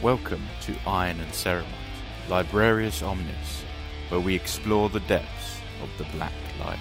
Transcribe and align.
Welcome 0.00 0.46
to 0.60 0.76
Iron 0.86 1.18
and 1.18 1.32
Ceramite, 1.32 1.66
Librarius 2.28 3.02
Omnis, 3.02 3.64
where 4.10 4.20
we 4.20 4.32
explore 4.32 4.88
the 4.88 5.00
depths 5.00 5.58
of 5.82 5.88
the 5.98 6.04
Black 6.16 6.32
Library. 6.60 6.78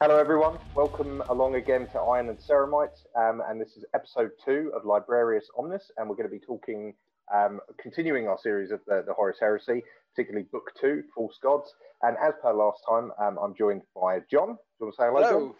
Hello, 0.00 0.18
everyone. 0.18 0.58
Welcome 0.74 1.22
along 1.28 1.54
again 1.54 1.86
to 1.92 2.00
Iron 2.00 2.30
and 2.30 2.38
Ceramite, 2.40 3.04
um, 3.14 3.40
and 3.48 3.60
this 3.60 3.76
is 3.76 3.84
episode 3.94 4.32
two 4.44 4.72
of 4.74 4.84
Librarius 4.84 5.46
Omnis, 5.56 5.92
and 5.98 6.10
we're 6.10 6.16
going 6.16 6.28
to 6.28 6.36
be 6.36 6.44
talking, 6.44 6.94
um, 7.32 7.60
continuing 7.80 8.26
our 8.26 8.38
series 8.38 8.72
of 8.72 8.80
the, 8.88 9.04
the 9.06 9.12
Horus 9.12 9.36
Heresy, 9.38 9.84
particularly 10.12 10.48
Book 10.50 10.72
Two, 10.80 11.04
False 11.14 11.38
Gods. 11.40 11.72
And 12.02 12.16
as 12.20 12.34
per 12.42 12.52
last 12.52 12.82
time, 12.88 13.12
um, 13.20 13.38
I'm 13.40 13.54
joined 13.54 13.82
by 13.94 14.18
John. 14.28 14.58
Do 14.78 14.86
you 14.86 14.86
want 14.86 14.94
to 14.96 15.02
say 15.02 15.06
hello, 15.06 15.22
Hello. 15.22 15.40
John? 15.46 15.54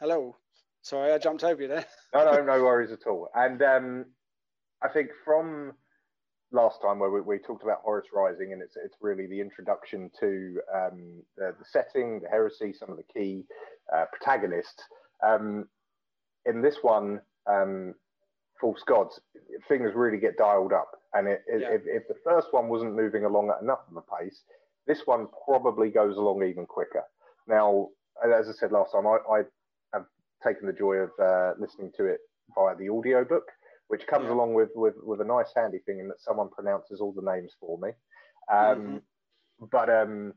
Hello. 0.00 0.36
Sorry, 0.82 1.12
I 1.12 1.18
jumped 1.18 1.44
over 1.44 1.62
you 1.62 1.68
there. 1.68 1.84
No, 2.14 2.24
no, 2.24 2.42
no 2.44 2.62
worries 2.64 2.92
at 2.92 3.06
all. 3.06 3.28
And 3.34 3.60
um, 3.62 4.06
I 4.82 4.88
think 4.88 5.10
from 5.24 5.72
last 6.50 6.80
time 6.80 6.98
where 6.98 7.10
we, 7.10 7.20
we 7.20 7.38
talked 7.38 7.62
about 7.62 7.82
Horus 7.84 8.06
Rising, 8.14 8.52
and 8.54 8.62
it's 8.62 8.76
it's 8.82 8.94
really 9.02 9.26
the 9.26 9.40
introduction 9.40 10.10
to 10.20 10.60
um, 10.74 11.22
the, 11.36 11.54
the 11.58 11.64
setting, 11.70 12.20
the 12.20 12.28
heresy, 12.28 12.72
some 12.72 12.90
of 12.90 12.96
the 12.96 13.02
key 13.12 13.44
uh, 13.94 14.06
protagonists. 14.12 14.82
Um, 15.26 15.68
in 16.46 16.62
this 16.62 16.76
one, 16.82 17.20
um, 17.46 17.94
False 18.60 18.82
Gods, 18.86 19.20
things 19.68 19.90
really 19.94 20.18
get 20.18 20.38
dialed 20.38 20.72
up. 20.72 20.90
And 21.12 21.28
it, 21.28 21.42
it, 21.46 21.60
Yeah. 21.62 21.70
if, 21.72 21.82
if 21.84 22.08
the 22.08 22.16
first 22.24 22.48
one 22.52 22.68
wasn't 22.68 22.94
moving 22.94 23.24
along 23.24 23.50
at 23.50 23.60
enough 23.62 23.80
of 23.90 23.96
a 23.96 24.16
pace, 24.16 24.42
this 24.86 25.02
one 25.04 25.26
probably 25.44 25.90
goes 25.90 26.16
along 26.16 26.42
even 26.44 26.64
quicker. 26.64 27.02
Now, 27.46 27.88
as 28.24 28.48
I 28.48 28.52
said 28.52 28.72
last 28.72 28.92
time, 28.92 29.06
I, 29.06 29.18
I 29.30 29.42
have 29.92 30.06
taken 30.46 30.66
the 30.66 30.72
joy 30.72 30.96
of 30.96 31.10
uh, 31.20 31.52
listening 31.58 31.92
to 31.96 32.06
it 32.06 32.20
via 32.54 32.76
the 32.76 32.88
audio 32.88 33.24
book, 33.24 33.44
which 33.88 34.06
comes 34.06 34.24
Yeah. 34.26 34.32
along 34.32 34.54
with, 34.54 34.70
with, 34.74 34.94
with 35.02 35.20
a 35.20 35.24
nice 35.24 35.52
handy 35.54 35.78
thing 35.86 36.00
in 36.00 36.08
that 36.08 36.20
someone 36.20 36.48
pronounces 36.50 37.00
all 37.00 37.12
the 37.12 37.22
names 37.22 37.52
for 37.60 37.78
me. 37.78 37.90
Um, 38.52 39.02
But 39.70 39.88
um, 39.88 40.34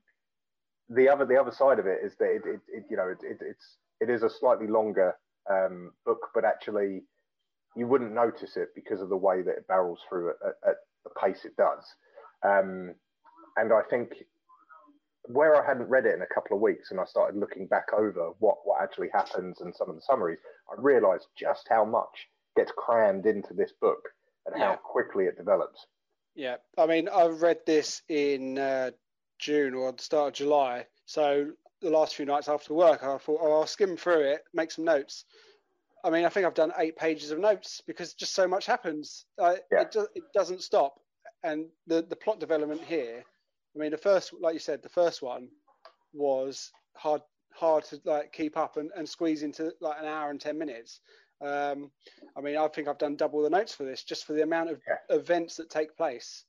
the 0.87 1.09
other 1.09 1.25
the 1.25 1.35
other 1.39 1.51
side 1.51 1.77
of 1.77 1.85
it 1.85 1.99
is 2.03 2.15
that 2.19 2.31
it, 2.31 2.41
it, 2.45 2.61
it 2.69 2.83
you 2.89 2.95
know 2.97 3.09
it, 3.09 3.19
it, 3.21 3.37
it's 3.41 3.77
it 3.99 4.09
is 4.09 4.23
a 4.23 4.29
slightly 4.29 4.67
longer 4.67 5.13
um, 5.49 5.91
book, 6.05 6.29
but 6.33 6.45
actually 6.45 7.03
you 7.75 7.85
wouldn't 7.85 8.13
notice 8.13 8.55
it 8.55 8.69
because 8.75 9.01
of 9.01 9.09
the 9.09 9.17
way 9.17 9.41
that 9.41 9.57
it 9.57 9.67
barrels 9.67 9.99
through 10.07 10.29
at, 10.29 10.35
at, 10.47 10.69
at 10.69 10.75
the 11.03 11.09
pace 11.21 11.43
it 11.43 11.55
does. 11.57 11.83
Um, 12.43 12.95
and 13.57 13.73
I 13.73 13.81
think 13.89 14.13
where 15.25 15.55
I 15.61 15.65
hadn't 15.65 15.89
read 15.89 16.05
it 16.05 16.15
in 16.15 16.21
a 16.21 16.33
couple 16.33 16.55
of 16.55 16.61
weeks 16.61 16.91
and 16.91 16.99
I 16.99 17.05
started 17.05 17.39
looking 17.39 17.67
back 17.67 17.87
over 17.93 18.31
what, 18.39 18.57
what 18.63 18.81
actually 18.81 19.09
happens 19.13 19.61
and 19.61 19.75
some 19.75 19.89
of 19.89 19.95
the 19.95 20.01
summaries, 20.01 20.39
I 20.71 20.81
realized 20.81 21.27
just 21.37 21.67
how 21.69 21.85
much 21.85 22.29
gets 22.55 22.71
crammed 22.75 23.25
into 23.25 23.53
this 23.53 23.71
book 23.79 24.09
and 24.45 24.59
how 24.59 24.75
quickly 24.75 25.25
it 25.25 25.37
develops. 25.37 25.85
Yeah. 26.35 26.55
I 26.77 26.85
mean, 26.87 27.09
I 27.09 27.25
read 27.27 27.59
this 27.65 28.01
in 28.09 28.57
uh, 28.57 28.91
June 29.37 29.73
or 29.73 29.91
the 29.91 30.01
start 30.01 30.29
of 30.29 30.33
July. 30.33 30.85
So 31.05 31.51
the 31.81 31.89
last 31.89 32.15
few 32.15 32.25
nights 32.25 32.47
after 32.47 32.73
work, 32.73 33.03
I 33.03 33.17
thought, 33.17 33.39
oh, 33.41 33.59
I'll 33.59 33.67
skim 33.67 33.97
through 33.97 34.21
it, 34.21 34.43
make 34.53 34.71
some 34.71 34.85
notes. 34.85 35.25
I 36.03 36.09
mean, 36.09 36.25
I 36.25 36.29
think 36.29 36.45
I've 36.45 36.53
done 36.53 36.71
eight 36.77 36.95
pages 36.95 37.31
of 37.31 37.39
notes 37.39 37.81
because 37.85 38.13
just 38.13 38.33
so 38.33 38.47
much 38.47 38.65
happens. 38.65 39.25
Uh, 39.37 39.55
Yeah. 39.71 39.81
it, 39.81 39.91
do, 39.91 40.07
it 40.15 40.23
doesn't 40.33 40.63
stop. 40.63 40.99
And 41.43 41.65
the, 41.87 42.01
the 42.01 42.15
plot 42.15 42.39
development 42.39 42.81
here, 42.81 43.23
I 43.79 43.81
mean, 43.81 43.91
the 43.91 43.97
first, 43.97 44.33
like 44.41 44.53
you 44.53 44.59
said, 44.59 44.83
the 44.83 44.89
first 44.89 45.21
one 45.21 45.47
was 46.11 46.71
hard 46.97 47.21
hard 47.53 47.83
to 47.85 47.99
like 48.03 48.31
keep 48.33 48.57
up 48.57 48.75
and, 48.77 48.91
and 48.95 49.07
squeeze 49.07 49.41
into 49.41 49.73
like 49.79 49.97
an 49.99 50.05
hour 50.05 50.29
and 50.29 50.39
10 50.39 50.57
minutes. 50.57 50.99
Um, 51.41 51.89
I 52.37 52.41
mean, 52.41 52.57
I 52.57 52.67
think 52.67 52.87
I've 52.87 52.97
done 52.97 53.15
double 53.15 53.41
the 53.41 53.49
notes 53.49 53.73
for 53.73 53.85
this 53.85 54.03
just 54.03 54.25
for 54.25 54.33
the 54.33 54.43
amount 54.43 54.69
of 54.69 54.81
Yeah. 54.87 55.15
events 55.15 55.55
that 55.55 55.69
take 55.69 55.95
place. 55.95 56.43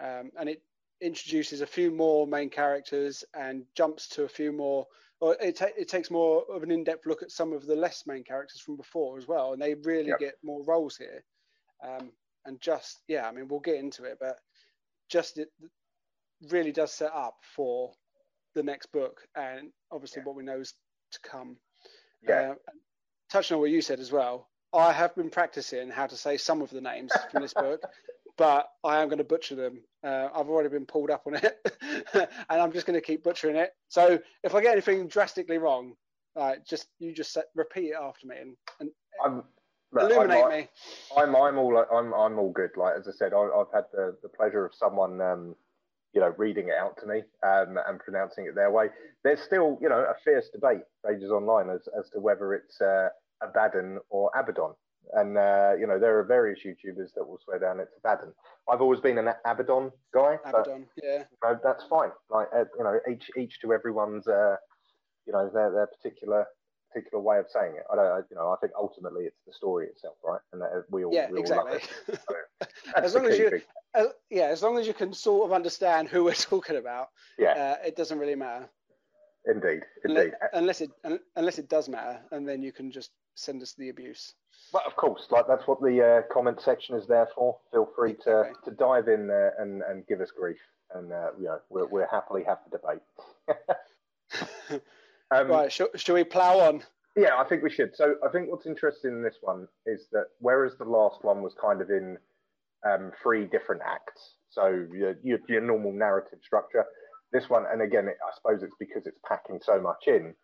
Um, 0.00 0.30
and 0.38 0.48
it 0.48 0.62
introduces 1.00 1.60
a 1.60 1.66
few 1.66 1.90
more 1.90 2.26
main 2.26 2.48
characters 2.50 3.24
and 3.34 3.64
jumps 3.74 4.08
to 4.10 4.22
a 4.22 4.28
few 4.28 4.52
more, 4.52 4.86
or 5.20 5.36
it, 5.40 5.56
ta- 5.56 5.76
it 5.76 5.88
takes 5.88 6.10
more 6.10 6.44
of 6.50 6.62
an 6.62 6.70
in 6.70 6.84
depth 6.84 7.04
look 7.04 7.22
at 7.22 7.32
some 7.32 7.52
of 7.52 7.66
the 7.66 7.76
less 7.76 8.06
main 8.06 8.22
characters 8.24 8.60
from 8.60 8.76
before 8.76 9.18
as 9.18 9.26
well. 9.26 9.52
And 9.52 9.60
they 9.60 9.74
really 9.74 10.10
Yep. 10.10 10.18
get 10.20 10.34
more 10.44 10.62
roles 10.64 10.96
here. 10.96 11.24
Um, 11.82 12.12
and 12.46 12.60
just, 12.60 13.02
yeah, 13.08 13.28
I 13.28 13.32
mean, 13.32 13.48
we'll 13.48 13.60
get 13.60 13.76
into 13.76 14.04
it, 14.04 14.18
but 14.20 14.38
just 15.08 15.36
it 15.38 15.48
really 16.48 16.72
does 16.72 16.92
set 16.92 17.12
up 17.12 17.36
for 17.54 17.92
the 18.54 18.62
next 18.62 18.86
book 18.92 19.20
and 19.36 19.70
obviously 19.90 20.20
Yeah. 20.20 20.24
what 20.26 20.36
we 20.36 20.42
know 20.42 20.60
is 20.60 20.74
to 21.12 21.20
come. 21.20 21.56
Yeah. 22.22 22.52
Uh, 22.52 22.72
touching 23.30 23.54
on 23.56 23.60
what 23.60 23.70
you 23.70 23.80
said 23.82 24.00
as 24.00 24.12
well, 24.12 24.48
I 24.72 24.92
have 24.92 25.14
been 25.14 25.30
practicing 25.30 25.90
how 25.90 26.06
to 26.06 26.16
say 26.16 26.36
some 26.36 26.62
of 26.62 26.70
the 26.70 26.80
names 26.80 27.12
from 27.30 27.42
this 27.42 27.54
book, 27.54 27.82
but 28.36 28.68
I 28.84 29.02
am 29.02 29.08
going 29.08 29.18
to 29.18 29.24
butcher 29.24 29.54
them. 29.54 29.82
Uh, 30.02 30.28
I've 30.34 30.48
already 30.48 30.68
been 30.68 30.86
pulled 30.86 31.10
up 31.10 31.26
on 31.26 31.34
it, 31.34 31.58
and 32.14 32.28
I'm 32.48 32.72
just 32.72 32.86
going 32.86 32.98
to 32.98 33.04
keep 33.04 33.22
butchering 33.22 33.56
it. 33.56 33.72
So 33.88 34.18
if 34.42 34.54
I 34.54 34.60
get 34.60 34.72
anything 34.72 35.08
drastically 35.08 35.58
wrong, 35.58 35.94
uh, 36.36 36.54
just 36.68 36.86
you 36.98 37.12
just 37.12 37.32
set, 37.32 37.46
repeat 37.56 37.90
it 37.90 37.96
after 38.00 38.26
me 38.26 38.36
and, 38.40 38.56
and 38.78 38.90
I'm, 39.24 39.42
look, 39.92 40.04
I'm 40.04 40.10
illuminate 40.12 40.48
me. 40.48 40.68
I'm 41.16 41.34
I'm 41.34 41.58
all 41.58 41.76
I'm 41.92 42.14
I'm 42.14 42.38
all 42.38 42.52
good. 42.52 42.70
Like 42.76 42.94
as 42.98 43.08
I 43.08 43.12
said, 43.12 43.32
I, 43.34 43.38
I've 43.38 43.72
had 43.74 43.84
the, 43.92 44.16
the 44.22 44.28
pleasure 44.28 44.64
of 44.64 44.72
someone 44.74 45.20
um, 45.20 45.56
you 46.12 46.20
know 46.20 46.34
reading 46.36 46.68
it 46.68 46.74
out 46.74 46.96
to 47.00 47.06
me 47.06 47.22
um, 47.42 47.78
and 47.86 47.98
pronouncing 48.00 48.46
it 48.46 48.54
their 48.54 48.70
way. 48.70 48.86
There's 49.24 49.40
still 49.40 49.78
you 49.80 49.88
know 49.88 50.00
a 50.00 50.14
fierce 50.24 50.48
debate 50.52 50.82
rages 51.04 51.30
online 51.30 51.70
as 51.70 51.88
as 51.98 52.08
to 52.10 52.20
whether 52.20 52.54
it's 52.54 52.80
uh, 52.80 53.08
Abaddon 53.42 53.98
or 54.10 54.30
Abaddon. 54.34 54.74
And 55.12 55.36
uh, 55.36 55.72
you 55.78 55.86
know 55.86 55.98
there 55.98 56.18
are 56.18 56.24
various 56.24 56.60
YouTubers 56.64 57.14
that 57.16 57.26
will 57.26 57.38
swear 57.44 57.58
down 57.58 57.80
it's 57.80 57.92
Abaddon. 57.98 58.32
I've 58.70 58.80
always 58.80 59.00
been 59.00 59.18
an 59.18 59.30
Abaddon 59.44 59.90
guy, 60.14 60.36
but 60.52 60.68
yeah, 61.02 61.18
you 61.18 61.38
know, 61.42 61.58
that's 61.64 61.84
fine. 61.88 62.10
Like 62.30 62.48
uh, 62.54 62.64
you 62.78 62.84
know, 62.84 62.98
each 63.10 63.30
each 63.36 63.60
to 63.62 63.72
everyone's 63.72 64.28
uh, 64.28 64.56
you 65.26 65.32
know 65.32 65.50
their 65.52 65.72
their 65.72 65.86
particular 65.86 66.46
particular 66.92 67.22
way 67.22 67.38
of 67.38 67.46
saying 67.52 67.74
it. 67.76 67.84
I 67.92 67.96
don't, 67.96 68.06
I, 68.06 68.18
you 68.30 68.36
know, 68.36 68.50
I 68.50 68.56
think 68.60 68.72
ultimately 68.76 69.24
it's 69.24 69.40
the 69.46 69.52
story 69.52 69.86
itself, 69.86 70.16
right? 70.24 70.40
And 70.52 70.60
that 70.62 70.84
we 70.90 71.04
all 71.04 71.12
yeah, 71.14 71.30
we 71.30 71.38
all 71.38 71.56
love 71.56 71.66
exactly. 71.68 72.14
it. 72.14 72.20
That's 72.94 73.06
as 73.06 73.14
long 73.14 73.26
as 73.26 73.38
you, 73.38 73.60
uh, 73.94 74.04
yeah, 74.30 74.44
as 74.46 74.62
long 74.62 74.78
as 74.78 74.86
you 74.86 74.94
can 74.94 75.12
sort 75.12 75.46
of 75.46 75.52
understand 75.52 76.08
who 76.08 76.24
we're 76.24 76.32
talking 76.50 76.76
about, 76.76 77.08
Yeah, 77.38 77.52
uh, 77.82 77.86
it 77.86 77.96
doesn't 77.96 78.18
really 78.18 78.34
matter. 78.34 78.68
indeed, 79.46 79.82
Unless, 80.04 80.24
indeed. 80.24 80.36
unless 80.52 80.80
it 80.80 80.90
un- 81.04 81.20
unless 81.36 81.58
it 81.58 81.68
does 81.68 81.88
matter, 81.88 82.20
and 82.32 82.46
then 82.48 82.62
you 82.62 82.72
can 82.72 82.90
just 82.90 83.10
send 83.34 83.62
us 83.62 83.74
the 83.74 83.88
abuse. 83.88 84.34
But 84.72 84.84
of 84.86 84.96
course, 84.96 85.26
like 85.30 85.46
that's 85.48 85.66
what 85.66 85.80
the 85.80 86.04
uh, 86.28 86.32
comment 86.32 86.60
section 86.60 86.96
is 86.96 87.06
there 87.06 87.28
for. 87.34 87.56
Feel 87.72 87.88
free 87.96 88.14
to, 88.24 88.40
Exactly. 88.40 88.72
to 88.72 88.76
dive 88.76 89.08
in 89.08 89.26
there 89.26 89.54
and, 89.58 89.82
and 89.82 90.06
give 90.06 90.20
us 90.20 90.30
grief, 90.36 90.58
and 90.94 91.12
uh, 91.12 91.30
you 91.38 91.44
know 91.44 91.60
we'll, 91.70 91.88
we'll 91.90 92.06
happily 92.10 92.42
have 92.44 92.58
the 92.70 92.78
debate. 92.78 93.02
um, 95.30 95.48
right, 95.48 95.72
shall, 95.72 95.88
shall 95.96 96.14
we 96.14 96.24
plow 96.24 96.58
on? 96.60 96.82
Yeah, 97.16 97.36
I 97.38 97.44
think 97.44 97.62
we 97.62 97.70
should. 97.70 97.94
So 97.94 98.14
I 98.26 98.28
think 98.30 98.50
what's 98.50 98.66
interesting 98.66 99.10
in 99.12 99.22
this 99.22 99.36
one 99.40 99.66
is 99.86 100.06
that 100.12 100.26
whereas 100.38 100.72
the 100.78 100.84
last 100.84 101.22
one 101.22 101.42
was 101.42 101.54
kind 101.60 101.80
of 101.80 101.90
in 101.90 102.16
um, 102.88 103.12
three 103.22 103.46
different 103.46 103.82
acts, 103.84 104.34
so 104.50 104.86
your, 104.92 105.14
your, 105.22 105.38
your 105.48 105.60
normal 105.60 105.92
narrative 105.92 106.38
structure, 106.42 106.84
this 107.32 107.48
one, 107.48 107.64
and 107.70 107.82
again, 107.82 108.08
it, 108.08 108.16
I 108.26 108.30
suppose 108.34 108.62
it's 108.62 108.74
because 108.78 109.06
it's 109.06 109.18
packing 109.28 109.60
so 109.62 109.80
much 109.80 110.04
in, 110.06 110.34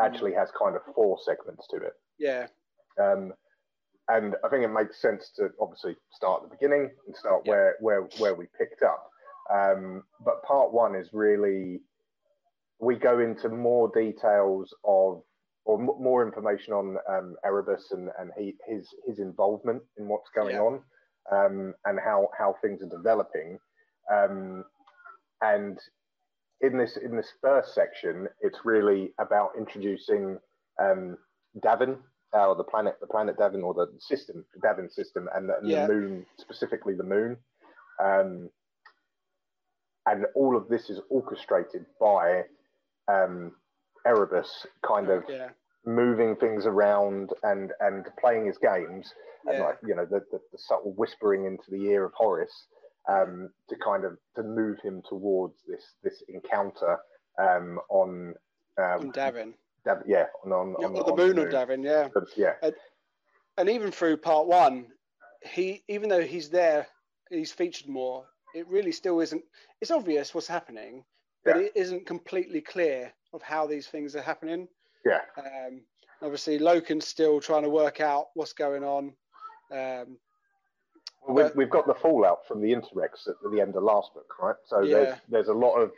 actually 0.00 0.32
has 0.34 0.48
kind 0.58 0.74
of 0.74 0.82
four 0.94 1.18
segments 1.24 1.66
to 1.68 1.76
it. 1.76 1.92
Yeah, 2.18 2.46
Um, 3.00 3.32
and 4.08 4.34
I 4.44 4.48
think 4.48 4.64
it 4.64 4.68
makes 4.68 5.00
sense 5.00 5.30
to 5.36 5.50
obviously 5.60 5.96
start 6.12 6.42
at 6.42 6.50
the 6.50 6.56
beginning 6.56 6.90
and 7.06 7.16
start 7.16 7.42
Yeah. 7.44 7.50
where, 7.52 7.76
where, 7.80 8.02
where 8.18 8.34
we 8.34 8.46
picked 8.58 8.82
up. 8.82 9.08
Um, 9.52 10.02
but 10.24 10.42
part 10.44 10.72
one 10.72 10.94
is 10.94 11.08
really, 11.12 11.80
we 12.82 12.96
go 12.96 13.20
into 13.20 13.48
more 13.48 13.88
details 13.94 14.74
of, 14.84 15.22
or 15.64 15.80
m- 15.80 16.02
more 16.02 16.26
information 16.26 16.72
on 16.74 16.96
um, 17.08 17.36
Erebus 17.46 17.92
and, 17.92 18.10
and 18.18 18.32
he, 18.36 18.56
his, 18.66 18.88
his 19.06 19.20
involvement 19.20 19.80
in 19.96 20.08
what's 20.08 20.28
going 20.34 20.56
Yeah. 20.56 20.60
on 20.60 20.82
um, 21.30 21.74
and 21.84 22.00
how, 22.04 22.28
how 22.36 22.56
things 22.60 22.82
are 22.82 22.88
developing. 22.88 23.56
Um, 24.12 24.64
and 25.40 25.78
in 26.60 26.76
this, 26.76 26.96
in 26.96 27.16
this 27.16 27.32
first 27.40 27.72
section, 27.72 28.26
it's 28.40 28.58
really 28.64 29.12
about 29.20 29.50
introducing 29.56 30.38
um, 30.80 31.16
Davin, 31.64 31.98
uh, 32.34 32.48
or 32.48 32.56
the 32.56 32.64
planet, 32.64 32.96
the 33.00 33.06
planet 33.06 33.38
Davin, 33.38 33.62
or 33.62 33.74
the 33.74 33.92
system, 34.00 34.44
the 34.54 34.66
Davin 34.66 34.90
system, 34.90 35.28
and 35.36 35.48
the, 35.48 35.56
and 35.58 35.70
Yeah. 35.70 35.86
the 35.86 35.92
moon, 35.94 36.26
specifically 36.36 36.94
the 36.94 37.04
moon. 37.04 37.36
Um, 38.02 38.50
and 40.06 40.26
all 40.34 40.56
of 40.56 40.66
this 40.68 40.90
is 40.90 40.98
orchestrated 41.10 41.86
by 42.00 42.42
um, 43.08 43.52
Erebus, 44.06 44.66
kind 44.86 45.10
of 45.10 45.24
yeah, 45.28 45.48
moving 45.84 46.36
things 46.36 46.66
around 46.66 47.30
and 47.42 47.72
and 47.80 48.06
playing 48.20 48.46
his 48.46 48.58
games, 48.58 49.12
and 49.46 49.60
like 49.60 49.78
you 49.86 49.94
know 49.94 50.04
the, 50.04 50.20
the, 50.30 50.40
the 50.52 50.58
subtle 50.58 50.94
whispering 50.96 51.46
into 51.46 51.70
the 51.70 51.84
ear 51.86 52.04
of 52.04 52.12
Horus 52.14 52.66
um, 53.08 53.50
to 53.68 53.76
kind 53.76 54.04
of 54.04 54.18
to 54.36 54.42
move 54.42 54.78
him 54.82 55.02
towards 55.08 55.56
this 55.66 55.94
this 56.02 56.22
encounter 56.28 56.98
um, 57.40 57.78
on 57.88 58.34
um, 58.78 59.12
Davin. 59.12 59.54
Dav- 59.84 60.02
yeah, 60.06 60.26
on, 60.44 60.52
on, 60.52 60.76
Yeah, 60.78 60.86
on, 60.86 60.92
the 60.92 61.00
on 61.00 61.16
moon 61.16 61.38
of 61.38 61.48
Davin, 61.48 61.84
yeah. 61.84 62.08
But, 62.14 62.24
yeah, 62.36 62.52
And 63.58 63.68
even 63.68 63.90
through 63.90 64.18
part 64.18 64.46
one, 64.46 64.86
he 65.42 65.82
even 65.88 66.08
though 66.08 66.22
he's 66.22 66.48
there, 66.50 66.86
he's 67.30 67.52
featured 67.52 67.88
more. 67.88 68.26
It 68.54 68.68
really 68.68 68.92
still 68.92 69.20
isn't. 69.20 69.42
It's 69.80 69.90
obvious 69.90 70.34
what's 70.34 70.46
happening, 70.46 71.04
but 71.44 71.56
Yeah. 71.56 71.62
it 71.62 71.72
isn't 71.74 72.06
completely 72.06 72.60
clear 72.60 73.12
of 73.32 73.42
how 73.42 73.66
these 73.66 73.88
things 73.88 74.14
are 74.16 74.22
happening. 74.22 74.68
yeah, 75.04 75.22
Um, 75.36 75.84
obviously, 76.20 76.58
Loken's 76.60 77.06
still 77.08 77.40
trying 77.40 77.64
to 77.64 77.68
work 77.70 78.00
out 78.00 78.28
what's 78.34 78.52
going 78.52 78.84
on. 78.84 79.16
Um, 79.70 80.18
Well, 81.22 81.34
we've, 81.36 81.46
But- 81.46 81.56
we've 81.56 81.70
got 81.70 81.86
the 81.86 81.94
fallout 81.94 82.46
from 82.46 82.60
the 82.60 82.72
Interex 82.72 83.28
at 83.28 83.36
the 83.52 83.60
end 83.60 83.76
of 83.76 83.82
last 83.84 84.12
book, 84.14 84.38
right? 84.40 84.56
So 84.64 84.80
Yeah. 84.82 85.04
there's 85.04 85.20
there's 85.28 85.48
a 85.48 85.54
lot 85.54 85.76
of, 85.76 85.92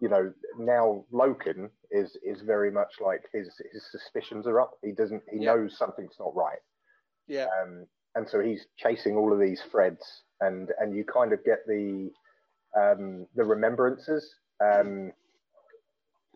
you 0.00 0.08
know, 0.08 0.32
now 0.58 1.04
Loken 1.12 1.70
is 1.90 2.16
is 2.16 2.40
very 2.42 2.70
much 2.70 2.98
like 3.00 3.28
his 3.30 3.56
his 3.72 3.84
suspicions 3.90 4.46
are 4.46 4.60
up. 4.60 4.78
He 4.82 4.92
doesn't 4.92 5.22
he 5.30 5.38
Yeah. 5.40 5.54
knows 5.54 5.76
something's 5.78 6.18
not 6.18 6.34
right, 6.34 6.60
yeah, 7.26 7.46
um, 7.60 7.86
and 8.14 8.26
so 8.28 8.40
he's 8.40 8.66
chasing 8.76 9.16
all 9.16 9.32
of 9.34 9.38
these 9.38 9.62
threads, 9.64 10.24
and 10.40 10.70
and 10.78 10.94
you 10.96 11.04
kind 11.04 11.32
of 11.34 11.42
get 11.44 11.66
the 11.66 12.12
um, 12.74 13.26
the 13.34 13.44
remembrances 13.44 14.34
um, 14.60 15.12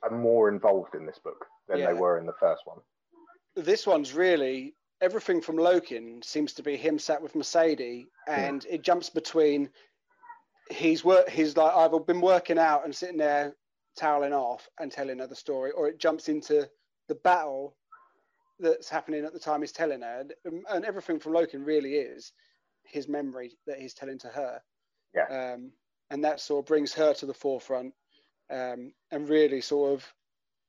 are 0.03 0.11
more 0.11 0.49
involved 0.49 0.95
in 0.95 1.07
this 1.07 1.19
book 1.19 1.47
than 1.69 1.79
Yeah. 1.79 1.87
they 1.87 1.95
were 1.95 2.19
in 2.19 2.27
the 2.27 2.35
first 2.41 2.63
one. 2.67 2.79
this 3.57 3.87
one's 3.87 4.13
really 4.13 4.75
everything 5.01 5.41
from 5.41 5.57
Loken 5.57 6.25
seems 6.25 6.53
to 6.55 6.63
be 6.63 6.77
him 6.77 6.99
sat 6.99 7.21
with 7.23 7.35
Mersadie, 7.35 8.07
and 8.27 8.65
it 8.69 8.83
jumps 8.83 9.11
between 9.11 9.71
he's 10.71 11.05
work 11.05 11.29
he's 11.29 11.57
like 11.57 11.75
either 11.75 11.99
been 11.99 12.21
working 12.21 12.59
out 12.59 12.85
and 12.85 12.95
sitting 12.95 13.17
there 13.17 13.55
toweling 13.97 14.33
off 14.33 14.69
and 14.79 14.93
telling 14.93 15.19
her 15.19 15.27
the 15.27 15.35
story, 15.35 15.71
or 15.73 15.89
it 15.89 15.99
jumps 15.99 16.29
into 16.29 16.69
the 17.09 17.15
battle 17.17 17.77
that's 18.61 18.89
happening 18.89 19.25
at 19.25 19.33
the 19.33 19.39
time 19.41 19.61
he's 19.61 19.73
telling 19.73 20.03
her, 20.03 20.25
and, 20.45 20.65
and 20.71 20.85
everything 20.85 21.19
from 21.19 21.33
Loken 21.33 21.65
really 21.67 21.95
is 21.95 22.33
his 22.85 23.09
memory 23.09 23.57
that 23.67 23.79
he's 23.81 23.95
telling 23.95 24.19
to 24.19 24.29
her. 24.29 24.61
Yeah. 25.15 25.55
Um, 25.55 25.73
and 26.11 26.25
that 26.25 26.41
sort 26.41 26.65
of 26.65 26.67
brings 26.69 26.93
her 26.95 27.13
to 27.15 27.27
the 27.27 27.35
forefront 27.35 27.93
um, 28.51 28.93
and 29.11 29.29
really 29.29 29.61
sort 29.61 29.93
of 29.93 30.07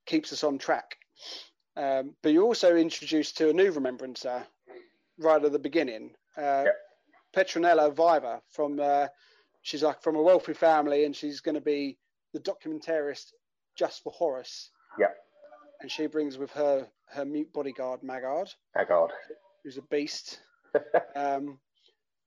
keeps 0.06 0.32
us 0.34 0.44
on 0.44 0.58
track. 0.58 0.98
Um, 1.78 2.16
but 2.22 2.34
you're 2.34 2.44
also 2.44 2.76
introduced 2.76 3.38
to 3.38 3.50
a 3.50 3.54
new 3.54 3.72
remembrancer 3.72 4.46
right 5.18 5.44
at 5.44 5.52
the 5.52 5.60
beginning. 5.60 6.12
Uh, 6.38 6.66
Yeah. 6.66 6.72
Petronella 7.36 7.94
Vivar 7.94 8.42
from 8.50 8.80
uh, 8.80 9.08
she's 9.62 9.84
like 9.84 10.02
from 10.02 10.16
a 10.16 10.22
wealthy 10.22 10.54
family 10.54 11.06
and 11.06 11.16
she's 11.16 11.42
going 11.42 11.56
to 11.56 11.62
be 11.62 11.98
the 12.34 12.40
documentarist 12.40 13.34
just 13.78 14.02
for 14.04 14.12
Horus. 14.12 14.72
Yeah. 14.98 15.08
And 15.82 15.92
she 15.92 16.08
brings 16.08 16.38
with 16.38 16.52
her 16.54 16.88
her 17.12 17.26
mute 17.26 17.54
bodyguard 17.54 18.02
Maggard, 18.04 18.50
Haggard. 18.76 19.12
who's 19.64 19.78
a 19.78 19.82
beast. 19.84 20.42
um, 21.16 21.60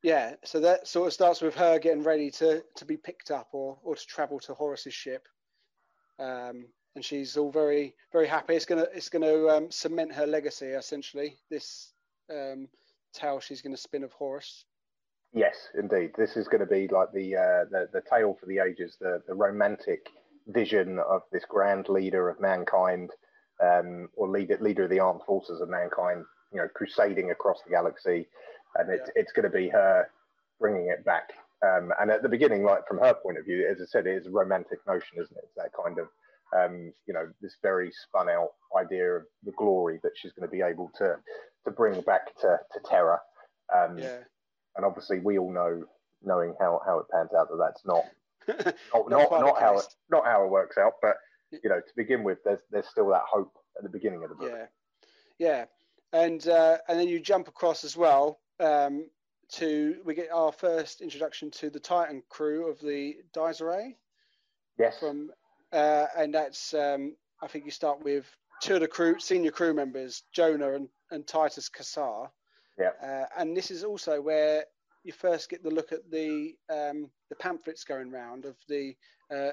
yeah, 0.02 0.34
so 0.44 0.58
that 0.60 0.86
sort 0.88 1.06
of 1.08 1.12
starts 1.12 1.40
with 1.40 1.54
her 1.56 1.78
getting 1.78 2.02
ready 2.04 2.30
to 2.32 2.62
to 2.76 2.84
be 2.84 2.96
picked 2.96 3.30
up 3.32 3.48
or 3.52 3.78
or 3.82 3.96
to 3.96 4.06
travel 4.06 4.38
to 4.40 4.54
Horus's 4.54 4.94
ship. 4.94 5.26
Um, 6.22 6.66
and 6.94 7.04
she's 7.04 7.36
all 7.36 7.50
very 7.50 7.94
very 8.12 8.26
happy. 8.26 8.54
It's 8.54 8.66
gonna 8.66 8.86
it's 8.94 9.08
gonna 9.08 9.48
um, 9.48 9.70
cement 9.70 10.12
her 10.12 10.26
legacy 10.26 10.66
essentially. 10.66 11.36
This 11.50 11.92
um, 12.30 12.68
tale 13.12 13.40
she's 13.40 13.62
gonna 13.62 13.76
spin 13.76 14.04
of 14.04 14.12
Horus. 14.12 14.64
Yes, 15.34 15.56
indeed. 15.78 16.10
This 16.16 16.36
is 16.36 16.46
going 16.46 16.60
to 16.60 16.66
be 16.66 16.88
like 16.88 17.10
the 17.12 17.36
uh, 17.36 17.64
the 17.70 17.88
the 17.92 18.02
tale 18.02 18.36
for 18.38 18.46
the 18.46 18.58
ages, 18.58 18.96
the 19.00 19.22
the 19.26 19.34
romantic 19.34 20.08
vision 20.48 20.98
of 20.98 21.22
this 21.32 21.44
grand 21.48 21.88
leader 21.88 22.28
of 22.28 22.38
mankind, 22.40 23.10
um, 23.62 24.10
or 24.14 24.28
leader 24.28 24.58
leader 24.60 24.84
of 24.84 24.90
the 24.90 25.00
armed 25.00 25.22
forces 25.26 25.60
of 25.60 25.70
mankind. 25.70 26.24
You 26.52 26.58
know, 26.58 26.68
crusading 26.74 27.30
across 27.30 27.62
the 27.64 27.70
galaxy, 27.70 28.28
and 28.76 28.90
it's 28.90 29.10
it's 29.14 29.32
going 29.32 29.50
to 29.50 29.56
be 29.56 29.70
her 29.70 30.06
bringing 30.60 30.88
it 30.88 31.02
back. 31.02 31.30
Um, 31.64 31.92
and 32.00 32.10
at 32.10 32.22
the 32.22 32.28
beginning, 32.28 32.64
like 32.64 32.86
from 32.88 32.98
her 32.98 33.14
point 33.14 33.38
of 33.38 33.44
view, 33.44 33.68
as 33.70 33.80
I 33.80 33.84
said, 33.86 34.06
it 34.06 34.16
is 34.16 34.26
a 34.26 34.30
romantic 34.30 34.78
notion, 34.86 35.18
isn't 35.20 35.36
it? 35.36 35.44
It's 35.44 35.54
that 35.56 35.70
kind 35.72 35.98
of 35.98 36.08
um, 36.56 36.92
you 37.06 37.14
know 37.14 37.28
this 37.40 37.56
very 37.62 37.90
spun 37.92 38.28
out 38.28 38.50
idea 38.76 39.12
of 39.16 39.22
the 39.44 39.52
glory 39.52 40.00
that 40.02 40.12
she's 40.16 40.32
going 40.32 40.48
to 40.48 40.52
be 40.52 40.60
able 40.62 40.90
to 40.98 41.16
to 41.64 41.70
bring 41.70 42.00
back 42.02 42.34
to 42.40 42.58
to 42.72 42.80
Terra. 42.88 43.20
Um, 43.74 43.96
Yeah. 43.98 44.18
and 44.76 44.84
obviously 44.84 45.20
we 45.20 45.38
all 45.38 45.52
know 45.52 45.84
knowing 46.24 46.54
how, 46.60 46.80
how 46.86 46.98
it 46.98 47.06
pans 47.10 47.30
out 47.34 47.48
that 47.48 47.56
that's 47.58 47.84
not 47.84 48.04
not 48.92 49.10
Not 49.10 49.30
not, 49.30 49.40
not 49.40 49.60
how 49.60 49.78
it 49.78 49.86
not 50.10 50.24
how 50.24 50.44
it 50.44 50.50
works 50.50 50.76
out 50.78 50.94
but 51.00 51.16
you 51.50 51.68
know 51.70 51.80
to 51.80 51.92
begin 51.96 52.22
with 52.22 52.38
there's 52.44 52.60
there's 52.70 52.86
still 52.88 53.08
that 53.08 53.22
hope 53.26 53.52
at 53.76 53.82
the 53.82 53.88
beginning 53.88 54.22
of 54.22 54.28
the 54.30 54.34
book 54.34 54.52
Yeah, 54.52 54.66
yeah, 55.38 55.64
and 56.12 56.46
uh, 56.48 56.78
and 56.88 56.98
then 56.98 57.08
you 57.08 57.18
jump 57.20 57.48
across 57.48 57.84
as 57.84 57.96
well 57.96 58.40
um, 58.60 59.08
to 59.52 59.96
we 60.04 60.14
get 60.14 60.30
our 60.32 60.52
first 60.52 61.00
introduction 61.00 61.50
to 61.50 61.70
the 61.70 61.80
Titan 61.80 62.22
crew 62.28 62.70
of 62.70 62.80
the 62.80 63.16
Dies 63.32 63.60
Irae 63.60 63.96
yes 64.78 64.98
from, 64.98 65.30
uh, 65.72 66.06
and 66.16 66.34
that's 66.34 66.74
um, 66.74 67.14
I 67.42 67.46
think 67.46 67.64
you 67.64 67.70
start 67.70 68.02
with 68.02 68.24
two 68.60 68.74
of 68.74 68.80
the 68.80 68.88
crew 68.88 69.18
senior 69.18 69.50
crew 69.50 69.74
members 69.74 70.22
Jonah 70.32 70.74
and, 70.74 70.88
and 71.10 71.26
Titus 71.26 71.68
Cassar. 71.68 72.30
Yeah. 72.78 72.90
uh, 73.02 73.26
and 73.36 73.54
this 73.54 73.70
is 73.70 73.84
also 73.84 74.20
where 74.20 74.64
you 75.04 75.12
first 75.12 75.50
get 75.50 75.62
the 75.62 75.70
look 75.70 75.92
at 75.92 76.10
the 76.10 76.54
um, 76.70 77.10
the 77.28 77.36
pamphlets 77.36 77.84
going 77.84 78.10
round 78.10 78.44
of 78.44 78.56
the 78.68 78.94
uh, 79.30 79.50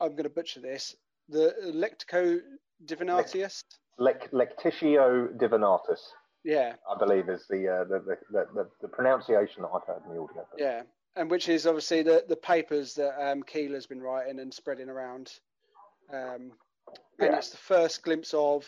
I'm 0.00 0.10
going 0.10 0.24
to 0.24 0.30
butcher 0.30 0.60
this 0.60 0.94
the 1.28 1.54
Lectico 1.64 2.40
Divinatius. 2.84 3.62
Lec- 3.98 4.30
lectitio 4.30 5.28
divinatus 5.38 6.00
Yeah, 6.46 6.74
i 6.88 6.96
believe 6.96 7.28
is 7.28 7.44
the, 7.50 7.68
uh, 7.68 7.84
the, 7.84 7.98
the, 8.30 8.46
the 8.54 8.68
the 8.80 8.88
pronunciation 8.88 9.62
that 9.62 9.70
i've 9.74 9.82
heard 9.82 10.02
in 10.08 10.14
the 10.14 10.22
audio 10.22 10.46
but 10.50 10.60
yeah, 10.60 10.82
and 11.16 11.28
which 11.28 11.48
is 11.48 11.66
obviously 11.66 12.02
the 12.02 12.24
the 12.28 12.36
papers 12.36 12.94
that 12.94 13.20
um, 13.20 13.42
Keeler's 13.42 13.86
been 13.86 14.00
writing 14.00 14.38
and 14.38 14.54
spreading 14.54 14.88
around, 14.88 15.32
um, 16.12 16.52
and 17.18 17.32
Yeah. 17.32 17.36
it's 17.36 17.50
the 17.50 17.56
first 17.56 18.02
glimpse 18.04 18.32
of 18.32 18.64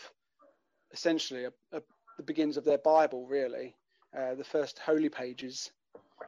essentially 0.91 1.45
a, 1.45 1.53
a, 1.71 1.81
the 2.17 2.23
beginnings 2.23 2.57
of 2.57 2.65
their 2.65 2.79
Bible, 2.79 3.25
really, 3.27 3.75
uh, 4.17 4.35
the 4.35 4.43
first 4.43 4.79
holy 4.79 5.09
pages. 5.09 5.71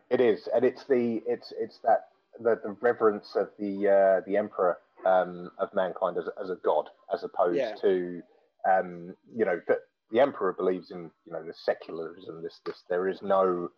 It 0.10 0.22
is, 0.22 0.48
and 0.56 0.64
it's 0.64 0.86
the 0.86 1.22
it's 1.28 1.52
it's 1.60 1.80
that 1.80 2.08
the, 2.40 2.60
the 2.64 2.78
reverence 2.80 3.36
of 3.36 3.50
the 3.60 3.90
uh, 3.90 4.22
the 4.26 4.38
emperor 4.38 4.78
um, 5.06 5.52
of 5.58 5.74
mankind 5.74 6.18
as, 6.18 6.30
as 6.42 6.50
a 6.50 6.56
god, 6.64 6.90
as 7.14 7.24
opposed 7.26 7.58
Yeah. 7.58 7.76
to 7.82 8.24
um, 8.70 9.16
you 9.36 9.44
know 9.44 9.60
that 9.68 9.80
the 10.12 10.20
emperor 10.20 10.54
believes 10.54 10.92
in 10.92 11.10
you 11.26 11.34
know 11.34 11.44
the 11.44 11.54
secularism. 11.54 12.44
This 12.44 12.60
this 12.66 12.84
there 12.90 13.08
is 13.08 13.22
no 13.22 13.70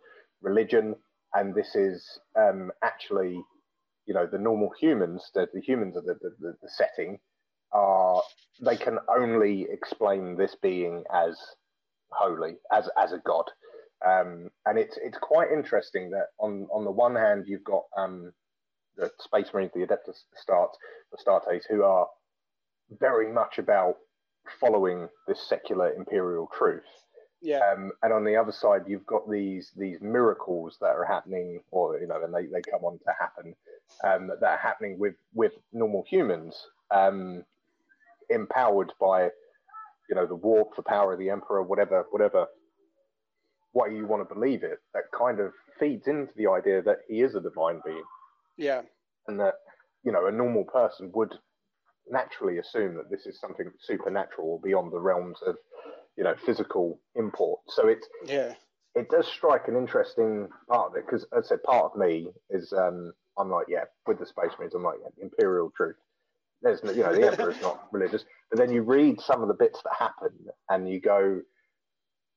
religion, 0.42 0.96
and 1.32 1.54
this 1.54 1.74
is 1.74 2.06
um, 2.36 2.70
actually 2.82 3.40
you 4.06 4.14
know 4.14 4.26
the 4.30 4.38
normal 4.38 4.70
humans, 4.78 5.30
the, 5.34 5.46
the 5.52 5.60
humans 5.60 5.96
of 5.96 6.04
the, 6.04 6.14
the, 6.20 6.54
the, 6.60 6.68
setting 6.68 7.18
are 7.72 8.22
they 8.64 8.76
can 8.76 8.98
only 9.08 9.66
explain 9.70 10.36
this 10.36 10.56
being 10.60 11.04
as 11.12 11.36
holy, 12.10 12.54
as 12.72 12.88
as 12.98 13.12
a 13.12 13.18
god. 13.24 13.44
Um, 14.06 14.50
and 14.66 14.78
it's 14.78 14.98
it's 15.02 15.18
quite 15.20 15.50
interesting 15.52 16.10
that 16.10 16.26
on 16.38 16.66
on 16.72 16.84
the 16.84 16.90
one 16.90 17.14
hand 17.14 17.44
you've 17.46 17.64
got 17.64 17.84
um, 17.96 18.32
the 18.96 19.10
Space 19.20 19.46
Marines, 19.54 19.72
the 19.74 19.80
Adeptus 19.80 20.24
Start, 20.36 20.70
the 21.12 21.18
Startes, 21.18 21.66
who 21.70 21.82
are 21.82 22.06
very 22.90 23.32
much 23.32 23.58
about 23.58 23.96
following 24.60 25.08
this 25.26 25.40
secular 25.48 25.92
imperial 25.92 26.48
truth. 26.56 26.84
Yeah, 27.40 27.60
Um, 27.72 27.92
and 28.02 28.12
on 28.12 28.24
the 28.24 28.36
other 28.36 28.52
side, 28.52 28.84
you've 28.86 29.04
got 29.04 29.30
these 29.30 29.70
these 29.76 30.00
miracles 30.00 30.78
that 30.80 30.96
are 30.96 31.04
happening, 31.04 31.60
or 31.70 31.98
you 31.98 32.06
know, 32.06 32.22
and 32.24 32.32
they, 32.32 32.46
they 32.46 32.62
come 32.62 32.84
on 32.84 32.98
to 32.98 33.12
happen, 33.20 33.54
um, 34.02 34.28
that 34.40 34.42
are 34.42 34.56
happening 34.56 34.98
with 34.98 35.14
with 35.34 35.52
normal 35.72 36.04
humans, 36.08 36.56
um, 36.90 37.44
empowered 38.30 38.92
by, 38.98 39.24
you 40.08 40.14
know, 40.14 40.26
the 40.26 40.34
warp, 40.34 40.74
the 40.74 40.82
power 40.82 41.12
of 41.12 41.18
the 41.18 41.28
emperor, 41.28 41.62
whatever, 41.62 42.06
whatever, 42.10 42.46
way 43.74 43.94
you 43.94 44.06
want 44.06 44.26
to 44.26 44.34
believe 44.34 44.62
it. 44.62 44.78
That 44.94 45.04
kind 45.12 45.38
of 45.38 45.52
feeds 45.78 46.06
into 46.06 46.32
the 46.36 46.48
idea 46.48 46.80
that 46.80 47.00
he 47.08 47.20
is 47.20 47.34
a 47.34 47.40
divine 47.40 47.82
being, 47.84 48.04
yeah, 48.56 48.82
and 49.28 49.38
that 49.40 49.56
you 50.02 50.12
know 50.12 50.28
a 50.28 50.32
normal 50.32 50.64
person 50.64 51.10
would 51.14 51.34
naturally 52.10 52.58
assume 52.58 52.94
that 52.96 53.10
this 53.10 53.26
is 53.26 53.38
something 53.40 53.70
supernatural 53.80 54.48
or 54.48 54.60
beyond 54.60 54.92
the 54.92 55.00
realms 55.00 55.38
of 55.46 55.56
you 56.16 56.24
know 56.24 56.34
physical 56.44 57.00
import. 57.16 57.60
So 57.68 57.88
it's 57.88 58.06
yeah, 58.26 58.54
it 58.94 59.10
does 59.10 59.26
strike 59.26 59.68
an 59.68 59.76
interesting 59.76 60.48
part 60.68 60.90
of 60.90 60.96
it 60.96 61.06
because, 61.06 61.24
as 61.36 61.46
I 61.46 61.48
said, 61.48 61.62
part 61.62 61.92
of 61.92 61.98
me 61.98 62.28
is 62.50 62.72
um, 62.72 63.12
I'm 63.38 63.50
like, 63.50 63.66
yeah, 63.68 63.84
with 64.06 64.18
the 64.18 64.26
Space 64.26 64.52
Marines, 64.58 64.74
I'm 64.74 64.84
like, 64.84 64.98
yeah, 65.02 65.24
imperial 65.24 65.72
truth. 65.76 65.96
There's 66.62 66.82
no, 66.82 66.92
you 66.92 67.02
know, 67.02 67.14
the 67.14 67.26
Emperor 67.30 67.50
is 67.50 67.60
not 67.60 67.88
religious, 67.92 68.24
but 68.50 68.58
then 68.58 68.70
you 68.72 68.82
read 68.82 69.20
some 69.20 69.42
of 69.42 69.48
the 69.48 69.54
bits 69.54 69.80
that 69.82 69.94
happen, 69.98 70.30
and 70.70 70.88
you 70.88 71.00
go, 71.00 71.40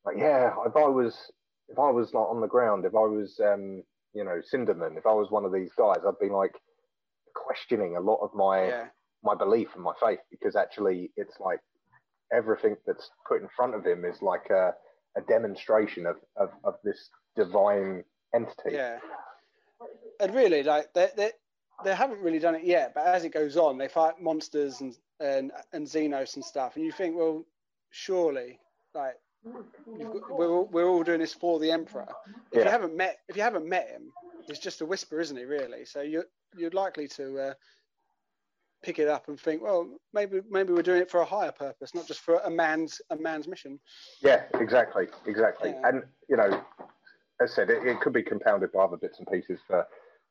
like, 0.06 0.18
yeah, 0.18 0.52
if 0.66 0.76
I 0.76 0.88
was, 0.88 1.16
if 1.70 1.78
I 1.78 1.92
was 1.92 2.14
like 2.14 2.28
on 2.28 2.42
the 2.42 2.48
ground, 2.48 2.86
if 2.86 2.96
I 2.96 3.06
was, 3.06 3.40
um, 3.40 3.84
you 4.14 4.24
know, 4.24 4.42
Sindermann, 4.52 4.98
if 4.98 5.06
I 5.06 5.14
was 5.14 5.30
one 5.30 5.46
of 5.46 5.54
these 5.54 5.72
guys, 5.78 5.98
I'd 6.06 6.20
be 6.20 6.30
like 6.30 6.56
questioning 7.36 7.96
a 7.98 8.02
lot 8.02 8.20
of 8.22 8.34
my 8.34 8.68
yeah, 8.68 8.86
my 9.30 9.36
belief 9.36 9.70
and 9.76 9.84
my 9.84 9.94
faith 10.06 10.20
because 10.32 10.56
actually 10.56 11.12
it's 11.18 11.38
like 11.40 11.60
everything 12.40 12.76
that's 12.88 13.10
put 13.28 13.42
in 13.42 13.50
front 13.58 13.74
of 13.76 13.86
him 13.86 14.06
is 14.06 14.22
like 14.22 14.48
a, 14.50 14.66
a 15.20 15.22
demonstration 15.36 16.06
of, 16.06 16.18
of, 16.44 16.50
of 16.64 16.76
this 16.84 17.10
divine 17.36 18.04
entity. 18.34 18.72
Yeah. 18.72 19.00
And 20.20 20.34
really, 20.34 20.64
like 20.64 20.94
they 20.94 21.10
they 21.20 21.32
they 21.84 21.94
haven't 21.94 22.22
really 22.22 22.40
done 22.40 22.56
it 22.56 22.64
yet, 22.64 22.94
but 22.96 23.06
as 23.06 23.24
it 23.24 23.34
goes 23.40 23.56
on, 23.58 23.78
they 23.78 23.88
fight 23.88 24.16
monsters 24.20 24.82
and 24.82 24.98
and 25.20 25.52
and 25.74 25.86
Xenos 25.86 26.36
and 26.36 26.44
stuff, 26.44 26.76
and 26.76 26.84
you 26.86 26.92
think, 26.92 27.16
well, 27.16 27.46
surely, 27.92 28.60
like 28.96 29.16
got, 29.46 30.38
we're 30.40 30.50
all, 30.56 30.68
we're 30.72 30.90
all 30.90 31.04
doing 31.04 31.20
this 31.20 31.34
for 31.34 31.60
the 31.60 31.72
Emperor. 31.72 32.08
If 32.52 32.58
Yeah. 32.60 32.66
you 32.66 32.72
haven't 32.72 32.96
met 32.98 33.18
if 33.30 33.36
you 33.38 33.44
haven't 33.44 33.68
met 33.70 33.88
him, 33.90 34.12
it's 34.48 34.64
just 34.68 34.82
a 34.82 34.86
whisper, 34.86 35.20
isn't 35.20 35.38
it? 35.38 35.48
Really. 35.48 35.86
So 35.86 36.02
you're 36.02 36.26
you're 36.58 36.72
likely 36.72 37.08
to 37.10 37.26
uh, 37.40 37.54
pick 38.84 39.00
it 39.00 39.08
up 39.08 39.28
and 39.28 39.40
think, 39.40 39.62
well, 39.62 39.88
maybe 40.14 40.42
maybe 40.50 40.74
we're 40.74 40.82
doing 40.84 41.02
it 41.02 41.10
for 41.12 41.22
a 41.22 41.26
higher 41.26 41.52
purpose, 41.52 41.94
not 41.96 42.08
just 42.08 42.22
for 42.22 42.36
a 42.40 42.50
man's 42.50 43.02
a 43.10 43.16
man's 43.16 43.48
mission. 43.48 43.80
Yeah, 44.22 44.44
exactly, 44.60 45.08
exactly. 45.26 45.72
Yeah. 45.72 45.88
And 45.90 46.04
you 46.30 46.38
know, 46.38 46.62
as 47.42 47.52
I 47.52 47.56
said, 47.56 47.70
it, 47.70 47.86
it 47.86 48.00
could 48.02 48.14
be 48.14 48.24
compounded 48.24 48.72
by 48.72 48.82
other 48.84 48.98
bits 48.98 49.20
and 49.20 49.28
pieces 49.28 49.60
for 49.68 49.86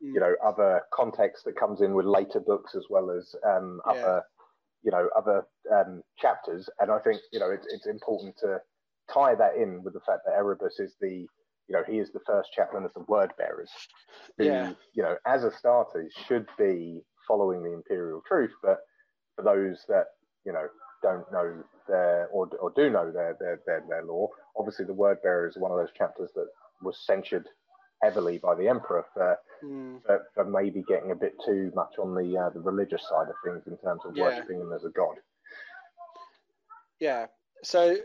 Mm. 0.05 0.12
you 0.12 0.21
know 0.21 0.35
other 0.45 0.83
context 0.93 1.47
that 1.47 1.57
comes 1.59 1.81
in 1.81 1.95
with 1.95 2.05
later 2.05 2.38
books 2.38 2.75
as 2.75 2.85
well 2.91 3.11
as 3.11 3.35
um, 3.47 3.81
Yeah. 3.87 3.93
other 3.93 4.23
you 4.83 4.91
know 4.91 5.09
other 5.17 5.47
um, 5.73 6.03
chapters. 6.19 6.69
And 6.81 6.91
I 6.91 6.99
think 6.99 7.23
you 7.33 7.41
know 7.41 7.49
it's, 7.50 7.67
it's 7.73 7.87
important 7.87 8.37
to 8.41 8.61
tie 9.11 9.35
that 9.37 9.57
in 9.57 9.83
with 9.83 9.95
the 9.95 10.00
fact 10.00 10.21
that 10.26 10.35
Erebus 10.35 10.81
is 10.81 10.97
the 11.00 11.26
you 11.69 11.71
know 11.71 11.83
he 11.88 11.99
is 11.99 12.12
the 12.12 12.21
first 12.26 12.53
chaplain 12.53 12.85
of 12.85 12.93
the 12.93 13.05
word 13.09 13.33
bearers. 13.38 13.71
Who, 14.37 14.45
Yeah. 14.45 14.75
You 14.93 15.03
know, 15.03 15.17
as 15.26 15.45
a 15.45 15.50
starter, 15.50 16.07
should 16.29 16.47
be 16.59 17.00
following 17.26 17.62
the 17.62 17.73
imperial 17.73 18.23
truth, 18.26 18.52
but 18.62 18.78
for 19.37 19.42
those 19.42 19.85
that 19.88 20.06
you 20.45 20.52
know 20.52 20.66
don't 21.02 21.30
know 21.33 21.62
their 21.88 22.28
or, 22.33 22.49
or 22.61 22.73
do 22.75 22.90
know 22.90 23.11
their, 23.11 23.37
their 23.38 23.61
their 23.66 23.85
their 23.88 24.04
law, 24.04 24.28
obviously 24.56 24.85
the 24.85 24.95
word 24.95 25.18
bearer 25.23 25.47
is 25.49 25.56
one 25.56 25.71
of 25.71 25.78
those 25.78 25.92
chapters 25.97 26.30
that 26.35 26.47
was 26.83 26.99
censured 27.06 27.47
heavily 28.02 28.38
by 28.38 28.54
the 28.54 28.68
emperor 28.68 29.04
for, 29.14 29.38
Mm. 29.64 30.02
for, 30.04 30.23
for 30.35 30.45
maybe 30.45 30.85
getting 30.87 31.12
a 31.12 31.14
bit 31.14 31.35
too 31.45 31.73
much 31.75 31.95
on 31.99 32.14
the 32.14 32.37
uh, 32.37 32.50
the 32.50 32.61
religious 32.61 33.02
side 33.09 33.28
of 33.28 33.35
things 33.42 33.62
in 33.66 33.76
terms 33.78 34.02
of 34.04 34.14
Yeah. 34.14 34.25
worshipping 34.25 34.61
him 34.61 34.73
as 34.75 34.85
a 34.85 34.90
god. 34.90 35.16
Yeah. 37.00 37.26
So 37.62 37.97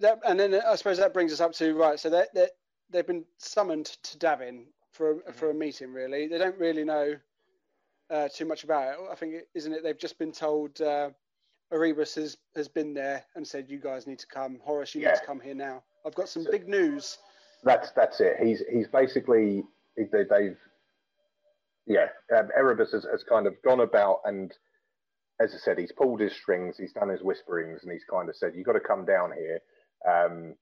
that, 0.00 0.20
and 0.26 0.38
then 0.38 0.54
I 0.54 0.74
suppose 0.74 0.98
that 0.98 1.14
brings 1.14 1.32
us 1.32 1.40
up 1.40 1.52
to 1.54 1.74
right. 1.74 1.98
So 1.98 2.10
they 2.10 2.24
they 2.34 2.48
they've 2.90 3.06
been 3.06 3.24
summoned 3.38 3.86
to 3.86 4.18
Davin 4.18 4.64
for 4.90 5.20
a, 5.28 5.32
for 5.32 5.50
a 5.50 5.54
meeting. 5.54 5.92
Really, 5.92 6.26
they 6.26 6.38
don't 6.38 6.58
really 6.58 6.84
know 6.84 7.14
uh, 8.10 8.28
too 8.28 8.44
much 8.44 8.64
about 8.64 8.94
it. 8.94 8.98
I 9.10 9.14
think 9.14 9.34
isn't 9.54 9.72
it? 9.72 9.82
They've 9.82 9.98
just 9.98 10.18
been 10.18 10.32
told 10.32 10.80
uh, 10.80 11.10
Erebus 11.72 12.14
has 12.16 12.36
has 12.56 12.68
been 12.68 12.94
there 12.94 13.24
and 13.34 13.46
said, 13.46 13.68
"You 13.68 13.78
guys 13.78 14.06
need 14.06 14.18
to 14.20 14.26
come. 14.26 14.58
Horus, 14.62 14.94
you 14.94 15.02
need 15.02 15.14
to 15.14 15.26
come 15.26 15.40
here 15.40 15.54
now. 15.54 15.82
I've 16.06 16.14
got 16.14 16.28
some 16.28 16.46
big 16.50 16.68
news." 16.68 17.18
That's 17.62 17.90
that's 17.92 18.20
it. 18.20 18.36
He's 18.42 18.62
he's 18.70 18.88
basically 18.88 19.64
they, 19.96 20.24
they've 20.28 20.58
yeah. 21.86 22.06
Um, 22.36 22.48
Erebus 22.56 22.92
has, 22.92 23.06
has 23.10 23.24
kind 23.24 23.46
of 23.46 23.54
gone 23.62 23.80
about 23.80 24.20
and 24.24 24.52
as 25.40 25.52
I 25.54 25.58
said, 25.58 25.78
he's 25.78 25.92
pulled 25.92 26.20
his 26.20 26.32
strings, 26.32 26.76
he's 26.78 26.92
done 26.92 27.08
his 27.08 27.22
whisperings, 27.22 27.82
and 27.82 27.92
he's 27.92 28.04
kind 28.08 28.28
of 28.28 28.36
said, 28.36 28.52
"You've 28.54 28.66
got 28.66 28.74
to 28.74 28.80
come 28.80 29.04
down 29.04 29.32
here." 29.32 29.60
Um, 30.08 30.54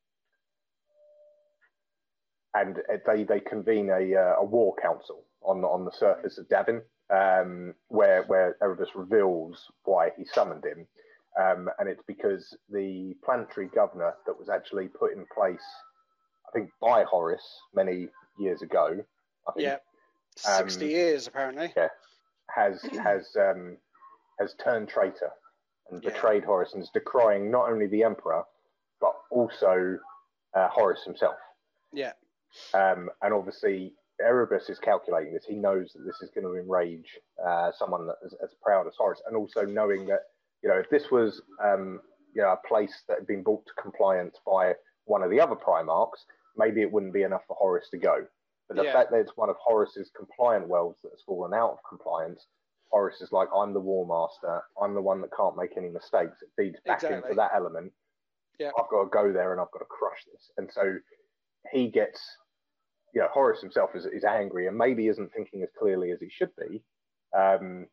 and 2.54 2.78
uh, 2.78 2.96
they 3.06 3.24
they 3.24 3.40
convene 3.40 3.90
a 3.90 4.14
uh, 4.14 4.34
a 4.40 4.44
war 4.44 4.74
council 4.80 5.24
on 5.42 5.64
on 5.64 5.84
the 5.84 5.92
surface 5.92 6.38
of 6.38 6.48
Davin, 6.48 6.80
um, 7.12 7.74
where 7.88 8.22
where 8.24 8.56
Erebus 8.62 8.88
reveals 8.94 9.70
why 9.84 10.10
he 10.16 10.24
summoned 10.24 10.64
him, 10.64 10.86
um, 11.40 11.68
and 11.78 11.88
it's 11.88 12.02
because 12.06 12.56
the 12.70 13.14
planetary 13.24 13.68
governor 13.74 14.14
that 14.26 14.38
was 14.38 14.48
actually 14.48 14.88
put 14.88 15.12
in 15.12 15.26
place, 15.34 15.64
I 16.48 16.50
think 16.52 16.70
by 16.80 17.04
Horus 17.04 17.42
many 17.74 18.08
years 18.38 18.62
ago, 18.62 19.04
I 19.48 19.52
think, 19.52 19.64
Yeah, 19.64 19.76
Um, 20.48 20.68
sixty 20.68 20.86
years 20.88 21.26
apparently. 21.26 21.72
Yeah, 21.76 21.88
has 22.54 22.80
has 23.04 23.36
um, 23.36 23.76
has 24.38 24.54
turned 24.54 24.88
traitor 24.88 25.30
and 25.90 26.02
Yeah. 26.02 26.10
betrayed 26.10 26.44
Horus 26.44 26.72
and 26.72 26.82
is 26.82 26.90
decrying 26.90 27.50
not 27.50 27.68
only 27.70 27.86
the 27.86 28.04
emperor 28.04 28.44
but 29.00 29.14
also 29.30 29.98
uh, 30.54 30.68
Horus 30.68 31.02
himself. 31.04 31.36
Yeah, 31.92 32.12
Um, 32.72 33.10
and 33.20 33.34
obviously, 33.34 33.92
Erebus 34.22 34.68
is 34.70 34.78
calculating 34.78 35.32
this. 35.34 35.44
He 35.46 35.56
knows 35.56 35.92
that 35.94 36.04
this 36.04 36.20
is 36.22 36.30
going 36.34 36.44
to 36.46 36.60
enrage 36.60 37.18
uh, 37.44 37.70
someone 37.78 38.06
that 38.06 38.16
is 38.24 38.34
as 38.42 38.50
proud 38.62 38.86
as 38.86 38.94
Horus, 38.96 39.20
and 39.26 39.36
also 39.36 39.62
knowing 39.62 40.06
that 40.06 40.20
you 40.62 40.68
know 40.68 40.76
if 40.78 40.88
this 40.90 41.10
was 41.10 41.42
um, 41.62 42.00
you 42.34 42.42
know 42.42 42.52
a 42.52 42.68
place 42.68 43.02
that 43.08 43.18
had 43.18 43.26
been 43.26 43.42
brought 43.42 43.64
to 43.66 43.72
compliance 43.82 44.36
by 44.46 44.72
one 45.04 45.22
of 45.22 45.30
the 45.30 45.40
other 45.40 45.56
Primarchs, 45.56 46.20
maybe 46.56 46.80
it 46.82 46.90
wouldn't 46.90 47.12
be 47.12 47.22
enough 47.22 47.42
for 47.46 47.56
Horus 47.58 47.88
to 47.90 47.98
go. 47.98 48.24
But 48.68 48.76
the 48.76 48.84
Yeah. 48.84 48.92
fact 48.92 49.10
that 49.10 49.18
it's 49.18 49.36
one 49.36 49.50
of 49.50 49.56
Horus's 49.56 50.10
compliant 50.16 50.68
worlds 50.68 51.00
that 51.02 51.10
has 51.10 51.20
fallen 51.26 51.52
out 51.52 51.72
of 51.72 51.78
compliance, 51.88 52.46
Horus 52.90 53.20
is 53.20 53.32
like, 53.32 53.48
I'm 53.54 53.72
the 53.74 53.80
War 53.80 54.06
Master. 54.06 54.62
I'm 54.80 54.94
the 54.94 55.02
one 55.02 55.20
that 55.22 55.30
can't 55.36 55.56
make 55.56 55.76
any 55.76 55.88
mistakes. 55.88 56.40
It 56.40 56.50
feeds 56.56 56.78
back 56.86 56.98
Exactly. 57.02 57.16
into 57.30 57.34
that 57.34 57.50
element. 57.54 57.92
Yeah. 58.58 58.70
I've 58.78 58.88
got 58.88 59.02
to 59.02 59.10
go 59.10 59.32
there 59.32 59.52
and 59.52 59.60
I've 59.60 59.70
got 59.72 59.80
to 59.80 59.86
crush 59.86 60.24
this. 60.32 60.52
And 60.56 60.70
so 60.72 60.96
he 61.72 61.88
gets, 61.90 62.20
you 63.12 63.20
know, 63.20 63.28
Horus 63.32 63.60
himself 63.60 63.90
is, 63.94 64.06
is 64.06 64.24
angry 64.24 64.66
and 64.66 64.76
maybe 64.76 65.08
isn't 65.08 65.32
thinking 65.32 65.62
as 65.62 65.68
clearly 65.78 66.10
as 66.12 66.20
he 66.20 66.28
should 66.30 66.50
be, 66.56 66.82
um, 67.36 67.86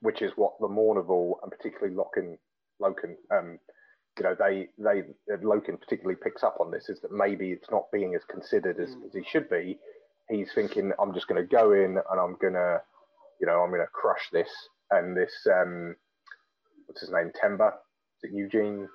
which 0.00 0.22
is 0.22 0.32
what 0.36 0.52
the 0.60 0.68
Mournival 0.68 1.34
and 1.42 1.50
particularly 1.52 1.94
Loken, 1.94 2.36
Loken, 2.82 3.14
um, 3.30 3.58
you 4.18 4.24
know, 4.24 4.34
they, 4.38 4.68
they, 4.78 5.02
Loken 5.36 5.78
particularly 5.80 6.16
picks 6.22 6.42
up 6.42 6.56
on 6.60 6.70
this 6.70 6.88
is 6.88 7.00
that 7.02 7.12
maybe 7.12 7.52
it's 7.52 7.70
not 7.70 7.90
being 7.92 8.14
as 8.14 8.22
considered 8.24 8.80
as, 8.80 8.90
Mm. 8.90 9.06
as 9.06 9.14
he 9.14 9.22
should 9.28 9.48
be. 9.50 9.78
He's 10.28 10.52
thinking, 10.54 10.92
I'm 10.98 11.14
just 11.14 11.28
going 11.28 11.40
to 11.40 11.46
go 11.46 11.72
in 11.72 11.98
and 12.10 12.20
I'm 12.20 12.36
going 12.40 12.54
to, 12.54 12.80
you 13.40 13.46
know, 13.46 13.60
I'm 13.60 13.70
going 13.70 13.82
to 13.82 13.86
crush 13.92 14.28
this. 14.32 14.48
And 14.90 15.16
this, 15.16 15.32
um, 15.52 15.94
what's 16.86 17.00
his 17.00 17.10
name, 17.10 17.30
Temba? 17.42 17.68
Is 18.22 18.30
it 18.30 18.32
Eugene? 18.32 18.88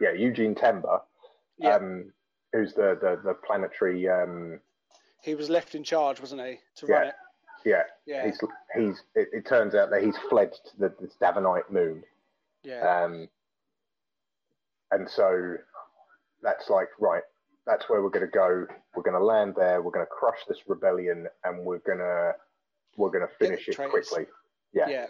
Yeah, 0.00 0.12
Eugene 0.12 0.54
Temba, 0.54 1.00
yeah. 1.58 1.76
um, 1.76 2.12
who's 2.52 2.74
the, 2.74 2.98
the, 3.00 3.20
the 3.24 3.34
planetary, 3.46 4.08
um, 4.08 4.60
he 5.26 5.34
was 5.34 5.50
left 5.50 5.74
in 5.74 5.84
charge, 5.84 6.20
wasn't 6.20 6.40
he, 6.40 6.58
to 6.76 6.86
Yeah. 6.86 6.94
run 6.94 7.06
it? 7.08 7.14
yeah, 7.64 7.82
Yeah, 8.06 8.26
he's, 8.26 8.40
he's, 8.74 9.02
it, 9.16 9.28
it 9.32 9.46
turns 9.46 9.74
out 9.74 9.90
that 9.90 10.02
he's 10.02 10.16
fled 10.30 10.52
to 10.52 10.78
the, 10.78 10.88
Davinite 11.20 11.68
moon. 11.70 12.04
yeah, 12.62 13.02
Um, 13.04 13.28
and 14.92 15.10
so 15.10 15.56
that's 16.42 16.70
like, 16.70 16.88
right, 17.00 17.24
that's 17.66 17.88
where 17.88 18.02
we're 18.02 18.10
going 18.10 18.24
to 18.24 18.30
go. 18.30 18.66
We're 18.94 19.02
going 19.02 19.18
to 19.18 19.24
land 19.24 19.54
there. 19.56 19.82
We're 19.82 19.90
going 19.90 20.06
to 20.06 20.10
crush 20.10 20.38
this 20.48 20.58
rebellion 20.68 21.26
and 21.44 21.64
we're 21.66 21.78
going 21.80 21.98
to, 21.98 22.34
we're 22.96 23.10
going 23.10 23.26
to 23.26 23.34
finish 23.34 23.68
it 23.68 23.76
quickly. 23.76 24.26
Yeah. 24.72 24.88
yeah. 24.88 25.06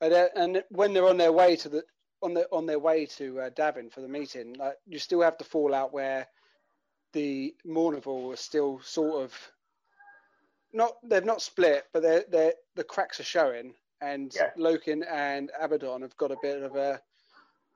And, 0.00 0.14
uh, 0.14 0.28
and 0.34 0.64
when 0.70 0.94
they're 0.94 1.06
on 1.06 1.18
their 1.18 1.32
way 1.32 1.56
to 1.56 1.68
the 1.68 1.84
on 2.22 2.34
their 2.34 2.46
on 2.52 2.66
their 2.66 2.78
way 2.78 3.04
to 3.06 3.40
uh, 3.40 3.50
Davin 3.50 3.92
for 3.92 4.00
the 4.00 4.08
meeting, 4.08 4.54
like 4.54 4.76
you 4.86 4.98
still 4.98 5.20
have 5.22 5.36
the 5.38 5.44
fallout 5.44 5.92
where 5.92 6.26
the 7.12 7.54
Mournival 7.66 8.32
are 8.32 8.36
still 8.36 8.80
sort 8.82 9.24
of 9.24 9.52
not 10.72 10.96
they've 11.02 11.24
not 11.24 11.42
split, 11.42 11.86
but 11.92 12.02
they're 12.02 12.24
they 12.30 12.52
the 12.74 12.84
cracks 12.84 13.20
are 13.20 13.24
showing, 13.24 13.74
and 14.00 14.34
Yeah. 14.34 14.50
Loken 14.58 15.02
and 15.10 15.50
Abaddon 15.60 16.02
have 16.02 16.16
got 16.16 16.30
a 16.32 16.36
bit 16.42 16.62
of 16.62 16.76
a 16.76 17.00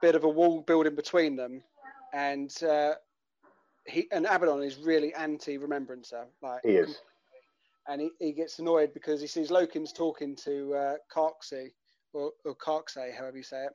bit 0.01 0.15
of 0.15 0.25
a 0.25 0.29
wall 0.29 0.63
building 0.63 0.95
between 0.95 1.37
them, 1.37 1.63
and 2.13 2.51
uh, 2.63 2.95
he 3.87 4.09
and 4.13 4.27
Abaddon 4.27 4.63
is 4.63 4.79
really 4.79 5.15
anti-remembrancer, 5.15 6.27
like 6.43 6.63
He 6.65 6.77
is. 6.77 7.01
and 7.89 8.01
he, 8.01 8.11
he 8.19 8.33
gets 8.33 8.59
annoyed 8.59 8.93
because 8.95 9.21
he 9.21 9.27
sees 9.27 9.51
Loken's 9.51 9.93
talking 9.93 10.35
to 10.37 10.75
uh, 10.75 10.95
Carxey 11.15 11.73
or, 12.13 12.33
or 12.45 12.57
however 12.65 13.37
you 13.37 13.43
say 13.43 13.65
it, 13.67 13.73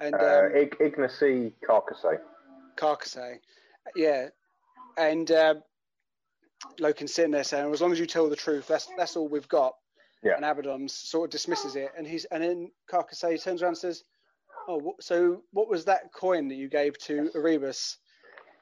and 0.00 0.14
Uh, 0.14 0.44
um, 0.46 0.52
Ignacy 0.80 1.52
Karkasy. 1.68 2.18
Carxey, 2.76 3.38
yeah, 3.94 4.28
and 4.96 5.30
uh, 5.30 5.54
Loken's 6.80 7.14
sitting 7.14 7.30
there 7.32 7.44
saying, 7.44 7.72
"As 7.72 7.80
long 7.80 7.92
as 7.92 7.98
you 7.98 8.06
tell 8.06 8.28
the 8.28 8.36
truth, 8.36 8.66
that's 8.66 8.88
that's 8.96 9.16
all 9.16 9.28
we've 9.28 9.48
got." 9.48 9.74
Yeah. 10.22 10.36
And 10.36 10.44
Abaddon 10.44 10.88
sort 10.88 11.28
of 11.28 11.30
dismisses 11.32 11.74
it, 11.76 11.90
and 11.96 12.06
he's 12.06 12.24
and 12.26 12.42
then 12.42 12.70
Karkasy 12.90 13.42
turns 13.42 13.62
around 13.62 13.70
and 13.70 13.78
says, 13.78 14.04
"Oh, 14.68 14.94
so 15.00 15.42
what 15.52 15.68
was 15.68 15.84
that 15.86 16.12
coin 16.12 16.48
that 16.48 16.54
you 16.54 16.68
gave 16.68 16.96
to 17.00 17.30
Erebus?" 17.34 17.96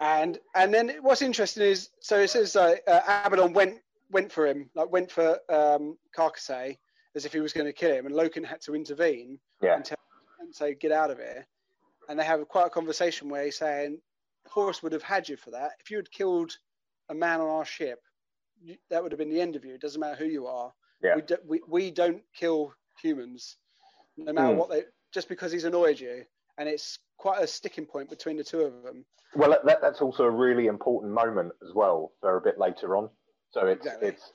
And 0.00 0.38
and 0.54 0.72
then 0.72 0.96
what's 1.02 1.22
interesting 1.22 1.64
is 1.64 1.90
so 2.00 2.18
it 2.20 2.28
says 2.30 2.56
uh, 2.56 2.76
uh, 2.87 3.22
Abaddon 3.26 3.52
went 3.52 3.80
went 4.10 4.32
for 4.32 4.46
him, 4.46 4.70
like 4.75 4.90
went 4.90 5.10
for 5.12 5.38
um, 5.50 5.99
Karkasy 6.16 6.78
as 7.14 7.26
if 7.26 7.32
he 7.32 7.40
was 7.40 7.52
going 7.52 7.66
to 7.66 7.72
kill 7.72 7.92
him, 7.92 8.06
and 8.06 8.14
Loken 8.14 8.44
had 8.44 8.60
to 8.62 8.75
intervene 8.75 9.38
Yeah. 9.60 9.75
and, 9.76 9.84
tell, 9.84 9.99
and 10.40 10.54
say, 10.54 10.75
"Get 10.75 10.92
out 10.92 11.10
of 11.10 11.18
here." 11.18 11.46
And 12.08 12.18
they 12.18 12.25
have 12.25 12.46
quite 12.49 12.66
a 12.66 12.70
conversation 12.70 13.28
where 13.28 13.44
he's 13.44 13.58
saying, 13.58 14.00
"Horus 14.50 14.83
would 14.83 14.92
have 14.92 15.02
had 15.02 15.28
you 15.28 15.37
for 15.37 15.50
that. 15.52 15.73
If 15.80 15.90
you 15.90 15.97
had 15.97 16.11
killed 16.11 16.57
a 17.09 17.14
man 17.14 17.40
on 17.40 17.49
our 17.49 17.64
ship, 17.64 18.00
you, 18.61 18.76
that 18.90 19.02
would 19.02 19.12
have 19.12 19.19
been 19.19 19.30
the 19.30 19.40
end 19.40 19.57
of 19.57 19.64
you. 19.64 19.75
It 19.75 19.80
doesn't 19.80 20.00
matter 20.00 20.16
who 20.16 20.30
you 20.30 20.47
are. 20.47 20.73
Yeah. 21.02 21.16
We, 21.16 21.23
do, 21.23 21.37
we 21.47 21.61
we 21.69 21.90
don't 21.90 22.23
kill 22.35 22.75
humans, 23.00 23.57
no 24.16 24.33
matter 24.33 24.52
Hmm. 24.52 24.59
what 24.59 24.71
they. 24.71 24.85
Just 25.12 25.28
because 25.28 25.50
he's 25.52 25.64
annoyed 25.64 25.99
you." 25.99 26.25
and 26.59 26.69
it's 26.69 26.99
quite 27.16 27.42
a 27.42 27.47
sticking 27.47 27.87
point 27.87 28.11
between 28.11 28.37
the 28.37 28.45
two 28.45 28.61
of 28.61 28.83
them. 28.83 29.04
Well, 29.35 29.57
that, 29.64 29.80
that's 29.80 30.02
also 30.02 30.25
a 30.25 30.30
really 30.30 30.66
important 30.66 31.12
moment 31.12 31.52
as 31.66 31.75
well 31.75 32.12
for 32.21 32.37
a 32.37 32.40
bit 32.40 32.59
later 32.59 32.97
on. 32.97 33.09
So 33.50 33.66
it's 33.66 33.87
exactly. 33.87 34.09
it's 34.09 34.33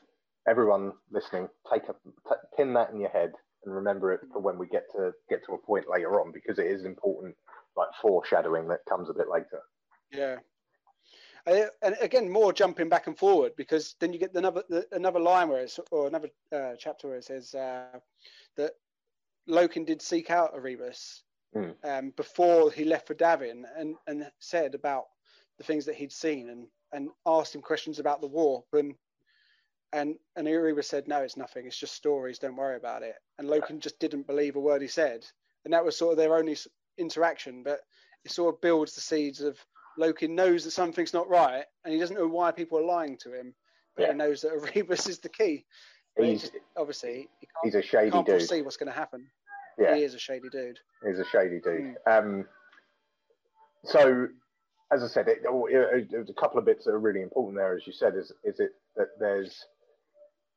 everyone 0.48 0.94
listening, 1.12 1.50
take 1.72 1.84
a 1.84 1.94
t- 1.94 2.36
pin 2.58 2.74
that 2.74 2.90
in 2.90 3.00
your 3.00 3.12
head 3.12 3.32
and 3.64 3.76
remember 3.76 4.12
it 4.12 4.22
for 4.34 4.40
when 4.40 4.58
we 4.58 4.68
get 4.68 4.86
to 4.96 5.12
get 5.30 5.46
to 5.46 5.54
a 5.54 5.58
point 5.60 5.86
later 5.88 6.20
on 6.20 6.32
because 6.32 6.58
it 6.58 6.66
is 6.66 6.84
important, 6.84 7.36
like 7.78 7.90
foreshadowing 8.02 8.68
that 8.70 8.80
comes 8.90 9.08
a 9.10 9.14
bit 9.14 9.28
later. 9.32 9.62
Yeah. 10.12 10.38
Uh, 11.48 11.66
and 11.84 11.96
again, 12.02 12.30
more 12.30 12.52
jumping 12.52 12.90
back 12.90 13.08
and 13.08 13.18
forward 13.18 13.52
because 13.56 13.96
then 14.00 14.12
you 14.12 14.20
get 14.20 14.34
another 14.34 14.64
the, 14.68 14.86
another 14.92 15.20
line 15.20 15.48
where 15.48 15.62
it's 15.62 15.80
or 15.92 16.08
another 16.08 16.30
uh, 16.52 16.74
chapter 16.78 17.08
where 17.08 17.18
it 17.18 17.24
says 17.24 17.54
uh, 17.54 18.00
that 18.58 18.72
Loken 19.48 19.86
did 19.86 20.02
seek 20.02 20.32
out 20.32 20.54
Erebus 20.56 21.22
mm. 21.56 21.76
um, 21.84 22.12
before 22.18 22.72
he 22.72 22.84
left 22.84 23.06
for 23.06 23.14
Davin 23.14 23.64
and 23.78 23.96
and 24.08 24.30
said 24.40 24.74
about 24.74 25.06
the 25.58 25.64
things 25.64 25.86
that 25.86 25.96
he'd 25.96 26.12
seen 26.12 26.50
and 26.50 26.68
and 26.94 27.10
asked 27.28 27.54
him 27.54 27.62
questions 27.62 28.00
about 28.00 28.22
the 28.22 28.28
warp 28.28 28.66
and 28.74 28.96
and 29.94 30.16
and 30.36 30.48
Erebus 30.48 30.88
said 30.88 31.08
no 31.08 31.22
it's 31.22 31.38
nothing. 31.38 31.68
It's 31.68 31.78
just 31.78 31.94
stories. 31.94 32.40
Don't 32.40 32.58
worry 32.58 32.76
about 32.76 33.04
it. 33.04 33.16
And 33.38 33.48
Loken 33.48 33.80
just 33.80 34.00
didn't 34.00 34.26
believe 34.26 34.56
a 34.56 34.60
word 34.60 34.82
he 34.82 34.88
said. 34.88 35.24
And 35.64 35.74
that 35.74 35.86
was 35.86 35.96
sort 35.96 36.14
of 36.14 36.18
their 36.18 36.36
only 36.36 36.58
interaction 36.98 37.62
but 37.62 37.82
it 38.24 38.32
sort 38.32 38.56
of 38.56 38.62
builds 38.62 38.96
the 38.96 39.02
seeds 39.02 39.42
of 39.42 39.60
Loken 40.00 40.32
knows 40.32 40.64
that 40.64 40.72
something's 40.72 41.14
not 41.14 41.30
right, 41.30 41.64
and 41.84 41.94
he 41.94 42.00
doesn't 42.00 42.16
know 42.16 42.28
why 42.28 42.52
people 42.52 42.78
are 42.80 42.86
lying 42.86 43.18
to 43.24 43.34
him, 43.34 43.54
but 43.96 44.04
yeah. 44.04 44.12
he 44.12 44.18
knows 44.18 44.42
that 44.42 44.52
Erebus 44.76 45.08
is 45.08 45.20
the 45.20 45.30
key. 45.30 45.66
he's 46.18 46.42
just, 46.42 46.54
obviously 46.78 47.28
he 47.40 47.48
he's 47.64 47.76
a 47.76 47.82
shady 47.82 48.12
can't 48.12 48.26
dude. 48.26 48.42
See 48.42 48.62
what's 48.62 48.78
going 48.78 48.92
to 48.92 48.98
happen. 48.98 49.28
Yeah, 49.78 49.96
he 49.96 50.04
is 50.04 50.14
a 50.14 50.20
shady 50.20 50.50
dude. 50.52 50.80
He's 51.06 51.20
a 51.20 51.26
shady 51.26 51.60
dude. 51.60 51.96
Mm. 52.08 52.20
Um, 52.20 52.46
so, 53.84 54.28
as 54.92 55.04
I 55.04 55.08
said, 55.08 55.28
it, 55.28 55.40
it, 55.44 56.08
it, 56.12 56.30
a 56.30 56.34
couple 56.34 56.58
of 56.60 56.66
bits 56.66 56.86
that 56.86 56.92
are 56.92 57.00
really 57.00 57.22
important 57.22 57.58
there. 57.58 57.76
As 57.76 57.86
you 57.86 57.94
said, 57.94 58.16
is 58.16 58.32
is 58.44 58.60
it 58.60 58.72
that 58.96 59.10
there's 59.20 59.66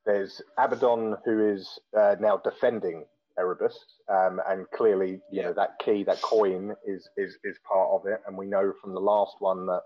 there's 0.06 0.40
Abaddon 0.56 1.16
who 1.24 1.52
is 1.52 1.78
uh, 1.96 2.16
now 2.20 2.38
defending 2.38 3.04
Erebus, 3.38 3.78
um, 4.08 4.40
and 4.48 4.66
clearly, 4.70 5.12
you 5.30 5.40
yeah. 5.40 5.42
know, 5.44 5.52
that 5.54 5.78
key, 5.84 6.02
that 6.04 6.20
coin, 6.22 6.74
is 6.86 7.08
is 7.16 7.38
is 7.44 7.56
part 7.66 7.88
of 7.90 8.06
it. 8.06 8.20
And 8.26 8.36
we 8.36 8.46
know 8.46 8.72
from 8.80 8.94
the 8.94 9.00
last 9.00 9.36
one 9.38 9.66
that 9.66 9.82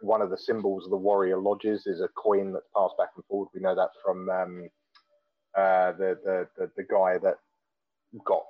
one 0.00 0.22
of 0.22 0.30
the 0.30 0.38
symbols 0.38 0.84
of 0.84 0.90
the 0.90 0.96
warrior 0.96 1.38
lodges 1.38 1.86
is 1.86 2.00
a 2.00 2.08
coin 2.08 2.52
that's 2.52 2.66
passed 2.76 2.96
back 2.98 3.10
and 3.16 3.24
forward. 3.26 3.48
We 3.54 3.60
know 3.60 3.74
that 3.74 3.90
from 4.04 4.28
um, 4.30 4.68
uh, 5.56 5.92
the, 5.92 6.18
the, 6.24 6.48
the 6.56 6.70
the 6.76 6.84
guy 6.84 7.18
that 7.18 7.36
got 8.24 8.44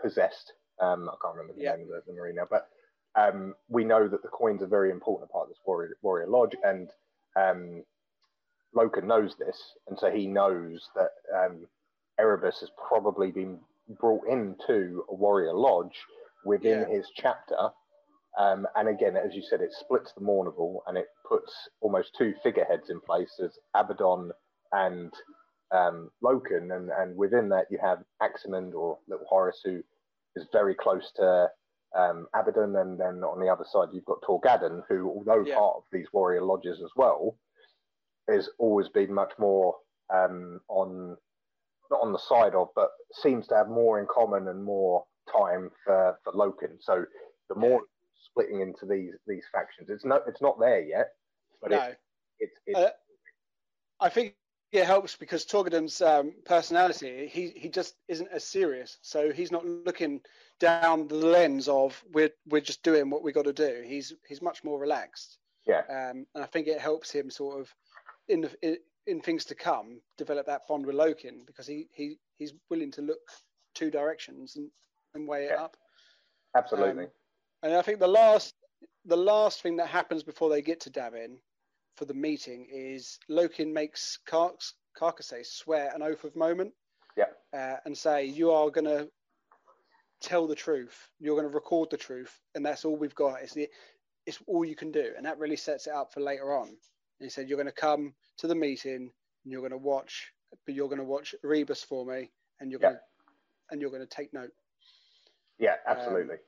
possessed. 0.00 0.52
Um, 0.80 1.08
I 1.08 1.14
can't 1.22 1.36
remember 1.36 1.54
the 1.54 1.64
yeah. 1.64 1.76
name 1.76 1.82
of 1.82 1.88
the, 1.88 2.02
the 2.06 2.12
marine 2.14 2.36
now, 2.36 2.48
but 2.48 2.68
um, 3.16 3.54
we 3.68 3.84
know 3.84 4.08
that 4.08 4.22
the 4.22 4.28
coin's 4.28 4.62
are 4.62 4.66
very 4.66 4.90
important 4.90 5.30
part 5.30 5.44
of 5.44 5.48
this 5.50 5.58
warrior 5.66 5.96
warrior 6.02 6.28
lodge, 6.28 6.54
and 6.64 6.88
um, 7.36 7.82
Loken 8.74 9.04
knows 9.04 9.34
this, 9.38 9.58
and 9.88 9.98
so 9.98 10.10
he 10.10 10.26
knows 10.26 10.88
that 10.94 11.10
um, 11.34 11.66
Erebus 12.18 12.60
has 12.60 12.70
probably 12.88 13.30
been 13.30 13.58
brought 13.98 14.26
into 14.28 15.04
a 15.08 15.14
warrior 15.14 15.54
lodge 15.54 15.96
within 16.44 16.80
yeah. 16.80 16.96
his 16.96 17.06
chapter. 17.14 17.70
Um, 18.38 18.66
and 18.76 18.88
again, 18.88 19.16
as 19.16 19.34
you 19.34 19.42
said, 19.42 19.60
it 19.60 19.72
splits 19.72 20.12
the 20.12 20.20
Mournival 20.20 20.80
and 20.86 20.96
it 20.96 21.08
puts 21.28 21.52
almost 21.80 22.10
two 22.16 22.34
figureheads 22.42 22.90
in 22.90 23.00
place 23.00 23.40
as 23.42 23.58
Abaddon 23.74 24.30
and 24.72 25.12
um, 25.72 26.10
Loken. 26.22 26.74
And, 26.74 26.90
and 26.90 27.16
within 27.16 27.48
that, 27.50 27.66
you 27.70 27.78
have 27.82 27.98
Aximand 28.22 28.74
or 28.74 28.98
Little 29.08 29.26
Horus, 29.28 29.60
who 29.64 29.82
is 30.36 30.46
very 30.52 30.74
close 30.74 31.10
to 31.16 31.48
um, 31.96 32.28
Abaddon. 32.34 32.76
And 32.76 32.98
then 32.98 33.24
on 33.24 33.40
the 33.40 33.48
other 33.48 33.66
side, 33.70 33.88
you've 33.92 34.04
got 34.04 34.22
Torgaddon, 34.22 34.82
who, 34.88 35.08
although 35.08 35.44
yeah. 35.44 35.56
part 35.56 35.76
of 35.78 35.82
these 35.92 36.06
warrior 36.12 36.42
lodges 36.42 36.80
as 36.82 36.90
well, 36.96 37.36
has 38.28 38.48
always 38.58 38.88
been 38.88 39.12
much 39.12 39.32
more 39.38 39.74
um, 40.14 40.60
on 40.68 41.16
not 41.90 42.00
on 42.02 42.12
the 42.12 42.18
side 42.18 42.54
of, 42.54 42.68
but 42.74 42.90
seems 43.12 43.46
to 43.48 43.56
have 43.56 43.68
more 43.68 43.98
in 43.98 44.06
common 44.12 44.48
and 44.48 44.62
more 44.62 45.04
time 45.32 45.70
for, 45.84 46.16
for 46.24 46.32
Loken. 46.32 46.76
So 46.80 47.04
the 47.48 47.54
more 47.54 47.82
splitting 48.24 48.60
into 48.60 48.86
these 48.86 49.14
these 49.26 49.44
factions, 49.52 49.90
it's 49.90 50.04
not 50.04 50.22
it's 50.26 50.40
not 50.40 50.58
there 50.60 50.80
yet, 50.80 51.08
but 51.60 51.70
no. 51.70 51.92
it's 52.38 52.56
it's. 52.66 52.78
Uh, 52.78 52.90
I 54.00 54.08
think 54.08 54.34
it 54.72 54.84
helps 54.84 55.16
because 55.16 55.44
Torgaddon's 55.44 56.00
um, 56.00 56.32
personality, 56.44 57.28
he 57.30 57.50
he 57.56 57.68
just 57.68 57.94
isn't 58.08 58.30
as 58.32 58.44
serious. 58.44 58.98
So 59.02 59.32
he's 59.32 59.50
not 59.50 59.66
looking 59.66 60.20
down 60.60 61.08
the 61.08 61.16
lens 61.16 61.68
of 61.68 62.02
we're 62.12 62.30
we're 62.48 62.60
just 62.60 62.82
doing 62.82 63.10
what 63.10 63.22
we 63.22 63.32
got 63.32 63.46
to 63.46 63.52
do. 63.52 63.82
He's 63.84 64.12
he's 64.28 64.42
much 64.42 64.62
more 64.62 64.78
relaxed. 64.78 65.38
Yeah. 65.66 65.82
Um, 65.88 66.26
and 66.34 66.44
I 66.44 66.46
think 66.46 66.68
it 66.68 66.80
helps 66.80 67.10
him 67.10 67.30
sort 67.30 67.60
of 67.60 67.74
in 68.28 68.42
the 68.42 68.78
in 69.10 69.20
things 69.20 69.44
to 69.46 69.54
come, 69.54 70.00
develop 70.16 70.46
that 70.46 70.62
bond 70.68 70.86
with 70.86 70.96
Loken 70.96 71.46
because 71.46 71.66
he, 71.66 71.86
he 71.92 72.16
he's 72.38 72.54
willing 72.70 72.90
to 72.92 73.02
look 73.02 73.18
two 73.74 73.90
directions 73.90 74.56
and, 74.56 74.70
and 75.14 75.28
weigh 75.28 75.44
it 75.44 75.52
yeah. 75.54 75.64
up. 75.64 75.76
Absolutely. 76.56 77.04
Um, 77.04 77.10
and 77.62 77.74
I 77.74 77.82
think 77.82 77.98
the 77.98 78.08
last 78.08 78.54
the 79.04 79.16
last 79.16 79.62
thing 79.62 79.76
that 79.76 79.88
happens 79.88 80.22
before 80.22 80.48
they 80.50 80.62
get 80.62 80.80
to 80.80 80.90
Davin 80.90 81.36
for 81.96 82.04
the 82.04 82.14
meeting 82.14 82.66
is 82.70 83.18
Loken 83.30 83.72
makes 83.72 84.18
Car- 84.26 84.54
Karkasy 84.98 85.44
swear 85.44 85.92
an 85.94 86.02
oath 86.02 86.24
of 86.24 86.36
moment. 86.36 86.72
Yeah. 87.16 87.24
Uh, 87.52 87.76
and 87.84 87.96
say 87.96 88.24
you 88.24 88.50
are 88.52 88.70
going 88.70 88.84
to 88.84 89.08
tell 90.20 90.46
the 90.46 90.54
truth. 90.54 91.10
You're 91.18 91.36
going 91.36 91.48
to 91.48 91.54
record 91.54 91.90
the 91.90 91.96
truth, 91.96 92.38
and 92.54 92.64
that's 92.64 92.84
all 92.84 92.96
we've 92.96 93.14
got. 93.14 93.42
It's 93.42 93.54
the, 93.54 93.68
it's 94.26 94.38
all 94.46 94.64
you 94.64 94.76
can 94.76 94.92
do, 94.92 95.12
and 95.16 95.26
that 95.26 95.38
really 95.38 95.56
sets 95.56 95.86
it 95.86 95.92
up 95.92 96.12
for 96.12 96.20
later 96.20 96.54
on. 96.54 96.68
And 97.20 97.26
he 97.26 97.30
said, 97.30 97.48
You're 97.48 97.58
going 97.58 97.66
to 97.66 97.72
come 97.72 98.14
to 98.38 98.46
the 98.46 98.54
meeting 98.54 99.10
and 99.44 99.52
you're 99.52 99.60
going 99.60 99.72
to 99.72 99.78
watch, 99.78 100.32
but 100.66 100.74
you're 100.74 100.88
going 100.88 100.98
to 100.98 101.04
watch 101.04 101.34
Erebus 101.44 101.82
for 101.84 102.04
me 102.04 102.30
and 102.60 102.70
you're 102.70 102.80
yeah. 102.80 102.88
going 102.88 102.96
to, 102.96 103.00
and 103.70 103.80
you're 103.80 103.90
going 103.90 104.02
to 104.02 104.08
take 104.08 104.32
note. 104.32 104.50
Yeah, 105.58 105.74
absolutely. 105.86 106.34
Um, 106.34 106.40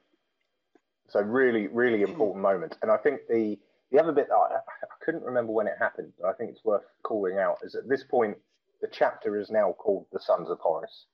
so 1.08 1.20
really, 1.20 1.68
really 1.68 2.02
important 2.08 2.42
moment. 2.42 2.78
And 2.82 2.90
I 2.90 2.96
think 2.96 3.20
the, 3.28 3.58
the 3.90 4.00
other 4.00 4.12
bit, 4.12 4.28
I, 4.32 4.56
I 4.56 5.04
couldn't 5.04 5.22
remember 5.22 5.52
when 5.52 5.66
it 5.66 5.74
happened, 5.78 6.12
but 6.20 6.28
I 6.28 6.32
think 6.32 6.50
it's 6.50 6.64
worth 6.64 6.85
calling 7.02 7.38
out 7.38 7.58
is 7.62 7.74
at 7.74 7.88
this 7.88 8.04
point, 8.04 8.37
the 8.80 8.88
chapter 8.90 9.38
is 9.38 9.50
now 9.50 9.72
called 9.78 10.06
The 10.12 10.18
Sons 10.18 10.50
of 10.50 10.58
Horus. 10.58 11.06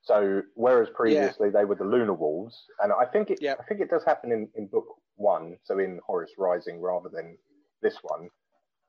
So 0.00 0.42
whereas 0.54 0.88
previously 0.94 1.48
yeah. 1.48 1.60
they 1.60 1.64
were 1.64 1.74
the 1.74 1.84
Lunar 1.84 2.14
Wolves, 2.14 2.56
and 2.82 2.92
I 2.92 3.04
think 3.04 3.30
it, 3.30 3.38
yeah. 3.40 3.54
I 3.60 3.62
think 3.64 3.80
it 3.80 3.90
does 3.90 4.02
happen 4.04 4.32
in, 4.32 4.48
in 4.56 4.66
book 4.66 4.86
one, 5.16 5.58
so 5.62 5.78
in 5.78 6.00
Horus 6.04 6.32
Rising 6.38 6.80
rather 6.80 7.08
than 7.08 7.36
this 7.82 7.98
one. 8.02 8.28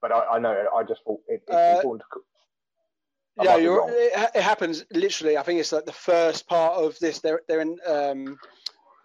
But 0.03 0.11
I, 0.11 0.35
I 0.35 0.39
know 0.39 0.67
I 0.75 0.83
just 0.83 1.01
thought 1.05 1.21
it, 1.29 1.43
it's 1.47 1.55
uh, 1.55 1.75
important 1.77 2.03
to. 2.13 2.19
I 3.39 3.43
yeah, 3.45 3.55
you're, 3.55 3.89
it, 3.89 4.31
it, 4.35 4.43
happens 4.43 4.83
literally. 4.91 5.37
I 5.37 5.43
think 5.43 5.61
it's 5.61 5.71
like 5.71 5.85
the 5.85 5.93
first 5.93 6.45
part 6.45 6.75
of 6.75 6.99
this. 6.99 7.19
They're 7.19 7.39
they're 7.47 7.61
in. 7.61 7.77
Um, 7.87 8.37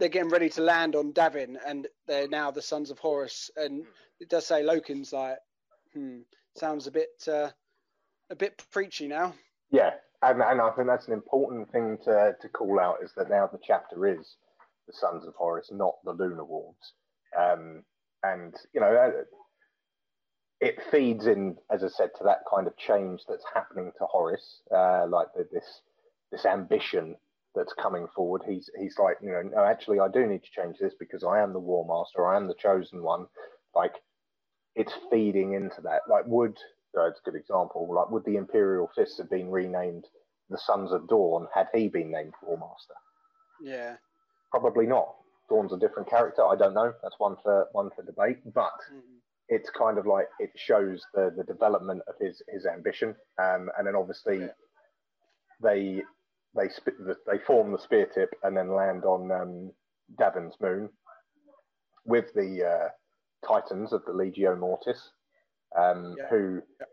they're 0.01 0.09
getting 0.09 0.29
ready 0.29 0.49
to 0.51 0.61
land 0.61 0.97
on 0.97 1.13
Davin, 1.13 1.57
and 1.65 1.87
they're 2.09 2.27
now 2.27 2.51
the 2.51 2.61
sons 2.61 2.91
of 2.91 2.99
Horus. 2.99 3.49
And 3.57 3.85
it 4.19 4.29
does 4.29 4.45
say 4.45 4.65
Loken's 4.65 5.13
like, 5.13 5.39
hmm, 5.95 6.19
sounds 6.57 6.89
a 6.89 6.91
bit 6.91 7.11
uh, 7.29 7.51
a 8.31 8.37
bit 8.37 8.61
preachy 8.73 9.07
now. 9.07 9.35
Yeah, 9.71 9.93
and, 10.23 10.43
and 10.43 10.61
I 10.61 10.71
think 10.71 10.89
that's 10.89 11.07
an 11.07 11.15
important 11.15 11.71
thing 11.71 11.97
to 12.07 12.35
to 12.41 12.49
call 12.49 12.81
out 12.81 12.97
is 13.05 13.13
that 13.17 13.31
now 13.31 13.47
the 13.47 13.61
chapter 13.63 14.05
is 14.05 14.35
the 14.89 14.93
sons 14.93 15.29
of 15.29 15.35
Horus, 15.37 15.71
not 15.71 15.95
the 16.05 16.13
Lunar 16.13 16.45
Wolves. 16.45 16.95
Um, 17.39 17.85
and 18.25 18.53
you 18.75 18.81
know, 18.81 19.13
it 20.61 20.77
feeds 20.91 21.27
in, 21.27 21.57
as 21.71 21.85
I 21.85 21.89
said, 21.89 22.11
to 22.19 22.25
that 22.25 22.41
kind 22.53 22.67
of 22.67 22.77
change 22.77 23.23
that's 23.29 23.45
happening 23.55 23.93
to 23.99 24.07
Horus, 24.07 24.61
uh, 24.75 25.07
like 25.09 25.29
the, 25.35 25.47
this 25.53 25.83
this 26.33 26.45
ambition 26.45 27.17
that's 27.55 27.73
coming 27.75 28.07
forward. 28.15 28.43
He's 28.47 28.69
he's 28.79 28.97
like, 28.99 29.19
you 29.23 29.31
know, 29.31 29.43
no, 29.43 29.65
actually, 29.65 30.01
I 30.01 30.09
do 30.09 30.27
need 30.27 30.43
to 30.43 30.61
change 30.61 30.77
this 30.81 30.95
because 30.99 31.23
I 31.23 31.41
am 31.41 31.53
the 31.53 31.61
War 31.61 31.87
Master, 31.87 32.27
I 32.27 32.37
am 32.37 32.49
the 32.49 32.55
chosen 32.55 33.03
one. 33.03 33.27
Like, 33.75 33.95
it's 34.75 34.93
feeding 35.11 35.55
into 35.55 35.81
that. 35.83 36.03
Like, 36.09 36.25
would 36.27 36.57
oh, 36.97 37.07
it's 37.07 37.21
a 37.25 37.31
good 37.31 37.39
example. 37.39 37.89
Like, 37.95 38.11
would 38.11 38.25
the 38.25 38.37
Imperial 38.37 38.91
Fists 38.97 39.19
have 39.19 39.31
been 39.31 39.51
renamed 39.51 40.07
the 40.51 40.59
Sons 40.59 40.91
of 40.91 41.07
Dorn 41.09 41.47
had 41.55 41.69
he 41.73 41.89
been 41.89 42.11
named 42.11 42.35
War 42.43 42.59
Master? 42.59 42.95
Yeah, 43.63 43.97
probably 44.51 44.87
not. 44.87 45.15
Dorn's 45.49 45.73
a 45.73 45.79
different 45.79 46.11
character. 46.11 46.45
I 46.45 46.57
don't 46.57 46.75
know. 46.75 46.93
That's 47.03 47.15
one 47.19 47.37
for 47.45 47.69
one 47.71 47.91
for 47.95 48.03
debate, 48.03 48.39
but. 48.53 48.73
Mm-hmm 48.93 49.19
it's 49.49 49.71
kind 49.71 49.99
of 49.99 50.07
like 50.07 50.27
it 50.39 50.51
shows 50.57 51.03
the 51.15 51.33
the 51.37 51.45
development 51.45 52.03
of 52.07 52.15
his 52.21 52.43
his 52.49 52.67
ambition, 52.67 53.15
um, 53.41 53.71
and 53.77 53.87
then 53.87 53.95
obviously 53.97 54.41
yeah. 54.41 54.49
they 55.63 56.03
they 56.55 56.69
they 57.27 57.39
form 57.47 57.73
the 57.73 57.79
spear 57.79 58.07
tip 58.07 58.31
and 58.43 58.57
then 58.57 58.75
land 58.75 59.05
on 59.05 59.31
um, 59.33 59.73
Davin's 60.19 60.55
moon 60.61 60.89
with 62.05 62.33
the 62.35 62.65
uh, 62.65 63.47
Titans 63.47 63.93
of 63.93 64.03
the 64.07 64.13
Legio 64.13 64.59
Mortis, 64.59 65.11
um, 65.79 66.15
yeah. 66.19 66.29
who. 66.31 66.63
Yeah. 66.81 66.87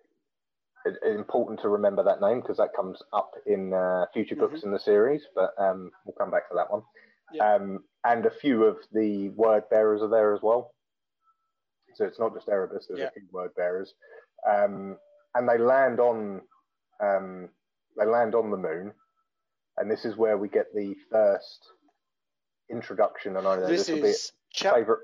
It's 0.88 1.00
important 1.04 1.60
to 1.62 1.70
remember 1.70 2.04
that 2.04 2.22
name 2.22 2.42
because 2.42 2.58
that 2.58 2.76
comes 2.76 3.02
up 3.12 3.32
in 3.48 3.74
uh, 3.74 4.06
future 4.14 4.36
books 4.36 4.60
mm-hmm. 4.60 4.68
in 4.68 4.72
the 4.72 4.80
series, 4.80 5.24
but 5.34 5.50
um, 5.58 5.90
we'll 6.06 6.14
come 6.14 6.30
back 6.30 6.48
to 6.50 6.56
that 6.56 6.72
one. 6.72 6.84
Yeah. 7.34 7.56
Um, 7.56 7.80
and 8.04 8.24
a 8.28 8.30
few 8.30 8.66
of 8.66 8.78
the 8.94 9.30
word 9.30 9.64
bearers 9.72 10.04
are 10.04 10.10
there 10.10 10.36
as 10.36 10.42
well. 10.44 10.76
So 11.96 12.06
it's 12.06 12.20
not 12.20 12.34
just 12.34 12.48
Erebus, 12.50 12.88
there's 12.88 13.00
Yeah. 13.00 13.08
a 13.08 13.12
few 13.12 13.24
word 13.32 13.56
bearers. 13.56 13.94
Um, 14.48 14.98
and 15.34 15.48
they 15.50 15.58
land 15.58 16.00
on 16.00 16.42
um, 17.02 17.50
they 17.98 18.06
land 18.06 18.36
on 18.36 18.52
the 18.52 18.58
moon. 18.58 18.94
And 19.78 19.90
this 19.92 20.06
is 20.06 20.16
where 20.16 20.38
we 20.38 20.48
get 20.48 20.74
the 20.74 20.96
first 21.12 21.68
introduction. 22.70 23.38
And 23.38 23.48
I 23.48 23.56
know 23.56 23.68
this 23.68 23.88
this, 23.88 23.90
will 23.90 24.02
be 24.02 24.10
is 24.10 24.32
a 24.52 24.54
chap- 24.54 24.76
favorite. 24.76 25.02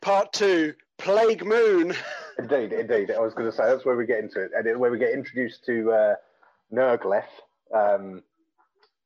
part 0.00 0.32
two, 0.32 0.74
Plague 0.98 1.44
Moon. 1.44 1.94
Indeed, 2.38 2.72
indeed. 2.72 3.10
I 3.10 3.18
was 3.18 3.34
going 3.34 3.50
to 3.50 3.54
say 3.56 3.64
that's 3.66 3.84
where 3.84 3.96
we 3.96 4.06
get 4.06 4.20
into 4.20 4.40
it, 4.40 4.52
and 4.56 4.66
it, 4.66 4.78
where 4.78 4.90
we 4.90 4.98
get 4.98 5.12
introduced 5.12 5.62
to 5.66 5.92
uh, 5.92 6.14
Nurgleth, 6.72 7.24
um, 7.74 8.22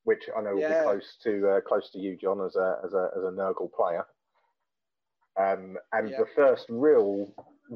which 0.05 0.29
I 0.37 0.41
know 0.41 0.55
will 0.55 0.61
Yeah. 0.61 0.79
be 0.85 0.85
close 0.85 1.17
to 1.25 1.49
uh, 1.49 1.61
close 1.63 1.91
to 1.91 1.99
you, 1.99 2.17
John, 2.17 2.41
as 2.45 2.55
a 2.55 2.79
as 2.85 2.93
a 2.95 3.11
as 3.17 3.25
a 3.25 3.33
Nurgle 3.33 3.73
player. 3.73 4.07
Um, 5.37 5.79
and 5.93 6.11
Yeah. 6.11 6.19
the 6.19 6.27
first 6.27 6.67
real 6.69 7.33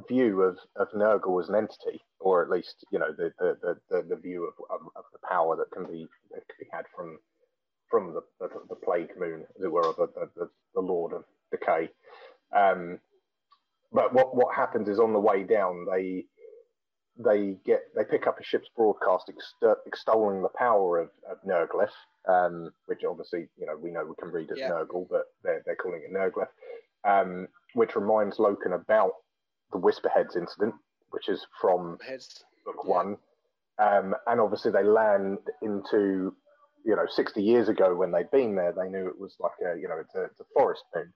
view 0.09 0.42
of, 0.42 0.59
of 0.77 0.88
Nurgle 0.92 1.42
as 1.42 1.49
an 1.49 1.55
entity, 1.57 2.05
or 2.21 2.42
at 2.42 2.51
least 2.51 2.85
you 2.90 2.99
know 2.99 3.12
the 3.12 3.33
the, 3.38 3.81
the, 3.88 4.03
the, 4.03 4.16
view 4.16 4.44
of, 4.44 4.55
of, 4.71 4.87
of 4.94 5.05
the 5.12 5.18
power 5.29 5.57
that 5.57 5.71
can 5.71 5.85
be 5.87 6.07
that 6.31 6.47
can 6.47 6.57
be 6.61 6.68
had 6.71 6.87
from 6.94 7.18
from 7.90 8.12
the, 8.12 8.23
the, 8.38 8.49
the 8.68 8.75
plague 8.77 9.16
moon, 9.18 9.47
as 9.57 9.64
it 9.64 9.73
were, 9.73 9.87
or 9.87 9.94
the, 9.94 10.29
the, 10.37 10.51
the, 10.75 10.81
Lord 10.81 11.14
of 11.14 11.25
Decay. 11.51 11.88
Um, 12.55 12.99
but 13.92 14.12
what 14.12 14.37
what 14.37 14.55
happens 14.55 14.88
is 14.88 15.01
on 15.01 15.12
the 15.12 15.21
way 15.21 15.42
down, 15.42 15.87
they 15.90 16.27
they 17.16 17.57
get 17.64 17.83
they 17.97 18.05
pick 18.05 18.27
up 18.27 18.38
a 18.38 18.44
ship's 18.44 18.68
broadcast 18.77 19.31
ext- 19.31 19.77
extolling 19.87 20.42
the 20.42 20.51
power 20.57 20.99
of, 20.99 21.11
of 21.29 21.38
Nurgleth, 21.47 21.90
um, 22.29 22.71
which 22.87 23.05
obviously 23.09 23.49
you 23.57 23.66
know 23.66 23.77
we 23.77 23.90
know 23.90 24.05
we 24.05 24.14
can 24.23 24.33
read 24.33 24.51
as 24.53 24.59
Yeah. 24.59 24.71
Nurgle, 24.71 25.09
but 25.09 25.25
they're 25.42 25.62
they're 25.64 25.77
calling 25.77 26.03
it 26.05 26.12
Nurgleth, 26.12 26.49
um, 27.05 27.49
which 27.75 27.95
reminds 27.97 28.39
Loken 28.39 28.75
about 28.75 29.13
the 29.73 29.79
Whisperheads 29.79 30.37
incident, 30.37 30.75
which 31.11 31.29
is 31.29 31.47
from 31.61 31.99
Heads. 32.07 32.45
book 32.65 32.77
Yeah. 32.85 32.91
one, 32.91 33.17
um, 33.79 34.15
and 34.27 34.41
obviously 34.41 34.71
they 34.73 34.83
land 34.83 35.39
into 35.63 36.35
you 36.85 36.97
know 36.97 37.07
60 37.07 37.43
years 37.43 37.69
ago 37.69 37.95
when 37.95 38.11
they'd 38.13 38.31
been 38.31 38.55
there, 38.57 38.73
they 38.73 38.89
knew 38.89 39.07
it 39.09 39.19
was 39.19 39.37
like 39.41 39.53
a 39.61 39.79
you 39.79 39.89
know 39.89 39.99
it's 40.01 40.15
a, 40.15 40.25
it's 40.25 40.41
a 40.41 40.45
forest 40.55 40.85
moon. 40.95 41.13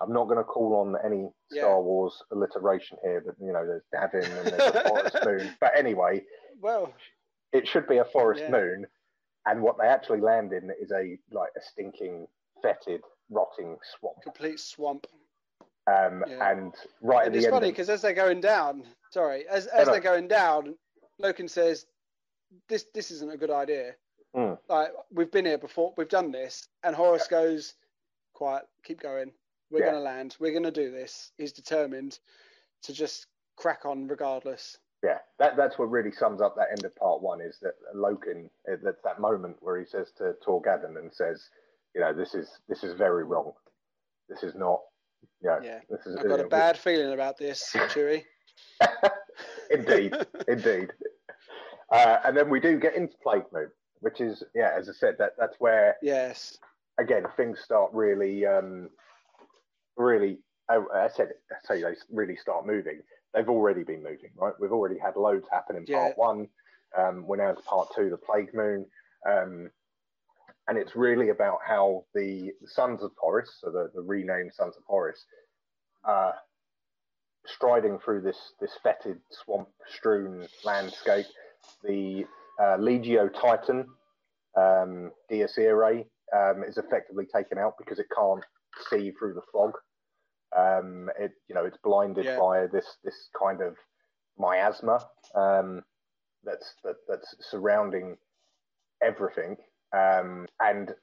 I'm 0.00 0.12
not 0.12 0.24
going 0.24 0.38
to 0.38 0.44
call 0.44 0.74
on 0.76 0.96
any 1.04 1.28
Yeah. 1.50 1.60
Star 1.60 1.80
Wars 1.80 2.20
alliteration 2.32 2.98
here, 3.04 3.22
but 3.24 3.36
you 3.40 3.52
know 3.52 3.64
there's 3.66 3.84
Davin 3.94 4.24
and 4.38 4.46
there's 4.48 4.74
a 4.74 4.88
forest 4.88 5.16
moon. 5.24 5.54
But 5.60 5.72
anyway, 5.76 6.22
Well, 6.60 6.92
it 7.52 7.68
should 7.68 7.86
be 7.86 7.98
a 7.98 8.04
forest 8.04 8.42
Yeah. 8.46 8.50
moon, 8.52 8.86
and 9.46 9.62
what 9.62 9.76
they 9.78 9.86
actually 9.86 10.20
land 10.20 10.52
in 10.52 10.70
is 10.80 10.90
a 10.90 11.16
like 11.30 11.50
a 11.56 11.60
stinking, 11.62 12.26
fetid, 12.62 13.02
rotting 13.30 13.76
swamp. 13.98 14.22
complete 14.22 14.60
swamp. 14.60 15.06
Um, 15.86 16.24
Yeah. 16.26 16.50
And 16.50 16.74
right 17.02 17.26
And 17.26 17.26
at 17.26 17.32
the 17.32 17.38
it's 17.38 17.46
end, 17.46 17.52
funny 17.54 17.68
of- 17.68 17.74
because 17.74 17.90
as 17.90 18.00
they're 18.02 18.14
going 18.14 18.40
down, 18.40 18.86
sorry, 19.10 19.46
as 19.48 19.66
as 19.66 19.86
they're 19.86 20.00
going 20.00 20.28
down, 20.28 20.78
Loken 21.22 21.48
says, 21.48 21.86
"This 22.68 22.84
this 22.94 23.10
isn't 23.10 23.30
a 23.32 23.36
good 23.36 23.50
idea. 23.50 23.96
Mm. 24.34 24.58
Like 24.68 24.92
we've 25.10 25.30
been 25.30 25.44
here 25.44 25.58
before, 25.58 25.92
we've 25.96 26.08
done 26.08 26.32
this." 26.32 26.68
And 26.82 26.96
Horus 26.96 27.28
goes, 27.28 27.74
"Quiet, 28.32 28.66
keep 28.82 29.00
going. 29.00 29.32
We're 29.70 29.80
Yeah. 29.80 29.84
going 29.92 29.96
to 29.96 30.00
land. 30.00 30.36
We're 30.40 30.52
going 30.52 30.62
to 30.64 30.70
do 30.70 30.90
this." 30.90 31.32
He's 31.36 31.52
determined 31.52 32.18
to 32.82 32.92
just 32.92 33.26
crack 33.56 33.84
on 33.86 34.08
regardless. 34.08 34.78
yeah, 35.02 35.18
that 35.38 35.54
that's 35.56 35.78
what 35.78 35.90
really 35.90 36.10
sums 36.12 36.40
up 36.40 36.56
that 36.56 36.70
end 36.70 36.82
of 36.84 36.96
part 36.96 37.20
one 37.20 37.40
is 37.42 37.58
that 37.60 37.74
Loken, 37.94 38.48
uh, 38.66 38.76
that's 38.82 39.02
that 39.02 39.20
moment 39.20 39.62
where 39.62 39.78
he 39.78 39.84
says 39.84 40.10
to 40.12 40.34
Torgaddon 40.42 40.96
and 40.98 41.12
says, 41.12 41.50
you 41.94 42.00
know, 42.00 42.12
this 42.12 42.34
is 42.34 42.48
this 42.68 42.82
is 42.84 42.94
very 42.94 43.24
wrong. 43.24 43.52
This 44.28 44.42
is 44.42 44.54
not, 44.54 44.80
you 45.40 45.48
know, 45.48 45.60
Yeah. 45.62 45.80
this 45.88 46.06
is 46.06 46.16
I've 46.16 46.28
got 46.28 46.40
a 46.40 46.48
bad 46.48 46.76
feeling 46.76 47.12
about 47.12 47.36
this, 47.38 47.70
Chewie. 47.72 48.24
indeed, 49.70 50.14
indeed. 50.48 50.92
Uh, 51.90 52.18
and 52.24 52.36
then 52.36 52.48
we 52.48 52.60
do 52.60 52.78
get 52.78 52.94
into 52.96 53.14
Plague 53.22 53.44
Moon, 53.52 53.70
which 54.00 54.20
is, 54.20 54.42
yeah, 54.54 54.72
as 54.76 54.88
I 54.88 54.92
said, 54.92 55.16
that 55.18 55.32
that's 55.38 55.56
where 55.60 55.96
yes. 56.02 56.58
again 56.98 57.24
things 57.36 57.60
start 57.60 57.90
really, 57.92 58.46
um, 58.46 58.90
really. 59.96 60.38
I, 60.70 60.82
I 60.94 61.08
said, 61.08 61.28
I 61.52 61.56
say 61.66 61.82
they 61.82 61.94
really 62.10 62.36
start 62.36 62.66
moving. 62.66 63.00
They've 63.34 63.48
already 63.48 63.84
been 63.84 64.02
moving, 64.02 64.30
right? 64.36 64.54
We've 64.58 64.72
already 64.72 64.98
had 64.98 65.16
loads 65.16 65.46
happen 65.50 65.76
in 65.76 65.84
Yeah. 65.86 65.98
part 66.04 66.18
one. 66.18 66.48
Um, 66.96 67.26
we're 67.26 67.36
now 67.36 67.50
into 67.50 67.62
part 67.62 67.88
two, 67.94 68.08
the 68.08 68.16
Plague 68.16 68.54
Moon, 68.54 68.86
um, 69.28 69.70
and 70.68 70.78
it's 70.78 70.96
really 70.96 71.28
about 71.30 71.58
how 71.66 72.04
the 72.14 72.52
Sons 72.66 73.02
of 73.02 73.10
Horus, 73.18 73.50
so 73.60 73.70
the, 73.70 73.90
the 73.94 74.00
renamed 74.02 74.52
Sons 74.54 74.76
of 74.76 74.82
Horus, 74.86 75.24
uh, 76.08 76.32
striding 77.46 77.98
through 77.98 78.22
this 78.22 78.52
this 78.60 78.72
fetid 78.82 79.18
swamp-strewn 79.30 80.46
landscape. 80.64 81.26
The 81.82 82.24
uh, 82.60 82.76
Legio 82.78 83.28
Titan, 83.32 83.86
um, 84.56 85.10
Dies 85.30 85.54
Irae, 85.58 86.06
um, 86.34 86.64
is 86.64 86.78
effectively 86.78 87.26
taken 87.34 87.58
out 87.58 87.74
because 87.78 87.98
it 87.98 88.06
can't 88.16 88.44
see 88.90 89.10
through 89.12 89.34
the 89.34 89.42
fog. 89.52 89.72
Um, 90.56 91.10
it 91.18 91.32
you 91.48 91.54
know 91.54 91.64
it's 91.64 91.78
blinded 91.82 92.24
Yeah. 92.24 92.38
by 92.38 92.66
this 92.68 92.86
this 93.04 93.28
kind 93.38 93.60
of 93.60 93.76
miasma 94.38 95.00
um, 95.34 95.82
that's 96.44 96.74
that, 96.84 96.96
that's 97.08 97.34
surrounding 97.50 98.16
everything, 99.02 99.56
um, 99.94 100.46
and 100.60 100.94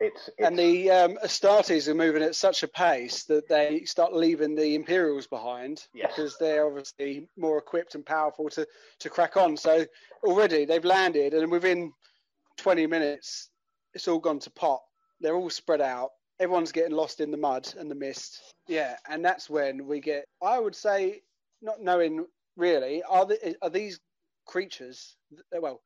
it's, 0.00 0.28
it's 0.36 0.46
And 0.46 0.58
the 0.58 0.90
um, 0.90 1.18
Astartes 1.24 1.88
are 1.88 1.94
moving 1.94 2.22
at 2.22 2.34
such 2.34 2.62
a 2.62 2.68
pace 2.68 3.24
that 3.24 3.48
they 3.48 3.84
start 3.84 4.12
leaving 4.12 4.54
the 4.54 4.74
Imperials 4.74 5.26
behind 5.26 5.86
Yes. 5.94 6.12
because 6.14 6.36
they're 6.38 6.66
obviously 6.66 7.28
more 7.36 7.58
equipped 7.58 7.94
and 7.94 8.04
powerful 8.04 8.48
to, 8.50 8.66
to 9.00 9.08
crack 9.08 9.36
on. 9.36 9.56
So 9.56 9.86
already 10.24 10.64
they've 10.64 10.84
landed, 10.84 11.32
and 11.32 11.50
within 11.50 11.92
20 12.58 12.86
minutes, 12.86 13.48
it's 13.94 14.08
all 14.08 14.18
gone 14.18 14.40
to 14.40 14.50
pot. 14.50 14.82
They're 15.20 15.36
all 15.36 15.50
spread 15.50 15.80
out. 15.80 16.10
Everyone's 16.40 16.72
getting 16.72 16.94
lost 16.96 17.20
in 17.20 17.30
the 17.30 17.36
mud 17.36 17.72
and 17.78 17.90
the 17.90 17.94
mist. 17.94 18.42
Yeah, 18.66 18.96
and 19.08 19.24
that's 19.24 19.48
when 19.48 19.86
we 19.86 20.00
get, 20.00 20.26
I 20.42 20.58
would 20.58 20.74
say, 20.74 21.22
not 21.62 21.80
knowing 21.80 22.26
really, 22.56 23.02
are, 23.04 23.24
the, 23.24 23.56
are 23.62 23.70
these 23.70 24.00
creatures, 24.46 25.16
well, 25.52 25.80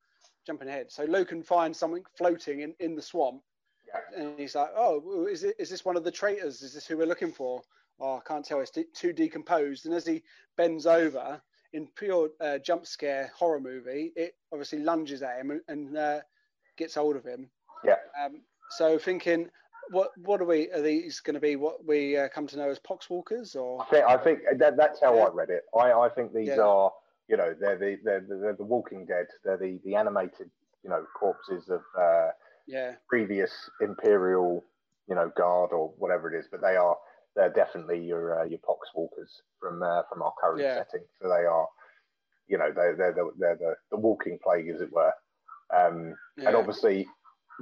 jumping 0.45 0.67
ahead. 0.67 0.91
So 0.91 1.05
Loken 1.05 1.45
finds 1.45 1.77
something 1.77 2.03
floating 2.17 2.61
in, 2.61 2.73
in 2.79 2.95
the 2.95 3.01
swamp 3.01 3.41
yeah, 3.87 4.21
and 4.21 4.39
he's 4.39 4.55
like, 4.55 4.69
"Oh, 4.75 5.27
is 5.27 5.43
it 5.43 5.55
is 5.57 5.69
this 5.69 5.83
one 5.85 5.97
of 5.97 6.03
the 6.03 6.11
traitors? 6.11 6.61
Is 6.61 6.73
this 6.73 6.85
who 6.87 6.97
we're 6.97 7.07
looking 7.07 7.31
for?" 7.31 7.61
Oh, 7.99 8.17
I 8.17 8.21
can't 8.27 8.45
tell. 8.45 8.61
It's 8.61 8.71
de- 8.71 8.85
too 8.95 9.11
decomposed. 9.13 9.85
And 9.85 9.93
as 9.95 10.05
he 10.05 10.23
bends 10.55 10.85
over 10.85 11.41
in 11.73 11.87
pure 11.95 12.29
uh, 12.39 12.59
jump 12.59 12.85
scare 12.85 13.31
horror 13.35 13.59
movie, 13.59 14.13
it 14.15 14.35
obviously 14.51 14.79
lunges 14.79 15.21
at 15.21 15.39
him 15.39 15.51
and, 15.51 15.61
and 15.67 15.97
uh, 15.97 16.19
gets 16.77 16.95
hold 16.95 17.15
of 17.15 17.25
him. 17.25 17.49
yeah. 17.83 17.95
Um, 18.23 18.41
so 18.71 18.97
thinking, 18.99 19.49
what 19.89 20.11
what 20.19 20.39
are 20.39 20.45
we? 20.45 20.69
Are 20.71 20.81
these 20.81 21.19
going 21.19 21.33
to 21.33 21.39
be 21.39 21.55
what 21.55 21.85
we 21.85 22.15
uh, 22.15 22.29
come 22.29 22.47
to 22.47 22.57
know 22.57 22.69
as 22.69 22.79
poxwalkers 22.79 23.55
or? 23.55 23.81
I 23.81 23.85
think, 23.85 24.05
I 24.05 24.17
think 24.17 24.39
that, 24.59 24.77
that's 24.77 25.01
how 25.01 25.15
Yeah. 25.15 25.23
I 25.23 25.29
read 25.29 25.49
it. 25.49 25.63
I, 25.75 25.91
I 25.91 26.09
think 26.09 26.33
these 26.33 26.49
Yeah. 26.49 26.61
are, 26.61 26.91
you 27.29 27.37
know, 27.37 27.53
they're 27.59 27.77
the 27.77 27.97
they're, 28.03 28.21
the- 28.21 28.35
they're 28.37 28.55
the 28.55 28.63
Walking 28.63 29.05
Dead. 29.05 29.27
They're 29.43 29.57
the, 29.57 29.79
the 29.85 29.95
animated, 29.95 30.49
you 30.83 30.89
know, 30.89 31.05
corpses 31.17 31.69
of 31.69 31.81
uh, 31.97 32.29
Yeah, 32.67 32.93
previous 33.07 33.51
Imperial, 33.81 34.65
you 35.07 35.15
know, 35.15 35.31
guard 35.37 35.71
or 35.71 35.93
whatever 35.97 36.33
it 36.33 36.39
is. 36.39 36.47
But 36.51 36.61
they 36.61 36.75
are 36.75 36.97
they're 37.35 37.53
definitely 37.53 37.99
your 38.03 38.41
uh, 38.41 38.45
your 38.45 38.59
poxwalkers 38.59 39.29
from 39.59 39.83
uh, 39.83 40.01
from 40.09 40.21
our 40.23 40.33
current 40.41 40.61
Yeah. 40.61 40.75
setting. 40.75 41.05
So 41.21 41.29
they 41.29 41.45
are, 41.45 41.67
you 42.47 42.57
know, 42.57 42.71
they're 42.75 42.95
they're 42.95 43.13
the, 43.13 43.31
they're 43.37 43.55
the, 43.57 43.75
the 43.91 43.97
walking 43.97 44.39
plague, 44.43 44.67
as 44.69 44.81
it 44.81 44.91
were. 44.91 45.13
Um, 45.71 46.15
yeah. 46.37 46.47
and 46.47 46.55
obviously 46.55 47.07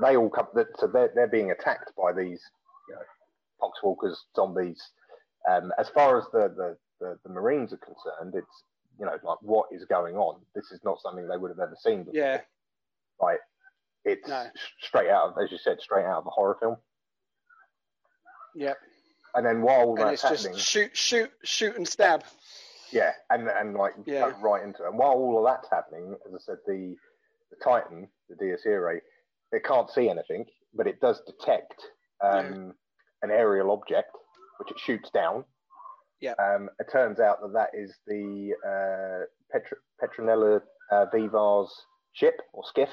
they 0.01 0.15
all 0.15 0.29
come 0.29 0.47
so 0.79 0.87
they're, 0.87 1.11
they're 1.13 1.27
being 1.27 1.51
attacked 1.51 1.91
by 1.97 2.13
these 2.13 2.41
you 2.87 2.95
know 2.95 3.01
poxwalkers 3.61 4.15
zombies 4.33 4.81
um, 5.49 5.73
as 5.77 5.89
far 5.89 6.17
as 6.17 6.23
the, 6.31 6.47
the, 6.55 6.77
the, 7.01 7.17
the 7.25 7.29
marines 7.29 7.73
are 7.73 7.77
concerned 7.77 8.33
it's 8.33 8.63
you 8.99 9.05
know 9.05 9.11
like 9.23 9.41
what 9.41 9.67
is 9.71 9.85
going 9.85 10.15
on 10.15 10.39
this 10.55 10.71
is 10.71 10.79
not 10.83 10.99
something 11.01 11.27
they 11.27 11.37
would 11.37 11.49
have 11.51 11.59
ever 11.59 11.75
seen 11.79 11.99
before 12.03 12.13
yeah, 12.15 12.41
like 13.21 13.39
it's 14.05 14.27
No. 14.27 14.47
straight 14.81 15.09
out 15.09 15.29
of 15.29 15.43
as 15.43 15.51
you 15.51 15.57
said 15.57 15.79
straight 15.81 16.05
out 16.05 16.19
of 16.19 16.27
a 16.27 16.29
horror 16.31 16.57
film 16.59 16.77
yeah. 18.55 18.73
and 19.35 19.45
then 19.45 19.61
while 19.61 19.89
And 19.89 19.97
that's 19.99 20.13
it's 20.13 20.21
just 20.23 20.43
happening 20.43 20.59
shoot, 20.59 20.95
shoot, 20.97 21.31
shoot, 21.43 21.75
and 21.75 21.87
stab. 21.87 22.23
yeah 22.91 23.11
and 23.29 23.47
and 23.47 23.75
like 23.75 23.93
Yeah. 24.05 24.31
go 24.31 24.37
right 24.39 24.63
into 24.63 24.83
it 24.83 24.87
and 24.89 24.97
while 24.97 25.11
all 25.13 25.37
of 25.39 25.45
that's 25.45 25.69
happening 25.71 26.15
as 26.27 26.33
i 26.33 26.37
said 26.39 26.57
the 26.65 26.95
the 27.51 27.57
titan 27.63 28.07
the 28.29 28.35
Dies 28.35 28.63
Irae, 28.65 29.01
it 29.51 29.63
can't 29.63 29.89
see 29.89 30.09
anything 30.09 30.45
but 30.73 30.85
it 30.87 30.99
does 30.99 31.21
detect 31.25 31.75
um, 32.21 32.73
an 33.21 33.31
aerial 33.31 33.71
object 33.71 34.11
which 34.59 34.71
it 34.71 34.79
shoots 34.79 35.09
down 35.11 35.45
Yeah. 36.21 36.33
um, 36.39 36.69
it 36.79 36.87
turns 36.91 37.19
out 37.19 37.41
that 37.41 37.53
that 37.53 37.69
is 37.79 37.95
the 38.07 38.53
uh, 38.65 39.25
Petr- 39.55 39.81
petronella 40.01 40.61
uh, 40.91 41.05
vivar's 41.13 41.71
ship 42.13 42.41
or 42.53 42.63
skiff 42.65 42.89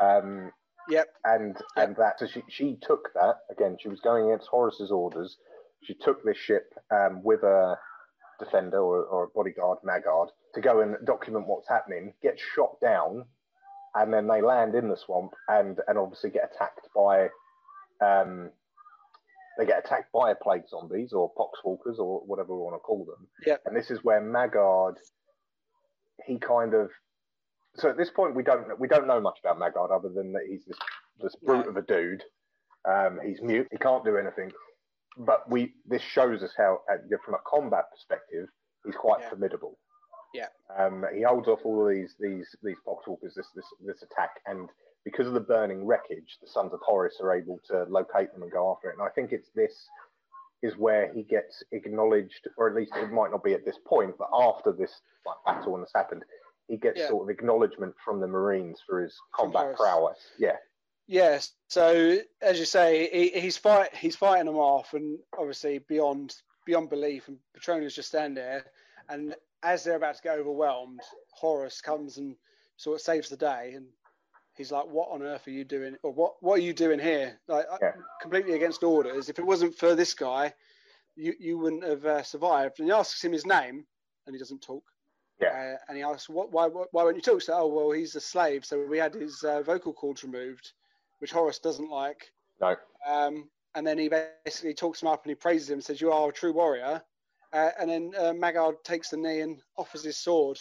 um, 0.00 0.52
Yep. 0.88 1.08
And 1.24 1.56
Yep. 1.76 1.88
and 1.88 1.96
that 1.96 2.18
so 2.18 2.26
she 2.26 2.42
she 2.48 2.78
took 2.82 3.12
that 3.14 3.36
again. 3.50 3.76
She 3.80 3.88
was 3.88 4.00
going 4.00 4.26
against 4.30 4.48
Horus's 4.48 4.90
orders. 4.90 5.36
She 5.82 5.94
took 5.94 6.24
this 6.24 6.36
ship 6.38 6.72
um, 6.90 7.22
with 7.22 7.42
a 7.42 7.78
defender 8.40 8.78
or, 8.80 9.04
or 9.04 9.24
a 9.24 9.28
bodyguard, 9.28 9.78
Maggard, 9.84 10.30
to 10.54 10.60
go 10.60 10.80
and 10.80 10.96
document 11.06 11.46
what's 11.46 11.68
happening. 11.68 12.14
Get 12.22 12.38
shot 12.38 12.80
down, 12.80 13.24
and 13.94 14.12
then 14.12 14.26
they 14.26 14.42
land 14.42 14.74
in 14.74 14.88
the 14.88 14.96
swamp 14.96 15.32
and 15.48 15.78
and 15.86 15.98
obviously 15.98 16.30
get 16.30 16.50
attacked 16.54 16.88
by. 16.94 17.28
Um, 18.04 18.50
they 19.60 19.66
get 19.66 19.84
attacked 19.84 20.10
by 20.10 20.32
plague 20.32 20.62
zombies 20.70 21.12
or 21.12 21.30
poxwalkers 21.34 21.98
or 21.98 22.20
whatever 22.24 22.56
we 22.56 22.62
want 22.62 22.76
to 22.76 22.78
call 22.78 23.04
them. 23.04 23.28
Yeah. 23.46 23.56
And 23.66 23.76
this 23.76 23.90
is 23.90 24.02
where 24.02 24.18
Maggard, 24.18 24.94
he 26.26 26.38
kind 26.38 26.72
of. 26.72 26.90
So 27.76 27.90
at 27.90 27.98
this 27.98 28.08
point, 28.08 28.34
we 28.34 28.42
don't 28.42 28.80
we 28.80 28.88
don't 28.88 29.06
know 29.06 29.20
much 29.20 29.38
about 29.44 29.58
Maggard 29.58 29.92
other 29.94 30.08
than 30.08 30.32
that 30.32 30.44
he's 30.48 30.64
this 30.66 30.78
this 31.20 31.36
brute 31.44 31.68
of 31.68 31.76
a 31.76 31.82
dude. 31.82 32.22
Um, 32.88 33.20
he's 33.22 33.42
mute. 33.42 33.68
He 33.70 33.76
can't 33.76 34.02
do 34.02 34.16
anything. 34.16 34.50
But 35.18 35.48
we 35.50 35.74
this 35.86 36.00
shows 36.02 36.42
us 36.42 36.52
how, 36.56 36.80
from 37.24 37.34
a 37.34 37.38
combat 37.46 37.84
perspective, 37.92 38.48
he's 38.86 38.96
quite 38.96 39.20
Yeah. 39.20 39.28
formidable. 39.28 39.78
Yeah. 40.32 40.46
Um, 40.78 41.04
he 41.14 41.20
holds 41.22 41.48
off 41.48 41.60
all 41.64 41.86
of 41.86 41.94
these 41.94 42.14
these 42.18 42.48
these 42.62 42.78
poxwalkers 42.88 43.34
this 43.36 43.48
this 43.54 43.66
this 43.84 44.02
attack, 44.02 44.30
and 44.46 44.70
because 45.04 45.26
of 45.26 45.32
the 45.32 45.40
burning 45.40 45.86
wreckage, 45.86 46.38
the 46.40 46.48
sons 46.48 46.72
of 46.72 46.80
Horus 46.80 47.16
are 47.20 47.34
able 47.34 47.58
to 47.68 47.84
locate 47.84 48.32
them 48.32 48.42
and 48.42 48.52
go 48.52 48.70
after 48.72 48.90
it. 48.90 48.94
And 48.98 49.02
I 49.06 49.10
think 49.10 49.32
it's 49.32 49.48
this 49.54 49.88
is 50.62 50.76
where 50.76 51.12
he 51.12 51.22
gets 51.22 51.62
acknowledged, 51.72 52.48
or 52.58 52.68
at 52.68 52.74
least 52.74 52.92
it 52.96 53.10
might 53.10 53.30
not 53.30 53.42
be 53.42 53.54
at 53.54 53.64
this 53.64 53.78
point, 53.86 54.14
but 54.18 54.28
after 54.32 54.72
this 54.72 55.00
like, 55.24 55.36
battle 55.46 55.74
and 55.74 55.82
has 55.82 55.92
happened, 55.94 56.22
he 56.68 56.76
gets 56.76 56.98
Yeah. 56.98 57.08
sort 57.08 57.22
of 57.24 57.30
acknowledgement 57.30 57.94
from 58.04 58.20
the 58.20 58.26
Marines 58.26 58.80
for 58.86 59.00
his 59.02 59.18
combat 59.32 59.74
prowess. 59.76 60.18
Yeah, 60.38 60.56
Yes. 61.06 61.54
So 61.68 62.18
as 62.40 62.58
you 62.60 62.64
say, 62.66 63.08
he, 63.10 63.40
he's 63.40 63.56
fight 63.56 63.94
he's 63.96 64.14
fighting 64.14 64.46
them 64.46 64.58
off, 64.58 64.94
and 64.94 65.18
obviously 65.36 65.78
beyond 65.78 66.36
beyond 66.66 66.88
belief. 66.90 67.26
And 67.26 67.38
Petronius 67.54 67.96
just 67.96 68.08
stand 68.10 68.36
there, 68.36 68.66
and 69.08 69.34
as 69.62 69.82
they're 69.82 69.96
about 69.96 70.14
to 70.16 70.22
get 70.22 70.38
overwhelmed, 70.38 71.00
Horus 71.32 71.80
comes 71.80 72.18
and 72.18 72.36
sort 72.76 72.94
of 72.94 73.00
saves 73.00 73.28
the 73.28 73.36
day, 73.36 73.72
and 73.74 73.86
he's 74.60 74.72
like, 74.72 74.86
"What 74.86 75.10
on 75.10 75.22
earth 75.22 75.46
are 75.48 75.50
you 75.52 75.64
doing? 75.64 75.96
Or 76.02 76.12
what 76.12 76.34
what 76.40 76.58
are 76.58 76.62
you 76.62 76.72
doing 76.74 76.98
here? 77.00 77.40
Like 77.48 77.66
Yeah. 77.80 77.92
completely 78.20 78.54
against 78.54 78.82
orders. 78.84 79.28
If 79.28 79.38
it 79.38 79.46
wasn't 79.46 79.74
for 79.74 79.94
this 79.94 80.14
guy, 80.14 80.54
you 81.16 81.34
you 81.38 81.58
wouldn't 81.58 81.84
have 81.84 82.04
uh, 82.06 82.22
survived." 82.22 82.78
And 82.78 82.88
he 82.88 82.92
asks 82.92 83.24
him 83.24 83.32
his 83.32 83.46
name, 83.46 83.86
and 84.26 84.34
he 84.34 84.38
doesn't 84.38 84.62
talk. 84.62 84.84
Yeah. 85.40 85.48
Uh, 85.48 85.76
and 85.88 85.96
he 85.96 86.02
asks, 86.04 86.28
"What? 86.28 86.52
Why? 86.52 86.68
Why 86.68 87.02
won't 87.02 87.16
you 87.16 87.22
talk?" 87.22 87.42
So, 87.42 87.54
oh 87.54 87.66
well, 87.66 87.90
he's 87.90 88.14
a 88.16 88.20
slave, 88.20 88.64
so 88.64 88.84
we 88.86 88.98
had 88.98 89.14
his 89.14 89.42
uh, 89.42 89.62
vocal 89.62 89.92
cords 89.92 90.22
removed, 90.22 90.72
which 91.18 91.32
Horus 91.32 91.58
doesn't 91.58 91.90
like. 91.90 92.30
no, 92.60 92.76
Um, 93.06 93.50
and 93.74 93.86
then 93.86 93.98
he 93.98 94.08
basically 94.08 94.74
talks 94.74 95.02
him 95.02 95.08
up 95.08 95.24
and 95.24 95.30
he 95.30 95.34
praises 95.34 95.70
him, 95.70 95.80
says, 95.80 96.00
"You 96.00 96.12
are 96.12 96.28
a 96.28 96.32
true 96.32 96.52
warrior." 96.52 97.02
Uh, 97.52 97.70
and 97.80 97.90
then 97.90 98.12
uh, 98.16 98.32
Maggard 98.32 98.84
takes 98.84 99.08
the 99.10 99.16
knee 99.16 99.40
and 99.40 99.62
offers 99.76 100.04
his 100.04 100.18
sword 100.18 100.58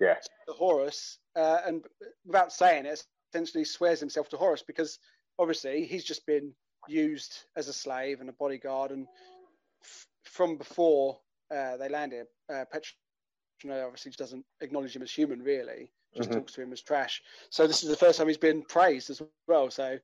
yeah, 0.00 0.14
to 0.46 0.52
Horus, 0.54 1.18
uh, 1.36 1.60
and 1.64 1.84
without 2.24 2.52
saying 2.52 2.86
it, 2.86 3.04
essentially 3.32 3.64
swears 3.64 4.00
himself 4.00 4.28
to 4.30 4.36
Horus 4.36 4.62
because 4.62 4.98
obviously 5.38 5.84
he's 5.86 6.04
just 6.04 6.26
been 6.26 6.52
used 6.88 7.44
as 7.56 7.68
a 7.68 7.72
slave 7.72 8.20
and 8.20 8.28
a 8.28 8.32
bodyguard, 8.34 8.90
and 8.90 9.06
f- 9.82 10.06
from 10.24 10.56
before 10.56 11.18
uh, 11.50 11.76
they 11.76 11.88
landed, 11.88 12.26
uh, 12.52 12.64
Petronella 12.72 13.84
obviously 13.86 14.10
just 14.10 14.18
doesn't 14.18 14.44
acknowledge 14.60 14.94
him 14.94 15.02
as 15.02 15.10
human, 15.10 15.42
really, 15.42 15.90
just 16.14 16.30
Mhm. 16.30 16.34
talks 16.34 16.52
to 16.52 16.62
him 16.62 16.72
as 16.72 16.82
trash. 16.82 17.22
So 17.50 17.66
this 17.66 17.82
is 17.82 17.88
the 17.88 17.96
first 17.96 18.18
time 18.18 18.28
he's 18.28 18.36
been 18.36 18.62
praised 18.62 19.10
as 19.10 19.22
well. 19.46 19.70
So 19.70 19.98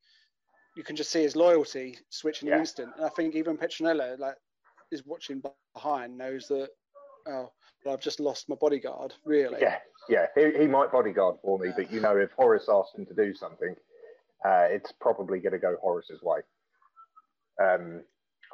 you 0.77 0.83
can 0.85 0.97
just 0.97 1.11
see 1.11 1.23
his 1.23 1.37
loyalty 1.37 1.99
switch 2.11 2.43
in 2.43 2.49
an 2.49 2.55
instant. 2.61 2.95
And 2.97 3.05
I 3.05 3.09
think 3.11 3.35
even 3.35 3.59
Petronella, 3.59 4.19
like, 4.19 4.37
is 4.91 5.05
watching 5.05 5.43
behind, 5.75 6.17
knows 6.17 6.49
that, 6.49 6.71
oh, 7.27 7.53
well, 7.85 7.95
I've 7.95 8.01
just 8.01 8.21
lost 8.21 8.49
my 8.49 8.57
bodyguard, 8.57 9.15
really. 9.25 9.61
yeah, 9.61 9.81
yeah. 10.09 10.27
He, 10.35 10.59
he 10.59 10.67
might 10.67 10.93
bodyguard 10.93 11.37
for 11.43 11.59
me, 11.59 11.71
but 11.77 11.91
you 11.93 12.01
know, 12.01 12.17
if 12.17 12.31
Horus 12.33 12.69
asked 12.69 12.97
him 12.97 13.07
to 13.07 13.15
do 13.15 13.35
something, 13.35 13.75
uh, 14.45 14.67
it's 14.71 14.93
probably 15.01 15.41
going 15.41 15.53
to 15.53 15.59
go 15.59 15.77
Horus's 15.81 16.23
way. 16.23 16.41
Um, 17.61 18.03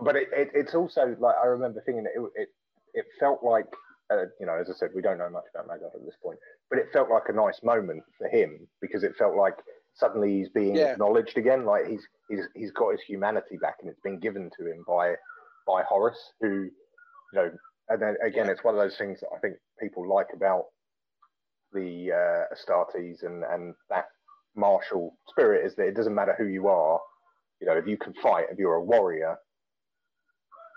but 0.01 0.17
it, 0.17 0.29
it, 0.33 0.51
it's 0.55 0.75
also 0.75 1.15
like 1.21 1.37
I 1.43 1.47
remember 1.47 1.83
thinking 1.85 2.05
that 2.05 2.13
it 2.17 2.31
it, 2.43 2.49
it 2.95 3.05
felt 3.21 3.43
like 3.45 3.67
uh, 4.11 4.25
you 4.41 4.47
know, 4.47 4.55
as 4.61 4.69
I 4.71 4.75
said, 4.75 4.91
we 4.95 5.03
don't 5.03 5.19
know 5.19 5.31
much 5.31 5.45
about 5.55 5.67
Maggard 5.67 5.91
at 5.95 6.05
this 6.05 6.17
point, 6.23 6.39
but 6.71 6.79
it 6.79 6.87
felt 6.93 7.11
like 7.11 7.25
a 7.29 7.33
nice 7.33 7.63
moment 7.63 8.03
for 8.19 8.29
him 8.29 8.67
because 8.81 9.03
it 9.03 9.15
felt 9.17 9.35
like 9.37 9.55
suddenly 9.95 10.39
he's 10.39 10.49
being 10.51 10.77
Yeah. 10.77 10.93
acknowledged 10.93 11.39
again, 11.39 11.65
like 11.65 11.87
he's 11.87 12.07
he's 12.29 12.47
he's 12.55 12.71
got 12.73 12.93
his 12.93 13.01
humanity 13.03 13.57
back, 13.61 13.77
and 13.81 13.89
it's 13.89 14.01
been 14.01 14.19
given 14.19 14.51
to 14.59 14.67
him 14.67 14.85
by 14.87 15.15
by 15.67 15.83
Horus, 15.85 16.19
who 16.41 16.65
you 16.65 16.71
know, 17.35 17.51
and 17.89 18.03
then 18.03 18.17
again, 18.23 18.47
Yeah. 18.47 18.53
it's 18.53 18.65
one 18.65 18.75
of 18.75 18.81
those 18.81 18.97
things 18.97 19.21
that 19.21 19.29
I 19.35 19.39
think 19.39 19.57
people 19.81 20.09
like 20.09 20.29
about 20.35 20.67
the 21.75 22.13
uh, 22.13 22.55
Astartes 22.55 23.23
and 23.25 23.45
and 23.45 23.75
that 23.91 24.07
martial 24.57 25.17
spirit 25.29 25.67
is 25.67 25.75
that 25.77 25.87
it 25.89 25.97
doesn't 25.97 26.15
matter 26.15 26.35
who 26.39 26.47
you 26.47 26.69
are, 26.69 27.01
you 27.61 27.67
know, 27.67 27.75
if 27.77 27.87
you 27.87 27.97
can 27.99 28.15
fight, 28.23 28.47
if 28.51 28.59
you're 28.59 28.75
a 28.77 28.85
warrior, 28.85 29.37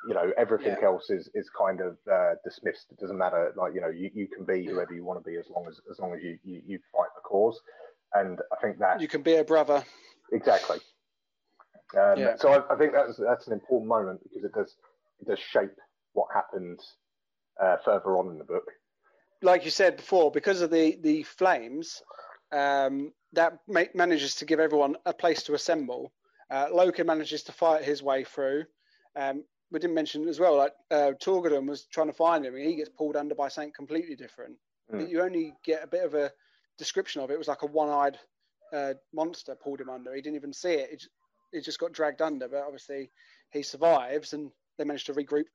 you 0.07 0.13
know, 0.13 0.31
everything 0.37 0.75
Yeah. 0.79 0.87
else 0.87 1.09
is 1.09 1.29
is 1.33 1.49
kind 1.57 1.81
of 1.81 1.97
uh, 2.11 2.35
dismissed. 2.43 2.87
It 2.91 2.99
doesn't 2.99 3.17
matter, 3.17 3.53
like 3.55 3.73
you 3.73 3.81
know, 3.81 3.89
you, 3.89 4.09
you 4.13 4.27
can 4.27 4.45
be 4.45 4.65
whoever 4.65 4.93
you 4.93 5.03
want 5.03 5.23
to 5.23 5.29
be 5.29 5.37
as 5.37 5.45
long 5.49 5.67
as 5.67 5.79
as 5.91 5.99
long 5.99 6.13
as 6.13 6.21
you 6.23 6.37
you, 6.43 6.61
you 6.65 6.79
fight 6.93 7.09
the 7.15 7.21
cause, 7.21 7.59
and 8.13 8.39
I 8.51 8.55
think 8.61 8.79
that 8.79 9.01
You 9.01 9.07
can 9.07 9.21
be 9.21 9.35
a 9.35 9.43
brother. 9.43 9.83
exactly. 10.31 10.77
Um, 11.97 12.19
Yeah. 12.19 12.35
So 12.37 12.49
I, 12.51 12.73
I 12.73 12.77
think 12.77 12.93
that's 12.93 13.17
that's 13.17 13.47
an 13.47 13.53
important 13.53 13.89
moment 13.89 14.21
because 14.23 14.43
it 14.43 14.53
does 14.53 14.75
it 15.19 15.27
does 15.27 15.39
shape 15.39 15.75
what 16.13 16.27
happens 16.33 16.79
uh, 17.61 17.77
further 17.83 18.17
on 18.17 18.31
in 18.31 18.37
the 18.37 18.43
book. 18.43 18.65
Like 19.41 19.65
you 19.65 19.71
said 19.71 19.97
before, 19.97 20.31
because 20.31 20.61
of 20.61 20.71
the 20.71 20.97
the 21.01 21.23
flames, 21.23 22.01
um, 22.51 23.13
that 23.33 23.59
ma- 23.67 23.93
manages 23.93 24.35
to 24.35 24.45
give 24.45 24.59
everyone 24.59 24.95
a 25.05 25.13
place 25.13 25.43
to 25.43 25.53
assemble. 25.53 26.11
Uh, 26.49 26.67
Loken 26.67 27.05
manages 27.05 27.43
to 27.43 27.51
fight 27.51 27.83
his 27.83 28.01
way 28.01 28.23
through. 28.23 28.65
Um, 29.15 29.43
we 29.69 29.79
didn't 29.79 29.95
mention 29.95 30.27
as 30.27 30.39
well, 30.39 30.55
like 30.55 30.73
uh, 30.91 31.11
Torgaddon 31.21 31.67
was 31.67 31.85
trying 31.85 32.07
to 32.07 32.13
find 32.13 32.45
him, 32.45 32.55
and 32.55 32.65
he 32.65 32.75
gets 32.75 32.89
pulled 32.89 33.15
under 33.15 33.35
by 33.35 33.49
something 33.49 33.73
completely 33.75 34.15
different. 34.15 34.55
Mm. 34.91 35.09
You 35.09 35.21
only 35.21 35.53
get 35.65 35.83
a 35.83 35.87
bit 35.87 36.05
of 36.05 36.13
a 36.13 36.31
description 36.77 37.21
of 37.21 37.29
it. 37.29 37.33
It 37.33 37.39
was 37.39 37.49
like 37.49 37.63
a 37.63 37.67
one-eyed 37.67 38.17
uh, 38.73 38.93
monster 39.13 39.55
pulled 39.55 39.81
him 39.81 39.89
under. 39.89 40.15
He 40.15 40.21
didn't 40.21 40.37
even 40.37 40.53
see 40.53 40.73
it. 40.73 40.89
It 40.91 40.99
just, 41.01 41.11
it 41.51 41.65
just 41.65 41.79
got 41.79 41.91
dragged 41.91 42.21
under. 42.21 42.47
But 42.47 42.63
obviously, 42.63 43.11
he 43.51 43.61
survives, 43.61 44.33
and 44.33 44.51
they 44.77 44.85
manage 44.85 45.03
to 45.05 45.13
regroup. 45.13 45.45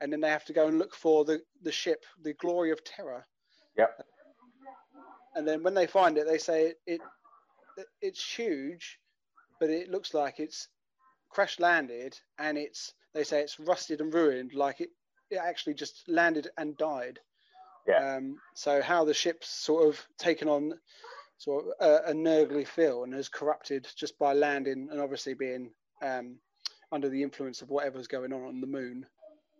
And 0.00 0.12
then 0.12 0.20
they 0.20 0.28
have 0.28 0.44
to 0.46 0.52
go 0.52 0.66
and 0.66 0.78
look 0.78 0.94
for 0.94 1.24
the, 1.24 1.40
the 1.62 1.72
ship, 1.72 2.04
the 2.22 2.34
Glory 2.34 2.72
of 2.72 2.84
Terra 2.84 3.24
Yep. 3.76 4.06
and 5.34 5.46
then 5.48 5.62
when 5.62 5.74
they 5.74 5.86
find 5.86 6.18
it, 6.18 6.26
they 6.26 6.38
say 6.38 6.66
it, 6.66 6.80
it 6.86 7.00
it's 8.00 8.22
huge, 8.22 8.98
but 9.60 9.70
it 9.70 9.90
looks 9.90 10.14
like 10.14 10.40
it's 10.40 10.68
crash 11.30 11.58
landed, 11.58 12.18
and 12.38 12.58
it's 12.58 12.92
they 13.14 13.24
say 13.24 13.40
it's 13.40 13.58
rusted 13.58 14.00
and 14.00 14.12
ruined, 14.12 14.54
like 14.54 14.80
it 14.80 14.90
it 15.30 15.38
actually 15.38 15.74
just 15.74 16.06
landed 16.08 16.48
and 16.58 16.76
died. 16.76 17.18
Yeah. 17.86 18.16
Um, 18.16 18.36
so 18.54 18.80
how 18.80 19.04
the 19.04 19.14
ship's 19.14 19.48
sort 19.48 19.88
of 19.88 20.00
taken 20.18 20.48
on 20.48 20.74
sort 21.38 21.64
of 21.64 21.72
a, 21.80 22.10
a 22.10 22.14
nurgly 22.14 22.66
feel 22.66 23.02
and 23.02 23.12
has 23.14 23.28
corrupted 23.28 23.88
just 23.96 24.18
by 24.18 24.32
landing 24.32 24.88
and 24.90 25.00
obviously 25.00 25.34
being 25.34 25.70
um, 26.00 26.36
under 26.92 27.08
the 27.08 27.22
influence 27.22 27.62
of 27.62 27.70
whatever's 27.70 28.06
going 28.06 28.32
on 28.32 28.42
on 28.44 28.60
the 28.60 28.66
moon. 28.66 29.06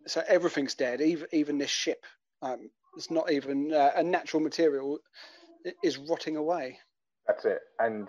So 0.06 0.22
everything's 0.28 0.74
dead, 0.74 1.00
even 1.00 1.26
even 1.32 1.58
this 1.58 1.70
ship. 1.70 2.04
Um, 2.42 2.70
it's 2.96 3.10
not 3.10 3.30
even 3.30 3.72
uh, 3.72 3.90
a 3.96 4.02
natural 4.02 4.42
material 4.42 4.98
is 5.82 5.98
rotting 5.98 6.36
away. 6.36 6.78
That's 7.26 7.44
it, 7.44 7.60
and 7.78 8.08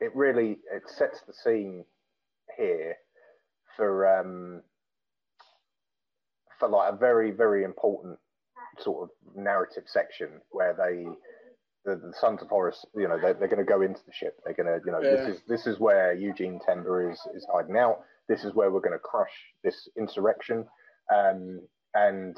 it 0.00 0.14
really 0.14 0.58
it 0.72 0.82
sets 0.86 1.20
the 1.26 1.32
scene 1.32 1.84
here 2.56 2.96
for 3.76 4.18
um, 4.18 4.62
for 6.58 6.68
like 6.68 6.92
a 6.92 6.96
very 6.96 7.30
very 7.30 7.64
important 7.64 8.18
sort 8.78 9.02
of 9.02 9.36
narrative 9.36 9.84
section 9.86 10.28
where 10.50 10.74
they 10.74 11.06
the, 11.84 11.96
the 11.96 12.12
sons 12.20 12.42
of 12.42 12.48
Horus, 12.48 12.84
you 12.94 13.08
know, 13.08 13.18
they're, 13.18 13.32
they're 13.32 13.48
going 13.48 13.58
to 13.58 13.64
go 13.64 13.80
into 13.80 14.00
the 14.06 14.12
ship. 14.12 14.38
They're 14.44 14.52
going 14.54 14.66
to, 14.66 14.80
you 14.84 14.92
know, 14.92 15.00
Yeah. 15.00 15.16
this 15.16 15.36
is 15.36 15.42
this 15.48 15.66
is 15.66 15.80
where 15.80 16.12
Eugene 16.12 16.60
Temba 16.68 17.10
is 17.10 17.18
is 17.34 17.46
hiding 17.52 17.76
out. 17.76 18.00
This 18.28 18.44
is 18.44 18.54
where 18.54 18.70
we're 18.70 18.80
going 18.80 18.92
to 18.92 18.98
crush 18.98 19.32
this 19.64 19.88
insurrection. 19.98 20.66
Um, 21.14 21.60
and 21.94 22.36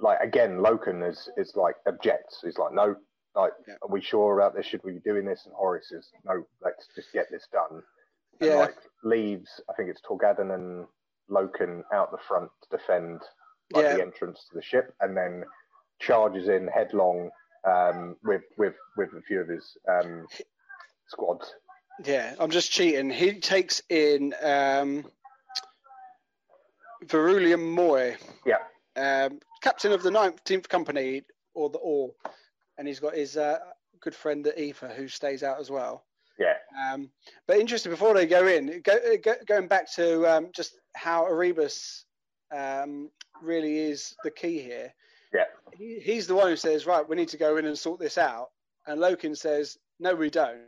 like 0.00 0.20
again, 0.20 0.58
Loken 0.58 1.08
is 1.08 1.28
is 1.36 1.54
like 1.56 1.76
objects. 1.86 2.40
He's 2.42 2.58
like, 2.58 2.72
no, 2.72 2.96
like, 3.34 3.52
Yeah. 3.66 3.74
are 3.82 3.88
we 3.88 4.00
sure 4.00 4.38
about 4.38 4.54
this? 4.54 4.66
Should 4.66 4.82
we 4.84 4.92
be 4.92 5.00
doing 5.00 5.24
this? 5.24 5.44
And 5.46 5.54
Horus 5.54 5.90
is, 5.92 6.08
no, 6.24 6.44
let's 6.62 6.88
just 6.94 7.12
get 7.12 7.30
this 7.30 7.46
done. 7.52 7.82
And 8.40 8.50
Yeah. 8.50 8.56
like 8.56 8.76
leaves, 9.02 9.60
I 9.68 9.74
think 9.74 9.90
it's 9.90 10.00
Torgaddon 10.02 10.54
and 10.54 10.86
Loken 11.30 11.82
out 11.92 12.10
the 12.10 12.18
front 12.18 12.50
to 12.62 12.76
defend 12.76 13.20
like 13.72 13.84
Yeah. 13.84 13.96
the 13.96 14.02
entrance 14.02 14.46
to 14.48 14.54
the 14.54 14.62
ship, 14.62 14.94
and 15.00 15.16
then 15.16 15.44
charges 15.98 16.48
in 16.48 16.68
headlong 16.68 17.30
um, 17.64 18.16
with 18.24 18.44
with 18.56 18.74
with 18.96 19.12
a 19.14 19.20
few 19.22 19.40
of 19.40 19.48
his 19.48 19.76
um, 19.88 20.26
squads. 21.08 21.52
Yeah, 22.04 22.34
I'm 22.38 22.50
just 22.50 22.70
cheating. 22.70 23.10
He 23.10 23.40
takes 23.40 23.82
in 23.90 24.32
um, 24.42 25.04
Verulam 27.04 27.72
Moy, 27.74 28.16
Yeah, 28.46 28.58
um, 28.96 29.40
captain 29.62 29.92
of 29.92 30.02
the 30.02 30.10
19th 30.10 30.68
Company, 30.68 31.22
or 31.54 31.70
the 31.70 31.78
Or, 31.78 32.10
and 32.76 32.86
he's 32.86 33.00
got 33.00 33.14
his 33.14 33.36
uh, 33.36 33.58
good 34.00 34.14
friend 34.14 34.44
the 34.44 34.60
Either, 34.60 34.88
who 34.88 35.08
stays 35.08 35.42
out 35.42 35.60
as 35.60 35.70
well. 35.70 36.04
yeah, 36.38 36.54
Um, 36.92 37.10
but 37.46 37.58
interesting, 37.58 37.90
before 37.90 38.14
they 38.14 38.26
go 38.26 38.46
in, 38.46 38.80
go, 38.82 38.98
go, 39.22 39.34
going 39.46 39.68
back 39.68 39.92
to 39.94 40.26
um, 40.26 40.48
just 40.54 40.78
how 40.94 41.26
Erebus 41.26 42.04
um, 42.56 43.10
really 43.42 43.78
is 43.78 44.14
the 44.24 44.30
key 44.30 44.60
here. 44.60 44.92
yeah, 45.34 45.44
He, 45.76 45.98
he's 46.00 46.26
the 46.26 46.34
one 46.34 46.48
who 46.48 46.56
says, 46.56 46.86
right, 46.86 47.06
we 47.08 47.16
need 47.16 47.28
to 47.28 47.36
go 47.36 47.56
in 47.56 47.66
and 47.66 47.78
sort 47.78 48.00
this 48.00 48.18
out. 48.18 48.50
And 48.86 49.00
Loken 49.00 49.36
says, 49.36 49.76
no, 50.00 50.14
we 50.14 50.30
don't. 50.30 50.60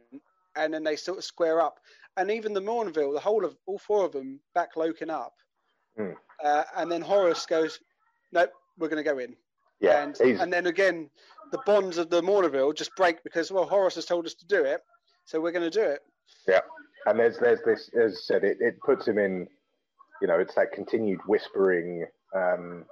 And 0.56 0.74
then 0.74 0.82
they 0.84 0.96
sort 0.96 1.18
of 1.18 1.24
square 1.24 1.60
up. 1.60 1.78
And 2.16 2.30
even 2.30 2.52
the 2.52 2.60
Mournival, 2.60 3.14
the 3.14 3.20
whole 3.20 3.44
of 3.44 3.56
all 3.66 3.78
four 3.78 4.04
of 4.04 4.12
them 4.12 4.40
back 4.54 4.74
Loken 4.74 5.08
up. 5.08 5.34
Hmm. 5.96 6.12
Uh, 6.44 6.64
and 6.76 6.90
then 6.90 7.00
Horus 7.00 7.46
goes, 7.46 7.78
nope, 8.32 8.50
we're 8.80 8.88
going 8.88 9.02
to 9.04 9.08
go 9.08 9.18
in. 9.18 9.36
yeah. 9.80 10.02
And, 10.02 10.18
and 10.20 10.52
then 10.52 10.66
again, 10.66 11.10
the 11.52 11.58
bonds 11.66 11.98
of 11.98 12.10
the 12.10 12.22
Mournival 12.22 12.74
just 12.74 12.94
break 12.96 13.22
because, 13.22 13.52
well, 13.52 13.64
Horus 13.66 13.94
has 13.96 14.06
told 14.06 14.26
us 14.26 14.34
to 14.34 14.46
do 14.46 14.64
it. 14.64 14.80
So 15.26 15.40
we're 15.40 15.52
going 15.52 15.70
to 15.70 15.78
do 15.78 15.84
it. 15.84 16.00
Yeah, 16.48 16.60
and 17.06 17.18
there's 17.18 17.38
there's 17.38 17.60
this 17.64 17.90
as 18.00 18.12
I 18.14 18.20
said, 18.22 18.44
it, 18.44 18.56
it 18.60 18.80
puts 18.80 19.06
him 19.06 19.18
in, 19.18 19.46
you 20.22 20.28
know, 20.28 20.38
it's 20.38 20.54
that 20.54 20.72
continued 20.72 21.20
whispering. 21.26 22.06
Um, 22.34 22.84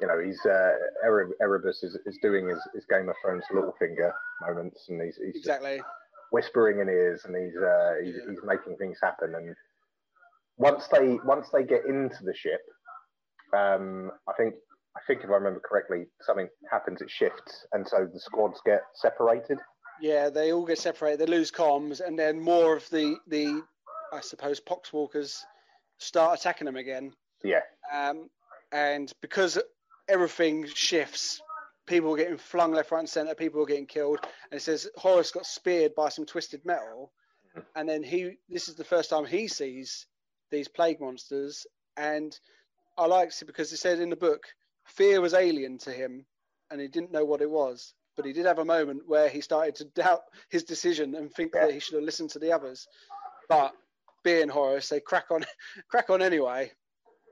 you 0.00 0.06
know, 0.06 0.18
he's 0.22 0.40
uh, 0.46 0.72
Ere- 1.04 1.30
Erebus 1.40 1.82
is, 1.82 1.96
is 2.06 2.18
doing 2.22 2.48
his, 2.48 2.58
his 2.74 2.84
Game 2.90 3.08
of 3.08 3.14
Thrones 3.22 3.44
Littlefinger 3.52 4.12
moments, 4.46 4.86
and 4.88 5.00
he's 5.02 5.16
he's 5.24 5.36
Exactly. 5.36 5.80
whispering 6.32 6.80
in 6.80 6.88
ears, 6.88 7.22
and 7.26 7.36
he's 7.36 7.56
uh, 7.56 7.94
he's, 8.02 8.14
Yeah. 8.16 8.30
he's 8.30 8.40
making 8.44 8.76
things 8.78 8.98
happen. 9.02 9.34
And 9.34 9.54
once 10.56 10.88
they 10.88 11.18
once 11.24 11.48
they 11.52 11.62
get 11.64 11.84
into 11.86 12.22
the 12.24 12.34
ship, 12.34 12.60
um, 13.54 14.10
I 14.28 14.32
think 14.38 14.54
I 14.96 15.00
think 15.06 15.22
if 15.22 15.30
I 15.30 15.34
remember 15.34 15.60
correctly, 15.60 16.06
something 16.20 16.48
happens. 16.70 17.00
It 17.00 17.10
shifts, 17.10 17.66
and 17.72 17.86
so 17.86 18.08
the 18.12 18.18
squads 18.20 18.60
get 18.66 18.82
separated. 18.94 19.58
Yeah, 20.00 20.30
they 20.30 20.52
all 20.52 20.66
get 20.66 20.78
separated. 20.78 21.20
They 21.20 21.26
lose 21.30 21.50
comms, 21.52 22.00
and 22.04 22.18
then 22.18 22.40
more 22.40 22.76
of 22.76 22.88
the 22.90 23.16
the 23.28 23.62
I 24.12 24.20
suppose 24.20 24.60
poxwalkers 24.60 25.38
start 25.98 26.38
attacking 26.38 26.64
them 26.64 26.76
again. 26.76 27.12
Yeah, 27.44 27.60
Um, 27.92 28.28
and 28.72 29.12
because 29.22 29.58
everything 30.08 30.66
shifts, 30.66 31.40
people 31.86 32.12
are 32.12 32.16
getting 32.16 32.36
flung 32.36 32.72
left, 32.72 32.90
right, 32.90 33.00
and 33.00 33.08
centre. 33.08 33.34
People 33.34 33.62
are 33.62 33.66
getting 33.66 33.86
killed. 33.86 34.18
And 34.50 34.58
it 34.58 34.62
says 34.62 34.88
Horus 34.96 35.30
got 35.30 35.46
speared 35.46 35.94
by 35.94 36.08
some 36.08 36.26
twisted 36.26 36.64
metal, 36.64 37.12
and 37.76 37.88
then 37.88 38.02
he. 38.02 38.38
This 38.48 38.68
is 38.68 38.74
the 38.74 38.84
first 38.84 39.10
time 39.10 39.24
he 39.24 39.46
sees 39.46 40.06
these 40.50 40.68
plague 40.68 41.00
monsters, 41.00 41.66
and 41.96 42.36
I 42.98 43.06
like 43.06 43.28
it 43.28 43.46
because 43.46 43.72
it 43.72 43.78
said 43.78 44.00
in 44.00 44.10
the 44.10 44.16
book, 44.16 44.42
fear 44.90 45.20
was 45.20 45.34
alien 45.34 45.78
to 45.78 45.92
him, 45.92 46.24
and 46.70 46.80
he 46.80 46.88
didn't 46.88 47.12
know 47.12 47.24
what 47.24 47.40
it 47.42 47.50
was. 47.50 47.94
But 48.16 48.26
he 48.26 48.32
did 48.32 48.46
have 48.46 48.58
a 48.58 48.64
moment 48.64 49.02
where 49.06 49.28
he 49.28 49.40
started 49.40 49.74
to 49.76 49.84
doubt 49.84 50.22
his 50.50 50.64
decision 50.64 51.14
and 51.14 51.32
think 51.32 51.54
Yeah. 51.54 51.66
that 51.66 51.74
he 51.74 51.80
should 51.80 51.94
have 51.94 52.04
listened 52.04 52.30
to 52.30 52.38
the 52.38 52.52
others. 52.52 52.86
But 53.48 53.74
being 54.24 54.48
Horus, 54.48 54.88
they 54.88 55.00
crack 55.00 55.30
on, 55.30 55.44
crack 55.88 56.10
on 56.10 56.20
anyway. 56.22 56.72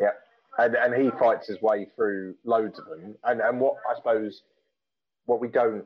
Yeah, 0.01 0.12
and 0.59 0.75
and 0.77 0.94
he 0.94 1.11
fights 1.18 1.47
his 1.49 1.61
way 1.61 1.87
through 1.97 2.37
loads 2.44 2.79
of 2.79 2.87
them. 2.87 3.16
And 3.25 3.40
and 3.40 3.61
what 3.61 3.75
I 3.90 3.94
suppose 3.97 4.42
what 5.27 5.40
we 5.40 5.49
don't 5.49 5.85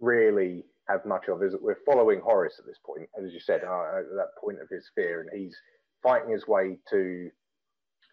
really 0.00 0.64
have 0.88 1.04
much 1.04 1.26
of 1.28 1.42
is 1.42 1.52
that 1.52 1.62
we're 1.62 1.82
following 1.84 2.20
Horus 2.20 2.58
at 2.60 2.66
this 2.66 2.78
point, 2.84 3.08
as 3.18 3.32
you 3.32 3.40
said, 3.40 3.64
uh, 3.64 3.98
at 3.98 4.04
that 4.14 4.36
point 4.40 4.60
of 4.60 4.68
his 4.68 4.88
fear, 4.94 5.20
and 5.22 5.30
he's 5.36 5.56
fighting 6.02 6.30
his 6.30 6.46
way 6.46 6.78
to, 6.90 7.28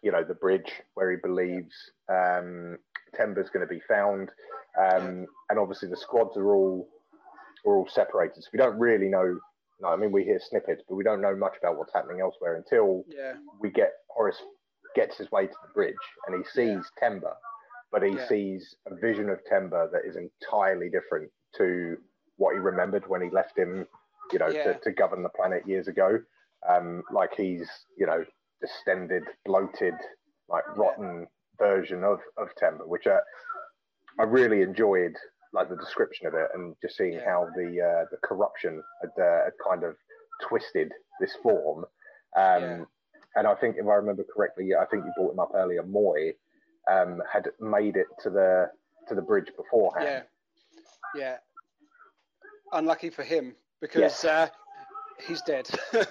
you 0.02 0.10
know, 0.10 0.24
the 0.24 0.34
bridge 0.34 0.72
where 0.94 1.10
he 1.12 1.16
believes 1.16 1.74
um, 2.08 2.76
Temba's 3.14 3.50
going 3.50 3.66
to 3.66 3.72
be 3.72 3.80
found, 3.88 4.30
um, 4.78 5.26
and 5.50 5.58
obviously 5.58 5.88
the 5.88 5.96
squads 5.96 6.36
are 6.36 6.54
all 6.54 6.88
are 7.66 7.76
all 7.76 7.88
separated, 7.88 8.42
so 8.42 8.50
we 8.52 8.58
don't 8.58 8.78
really 8.78 9.08
know. 9.08 9.38
No, 9.80 9.88
I 9.88 9.96
mean 9.96 10.12
we 10.12 10.24
hear 10.24 10.38
snippets, 10.40 10.82
but 10.88 10.94
we 10.94 11.04
don't 11.04 11.20
know 11.20 11.34
much 11.36 11.54
about 11.58 11.76
what's 11.78 11.92
happening 11.92 12.20
elsewhere 12.20 12.56
until 12.56 13.04
Yeah, 13.08 13.34
we 13.60 13.70
get 13.70 13.92
Horus 14.08 14.36
gets 14.94 15.16
his 15.18 15.30
way 15.32 15.46
to 15.46 15.52
the 15.66 15.72
bridge 15.74 15.96
and 16.26 16.36
he 16.36 16.44
sees 16.50 16.84
Temba, 17.02 17.34
but 17.90 18.02
he 18.02 18.10
Yeah. 18.14 18.26
sees 18.28 18.76
a 18.86 18.94
vision 18.94 19.28
of 19.28 19.40
Temba 19.50 19.90
that 19.90 20.04
is 20.04 20.16
entirely 20.16 20.88
different 20.88 21.32
to 21.56 21.96
what 22.36 22.52
he 22.54 22.60
remembered 22.60 23.06
when 23.08 23.20
he 23.22 23.30
left 23.30 23.58
him, 23.58 23.88
you 24.32 24.38
know, 24.38 24.48
Yeah. 24.48 24.74
to, 24.74 24.78
to 24.80 24.92
govern 24.92 25.22
the 25.24 25.28
planet 25.30 25.66
years 25.66 25.88
ago. 25.88 26.22
Um, 26.68 27.02
like 27.10 27.34
he's, 27.34 27.68
you 27.96 28.06
know, 28.06 28.24
distended, 28.60 29.24
bloated, 29.44 29.94
like 30.48 30.64
rotten 30.76 31.26
version 31.58 32.04
of 32.04 32.20
of 32.36 32.48
Temba, 32.60 32.86
which 32.86 33.06
I, 33.06 33.18
I 34.18 34.24
really 34.24 34.62
enjoyed, 34.62 35.14
like 35.52 35.68
the 35.68 35.76
description 35.76 36.26
of 36.26 36.34
it 36.34 36.48
and 36.54 36.74
just 36.82 36.96
seeing 36.96 37.18
how 37.24 37.48
the 37.56 37.80
uh, 37.80 38.04
the 38.10 38.18
corruption 38.22 38.82
had, 39.00 39.22
uh, 39.22 39.44
had 39.44 39.52
kind 39.68 39.84
of 39.84 39.96
twisted 40.48 40.92
this 41.20 41.34
form. 41.42 41.84
Um, 42.36 42.62
Yeah. 42.62 42.84
And 43.36 43.48
I 43.48 43.54
think, 43.56 43.76
if 43.78 43.86
I 43.86 43.94
remember 43.94 44.24
correctly, 44.32 44.76
I 44.76 44.84
think 44.84 45.04
you 45.04 45.12
brought 45.16 45.32
him 45.32 45.40
up 45.40 45.50
earlier. 45.56 45.82
Moy 45.82 46.34
um, 46.88 47.20
had 47.32 47.48
made 47.60 47.96
it 47.96 48.06
to 48.22 48.30
the 48.30 48.70
to 49.08 49.14
the 49.14 49.22
bridge 49.22 49.48
beforehand. 49.56 50.24
yeah, 51.14 51.20
yeah. 51.20 51.36
Unlucky 52.72 53.10
for 53.10 53.24
him 53.24 53.56
because 53.80 54.24
uh, 54.24 54.48
he's 55.26 55.42
dead. 55.42 55.68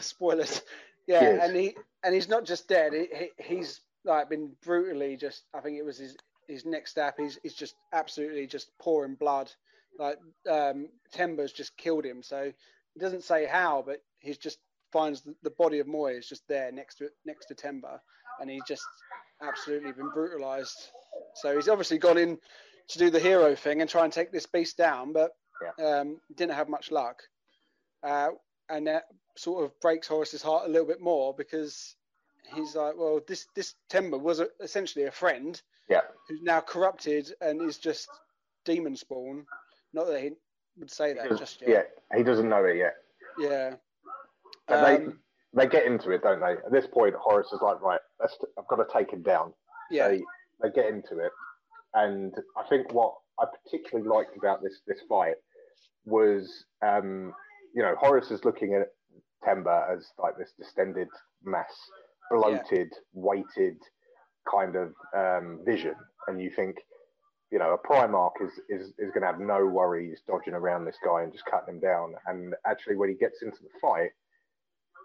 Spoilers. 0.00 0.62
Yeah, 1.06 1.44
and 1.44 1.54
he 1.54 1.76
and 2.02 2.14
he's 2.14 2.28
not 2.28 2.44
just 2.44 2.66
dead. 2.66 2.92
He, 2.94 3.08
he, 3.14 3.56
he's 3.56 3.80
like 4.04 4.28
been 4.28 4.52
brutally 4.62 5.16
just. 5.16 5.44
I 5.54 5.60
think 5.60 5.78
it 5.78 5.84
was 5.84 5.98
his 5.98 6.16
his 6.48 6.64
next 6.64 6.90
step. 6.92 7.16
He's 7.18 7.38
he's 7.42 7.54
just 7.54 7.74
absolutely 7.92 8.46
just 8.46 8.70
pouring 8.78 9.14
blood. 9.14 9.50
Like 9.98 10.18
um, 10.50 10.88
Temba's 11.14 11.52
just 11.52 11.76
killed 11.76 12.04
him. 12.04 12.22
So 12.22 12.52
he 12.94 13.00
doesn't 13.00 13.24
say 13.24 13.46
how, 13.46 13.82
but 13.86 14.02
he's 14.18 14.38
just 14.38 14.58
finds 14.92 15.22
the, 15.22 15.34
the 15.42 15.50
body 15.50 15.78
of 15.80 15.86
Moy 15.86 16.14
is 16.14 16.28
just 16.28 16.46
there 16.48 16.70
next 16.72 16.96
to 16.96 17.08
next 17.24 17.46
to 17.46 17.54
Temba, 17.54 17.98
and 18.40 18.50
he's 18.50 18.64
just 18.66 18.84
absolutely 19.42 19.92
been 19.92 20.10
brutalized. 20.10 20.90
So 21.36 21.54
he's 21.54 21.68
obviously 21.68 21.98
gone 21.98 22.18
in 22.18 22.38
to 22.88 22.98
do 22.98 23.10
the 23.10 23.20
hero 23.20 23.54
thing 23.54 23.80
and 23.80 23.90
try 23.90 24.04
and 24.04 24.12
take 24.12 24.32
this 24.32 24.46
beast 24.46 24.76
down, 24.76 25.12
but 25.12 25.32
um, 25.82 26.20
didn't 26.36 26.54
have 26.54 26.68
much 26.68 26.90
luck. 26.90 27.22
Uh, 28.02 28.30
and 28.68 28.86
that 28.86 29.04
sort 29.36 29.64
of 29.64 29.78
breaks 29.80 30.08
Horus's 30.08 30.42
heart 30.42 30.66
a 30.66 30.70
little 30.70 30.86
bit 30.86 31.00
more 31.00 31.34
because 31.36 31.96
he's 32.54 32.74
like, 32.74 32.94
well, 32.96 33.20
this 33.26 33.46
this 33.54 33.74
Temba 33.90 34.20
was 34.20 34.40
a, 34.40 34.48
essentially 34.60 35.04
a 35.06 35.10
friend 35.10 35.60
Yeah. 35.88 36.00
who's 36.28 36.42
now 36.42 36.60
corrupted 36.60 37.32
and 37.40 37.60
is 37.62 37.78
just 37.78 38.08
demon 38.64 38.96
spawn. 38.96 39.46
Not 39.92 40.06
that 40.06 40.20
he 40.22 40.30
would 40.78 40.90
say 40.90 41.14
that 41.14 41.28
just 41.38 41.60
yet. 41.60 41.70
Yeah, 42.10 42.16
he 42.18 42.22
doesn't 42.24 42.48
know 42.48 42.64
it 42.64 42.76
yet. 42.76 42.94
Yeah. 43.38 43.74
Um, 44.68 44.82
they 45.54 45.64
they 45.64 45.68
get 45.68 45.86
into 45.86 46.10
it, 46.10 46.22
don't 46.22 46.40
they? 46.40 46.52
At 46.52 46.72
this 46.72 46.86
point, 46.86 47.14
Horus 47.14 47.52
is 47.52 47.60
like, 47.62 47.80
right, 47.80 48.00
let's, 48.20 48.36
I've 48.58 48.66
got 48.66 48.76
to 48.76 48.86
take 48.92 49.12
him 49.12 49.22
down. 49.22 49.52
yeah. 49.90 50.08
They 50.08 50.22
they 50.62 50.70
get 50.70 50.86
into 50.86 51.18
it, 51.18 51.32
and 51.94 52.32
I 52.56 52.66
think 52.68 52.92
what 52.92 53.14
I 53.38 53.44
particularly 53.64 54.08
liked 54.08 54.36
about 54.36 54.62
this 54.62 54.80
this 54.86 55.00
fight 55.08 55.34
was, 56.04 56.64
um, 56.82 57.32
you 57.74 57.82
know, 57.82 57.94
Horus 57.98 58.30
is 58.30 58.44
looking 58.44 58.74
at 58.74 58.88
Temba 59.46 59.94
as 59.96 60.06
like 60.18 60.36
this 60.38 60.52
distended 60.58 61.08
mass, 61.44 61.72
bloated, 62.30 62.92
weighted 63.12 63.76
kind 64.50 64.76
of 64.76 64.92
um, 65.16 65.60
vision, 65.64 65.94
and 66.28 66.40
you 66.40 66.50
think, 66.50 66.76
you 67.50 67.58
know, 67.58 67.74
a 67.74 67.86
Primarch 67.86 68.32
is 68.42 68.52
is 68.68 68.88
is 68.98 69.10
going 69.12 69.20
to 69.22 69.26
have 69.26 69.40
no 69.40 69.64
worries 69.66 70.20
dodging 70.26 70.54
around 70.54 70.84
this 70.84 70.98
guy 71.04 71.22
and 71.22 71.32
just 71.32 71.44
cutting 71.46 71.74
him 71.74 71.80
down. 71.80 72.14
And 72.26 72.54
actually, 72.66 72.96
when 72.96 73.08
he 73.08 73.14
gets 73.16 73.42
into 73.42 73.58
the 73.62 73.68
fight, 73.80 74.10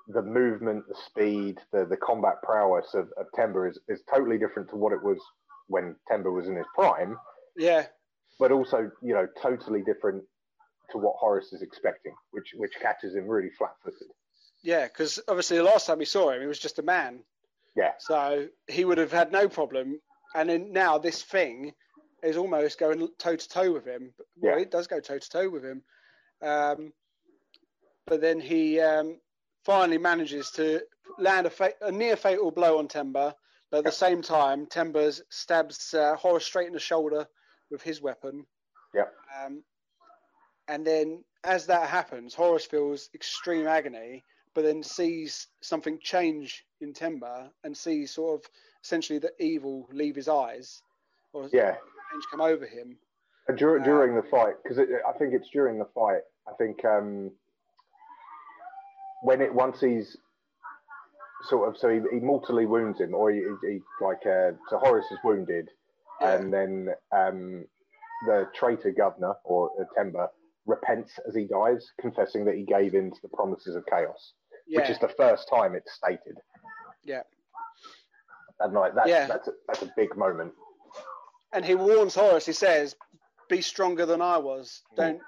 the 0.08 0.22
movement, 0.22 0.84
the 0.88 0.96
speed, 1.06 1.60
the, 1.72 1.86
the 1.86 1.98
combat 1.98 2.42
prowess 2.42 2.94
of, 2.96 3.10
of 3.18 3.28
Temba 3.38 3.70
is, 3.70 3.80
is 3.88 4.02
totally 4.14 4.38
different 4.40 4.70
to 4.70 4.76
what 4.76 4.92
it 4.94 5.04
was 5.04 5.20
when 5.68 5.96
Temba 6.12 6.34
was 6.34 6.48
in 6.48 6.56
his 6.56 6.66
prime, 6.74 7.16
Yeah. 7.56 7.86
but 8.40 8.52
also, 8.52 8.90
you 9.04 9.14
know, 9.14 9.28
totally 9.40 9.84
different 9.84 10.24
to 10.92 10.98
what 10.98 11.14
Horus 11.20 11.54
is 11.54 11.62
expecting, 11.62 12.16
which 12.32 12.54
which 12.58 12.74
catches 12.82 13.14
him 13.14 13.28
really 13.28 13.52
flat 13.56 13.76
footed. 13.84 14.08
Yeah. 14.64 14.86
Because 14.88 15.20
obviously 15.28 15.58
the 15.58 15.64
last 15.64 15.88
time 15.88 16.00
we 16.00 16.06
saw 16.06 16.32
him, 16.32 16.42
he 16.42 16.48
was 16.48 16.60
just 16.60 16.80
a 16.80 16.84
man. 16.84 17.20
Yeah. 17.76 17.92
So 18.00 18.48
he 18.68 18.86
would 18.86 18.98
have 18.98 19.12
had 19.12 19.32
no 19.32 19.48
problem. 19.48 20.00
And 20.36 20.50
then 20.50 20.74
now 20.74 20.98
this 20.98 21.22
thing 21.24 21.74
is 22.22 22.38
almost 22.38 22.80
going 22.80 23.08
toe 23.18 23.36
to 23.36 23.50
toe 23.50 23.72
with 23.72 23.86
him. 23.86 24.14
Well, 24.38 24.56
Yeah. 24.58 24.62
it 24.62 24.72
does 24.72 24.88
go 24.88 25.00
toe 25.00 25.20
to 25.20 25.30
toe 25.30 25.50
with 25.50 25.64
him. 25.64 25.84
Um, 26.42 26.94
but 28.06 28.22
then 28.22 28.40
he 28.40 28.80
um, 28.80 29.20
finally 29.66 29.98
manages 29.98 30.52
to 30.52 30.82
land 31.18 31.48
a, 31.48 31.50
fa- 31.50 31.74
a 31.82 31.92
near 31.92 32.16
fatal 32.16 32.52
blow 32.52 32.80
on 32.80 32.88
Temba. 32.88 33.34
But 33.72 33.80
at 33.80 33.84
the 33.86 33.92
same 33.92 34.22
time, 34.24 34.66
Temba 34.66 35.22
stabs 35.30 35.94
uh, 35.94 36.16
Horus 36.16 36.44
straight 36.46 36.68
in 36.68 36.74
the 36.74 36.80
shoulder 36.80 37.28
with 37.70 37.84
his 37.84 38.02
weapon. 38.02 38.46
Yeah. 38.96 39.04
Um, 39.46 39.64
and 40.68 40.86
then 40.86 41.24
as 41.44 41.68
that 41.68 41.88
happens, 41.88 42.34
Horus 42.34 42.66
feels 42.66 43.10
extreme 43.14 43.68
agony, 43.68 44.24
but 44.56 44.64
then 44.64 44.84
sees 44.84 45.48
something 45.62 46.00
change 46.02 46.66
in 46.82 46.94
Temba 46.94 47.50
and 47.64 47.76
sees 47.76 48.12
sort 48.12 48.40
of 48.42 48.50
essentially 48.84 49.20
the 49.20 49.32
evil 49.44 49.88
leave 49.92 50.16
his 50.16 50.28
eyes, 50.30 50.82
or 51.34 51.48
Yeah. 51.52 51.76
change 52.12 52.24
come 52.32 52.42
over 52.42 52.66
him. 52.66 52.98
Dur- 53.56 53.80
Uh, 53.80 53.84
during 53.84 54.16
the 54.16 54.24
fight, 54.24 54.56
because 54.64 54.80
I 54.80 55.14
think 55.18 55.34
it's 55.34 55.50
during 55.50 55.80
the 55.80 55.86
fight. 55.86 56.22
I 56.48 56.54
think 56.54 56.84
um, 56.86 57.32
when 59.22 59.42
it 59.42 59.54
once 59.54 59.80
he's 59.82 60.18
sort 61.44 61.68
of 61.70 61.78
so 61.78 61.90
he, 61.90 62.02
he 62.12 62.20
mortally 62.20 62.66
wounds 62.66 63.00
him, 63.00 63.14
or 63.14 63.32
he, 63.32 63.42
he 63.64 63.80
like 64.02 64.26
uh, 64.26 64.52
so 64.70 64.78
Horus 64.78 65.06
is 65.12 65.18
wounded, 65.24 65.70
Yeah. 66.22 66.34
and 66.36 66.54
then 66.54 66.90
um, 67.12 67.66
the 68.28 68.50
traitor 68.54 68.92
governor 68.92 69.36
or 69.44 69.72
uh, 69.80 69.86
Temba 69.98 70.30
repents 70.66 71.18
as 71.28 71.34
he 71.36 71.46
dies, 71.46 71.92
confessing 72.00 72.46
that 72.46 72.56
he 72.56 72.64
gave 72.64 72.94
in 72.94 73.10
to 73.12 73.22
the 73.22 73.30
promises 73.30 73.76
of 73.76 73.86
chaos, 73.88 74.34
Yeah, 74.70 74.82
which 74.82 74.90
is 74.92 75.00
the 75.00 75.10
first 75.18 75.50
time 75.50 75.74
it's 75.76 75.92
stated. 75.94 76.38
yeah. 77.04 77.24
And 78.60 78.74
like 78.74 78.94
that's 78.96 79.10
Yeah. 79.10 79.26
that's 79.28 79.48
a, 79.48 79.52
that's 79.68 79.82
a 79.82 79.92
big 79.98 80.16
moment. 80.16 80.54
and 81.54 81.66
he 81.66 81.74
warns 81.76 82.14
Horus. 82.14 82.46
He 82.46 82.54
says, 82.54 82.96
"Be 83.50 83.62
stronger 83.62 84.06
than 84.06 84.22
I 84.22 84.38
was. 84.38 84.84
Don't, 84.96 85.20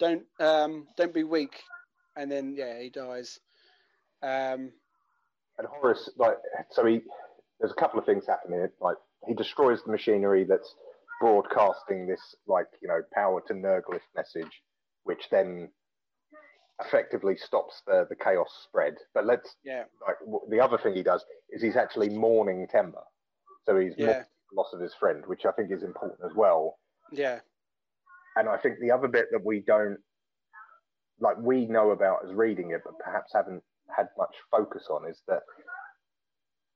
don't, 0.00 0.24
um, 0.40 0.86
don't 0.96 1.12
be 1.12 1.24
weak." 1.24 1.62
And 2.16 2.32
then, 2.32 2.54
yeah, 2.56 2.80
he 2.80 2.88
dies. 2.88 3.38
Um, 4.22 4.72
and 5.58 5.66
Horus, 5.68 6.08
like, 6.16 6.38
so 6.70 6.86
he, 6.86 7.02
there's 7.60 7.72
a 7.72 7.80
couple 7.80 7.98
of 7.98 8.06
things 8.06 8.24
happening. 8.26 8.66
Like, 8.80 8.96
he 9.26 9.34
destroys 9.34 9.82
the 9.84 9.90
machinery 9.92 10.44
that's 10.44 10.74
broadcasting 11.20 12.06
this, 12.06 12.34
like, 12.46 12.68
you 12.80 12.88
know, 12.88 13.02
power 13.12 13.42
to 13.48 13.52
Nurgle 13.54 14.00
message, 14.14 14.62
which 15.04 15.28
then 15.30 15.68
effectively 16.84 17.36
stops 17.36 17.82
the, 17.86 18.06
the 18.08 18.16
chaos 18.16 18.50
spread. 18.64 18.94
But 19.14 19.26
let's, 19.26 19.56
yeah, 19.64 19.84
like, 20.06 20.18
w- 20.20 20.46
the 20.50 20.60
other 20.60 20.78
thing 20.78 20.94
he 20.94 21.02
does 21.02 21.24
is 21.50 21.62
he's 21.62 21.76
actually 21.76 22.10
mourning 22.10 22.66
Temba. 22.72 23.02
So 23.64 23.78
he's 23.78 23.94
yeah, 23.96 24.24
loss 24.52 24.72
of 24.72 24.80
his 24.80 24.94
friend, 24.94 25.24
which 25.26 25.46
I 25.46 25.52
think 25.52 25.70
is 25.72 25.82
important 25.82 26.20
as 26.24 26.34
well. 26.36 26.78
yeah, 27.12 27.40
And 28.36 28.48
I 28.48 28.56
think 28.58 28.78
the 28.80 28.90
other 28.90 29.08
bit 29.08 29.26
that 29.32 29.44
we 29.44 29.60
don't, 29.60 29.98
like, 31.20 31.36
we 31.38 31.66
know 31.66 31.90
about 31.90 32.18
as 32.26 32.32
reading 32.34 32.70
it, 32.72 32.82
but 32.84 32.98
perhaps 32.98 33.32
haven't 33.34 33.62
had 33.96 34.08
much 34.18 34.34
focus 34.50 34.88
on 34.90 35.08
is 35.08 35.22
that 35.28 35.40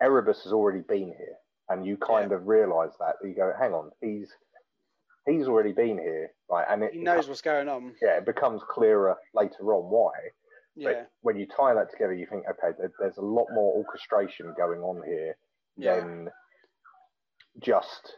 Erebus 0.03 0.43
has 0.45 0.53
already 0.53 0.81
been 0.81 1.09
here. 1.09 1.37
And 1.69 1.87
you 1.87 1.97
kind 1.99 2.33
of 2.33 2.49
realize 2.49 2.91
that. 2.99 3.15
You 3.23 3.35
go, 3.35 3.53
hang 3.57 3.73
on, 3.73 3.91
he's 4.01 4.29
he's 5.27 5.47
already 5.49 5.73
been 5.73 5.99
here. 5.99 6.31
Like, 6.49 6.67
and 6.69 6.83
it 6.83 6.93
he 6.93 7.01
knows 7.01 7.29
what's 7.29 7.43
going 7.43 7.69
on. 7.69 7.95
yeah, 8.03 8.19
it 8.19 8.27
becomes 8.27 8.63
clearer 8.69 9.17
later 9.35 9.73
on 9.75 9.91
why. 9.91 10.13
Yeah, 10.77 10.89
But 10.93 11.11
when 11.23 11.37
you 11.37 11.47
tie 11.47 11.75
that 11.75 11.91
together, 11.91 12.15
you 12.15 12.27
think, 12.31 12.45
okay, 12.49 12.77
there's 12.99 13.17
a 13.19 13.23
lot 13.23 13.47
more 13.53 13.75
orchestration 13.75 14.55
going 14.57 14.81
on 14.81 15.03
here 15.07 15.37
Yeah. 15.77 15.97
than 16.01 16.29
just 17.59 18.15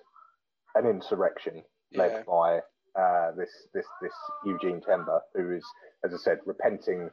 an 0.75 0.87
insurrection 0.87 1.63
led 1.95 2.13
yeah, 2.13 2.23
by 2.27 2.61
uh, 3.01 3.33
this 3.37 3.51
this 3.75 3.87
this 4.01 4.13
Eugene 4.45 4.81
Temba, 4.81 5.21
who 5.35 5.51
is, 5.57 5.65
as 6.05 6.15
I 6.15 6.19
said, 6.19 6.39
repenting 6.47 7.11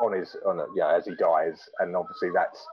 on 0.00 0.12
his 0.12 0.36
on 0.46 0.60
a, 0.60 0.66
yeah 0.76 0.94
as 0.94 1.04
he 1.06 1.14
dies, 1.16 1.60
and 1.80 1.96
obviously 1.96 2.30
that's 2.34 2.64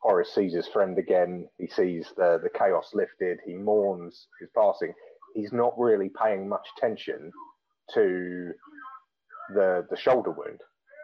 Horus 0.00 0.32
sees 0.34 0.54
his 0.54 0.68
friend 0.68 0.98
again. 0.98 1.48
He 1.58 1.66
sees 1.66 2.12
the 2.16 2.38
the 2.42 2.50
chaos 2.58 2.90
lifted. 2.94 3.38
He 3.46 3.54
mourns 3.54 4.26
his 4.40 4.48
passing. 4.56 4.92
He's 5.34 5.52
not 5.52 5.78
really 5.78 6.10
paying 6.10 6.48
much 6.48 6.66
attention 6.76 7.32
to 7.94 8.52
the 9.54 9.86
the 9.90 9.96
shoulder 9.96 10.30
wound, 10.30 10.60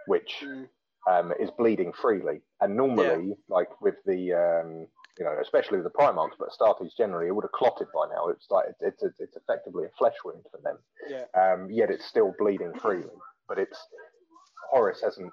which 0.07 0.43
Mm. 0.45 0.69
um, 1.07 1.33
is 1.39 1.51
bleeding 1.51 1.93
freely. 1.93 2.41
And 2.61 2.77
normally, 2.77 3.37
like 3.49 3.81
with 3.81 3.97
the, 4.07 4.33
um, 4.33 4.87
you 5.19 5.25
know, 5.25 5.37
especially 5.41 5.79
with 5.79 5.85
the 5.85 5.99
Primarchs, 5.99 6.37
but 6.39 6.49
Astartes 6.49 6.97
generally, 6.97 7.29
it 7.29 7.33
would 7.35 7.45
have 7.45 7.53
clotted 7.53 7.89
by 7.93 8.07
now. 8.09 8.29
It's 8.29 8.51
like 8.51 8.67
it's 8.81 9.03
it's, 9.03 9.21
it's 9.21 9.37
effectively 9.37 9.85
a 9.85 9.91
flesh 9.99 10.17
wound 10.25 10.45
for 10.51 10.59
them. 10.63 10.79
yeah, 11.09 11.25
Um, 11.41 11.71
yet 11.71 11.91
it's 11.91 12.07
still 12.07 12.35
bleeding 12.39 12.73
freely. 12.81 13.17
But 13.49 13.59
it's 13.59 13.79
Horus 14.71 15.01
hasn't 15.03 15.33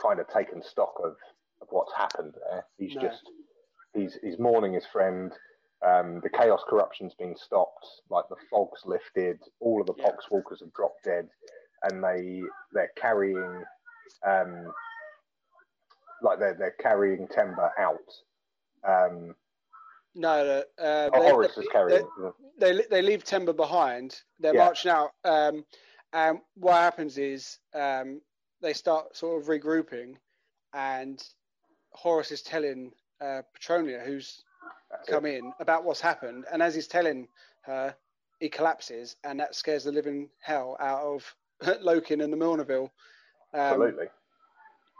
kind 0.00 0.20
of 0.20 0.28
taken 0.28 0.62
stock 0.62 0.94
of, 1.02 1.16
of 1.62 1.68
what's 1.70 1.92
happened 1.94 2.34
there. 2.50 2.66
He's 2.76 2.94
No. 2.94 3.00
just 3.02 3.22
he's 3.94 4.14
he's 4.22 4.38
mourning 4.38 4.74
his 4.74 4.86
friend. 4.86 5.32
Um, 5.84 6.20
the 6.22 6.30
chaos 6.30 6.62
corruption's 6.68 7.14
been 7.14 7.36
stopped. 7.36 7.86
Like 8.08 8.24
the 8.28 8.36
fog's 8.50 8.82
lifted. 8.86 9.38
All 9.60 9.80
of 9.80 9.86
the 9.86 9.94
Yeah. 9.98 10.10
poxwalkers 10.10 10.60
have 10.60 10.72
dropped 10.72 11.04
dead, 11.04 11.28
and 11.82 12.02
they 12.02 12.42
they're 12.72 12.92
carrying 12.96 13.62
um, 14.26 14.72
like 16.22 16.38
they're 16.38 16.54
they're 16.54 16.76
carrying 16.80 17.28
Temba 17.28 17.70
out. 17.78 17.98
Um, 18.84 19.34
No, 20.14 20.44
no, 20.44 20.84
uh, 20.84 21.10
oh, 21.12 21.20
they, 21.22 21.30
Horus 21.30 21.54
they, 21.56 21.62
is 21.62 21.68
carrying. 21.70 22.08
they, 22.58 22.72
they 22.72 22.84
they 22.90 23.02
leave 23.02 23.24
Temba 23.24 23.54
behind. 23.54 24.22
They're 24.40 24.54
Yeah. 24.54 24.64
marching 24.64 24.90
out. 24.90 25.10
Um, 25.24 25.64
and 26.12 26.38
what 26.54 26.74
happens 26.76 27.18
is 27.18 27.58
um, 27.74 28.22
they 28.62 28.72
start 28.72 29.14
sort 29.14 29.42
of 29.42 29.48
regrouping, 29.48 30.16
and 30.72 31.22
Horus 31.90 32.30
is 32.32 32.42
telling 32.42 32.92
uh, 33.20 33.42
Petronia, 33.52 34.00
who's 34.00 34.42
come 35.06 35.26
in, 35.26 35.52
about 35.60 35.84
what's 35.84 36.00
happened. 36.00 36.44
And 36.52 36.62
as 36.62 36.74
he's 36.74 36.86
telling 36.86 37.28
her, 37.62 37.94
he 38.40 38.48
collapses, 38.48 39.16
and 39.24 39.40
that 39.40 39.54
scares 39.54 39.84
the 39.84 39.92
living 39.92 40.28
hell 40.40 40.76
out 40.80 41.00
of 41.00 41.34
Loken 41.82 42.22
and 42.22 42.32
the 42.32 42.36
Mournival. 42.36 42.90
Um, 43.54 43.60
Absolutely. 43.60 44.06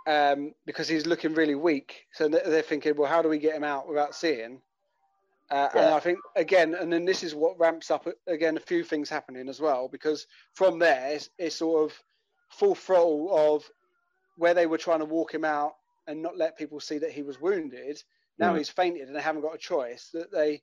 um, 0.06 0.54
because 0.64 0.88
he's 0.88 1.06
looking 1.06 1.34
really 1.34 1.54
weak. 1.54 2.06
So 2.12 2.28
they- 2.28 2.42
they're 2.44 2.62
thinking, 2.62 2.94
well, 2.96 3.10
how 3.10 3.22
do 3.22 3.28
we 3.28 3.38
get 3.38 3.54
him 3.54 3.64
out 3.64 3.88
without 3.88 4.14
seeing? 4.14 4.62
Uh, 5.50 5.68
And 5.74 5.94
I 5.94 6.00
think 6.00 6.18
again, 6.34 6.74
and 6.74 6.92
then 6.92 7.04
this 7.04 7.22
is 7.22 7.34
what 7.34 7.58
ramps 7.58 7.90
up 7.90 8.08
again 8.26 8.56
a 8.56 8.60
few 8.60 8.82
things 8.82 9.08
happening 9.08 9.48
as 9.48 9.60
well, 9.60 9.86
because 9.88 10.26
from 10.54 10.78
there 10.78 11.08
it's, 11.14 11.30
it's 11.38 11.56
sort 11.56 11.84
of 11.90 12.02
full 12.48 12.74
throttle 12.74 13.28
of 13.36 13.70
where 14.36 14.54
they 14.54 14.66
were 14.66 14.78
trying 14.78 14.98
to 15.00 15.04
walk 15.04 15.32
him 15.32 15.44
out 15.44 15.76
and 16.08 16.20
not 16.22 16.36
let 16.36 16.56
people 16.58 16.80
see 16.80 16.98
that 16.98 17.12
he 17.12 17.22
was 17.22 17.40
wounded. 17.40 18.02
Now 18.38 18.54
Mm. 18.54 18.58
he's 18.58 18.70
fainted 18.70 19.08
and 19.08 19.16
they 19.16 19.22
haven't 19.22 19.42
got 19.42 19.54
a 19.54 19.58
choice. 19.58 20.10
That 20.12 20.30
they 20.32 20.62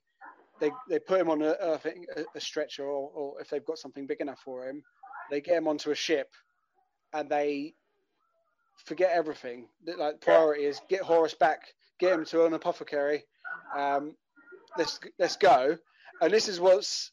they 0.60 0.70
they 0.88 0.98
put 0.98 1.20
him 1.20 1.30
on 1.30 1.42
a, 1.42 1.52
a, 1.60 1.80
a 2.36 2.40
stretcher 2.40 2.84
or, 2.84 3.10
or 3.10 3.40
if 3.40 3.50
they've 3.50 3.64
got 3.64 3.78
something 3.78 4.06
big 4.06 4.20
enough 4.20 4.40
for 4.40 4.68
him, 4.68 4.84
they 5.30 5.40
get 5.40 5.56
him 5.58 5.68
onto 5.68 5.90
a 5.90 5.94
ship 5.96 6.28
and 7.12 7.28
they 7.28 7.74
forget 8.86 9.12
everything. 9.12 9.68
That, 9.84 9.98
Like 9.98 10.20
priority 10.20 10.64
is 10.64 10.80
get 10.88 11.02
Horus 11.02 11.34
back, 11.34 11.62
get 11.98 12.12
him 12.14 12.24
to 12.26 12.46
an 12.46 12.54
apothecary. 12.54 13.24
Um, 13.76 14.16
let's 14.76 15.00
let's 15.18 15.36
go. 15.36 15.78
And 16.20 16.32
this 16.32 16.48
is 16.48 16.60
what's 16.60 17.10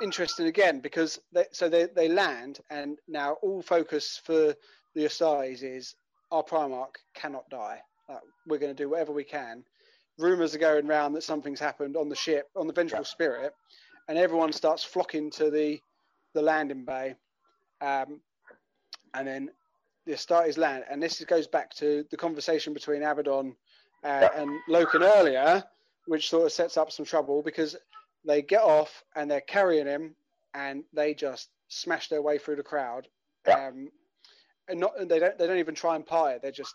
interesting 0.00 0.46
again 0.46 0.80
because 0.80 1.18
they, 1.32 1.46
so 1.52 1.68
they 1.68 1.86
they 1.94 2.08
land 2.08 2.60
and 2.70 2.98
now 3.08 3.34
all 3.42 3.62
focus 3.62 4.20
for 4.24 4.54
the 4.94 5.04
Astartes 5.04 5.62
is 5.62 5.94
our 6.30 6.42
Primarch 6.42 6.94
cannot 7.14 7.48
die. 7.50 7.80
Like, 8.08 8.18
we're 8.46 8.58
going 8.58 8.74
to 8.74 8.82
do 8.82 8.88
whatever 8.88 9.12
we 9.12 9.24
can. 9.24 9.64
Rumors 10.18 10.54
are 10.54 10.58
going 10.58 10.86
around 10.88 11.14
that 11.14 11.22
something's 11.22 11.60
happened 11.60 11.96
on 11.96 12.08
the 12.08 12.16
ship 12.16 12.48
on 12.54 12.66
the 12.66 12.72
Vengeful 12.72 13.00
Yeah. 13.00 13.04
Spirit, 13.04 13.52
and 14.08 14.18
everyone 14.18 14.52
starts 14.52 14.84
flocking 14.84 15.30
to 15.32 15.50
the 15.50 15.80
the 16.34 16.42
landing 16.42 16.84
bay. 16.84 17.14
Um, 17.80 18.20
and 19.14 19.26
then 19.26 19.50
the 20.06 20.12
Astartes 20.12 20.58
land, 20.58 20.84
and 20.90 21.02
this 21.02 21.22
goes 21.24 21.46
back 21.46 21.74
to 21.76 22.04
the 22.10 22.16
conversation 22.16 22.74
between 22.74 23.02
Abaddon 23.02 23.56
uh, 24.04 24.28
and 24.36 24.50
Loken 24.68 25.02
earlier, 25.02 25.64
which 26.06 26.28
sort 26.28 26.44
of 26.46 26.52
sets 26.52 26.76
up 26.76 26.92
some 26.92 27.06
trouble 27.06 27.42
because 27.42 27.76
they 28.26 28.42
get 28.42 28.62
off 28.62 29.02
and 29.16 29.30
they're 29.30 29.40
carrying 29.40 29.86
him, 29.86 30.14
and 30.54 30.84
they 30.92 31.14
just 31.14 31.48
smash 31.68 32.08
their 32.08 32.22
way 32.22 32.38
through 32.38 32.56
the 32.56 32.62
crowd. 32.62 33.08
Yeah. 33.46 33.68
Um, 33.68 33.90
and 34.68 34.80
not 34.80 34.98
and 34.98 35.10
they 35.10 35.18
don't 35.18 35.36
they 35.38 35.46
don't 35.46 35.58
even 35.58 35.74
try 35.74 35.96
and 35.96 36.06
pie 36.06 36.32
it. 36.32 36.42
They're 36.42 36.50
just 36.52 36.74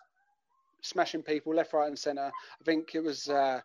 smashing 0.82 1.24
people 1.24 1.54
left, 1.54 1.74
right, 1.74 1.88
and 1.88 1.98
centre. 1.98 2.32
I 2.32 2.64
think 2.64 2.96
it 2.96 3.04
was 3.04 3.30
uh, 3.30 3.62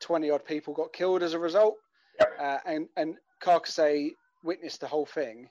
twenty 0.00 0.30
odd 0.30 0.44
people 0.44 0.74
got 0.74 0.92
killed 0.92 1.22
as 1.22 1.34
a 1.34 1.38
result. 1.38 1.76
Yep. 2.18 2.32
Uh, 2.38 2.58
and 2.66 2.88
and 2.96 3.16
Karkasy 3.42 4.12
witnessed 4.42 4.80
the 4.80 4.86
whole 4.86 5.06
thing, 5.06 5.48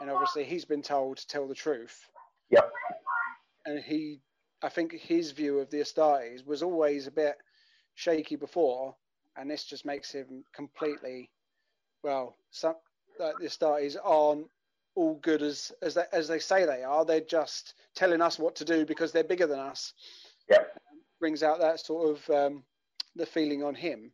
and 0.00 0.10
obviously 0.10 0.44
he's 0.44 0.64
been 0.64 0.82
told 0.82 1.18
to 1.18 1.26
tell 1.26 1.46
the 1.46 1.54
truth. 1.54 2.08
Yep. 2.50 2.70
And 3.66 3.78
he, 3.78 4.20
I 4.62 4.68
think 4.68 4.92
his 4.92 5.30
view 5.32 5.58
of 5.58 5.70
the 5.70 5.80
Astartes 5.80 6.46
was 6.46 6.62
always 6.62 7.06
a 7.06 7.10
bit 7.12 7.36
shaky 7.94 8.36
before, 8.36 8.94
and 9.36 9.50
this 9.50 9.64
just 9.64 9.84
makes 9.84 10.10
him 10.10 10.44
completely, 10.54 11.30
well, 12.02 12.36
some 12.50 12.74
like 13.18 13.34
the 13.38 13.46
Astartes 13.46 13.96
aren't 14.02 14.48
all 14.96 15.14
good 15.22 15.42
as 15.42 15.72
as 15.82 15.94
they, 15.94 16.04
as 16.12 16.26
they 16.26 16.38
say 16.38 16.64
they 16.64 16.82
are. 16.82 17.04
They're 17.04 17.20
just 17.20 17.74
telling 17.94 18.22
us 18.22 18.38
what 18.38 18.56
to 18.56 18.64
do 18.64 18.84
because 18.86 19.12
they're 19.12 19.22
bigger 19.22 19.46
than 19.46 19.58
us. 19.58 19.92
Yep. 20.50 20.78
Brings 21.20 21.42
out 21.42 21.60
that 21.60 21.80
sort 21.80 22.16
of 22.18 22.30
um, 22.30 22.64
the 23.16 23.26
feeling 23.26 23.62
on 23.62 23.74
him. 23.74 24.12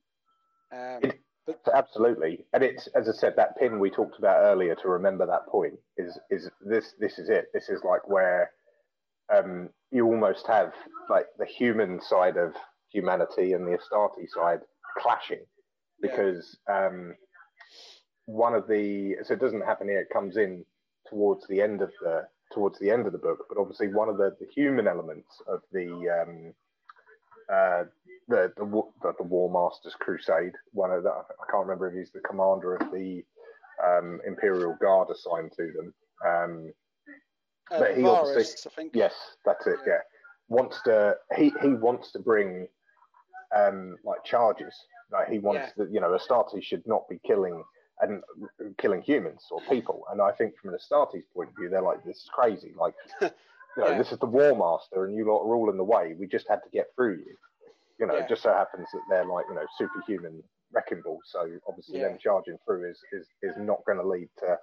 Um, 0.72 1.00
It- 1.02 1.20
But 1.46 1.60
Absolutely, 1.72 2.44
and 2.52 2.64
it's 2.64 2.88
as 2.88 3.08
I 3.08 3.12
said, 3.12 3.36
that 3.36 3.56
pin 3.56 3.78
we 3.78 3.88
talked 3.88 4.18
about 4.18 4.42
earlier 4.42 4.74
to 4.74 4.88
remember 4.88 5.24
that 5.26 5.46
point 5.46 5.78
is 5.96 6.18
is 6.28 6.50
this 6.60 6.94
this 6.98 7.20
is 7.20 7.28
it. 7.28 7.46
This 7.54 7.68
is 7.68 7.84
like 7.84 8.08
where 8.08 8.50
um, 9.32 9.70
you 9.92 10.06
almost 10.06 10.44
have 10.48 10.72
like 11.08 11.26
the 11.38 11.46
human 11.46 12.00
side 12.00 12.36
of 12.36 12.52
humanity 12.92 13.52
and 13.52 13.64
the 13.64 13.74
Astarte 13.78 14.28
side 14.28 14.60
clashing 14.98 15.44
because 16.00 16.58
um, 16.68 17.14
one 18.24 18.54
of 18.54 18.66
the 18.66 19.16
so 19.22 19.34
it 19.34 19.40
doesn't 19.40 19.64
happen 19.64 19.88
here. 19.88 20.00
It 20.00 20.10
comes 20.12 20.36
in 20.36 20.64
towards 21.08 21.46
the 21.46 21.60
end 21.62 21.80
of 21.80 21.92
the 22.02 22.26
towards 22.56 22.78
the 22.78 22.90
end 22.90 23.06
of 23.06 23.12
the 23.12 23.18
book, 23.18 23.44
but 23.48 23.58
obviously 23.58 23.88
one 23.88 24.08
of 24.08 24.16
the, 24.16 24.34
the 24.40 24.46
human 24.46 24.88
elements 24.88 25.28
of 25.46 25.60
the 25.72 25.88
um, 26.08 26.54
uh, 27.52 27.84
the, 28.28 28.50
the 28.56 28.82
the 29.02 29.12
the 29.18 29.22
War 29.22 29.50
Masters 29.50 29.94
Crusade. 30.00 30.54
One 30.72 30.90
of 30.90 31.02
the 31.02 31.10
I 31.10 31.50
can't 31.50 31.66
remember 31.66 31.88
if 31.88 31.94
he's 31.94 32.10
the 32.10 32.20
commander 32.20 32.76
of 32.76 32.90
the 32.90 33.22
um, 33.84 34.20
Imperial 34.26 34.74
Guard 34.80 35.08
assigned 35.10 35.52
to 35.58 35.70
them. 35.76 35.94
Um, 36.26 36.72
uh, 37.70 37.78
but 37.80 37.96
he 37.96 38.02
Varus, 38.02 38.28
obviously- 38.30 38.70
I 38.70 38.74
think. 38.74 38.92
yes, 38.94 39.12
that's 39.44 39.66
it. 39.66 39.76
Yeah, 39.86 40.00
wants 40.48 40.80
to 40.86 41.16
he 41.36 41.52
he 41.60 41.74
wants 41.74 42.10
to 42.12 42.18
bring 42.18 42.66
um, 43.54 43.96
like 44.02 44.24
charges. 44.24 44.74
Like 45.12 45.28
he 45.28 45.38
wants 45.38 45.72
that 45.76 45.92
you 45.92 46.00
know 46.00 46.14
Astarte 46.14 46.64
should 46.64 46.86
not 46.86 47.06
be 47.08 47.20
killing 47.24 47.62
and 48.00 48.22
killing 48.78 49.02
humans 49.02 49.42
or 49.50 49.60
people. 49.68 50.04
And 50.10 50.20
I 50.20 50.32
think 50.32 50.56
from 50.58 50.70
an 50.74 50.78
Astarte's 50.78 51.24
point 51.34 51.48
of 51.50 51.56
view, 51.56 51.68
they're 51.68 51.82
like 51.82 52.04
this 52.04 52.16
is 52.18 52.30
crazy. 52.32 52.72
Like 52.78 52.94
you 53.20 53.30
know 53.78 53.90
Yeah. 53.90 53.98
this 53.98 54.12
is 54.12 54.18
the 54.18 54.26
War 54.26 54.56
Master, 54.56 55.04
and 55.06 55.14
you 55.16 55.26
lot 55.26 55.42
are 55.42 55.54
all 55.54 55.70
in 55.70 55.76
the 55.76 55.84
way. 55.84 56.14
We 56.18 56.26
just 56.26 56.46
had 56.48 56.62
to 56.64 56.70
get 56.70 56.88
through 56.94 57.16
you. 57.16 57.36
You 57.98 58.06
know, 58.06 58.14
Yeah. 58.14 58.24
it 58.24 58.28
just 58.28 58.42
so 58.42 58.52
happens 58.52 58.88
that 58.92 59.00
they're 59.08 59.24
like 59.24 59.46
you 59.48 59.54
know 59.54 59.66
superhuman 59.78 60.42
wrecking 60.72 61.00
balls. 61.02 61.22
So 61.26 61.48
obviously, 61.68 62.00
Yeah. 62.00 62.08
them 62.08 62.18
charging 62.18 62.58
through 62.66 62.90
is 62.90 62.98
is 63.12 63.26
is 63.42 63.56
not 63.56 63.84
going 63.86 63.98
to 63.98 64.06
lead 64.06 64.28
to 64.38 64.58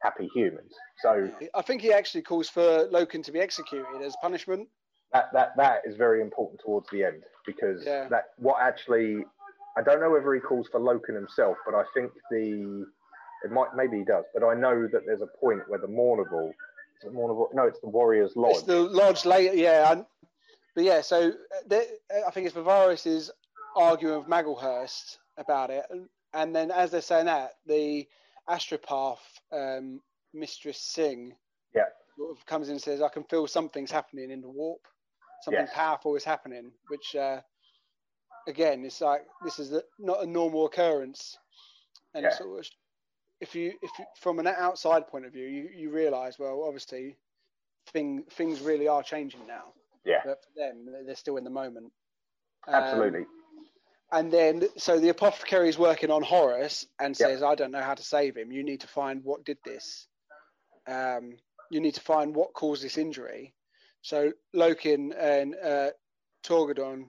happy 0.00 0.28
humans. 0.34 0.74
So 1.00 1.30
I 1.54 1.62
think 1.62 1.80
he 1.80 1.92
actually 1.92 2.22
calls 2.22 2.48
for 2.48 2.86
Loken 2.88 3.22
to 3.24 3.32
be 3.32 3.40
executed 3.40 4.02
as 4.02 4.14
punishment. 4.20 4.68
that 5.12 5.32
that 5.32 5.56
that 5.56 5.82
is 5.86 5.96
very 5.96 6.20
important 6.20 6.60
towards 6.60 6.88
the 6.90 7.04
end 7.04 7.22
because 7.46 7.84
that 7.84 8.30
what 8.38 8.60
actually 8.60 9.24
I 9.76 9.82
don't 9.82 10.00
know 10.00 10.10
whether 10.10 10.32
he 10.34 10.40
calls 10.40 10.68
for 10.70 10.80
Loken 10.80 11.14
himself, 11.14 11.56
but 11.66 11.74
I 11.74 11.82
think 11.94 12.12
the 12.30 12.86
it 13.44 13.50
might 13.50 13.74
maybe 13.76 13.98
he 13.98 14.04
does, 14.04 14.24
but 14.32 14.44
I 14.44 14.54
know 14.54 14.88
that 14.92 15.02
there's 15.06 15.20
a 15.20 15.26
point 15.40 15.60
where 15.68 15.78
the 15.78 15.86
Mournival 15.88 16.50
is 17.00 17.08
it 17.08 17.12
Mournival? 17.14 17.48
No, 17.52 17.64
it's 17.64 17.80
the 17.80 17.88
Warriors 17.88 18.32
Lodge. 18.36 18.52
It's 18.56 18.62
the 18.62 18.80
lodge 18.80 19.24
later, 19.24 19.54
yeah. 19.54 19.92
And, 19.92 20.06
but 20.74 20.84
yeah, 20.84 21.00
so 21.00 21.28
uh, 21.28 21.56
there, 21.66 21.84
I 22.26 22.30
think 22.30 22.46
it's 22.46 22.54
Varus 22.56 23.06
is 23.06 23.30
arguing 23.76 24.18
with 24.18 24.28
Maloghurst 24.28 25.18
about 25.36 25.70
it, 25.70 25.84
and, 25.90 26.08
and 26.32 26.54
then 26.54 26.70
as 26.70 26.90
they're 26.90 27.00
saying 27.02 27.26
that, 27.26 27.54
the 27.66 28.06
astropath 28.48 29.18
um, 29.52 30.00
Mistress 30.32 30.78
Sing 30.78 31.34
Yeah. 31.74 31.84
sort 32.16 32.30
of 32.36 32.46
comes 32.46 32.68
in 32.68 32.74
and 32.74 32.82
says, 32.82 33.02
"I 33.02 33.08
can 33.08 33.24
feel 33.24 33.46
something's 33.46 33.90
happening 33.90 34.30
in 34.30 34.40
the 34.40 34.48
warp. 34.50 34.80
Something 35.42 35.66
Yes. 35.66 35.74
powerful 35.74 36.16
is 36.16 36.24
happening." 36.24 36.72
Which 36.88 37.14
uh, 37.16 37.40
again, 38.46 38.84
it's 38.84 39.00
like 39.00 39.22
this 39.42 39.58
is 39.58 39.72
a, 39.72 39.82
not 39.98 40.22
a 40.22 40.26
normal 40.26 40.66
occurrence, 40.66 41.36
and 42.14 42.24
Yeah. 42.24 42.30
sort 42.30 42.60
of 42.60 42.66
if 43.40 43.54
you 43.54 43.74
if 43.82 43.90
you, 43.98 44.04
from 44.20 44.38
an 44.38 44.46
outside 44.46 45.06
point 45.08 45.26
of 45.26 45.32
view, 45.32 45.46
you 45.46 45.68
you 45.74 45.90
realise 45.90 46.38
well, 46.38 46.64
obviously, 46.64 47.16
thing 47.92 48.24
things 48.30 48.60
really 48.60 48.88
are 48.88 49.02
changing 49.02 49.46
now. 49.46 49.72
Yeah. 50.04 50.20
But 50.24 50.42
for 50.44 50.50
them, 50.56 50.86
they're 51.06 51.16
still 51.16 51.36
in 51.36 51.44
the 51.44 51.50
moment. 51.50 51.92
Um, 52.66 52.74
Absolutely. 52.74 53.26
and 54.12 54.32
then, 54.32 54.68
so 54.76 54.98
the 54.98 55.10
apothecary 55.10 55.68
is 55.68 55.78
working 55.78 56.10
on 56.10 56.22
Horus 56.22 56.86
and 56.98 57.16
says, 57.16 57.42
"I 57.42 57.54
don't 57.54 57.70
know 57.72 57.82
how 57.82 57.94
to 57.94 58.02
save 58.02 58.36
him. 58.36 58.52
You 58.52 58.62
need 58.64 58.80
to 58.80 58.88
find 58.88 59.22
what 59.24 59.44
did 59.44 59.58
this. 59.64 60.06
Um, 60.86 61.36
you 61.70 61.80
need 61.80 61.94
to 61.94 62.00
find 62.00 62.34
what 62.34 62.54
caused 62.54 62.82
this 62.82 62.98
injury." 62.98 63.54
So 64.02 64.32
Loken 64.54 65.14
and 65.18 65.54
uh, 65.56 65.90
Torgaddon 66.44 67.08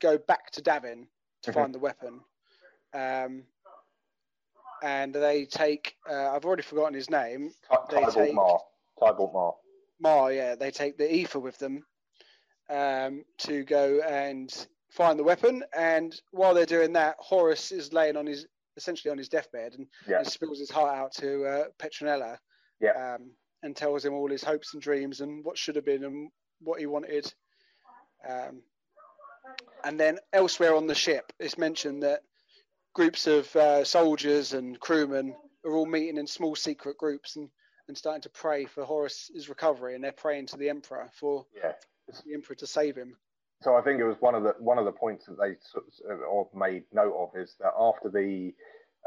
go 0.00 0.18
back 0.18 0.50
to 0.52 0.62
Davin 0.62 1.06
to 1.42 1.52
find 1.52 1.74
the 1.74 1.78
weapon, 1.78 2.20
um, 2.94 3.44
and 4.82 5.14
they 5.14 5.44
take. 5.46 5.96
Uh, 6.08 6.30
I've 6.32 6.44
already 6.44 6.62
forgotten 6.62 6.94
his 6.94 7.10
name. 7.10 7.52
Ty- 7.70 7.76
Tybalt 7.90 8.14
take- 8.14 8.34
Marr. 8.34 8.60
Tybalt 9.00 9.32
Marr. 9.32 9.54
Marr, 10.00 10.32
yeah, 10.32 10.54
they 10.54 10.70
take 10.70 10.96
the 10.96 11.12
ether 11.12 11.40
with 11.40 11.58
them 11.58 11.84
um, 12.70 13.24
to 13.38 13.64
go 13.64 14.00
and 14.00 14.66
find 14.90 15.18
the 15.18 15.24
weapon. 15.24 15.64
And 15.76 16.20
while 16.30 16.54
they're 16.54 16.66
doing 16.66 16.92
that, 16.94 17.16
Horus 17.18 17.72
is 17.72 17.92
laying 17.92 18.16
on 18.16 18.26
his 18.26 18.46
essentially 18.76 19.10
on 19.10 19.18
his 19.18 19.28
deathbed 19.28 19.74
and 19.74 19.88
Yeah. 20.06 20.20
he 20.20 20.24
spills 20.30 20.60
his 20.60 20.70
heart 20.70 20.96
out 20.96 21.12
to 21.14 21.44
uh, 21.44 21.64
Petronella 21.80 22.38
Yeah. 22.80 23.14
um, 23.16 23.32
and 23.64 23.74
tells 23.74 24.04
him 24.04 24.14
all 24.14 24.30
his 24.30 24.44
hopes 24.44 24.72
and 24.72 24.80
dreams 24.80 25.20
and 25.20 25.44
what 25.44 25.58
should 25.58 25.74
have 25.74 25.84
been 25.84 26.04
and 26.04 26.30
what 26.60 26.78
he 26.78 26.86
wanted. 26.86 27.32
Um, 28.28 28.62
and 29.84 29.98
then 29.98 30.18
elsewhere 30.32 30.74
on 30.74 30.86
the 30.86 30.94
ship, 30.94 31.32
it's 31.38 31.58
mentioned 31.58 32.02
that 32.02 32.22
groups 32.94 33.26
of 33.26 33.54
uh, 33.56 33.84
soldiers 33.84 34.52
and 34.52 34.78
crewmen 34.80 35.34
are 35.64 35.74
all 35.74 35.86
meeting 35.86 36.16
in 36.18 36.26
small 36.26 36.56
secret 36.56 36.96
groups 36.98 37.36
and, 37.36 37.48
and 37.88 37.96
starting 37.96 38.22
to 38.22 38.30
pray 38.30 38.64
for 38.64 38.84
Horus's 38.84 39.48
recovery, 39.48 39.94
and 39.94 40.02
they're 40.02 40.12
praying 40.12 40.46
to 40.46 40.56
the 40.56 40.68
Emperor 40.68 41.08
for 41.12 41.46
Yeah. 41.54 41.72
the 42.24 42.34
Emperor 42.34 42.56
to 42.56 42.66
save 42.66 42.96
him. 42.96 43.16
So 43.62 43.74
I 43.76 43.82
think 43.82 44.00
it 44.00 44.04
was 44.04 44.16
one 44.20 44.34
of 44.36 44.44
the 44.44 44.54
one 44.58 44.78
of 44.78 44.84
the 44.84 44.92
points 44.92 45.26
that 45.26 45.36
they 45.36 45.56
sort 45.72 45.84
of 46.08 46.20
or 46.20 46.48
made 46.54 46.84
note 46.92 47.14
of 47.14 47.40
is 47.40 47.56
that 47.60 47.72
after 47.78 48.08
the 48.08 48.54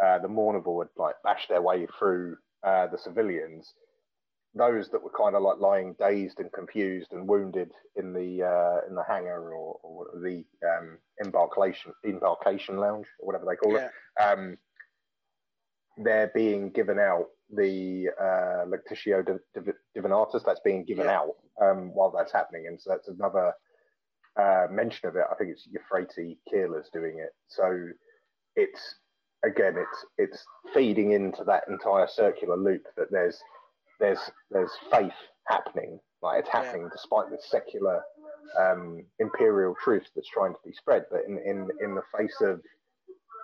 uh, 0.02 0.20
the 0.20 0.28
Mournival 0.28 0.84
had 0.84 0.89
like 0.98 1.16
bashed 1.24 1.48
their 1.50 1.62
way 1.62 1.88
through 1.98 2.36
uh, 2.64 2.88
the 2.88 2.98
civilians, 2.98 3.74
those 4.54 4.89
that 4.89 5.02
were 5.02 5.12
kind 5.18 5.36
of 5.36 5.41
like 5.43 5.60
lying 5.60 5.95
dazed 5.97 6.39
and 6.39 6.52
confused 6.52 7.14
and 7.14 7.28
wounded 7.28 7.72
in 7.95 8.14
the 8.14 8.43
uh, 8.43 8.88
in 8.88 8.95
the 8.95 9.04
hangar 9.08 9.54
or, 9.54 9.80
or 9.82 10.08
the 10.22 10.43
um, 10.68 10.97
embarkation 11.24 11.93
embarkation 12.06 12.78
lounge 12.78 13.08
or 13.20 13.28
whatever 13.28 13.45
they 13.47 13.56
call 13.56 13.74
Yeah, 13.74 13.89
it, 14.20 14.22
um, 14.22 14.58
they're 15.97 16.32
being 16.34 16.70
given 16.72 16.99
out 16.99 17.28
the 17.54 18.10
uh, 18.20 18.66
Lectitio 18.66 19.26
Div- 19.26 19.39
Div- 19.66 19.76
Divinatus 19.97 20.43
that's 20.45 20.62
being 20.62 20.84
given 20.86 21.06
Yeah. 21.06 21.20
out 21.20 21.36
um, 21.62 21.93
while 21.93 22.12
that's 22.12 22.32
happening, 22.32 22.68
and 22.68 22.80
so 22.80 22.89
that's 22.91 23.08
another 23.08 23.54
uh, 24.39 24.68
mention 24.70 25.08
of 25.10 25.16
it. 25.16 25.26
I 25.32 25.36
think 25.36 25.52
it's 25.52 25.68
Euphrates 25.72 26.38
Keeler's 26.49 26.89
doing 26.91 27.20
it. 27.20 27.30
So 27.47 27.88
it's 28.56 28.95
again, 29.43 29.76
it's 29.78 30.06
it's 30.18 30.45
feeding 30.74 31.12
into 31.14 31.43
that 31.45 31.64
entire 31.70 32.08
circular 32.08 32.58
loop 32.58 32.84
that 32.97 33.12
there's 33.12 33.41
there's 34.02 34.20
there's 34.49 34.72
faith 34.91 35.14
happening, 35.47 35.99
like 36.22 36.39
it's 36.41 36.49
Yeah. 36.54 36.64
happening 36.64 36.89
despite 36.91 37.30
the 37.30 37.39
secular 37.41 38.04
um, 38.60 39.06
imperial 39.20 39.76
truth 39.84 40.10
that's 40.16 40.28
trying 40.30 40.54
to 40.54 40.60
be 40.66 40.74
spread. 40.74 41.06
But 41.10 41.22
in 41.28 41.38
in 41.39 41.70
in 41.82 41.95
the 41.95 42.04
face 42.18 42.41
of 42.41 42.62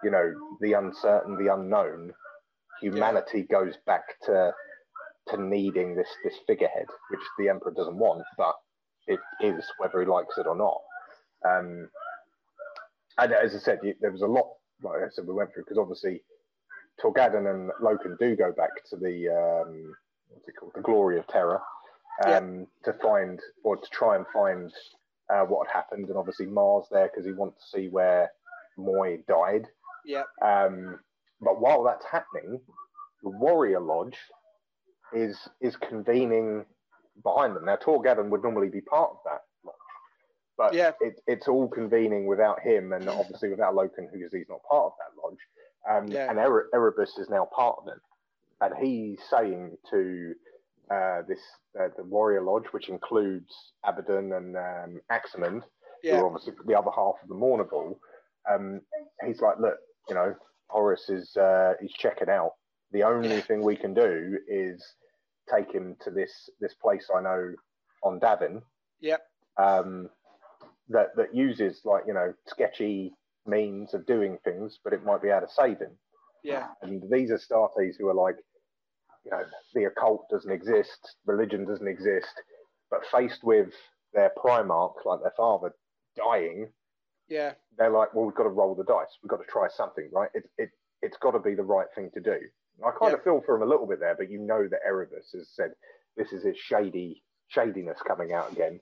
you 0.03 0.12
know 0.12 0.34
the 0.60 0.74
uncertain, 0.74 1.38
the 1.38 1.53
unknown, 1.53 2.14
humanity 2.82 3.43
goes 3.43 3.78
back 3.86 4.20
to 4.26 4.53
to 5.30 5.41
needing 5.41 5.95
this 5.95 6.10
this 6.24 6.36
figurehead, 6.47 6.88
which 7.12 7.22
the 7.38 7.49
emperor 7.49 7.72
doesn't 7.72 7.97
want, 7.97 8.24
but 8.38 8.55
it 9.08 9.20
is 9.41 9.64
whether 9.78 10.01
he 10.01 10.05
likes 10.08 10.38
it 10.38 10.47
or 10.47 10.55
not. 10.55 10.82
Um, 11.47 11.89
and 13.20 13.34
as 13.34 13.55
I 13.55 13.60
said, 13.60 13.80
there 14.01 14.12
was 14.12 14.22
a 14.22 14.28
lot, 14.28 14.47
like 14.84 15.01
I 15.01 15.10
said, 15.12 15.26
we 15.28 15.34
went 15.34 15.53
through 15.53 15.64
because 15.64 15.78
obviously 15.78 16.22
Torgaddon 17.01 17.49
and 17.49 17.72
Loken 17.82 18.18
do 18.20 18.36
go 18.36 18.51
back 18.51 18.72
to 18.89 18.95
the 18.97 19.30
um, 19.30 19.95
what's 20.30 20.47
it 20.47 20.55
called, 20.59 20.73
the 20.75 20.82
Glory 20.82 21.17
of 21.19 21.28
Terra, 21.28 21.61
um, 22.25 22.67
to 22.84 22.93
find 22.93 23.39
or 23.63 23.78
to 23.78 23.89
try 23.89 24.15
and 24.15 24.25
find 24.34 24.71
uh, 25.30 25.43
what 25.43 25.67
had 25.67 25.73
happened, 25.75 26.07
and 26.09 26.17
obviously 26.17 26.45
Marr's 26.45 26.86
there 26.91 27.07
because 27.09 27.25
he 27.25 27.32
wants 27.34 27.57
to 27.71 27.78
see 27.78 27.88
where 27.89 28.32
Moy 28.78 29.19
died. 29.28 29.67
yeah, 30.05 30.23
Um, 30.41 30.99
but 31.41 31.59
while 31.59 31.84
that's 31.84 32.05
happening, 32.05 32.59
the 33.23 33.30
Warrior 33.30 33.80
Lodge 33.80 34.17
is 35.13 35.38
is 35.61 35.75
convening 35.75 36.65
behind 37.23 37.55
them. 37.55 37.65
Now, 37.65 37.75
Torgaddon 37.78 38.30
would 38.30 38.43
normally 38.43 38.69
be 38.69 38.82
part 38.82 39.11
of 39.11 39.17
that 39.25 39.41
lodge, 39.65 39.75
but 40.57 40.73
Yeah. 40.73 40.91
it, 41.01 41.19
it's 41.28 41.47
all 41.47 41.67
convening 41.67 42.25
without 42.28 42.59
him, 42.61 42.93
and 42.93 43.07
obviously 43.09 43.49
without 43.49 43.73
Loken, 43.73 44.11
because 44.11 44.32
he's 44.32 44.49
not 44.49 44.59
part 44.69 44.86
of 44.86 44.91
that 44.99 45.21
lodge. 45.23 45.39
Um, 45.89 46.07
Yeah. 46.07 46.30
And 46.30 46.39
Ere- 46.39 46.67
Erebus 46.73 47.17
is 47.17 47.30
now 47.30 47.45
part 47.45 47.78
of 47.80 47.88
it, 47.88 47.99
and 48.62 48.74
he's 48.82 49.20
saying 49.30 49.78
to 49.91 50.34
uh, 50.91 51.22
this 51.28 51.39
uh, 51.80 51.89
the 51.97 52.03
Warrior 52.03 52.41
Lodge, 52.43 52.66
which 52.72 52.89
includes 52.89 53.53
Abaddon 53.86 54.34
and 54.34 54.55
um, 54.58 55.01
Aximand, 55.12 55.62
who 56.03 56.10
are 56.18 56.28
obviously 56.28 56.53
the 56.66 56.78
other 56.78 56.91
half 56.95 57.16
of 57.22 57.28
the 57.30 57.36
Mournival, 57.36 57.97
um, 58.49 58.82
he's 59.26 59.41
like, 59.41 59.60
look, 59.60 59.78
you 60.10 60.16
know, 60.16 60.34
Horus 60.70 61.10
is 61.10 61.36
uh, 61.38 61.74
he's 61.82 61.93
checking 61.93 62.30
out. 62.30 62.53
The 62.91 63.03
only 63.03 63.36
Yeah. 63.36 63.41
thing 63.41 63.62
we 63.64 63.76
can 63.76 63.93
do 63.93 64.38
is 64.47 64.84
take 65.53 65.72
him 65.72 65.95
to 66.01 66.12
this 66.12 66.49
this 66.60 66.74
place 66.76 67.10
I 67.14 67.22
know 67.22 67.53
on 68.03 68.20
Davin 68.20 68.62
Yep. 69.01 69.22
um, 69.58 70.10
that 70.89 71.16
that 71.18 71.36
uses 71.36 71.82
like 71.86 72.03
you 72.08 72.14
know 72.14 72.34
sketchy 72.47 73.14
means 73.45 73.93
of 73.93 74.05
doing 74.05 74.38
things, 74.43 74.80
but 74.84 74.93
it 74.93 75.03
might 75.05 75.22
be 75.22 75.30
able 75.30 75.47
to 75.47 75.53
save 75.53 75.80
him. 75.80 75.97
Yeah. 76.48 76.68
And 76.82 77.04
these 77.12 77.32
are 77.32 77.38
Startes 77.38 77.98
who 77.98 78.08
are 78.08 78.14
like, 78.14 78.36
you 79.26 79.32
know, 79.32 79.43
the 79.74 79.86
occult 79.86 80.28
doesn't 80.30 80.52
exist, 80.52 81.16
religion 81.26 81.66
doesn't 81.66 81.88
exist, 81.88 82.28
but 82.89 83.02
faced 83.12 83.43
with 83.43 83.70
their 84.14 84.32
Primarch, 84.38 84.93
like 85.06 85.22
their 85.22 85.34
father, 85.36 85.72
dying, 86.16 86.70
Yeah. 87.28 87.54
they're 87.78 87.89
like, 87.89 88.14
well, 88.14 88.26
we've 88.26 88.36
got 88.36 88.43
to 88.43 88.50
roll 88.50 88.74
the 88.76 88.86
dice. 88.86 89.18
We've 89.22 89.30
got 89.30 89.38
to 89.45 89.52
try 89.52 89.68
something, 89.76 90.10
right? 90.14 90.30
It, 90.34 90.50
it, 90.58 90.70
it's 91.02 91.18
got 91.18 91.32
to 91.32 91.39
be 91.39 91.56
the 91.56 91.64
right 91.64 91.88
thing 91.95 92.10
to 92.14 92.22
do. 92.22 92.38
I 92.86 92.91
kind 92.91 93.12
Yeah. 93.12 93.18
of 93.18 93.24
feel 93.24 93.41
for 93.45 93.56
him 93.56 93.64
a 93.64 93.66
little 93.66 93.88
bit 93.88 94.00
there, 94.00 94.16
but 94.18 94.30
you 94.30 94.39
know 94.39 94.68
that 94.70 94.80
Erebus 94.86 95.32
has 95.34 95.50
said 95.54 95.72
this 96.16 96.32
is 96.32 96.43
his 96.43 96.58
shady 96.58 97.24
shadiness 97.50 97.98
coming 98.08 98.34
out 98.34 98.52
again. 98.52 98.80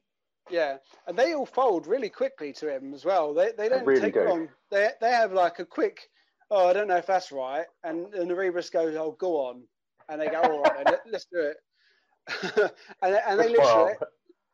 Yeah, 0.50 0.78
and 1.08 1.18
they 1.18 1.34
all 1.34 1.48
fold 1.48 1.88
really 1.88 2.10
quickly 2.10 2.54
to 2.54 2.70
him 2.76 2.94
as 2.94 3.04
well. 3.04 3.34
They 3.34 3.52
they 3.58 3.68
don't 3.68 3.86
really 3.86 4.02
take 4.02 4.14
do. 4.14 4.26
long. 4.26 4.50
They 4.70 4.90
they 5.02 5.10
have 5.12 5.32
like 5.34 5.58
a 5.60 5.66
quick. 5.66 6.00
Oh, 6.52 6.68
I 6.68 6.74
don't 6.74 6.88
know 6.88 6.98
if 6.98 7.08
that's 7.08 7.32
right, 7.32 7.66
and 7.84 8.14
and 8.14 8.30
the 8.30 8.36
Rebus 8.36 8.70
goes, 8.70 8.96
"Oh, 8.96 9.16
go 9.20 9.38
on," 9.48 9.64
and 10.10 10.22
they 10.22 10.28
go, 10.28 10.42
"All 10.42 10.62
right, 10.62 10.76
then, 10.76 10.86
let, 10.86 11.02
let's 11.12 11.26
do 11.26 11.40
it." 11.40 11.58
and 13.02 13.20
and 13.28 13.40
they 13.40 13.50
literally, 13.50 13.94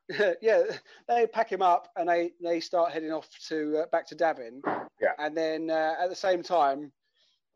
yeah, 0.41 0.63
they 1.07 1.27
pack 1.27 1.51
him 1.51 1.61
up 1.61 1.89
and 1.95 2.07
they 2.07 2.31
they 2.41 2.59
start 2.59 2.91
heading 2.91 3.11
off 3.11 3.29
to 3.47 3.79
uh, 3.79 3.85
back 3.91 4.07
to 4.07 4.15
Davin. 4.15 4.61
Yeah. 5.01 5.13
and 5.17 5.35
then 5.35 5.69
uh, 5.69 5.95
at 5.99 6.09
the 6.09 6.15
same 6.15 6.43
time, 6.43 6.91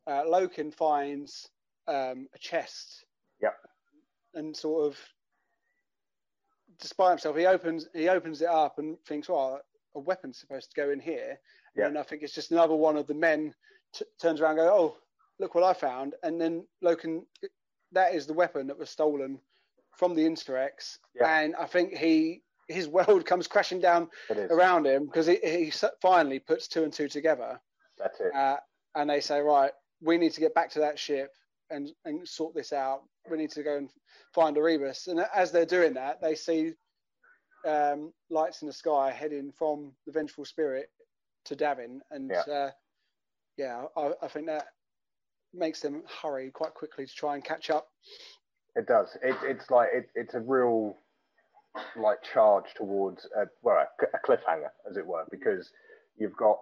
uh, 0.08 0.24
Loken 0.24 0.74
finds 0.74 1.50
um, 1.88 2.28
a 2.34 2.40
chest. 2.40 3.06
Yeah. 3.42 3.50
and 4.34 4.56
sort 4.56 4.88
of 4.88 4.98
despite 6.80 7.12
himself, 7.12 7.38
he 7.38 7.46
opens 7.46 7.88
he 7.94 8.10
opens 8.10 8.42
it 8.42 8.48
up 8.48 8.80
and 8.80 8.98
thinks, 9.06 9.30
"Well, 9.30 9.62
a 9.96 10.00
weapon's 10.00 10.40
supposed 10.40 10.72
to 10.72 10.82
go 10.82 10.90
in 10.92 11.00
here." 11.00 11.40
Yeah. 11.76 11.88
And 11.88 11.98
I 11.98 12.04
think 12.04 12.24
it's 12.24 12.34
just 12.34 12.52
another 12.52 12.76
one 12.76 12.98
of 12.98 13.08
the 13.08 13.14
men 13.14 13.54
t- 13.96 14.06
turns 14.20 14.42
around, 14.42 14.60
and 14.60 14.68
go, 14.68 14.74
"Oh, 14.76 14.98
look 15.40 15.56
what 15.56 15.64
I 15.64 15.74
found!" 15.74 16.16
And 16.24 16.40
then 16.40 16.66
Loken, 16.84 17.26
that 17.92 18.14
is 18.14 18.26
the 18.28 18.34
weapon 18.34 18.68
that 18.68 18.78
was 18.78 18.90
stolen 18.90 19.40
from 19.98 20.14
the 20.16 20.26
Interex, 20.26 21.00
Yeah. 21.14 21.40
and 21.40 21.56
I 21.56 21.66
think 21.66 21.94
he 21.94 22.42
his 22.68 22.88
world 22.88 23.26
comes 23.32 23.48
crashing 23.48 23.80
down 23.80 24.10
around 24.50 24.86
him 24.88 25.06
because 25.06 25.28
he, 25.28 25.38
he 25.44 25.72
finally 26.02 26.40
puts 26.40 26.68
two 26.68 26.84
and 26.84 26.92
two 26.92 27.08
together, 27.08 27.60
That's 27.98 28.20
it. 28.20 28.34
uh, 28.34 28.58
and 28.96 29.10
they 29.10 29.22
say, 29.22 29.40
"Right, 29.42 29.72
we 30.02 30.18
need 30.18 30.34
to 30.34 30.40
get 30.42 30.54
back 30.56 30.70
to 30.72 30.80
that 30.80 31.00
ship." 31.00 31.32
And, 31.72 31.90
and 32.06 32.28
sort 32.30 32.54
this 32.54 32.72
out. 32.72 33.02
We 33.28 33.38
need 33.38 33.50
to 33.54 33.64
go 33.64 33.78
and 33.78 33.90
find 34.36 34.56
Erebus. 34.56 35.08
And 35.08 35.20
as 35.34 35.52
they're 35.52 35.66
doing 35.66 35.96
that, 35.96 36.22
they 36.22 36.36
see 36.36 36.74
um, 37.66 38.14
lights 38.30 38.62
in 38.62 38.68
the 38.68 38.74
sky 38.74 39.12
heading 39.12 39.52
from 39.52 39.92
the 40.06 40.12
Vengeful 40.12 40.46
Spirit 40.46 40.92
to 41.46 41.56
Davin. 41.56 42.02
And 42.12 42.30
Yeah. 42.30 42.42
uh, 42.42 42.72
yeah, 43.58 43.86
I, 43.96 44.12
I 44.22 44.28
think 44.28 44.48
that 44.48 44.68
makes 45.54 45.82
them 45.82 46.04
hurry 46.22 46.52
quite 46.52 46.74
quickly 46.74 47.06
to 47.06 47.14
try 47.14 47.36
and 47.36 47.44
catch 47.44 47.70
up. 47.70 47.88
It 48.76 48.88
does. 48.88 49.18
It, 49.24 49.36
it's 49.44 49.70
like 49.70 49.90
it, 49.94 50.10
it's 50.16 50.34
a 50.34 50.42
real 50.42 50.98
like 51.98 52.18
charge 52.34 52.66
towards 52.76 53.26
a, 53.38 53.46
well 53.62 53.78
a, 53.78 54.06
a 54.06 54.20
cliffhanger, 54.28 54.70
as 54.90 54.98
it 54.98 55.06
were, 55.06 55.26
because 55.32 55.72
you've 56.18 56.36
got 56.38 56.58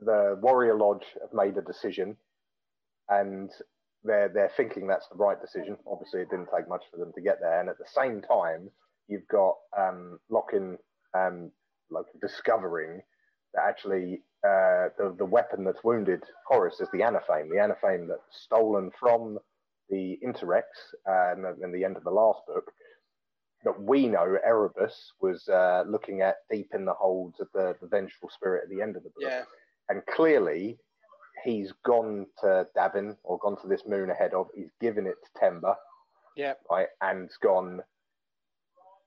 the 0.00 0.38
Warrior 0.42 0.76
Lodge 0.76 1.04
have 1.20 1.32
made 1.32 1.56
a 1.56 1.62
decision, 1.62 2.16
and 3.08 3.50
they're 4.04 4.28
they're 4.28 4.52
thinking 4.56 4.86
that's 4.86 5.08
the 5.08 5.16
right 5.16 5.40
decision. 5.40 5.76
Obviously, 5.86 6.20
it 6.20 6.30
didn't 6.30 6.48
take 6.54 6.68
much 6.68 6.82
for 6.90 6.98
them 6.98 7.12
to 7.14 7.22
get 7.22 7.38
there, 7.40 7.60
and 7.60 7.68
at 7.68 7.78
the 7.78 7.88
same 7.94 8.20
time, 8.20 8.70
you've 9.08 9.28
got 9.28 9.54
um, 9.78 10.18
Loken 10.30 10.76
um, 11.14 11.50
like 11.90 12.04
discovering 12.20 13.00
that 13.56 13.64
actually 13.66 14.22
uh, 14.44 14.88
the 14.98 15.14
the 15.18 15.24
weapon 15.24 15.64
that's 15.64 15.82
wounded 15.82 16.22
Horus 16.46 16.80
is 16.80 16.88
the 16.92 17.00
Anathame, 17.00 17.48
the 17.48 17.56
Anathame 17.56 18.06
that's 18.06 18.20
stolen 18.30 18.90
from 18.98 19.38
the 19.88 20.18
Interex 20.24 20.62
uh, 21.08 21.32
in, 21.32 21.42
the, 21.42 21.56
in 21.62 21.72
the 21.72 21.84
end 21.84 21.96
of 21.96 22.04
the 22.04 22.10
last 22.10 22.40
book. 22.46 22.70
That 23.64 23.80
we 23.82 24.06
know 24.06 24.36
Erebus 24.46 25.12
was 25.20 25.48
uh, 25.48 25.84
looking 25.88 26.20
at 26.20 26.36
deep 26.50 26.68
in 26.74 26.84
the 26.84 26.92
holds 26.92 27.40
of 27.40 27.48
the, 27.52 27.74
the 27.80 27.88
vengeful 27.88 28.30
spirit 28.32 28.64
at 28.64 28.70
the 28.70 28.82
end 28.82 28.96
of 28.96 29.02
the 29.02 29.08
book 29.08 29.22
Yeah, 29.22 29.42
and 29.88 30.04
clearly 30.06 30.78
he's 31.42 31.72
gone 31.84 32.26
to 32.42 32.66
Davin 32.76 33.16
or 33.24 33.38
gone 33.38 33.60
to 33.62 33.68
this 33.68 33.82
moon 33.86 34.10
ahead 34.10 34.34
of. 34.34 34.48
He's 34.54 34.70
given 34.80 35.06
it 35.06 35.16
to 35.24 35.40
Temba, 35.44 35.74
yeah, 36.36 36.52
right, 36.70 36.88
and 37.00 37.28
gone. 37.42 37.80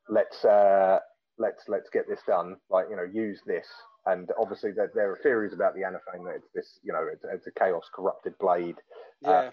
Let's 0.09 0.43
uh, 0.43 0.99
let's 1.37 1.63
let's 1.67 1.89
get 1.89 2.07
this 2.09 2.21
done. 2.27 2.57
Like 2.69 2.87
you 2.89 2.97
know, 2.97 3.03
use 3.03 3.39
this. 3.45 3.67
And 4.05 4.29
obviously, 4.39 4.71
there, 4.71 4.91
there 4.93 5.11
are 5.11 5.17
theories 5.17 5.53
about 5.53 5.75
the 5.75 5.81
Anathame 5.81 6.25
that 6.25 6.35
it's 6.35 6.47
this, 6.55 6.79
you 6.83 6.93
know, 6.93 7.07
it's, 7.11 7.23
it's 7.31 7.47
a 7.47 7.59
chaos 7.59 7.89
corrupted 7.93 8.37
blade 8.39 8.77
yeah, 9.21 9.51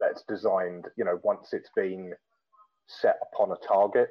that's 0.00 0.22
designed. 0.28 0.86
You 0.96 1.04
know, 1.04 1.20
once 1.22 1.52
it's 1.52 1.70
been 1.74 2.12
set 2.86 3.18
upon 3.32 3.52
a 3.52 3.66
target, 3.66 4.08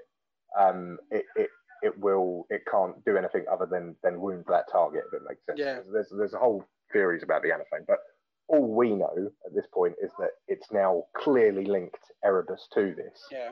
um, 0.60 0.98
it, 1.12 1.26
it 1.36 1.50
it 1.82 1.98
will 2.00 2.48
it 2.50 2.64
can't 2.70 3.04
do 3.06 3.18
anything 3.18 3.46
other 3.52 3.66
than 3.66 3.96
than 4.04 4.20
wound 4.20 4.46
that 4.50 4.66
target. 4.72 5.04
If 5.08 5.14
it 5.14 5.26
makes 5.28 5.46
sense. 5.46 5.60
Yeah. 5.60 5.80
There's 5.92 6.10
there's 6.10 6.34
a 6.34 6.40
whole 6.40 6.66
theories 6.92 7.24
about 7.24 7.42
the 7.42 7.50
Anathame, 7.50 7.86
but 7.88 8.00
all 8.48 8.68
we 8.68 8.92
know 8.92 9.30
at 9.46 9.54
this 9.54 9.66
point 9.74 9.96
is 10.02 10.12
that 10.20 10.32
it's 10.48 10.72
now 10.72 11.04
clearly 11.16 11.66
linked 11.66 12.12
Erebus 12.24 12.68
to 12.74 12.96
this, 12.96 13.26
yeah. 13.32 13.50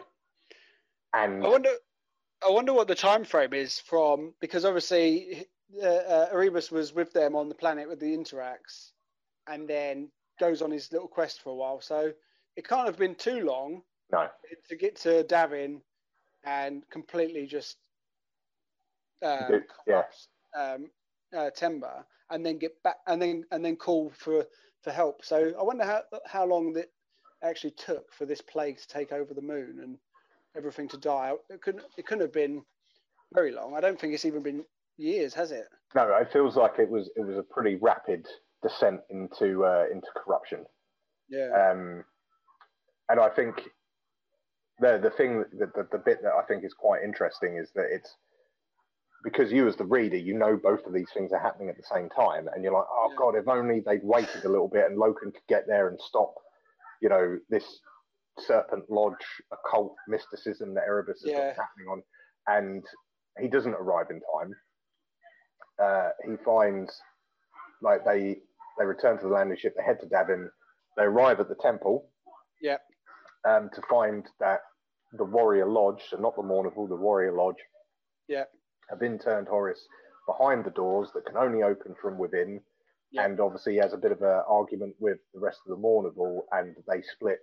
and 1.13 1.43
I 1.43 1.49
wonder, 1.49 1.69
I 2.45 2.49
wonder 2.49 2.73
what 2.73 2.87
the 2.87 2.95
time 2.95 3.25
frame 3.25 3.53
is 3.53 3.79
from 3.79 4.33
because 4.39 4.63
obviously 4.63 5.47
uh, 5.81 5.85
uh, 5.85 6.29
Erebus 6.31 6.71
was 6.71 6.93
with 6.93 7.11
them 7.13 7.35
on 7.35 7.49
the 7.49 7.55
planet 7.55 7.87
with 7.87 7.99
the 7.99 8.15
Interex, 8.15 8.91
and 9.47 9.67
then 9.67 10.09
goes 10.39 10.61
on 10.61 10.71
his 10.71 10.91
little 10.91 11.07
quest 11.07 11.41
for 11.41 11.49
a 11.49 11.55
while. 11.55 11.81
So 11.81 12.11
it 12.55 12.67
can't 12.67 12.87
have 12.87 12.97
been 12.97 13.15
too 13.15 13.41
long 13.41 13.81
no, 14.11 14.27
to 14.69 14.75
get 14.75 14.95
to 14.97 15.23
Davin 15.23 15.81
and 16.43 16.87
completely 16.89 17.47
just 17.47 17.77
um, 19.23 19.63
yeah. 19.87 20.03
um, 20.55 20.89
uh, 21.35 21.49
Temba, 21.57 22.03
and 22.29 22.45
then 22.45 22.57
get 22.57 22.81
back 22.83 22.97
and 23.07 23.21
then 23.21 23.45
and 23.51 23.63
then 23.63 23.75
call 23.75 24.11
for 24.15 24.45
for 24.81 24.91
help. 24.91 25.25
So 25.25 25.53
I 25.59 25.63
wonder 25.63 25.83
how 25.83 26.03
how 26.25 26.45
long 26.45 26.73
that 26.73 26.91
actually 27.43 27.71
took 27.71 28.13
for 28.13 28.25
this 28.25 28.41
plague 28.41 28.77
to 28.77 28.87
take 28.87 29.11
over 29.11 29.33
the 29.33 29.41
moon 29.41 29.79
and 29.81 29.97
everything 30.55 30.87
to 30.89 30.97
die. 30.97 31.33
It 31.49 31.61
couldn't 31.61 31.83
it 31.97 32.05
couldn't 32.05 32.21
have 32.21 32.33
been 32.33 32.63
very 33.33 33.51
long. 33.51 33.75
I 33.75 33.81
don't 33.81 33.99
think 33.99 34.13
it's 34.13 34.25
even 34.25 34.43
been 34.43 34.63
years, 34.97 35.33
has 35.33 35.51
it? 35.51 35.65
no, 35.95 36.13
it 36.15 36.31
feels 36.31 36.55
like 36.55 36.79
it 36.79 36.89
was 36.89 37.09
it 37.15 37.25
was 37.25 37.37
a 37.37 37.43
pretty 37.43 37.75
rapid 37.75 38.25
descent 38.63 39.01
into 39.09 39.63
uh, 39.65 39.85
into 39.91 40.07
corruption. 40.15 40.65
Yeah, 41.29 41.49
Um, 41.71 42.03
and 43.09 43.19
I 43.19 43.29
think 43.29 43.55
the 44.79 44.99
the 45.01 45.09
thing 45.11 45.43
the, 45.57 45.67
the 45.67 45.87
the 45.91 45.97
bit 45.99 46.21
that 46.23 46.33
I 46.33 46.43
think 46.47 46.63
is 46.65 46.73
quite 46.73 47.03
interesting 47.03 47.57
is 47.57 47.71
that 47.75 47.87
it's 47.91 48.13
because 49.23 49.51
you 49.51 49.67
as 49.67 49.75
the 49.77 49.85
reader 49.85 50.17
you 50.17 50.37
know 50.37 50.55
both 50.61 50.85
of 50.85 50.93
these 50.93 51.09
things 51.13 51.31
are 51.31 51.39
happening 51.39 51.69
at 51.69 51.77
the 51.77 51.95
same 51.95 52.09
time 52.09 52.47
and 52.53 52.63
you're 52.63 52.73
like 52.73 52.85
oh 52.91 53.07
Yeah. 53.09 53.15
god 53.17 53.35
if 53.35 53.47
only 53.47 53.79
they'd 53.79 54.03
waited 54.03 54.43
a 54.45 54.49
little 54.49 54.67
bit 54.67 54.85
and 54.85 54.99
Loken 54.99 55.33
could 55.33 55.47
get 55.47 55.65
there 55.65 55.87
and 55.87 55.99
stop 55.99 56.35
you 57.01 57.09
know 57.09 57.39
this 57.49 57.63
serpent 58.37 58.83
lodge 58.89 59.25
occult 59.51 59.95
mysticism 60.07 60.73
that 60.75 60.83
Erebus 60.87 61.23
is 61.23 61.31
Yeah. 61.31 61.53
happening 61.55 61.87
on 61.89 62.03
and 62.47 62.83
he 63.39 63.47
doesn't 63.47 63.73
arrive 63.73 64.07
in 64.11 64.19
time 64.37 64.53
uh, 65.81 66.09
he 66.23 66.35
finds 66.43 66.93
like 67.81 68.05
they 68.05 68.37
they 68.79 68.85
return 68.85 69.17
to 69.17 69.27
the 69.27 69.33
landing 69.33 69.57
ship 69.57 69.73
they 69.77 69.83
head 69.83 69.99
to 69.99 70.07
Davin 70.07 70.47
they 70.97 71.03
arrive 71.03 71.39
at 71.39 71.49
the 71.49 71.55
temple 71.55 72.09
yeah, 72.61 72.77
um, 73.47 73.69
to 73.73 73.81
find 73.89 74.25
that 74.39 74.61
the 75.13 75.23
Warrior 75.23 75.67
Lodge, 75.67 76.01
so 76.09 76.17
not 76.17 76.35
the 76.35 76.41
Mournival, 76.41 76.89
the 76.89 76.95
Warrior 76.95 77.33
Lodge, 77.33 77.61
yeah, 78.27 78.45
have 78.89 79.03
interned 79.03 79.47
Horus 79.47 79.79
behind 80.27 80.65
the 80.65 80.71
doors 80.71 81.09
that 81.13 81.25
can 81.25 81.37
only 81.37 81.63
open 81.63 81.95
from 82.01 82.17
within. 82.17 82.61
Yeah. 83.11 83.25
And 83.25 83.39
obviously, 83.39 83.73
he 83.73 83.79
has 83.79 83.93
a 83.93 83.97
bit 83.97 84.11
of 84.11 84.21
an 84.21 84.41
argument 84.47 84.95
with 84.99 85.19
the 85.33 85.39
rest 85.39 85.59
of 85.65 85.69
the 85.69 85.81
Mournival, 85.81 86.41
and 86.51 86.75
they 86.87 87.01
split 87.13 87.37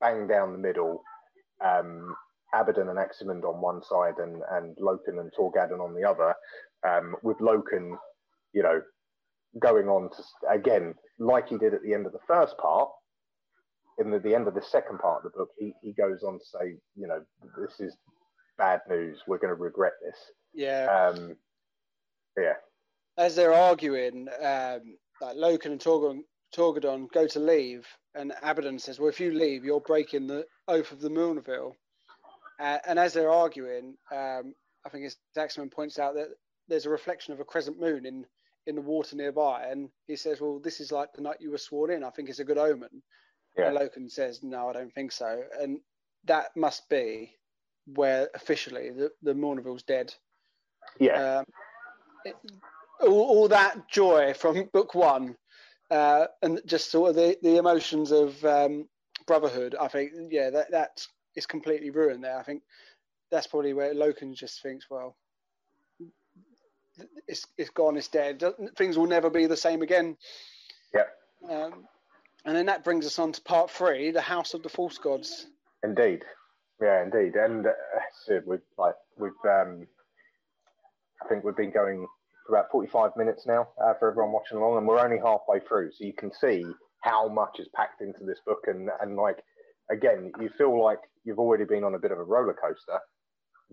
bang 0.00 0.26
down 0.26 0.52
the 0.52 0.58
middle. 0.58 1.02
Um, 1.64 2.14
Abaddon 2.52 2.88
and 2.88 2.98
Aximand 2.98 3.44
on 3.44 3.60
one 3.60 3.82
side, 3.82 4.18
and, 4.18 4.42
and 4.50 4.76
Loken 4.76 5.20
and 5.20 5.32
Torgaddon 5.32 5.80
on 5.80 5.94
the 5.94 6.08
other. 6.08 6.34
Um, 6.86 7.16
with 7.22 7.38
Loken, 7.38 7.96
you 8.52 8.62
know, 8.62 8.82
going 9.58 9.88
on 9.88 10.10
to 10.10 10.22
again, 10.52 10.94
like 11.18 11.48
he 11.48 11.56
did 11.56 11.74
at 11.74 11.82
the 11.82 11.94
end 11.94 12.06
of 12.06 12.12
the 12.12 12.18
first 12.26 12.58
part, 12.58 12.90
in 13.98 14.10
the, 14.10 14.18
the 14.18 14.34
end 14.34 14.48
of 14.48 14.54
the 14.54 14.62
second 14.62 14.98
part 14.98 15.24
of 15.24 15.32
the 15.32 15.38
book, 15.38 15.48
he, 15.58 15.72
he 15.82 15.92
goes 15.92 16.22
on 16.22 16.38
to 16.38 16.44
say, 16.44 16.74
you 16.96 17.06
know, 17.06 17.22
this 17.58 17.80
is 17.80 17.96
bad 18.58 18.80
news. 18.88 19.18
We're 19.26 19.38
going 19.38 19.54
to 19.54 19.60
regret 19.60 19.92
this. 20.04 20.18
yeah. 20.52 21.12
Um, 21.14 21.36
yeah, 22.36 22.54
as 23.16 23.36
they're 23.36 23.54
arguing, 23.54 24.28
um, 24.40 24.96
like 25.20 25.36
Loken 25.36 25.66
and 25.66 25.80
Torgon, 25.80 26.24
Torgaddon 26.54 27.10
go 27.12 27.26
to 27.28 27.38
leave, 27.38 27.86
and 28.14 28.32
Abaddon 28.42 28.78
says, 28.78 28.98
"Well, 28.98 29.08
if 29.08 29.20
you 29.20 29.32
leave, 29.32 29.64
you're 29.64 29.80
breaking 29.80 30.26
the 30.26 30.46
oath 30.68 30.92
of 30.92 31.00
the 31.00 31.10
Mournival." 31.10 31.74
Uh, 32.60 32.78
and 32.86 32.98
as 32.98 33.12
they're 33.12 33.32
arguing, 33.32 33.96
um, 34.12 34.54
I 34.84 34.88
think 34.90 35.04
it's 35.04 35.16
Daxman 35.36 35.72
points 35.72 35.98
out 35.98 36.14
that 36.14 36.28
there's 36.68 36.86
a 36.86 36.90
reflection 36.90 37.32
of 37.32 37.40
a 37.40 37.44
crescent 37.44 37.80
moon 37.80 38.06
in 38.06 38.26
in 38.66 38.74
the 38.74 38.80
water 38.80 39.14
nearby, 39.16 39.66
and 39.70 39.90
he 40.06 40.16
says, 40.16 40.40
"Well, 40.40 40.58
this 40.58 40.80
is 40.80 40.90
like 40.90 41.12
the 41.12 41.22
night 41.22 41.40
you 41.40 41.50
were 41.50 41.58
sworn 41.58 41.90
in. 41.90 42.04
I 42.04 42.10
think 42.10 42.28
it's 42.28 42.38
a 42.38 42.44
good 42.44 42.58
omen." 42.58 43.02
Yeah. 43.56 43.68
And 43.68 43.76
Loken 43.76 44.10
says, 44.10 44.42
"No, 44.42 44.68
I 44.68 44.72
don't 44.72 44.92
think 44.92 45.12
so." 45.12 45.44
And 45.60 45.80
that 46.24 46.56
must 46.56 46.88
be 46.88 47.36
where 47.86 48.30
officially 48.34 48.90
the 48.90 49.12
the 49.22 49.34
Mournival's 49.34 49.82
dead. 49.82 50.14
Yeah, 50.98 51.38
Um, 51.38 51.44
it, 52.24 52.36
all, 53.00 53.22
all 53.22 53.48
that 53.48 53.88
joy 53.88 54.34
from 54.34 54.68
book 54.72 54.94
one, 54.94 55.36
uh, 55.90 56.26
and 56.42 56.60
just 56.66 56.90
sort 56.90 57.10
of 57.10 57.16
the, 57.16 57.38
the 57.42 57.56
emotions 57.56 58.12
of 58.12 58.42
um, 58.44 58.88
brotherhood. 59.26 59.74
I 59.80 59.88
think, 59.88 60.12
yeah, 60.30 60.50
that 60.50 60.70
that 60.70 61.06
is 61.36 61.46
completely 61.46 61.90
ruined 61.90 62.24
there. 62.24 62.38
I 62.38 62.42
think 62.42 62.62
that's 63.30 63.46
probably 63.46 63.72
where 63.72 63.94
Loken 63.94 64.34
just 64.34 64.62
thinks, 64.62 64.86
well, 64.90 65.16
it's 67.26 67.46
it's 67.58 67.70
gone, 67.70 67.96
it's 67.96 68.08
dead. 68.08 68.42
Things 68.76 68.96
will 68.98 69.06
never 69.06 69.30
be 69.30 69.46
the 69.46 69.56
same 69.56 69.82
again. 69.82 70.16
yeah, 70.94 71.04
Um, 71.48 71.86
and 72.44 72.56
then 72.56 72.66
that 72.66 72.84
brings 72.84 73.06
us 73.06 73.18
on 73.18 73.32
to 73.32 73.42
part 73.42 73.70
three, 73.70 74.10
the 74.10 74.20
House 74.20 74.54
of 74.54 74.62
the 74.62 74.68
False 74.68 74.98
Gods. 74.98 75.46
indeed. 75.82 76.22
Yeah, 76.80 77.02
indeed. 77.02 77.34
And 77.36 77.66
uh, 77.66 78.40
we've 78.46 78.60
like 78.76 78.94
we've 79.16 79.30
um, 79.48 79.86
I 81.24 81.28
think 81.28 81.44
we've 81.44 81.56
been 81.56 81.70
going 81.72 82.06
for 82.46 82.56
about 82.56 82.70
forty-five 82.70 83.12
minutes 83.16 83.44
now 83.46 83.68
uh, 83.82 83.94
for 83.98 84.10
everyone 84.10 84.32
watching 84.32 84.58
along, 84.58 84.78
and 84.78 84.86
we're 84.86 84.98
only 85.00 85.18
halfway 85.18 85.60
through, 85.60 85.92
so 85.92 86.04
you 86.04 86.12
can 86.12 86.30
see 86.32 86.64
how 87.00 87.28
much 87.28 87.60
is 87.60 87.68
packed 87.74 88.00
into 88.02 88.24
this 88.24 88.38
book, 88.46 88.64
and 88.66 88.90
and 89.00 89.16
like 89.16 89.38
again, 89.90 90.32
you 90.40 90.50
feel 90.58 90.82
like 90.82 90.98
you've 91.24 91.38
already 91.38 91.64
been 91.64 91.84
on 91.84 91.94
a 91.94 91.98
bit 91.98 92.10
of 92.12 92.18
a 92.18 92.24
roller 92.24 92.54
coaster. 92.54 92.98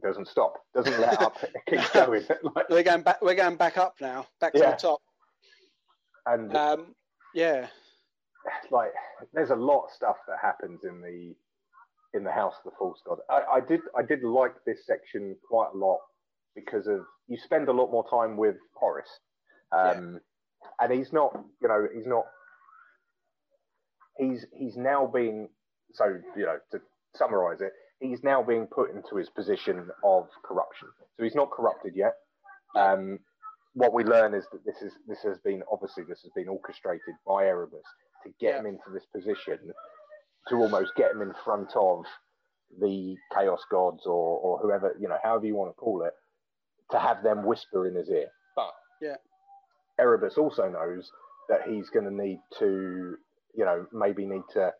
Doesn't 0.04 0.28
stop, 0.28 0.54
doesn't 0.74 0.99
let 0.99 1.22
up, 1.22 1.38
it 1.43 1.54
keeps 1.70 1.89
going. 1.91 2.24
like, 2.56 2.70
We're 2.70 2.84
going 2.84 3.04
back. 3.04 3.22
We're 3.22 3.36
going 3.36 3.56
back 3.58 3.78
up 3.78 3.95
now, 4.02 4.26
back 4.39 4.54
to 4.54 4.60
Yeah. 4.60 4.72
the 4.72 4.78
top. 4.78 5.02
and 6.26 6.56
Um, 6.56 6.95
yeah, 7.34 7.68
like 8.72 8.91
there's 9.34 9.52
a 9.52 9.56
lot 9.56 9.86
of 9.86 9.91
stuff 9.91 10.18
that 10.28 10.38
happens 10.41 10.84
in 10.84 11.02
the 11.02 11.36
in 12.18 12.24
the 12.24 12.32
house 12.32 12.56
of 12.64 12.72
the 12.72 12.78
false 12.78 12.99
god 13.06 13.20
I, 13.30 13.58
I 13.58 13.60
did 13.62 13.82
i 13.97 14.02
did 14.02 14.24
like 14.24 14.54
this 14.66 14.86
section 14.86 15.36
quite 15.47 15.70
a 15.74 15.78
lot 15.78 15.99
because 16.56 16.88
of 16.88 17.06
you 17.28 17.38
spend 17.38 17.70
a 17.70 17.72
lot 17.72 17.91
more 17.91 18.06
time 18.10 18.36
with 18.38 18.56
horus 18.76 19.08
um 19.72 20.20
and 20.80 20.91
he's 20.91 21.14
not 21.14 21.32
you 21.62 21.68
know 21.68 21.88
he's 21.95 22.08
not 22.08 22.26
he's 24.18 24.45
he's 24.58 24.76
now 24.76 25.06
being 25.08 25.49
so 25.93 26.06
you 26.36 26.45
know 26.45 26.58
to 26.72 26.80
summarize 27.16 27.62
it 27.62 27.72
he's 28.02 28.24
now 28.24 28.41
being 28.43 28.66
put 28.68 28.89
into 28.93 29.16
his 29.16 29.30
position 29.30 29.88
of 30.04 30.28
corruption 30.43 30.88
so 31.18 31.24
he's 31.24 31.36
not 31.36 31.52
corrupted 31.52 31.93
yet 31.95 32.16
um 32.76 33.20
what 33.74 33.93
we 33.93 34.04
learn 34.04 34.34
is 34.34 34.45
that 34.52 34.66
this 34.66 34.82
is 34.82 34.93
this 35.08 35.20
has 35.24 35.38
been 35.39 35.64
obviously 35.72 36.04
this 36.04 36.22
has 36.24 36.32
been 36.36 36.49
orchestrated 36.49 37.16
by 37.26 37.45
Erebus 37.45 37.84
to 38.24 38.30
get 38.39 38.56
Yeah. 38.56 38.60
him 38.60 38.66
into 38.66 38.89
this 38.93 39.06
position 39.16 39.60
to 40.49 40.56
almost 40.56 40.91
get 40.95 41.12
him 41.12 41.22
in 41.22 41.34
front 41.45 41.72
of 41.76 42.04
the 42.80 43.16
chaos 43.34 43.62
gods 43.72 44.04
or, 44.06 44.39
or 44.39 44.60
whoever 44.60 44.95
you 44.99 45.08
know 45.08 45.18
however 45.24 45.45
you 45.45 45.56
want 45.56 45.70
to 45.72 45.76
call 45.76 46.04
it 46.04 46.14
to 46.91 46.99
have 46.99 47.24
them 47.24 47.43
whisper 47.45 47.88
in 47.88 47.95
his 47.95 48.10
ear 48.10 48.28
but 48.56 48.74
Yeah. 49.02 49.16
Erebus 49.99 50.38
also 50.38 50.68
knows 50.70 51.10
that 51.49 51.62
he's 51.68 51.89
going 51.89 52.06
to 52.06 52.14
need 52.14 52.39
to 52.60 53.16
you 53.54 53.66
know 53.66 53.86
maybe 53.93 54.26
need 54.26 54.43
to 54.54 54.72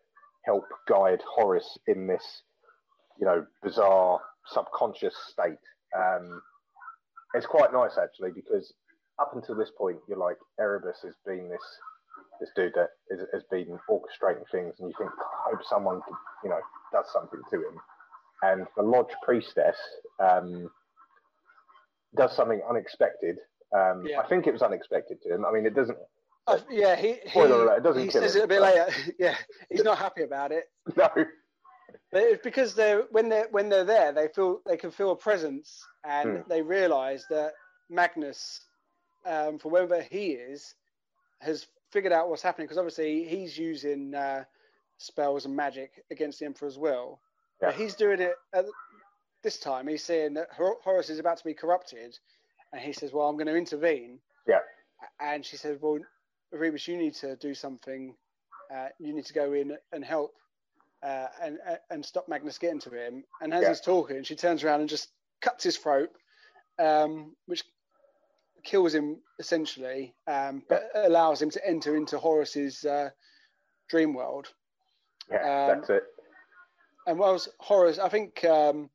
help 0.46 0.66
guide 0.88 1.22
Horus 1.36 1.78
in 1.88 2.08
this 2.08 2.44
you 3.22 3.28
know 3.28 3.46
bizarre 3.64 4.20
subconscious 4.48 5.16
state 5.32 5.62
um, 5.98 6.42
it's 7.36 7.46
quite 7.46 7.72
nice 7.72 7.98
actually 8.02 8.32
because 8.32 8.74
up 9.20 9.32
until 9.36 9.56
this 9.56 9.72
point 9.78 9.98
you're 10.10 10.18
like 10.18 10.38
Erebus 10.60 10.98
has 11.04 11.14
been 11.26 11.48
this 11.50 11.62
this 12.40 12.50
dude 12.56 12.74
that 12.76 12.90
is, 13.12 13.22
has 13.32 13.44
been 13.52 13.78
orchestrating 13.90 14.44
things 14.52 14.74
and 14.80 14.90
you 14.90 14.94
think 14.98 15.12
I 15.48 15.52
hope 15.52 15.60
someone 15.70 16.02
you 16.44 16.50
know 16.50 16.60
does 16.92 17.06
something 17.14 17.40
to 17.52 17.56
him 17.58 17.78
and 18.42 18.68
the 18.76 18.82
lodge 18.84 19.14
priestess 19.24 19.78
um, 20.20 20.70
does 22.18 22.36
something 22.36 22.62
unexpected 22.68 23.38
um, 23.74 24.04
Yeah. 24.06 24.20
I 24.20 24.28
think 24.28 24.48
it 24.48 24.52
was 24.54 24.64
unexpected 24.64 25.22
to 25.24 25.36
him 25.36 25.46
I 25.46 25.52
mean 25.52 25.66
it 25.66 25.76
doesn't 25.76 25.98
Uh, 26.48 26.58
yeah. 26.72 26.96
He 26.96 27.18
he, 27.28 27.40
alert, 27.40 27.78
it 27.78 27.84
doesn't 27.84 28.04
he 28.04 28.10
says 28.10 28.36
him, 28.36 28.42
it 28.42 28.46
a 28.46 28.48
bit 28.48 28.60
but- 28.60 28.74
later. 28.76 29.14
yeah, 29.20 29.36
he's 29.70 29.84
not 29.84 30.00
happy 30.00 30.24
about 30.24 30.52
it. 30.52 30.66
no 30.98 31.10
But 32.12 32.24
it's 32.24 32.44
because 32.44 32.76
they're 32.76 33.04
when 33.12 33.30
they're 33.30 33.48
when 33.52 33.70
they're 33.70 33.84
there, 33.86 34.12
they 34.12 34.28
feel 34.28 34.62
they 34.66 34.78
can 34.78 34.92
feel 34.92 35.12
a 35.12 35.16
presence, 35.16 35.84
and 36.04 36.38
Hmm. 36.38 36.50
they 36.50 36.62
realise 36.62 37.26
that 37.30 37.54
Magnus, 37.90 38.62
um, 39.26 39.60
for 39.60 39.70
wherever 39.70 40.02
he 40.02 40.32
is, 40.34 40.76
has 41.40 41.68
figured 41.92 42.14
out 42.14 42.30
what's 42.30 42.42
happening. 42.42 42.66
Because 42.68 42.78
obviously 42.78 43.26
he's 43.26 43.58
using 43.58 44.14
uh, 44.16 44.44
spells 44.98 45.46
and 45.46 45.56
magic 45.56 46.04
against 46.12 46.40
the 46.40 46.46
Emperor 46.46 46.68
as 46.68 46.78
well. 46.78 47.20
Yeah. 47.62 47.70
But 47.70 47.76
he's 47.76 47.96
doing 47.96 48.20
it 48.22 48.36
at 48.54 48.66
this 49.44 49.58
time. 49.60 49.88
He's 49.88 50.04
saying 50.04 50.34
that 50.36 50.50
Hor- 50.52 50.78
Horus 50.84 51.10
is 51.10 51.20
about 51.20 51.38
to 51.38 51.44
be 51.46 51.54
corrupted, 51.54 52.18
and 52.72 52.82
he 52.82 52.94
says, 52.94 53.12
"Well, 53.14 53.28
I'm 53.28 53.36
going 53.36 53.48
to 53.48 53.56
intervene." 53.56 54.20
Yeah. 54.48 54.60
And 55.20 55.46
she 55.46 55.58
says, 55.58 55.78
"Well, 55.82 56.00
Rebus, 56.52 56.88
you 56.88 56.98
need 56.98 57.16
to 57.16 57.36
do 57.38 57.54
something. 57.54 58.16
Uh, 58.74 58.90
you 59.00 59.14
need 59.14 59.26
to 59.26 59.34
go 59.34 59.54
in 59.54 59.78
and 59.92 60.04
help." 60.06 60.36
Uh, 61.04 61.28
and 61.42 61.58
and 61.90 62.06
stop 62.06 62.28
Magnus 62.28 62.60
getting 62.60 62.80
to 62.82 62.92
him. 62.92 63.24
And 63.42 63.54
as 63.54 63.64
Yeah. 63.64 63.70
he's 63.70 63.82
talking, 63.82 64.24
she 64.24 64.36
turns 64.36 64.64
around 64.64 64.82
and 64.82 64.90
just 64.90 65.10
cuts 65.42 65.64
his 65.64 65.78
throat, 65.78 66.10
um, 66.78 67.36
which 67.48 67.64
kills 68.64 68.94
him 68.94 69.20
essentially, 69.40 70.14
um, 70.28 70.64
but 70.70 70.90
allows 70.94 71.42
him 71.42 71.50
to 71.50 71.68
enter 71.68 71.96
into 71.96 72.20
Horus's 72.20 72.86
uh, 72.86 73.10
dream 73.90 74.14
world. 74.14 74.54
yeah 75.30 75.72
Um, 75.72 75.80
that's 75.80 75.90
it 75.90 76.04
And 77.08 77.18
whilst 77.18 77.50
Horus, 77.60 77.98
I 77.98 78.08
think 78.10 78.44
um, 78.46 78.92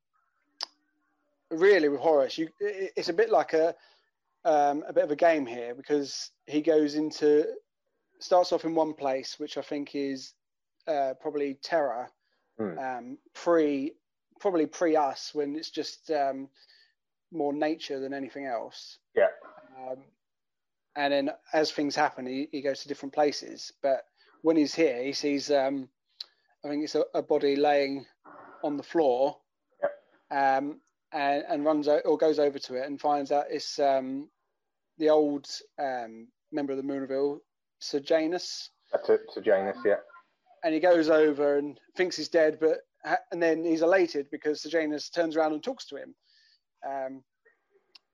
really 1.51 1.89
with 1.89 1.99
Horus, 1.99 2.37
you 2.37 2.47
it- 2.61 2.93
it's 2.95 3.09
a 3.09 3.13
bit 3.13 3.29
like 3.29 3.53
a 3.53 3.75
um, 4.45 4.83
a 4.87 4.93
bit 4.93 5.03
of 5.03 5.11
a 5.11 5.15
game 5.15 5.45
here 5.45 5.75
because 5.75 6.31
he 6.45 6.61
goes 6.61 6.95
into 6.95 7.45
starts 8.19 8.53
off 8.53 8.63
in 8.63 8.73
one 8.75 8.93
place, 8.93 9.37
which 9.39 9.57
I 9.57 9.61
think 9.61 9.93
is 9.93 10.33
uh, 10.87 11.13
probably 11.19 11.55
Terra 11.55 12.09
Hmm. 12.57 12.77
um, 12.79 13.17
pre 13.33 13.93
probably 14.39 14.65
pre 14.65 14.95
us 14.95 15.31
when 15.33 15.55
it's 15.55 15.69
just 15.69 16.09
um, 16.11 16.49
more 17.31 17.53
nature 17.53 17.99
than 17.99 18.13
anything 18.13 18.45
else. 18.45 18.97
yeah 19.15 19.27
Um, 19.77 19.97
and 20.95 21.13
then 21.13 21.29
as 21.53 21.71
things 21.71 21.95
happen, 21.95 22.25
he, 22.25 22.47
he 22.51 22.61
goes 22.61 22.81
to 22.81 22.87
different 22.87 23.13
places. 23.13 23.71
But 23.83 24.05
when 24.41 24.57
he's 24.57 24.73
here, 24.73 25.03
he 25.03 25.13
sees, 25.13 25.51
um, 25.51 25.89
I 26.65 26.69
think 26.69 26.83
it's 26.83 26.95
a, 26.95 27.03
a 27.13 27.21
body 27.21 27.55
laying 27.55 28.05
on 28.63 28.77
the 28.77 28.83
floor, 28.83 29.37
um, 30.31 30.81
and, 31.11 31.43
and 31.47 31.65
runs 31.65 31.87
o- 31.87 31.99
or 32.05 32.17
goes 32.17 32.39
over 32.39 32.57
to 32.59 32.75
it 32.75 32.87
and 32.87 32.99
finds 32.99 33.31
out 33.31 33.45
it's 33.49 33.77
um, 33.79 34.29
the 34.97 35.09
old 35.09 35.47
um, 35.79 36.27
member 36.51 36.73
of 36.73 36.77
the 36.77 36.83
Mournival, 36.83 37.39
Sir 37.79 37.99
Janus. 37.99 38.69
that's 38.91 39.09
it 39.09 39.21
to 39.33 39.41
Janus 39.41 39.77
yeah 39.85 39.97
And 40.67 40.73
he 40.73 40.81
goes 40.81 41.09
over 41.09 41.57
and 41.57 41.79
thinks 41.95 42.17
he's 42.17 42.27
dead, 42.27 42.57
but 42.59 42.79
and 43.31 43.41
then 43.41 43.63
he's 43.63 43.83
elated 43.83 44.27
because 44.29 44.61
Sejanus 44.61 45.09
turns 45.09 45.37
around 45.37 45.53
and 45.53 45.63
talks 45.63 45.85
to 45.85 45.95
him. 45.95 46.13
Um, 46.85 47.23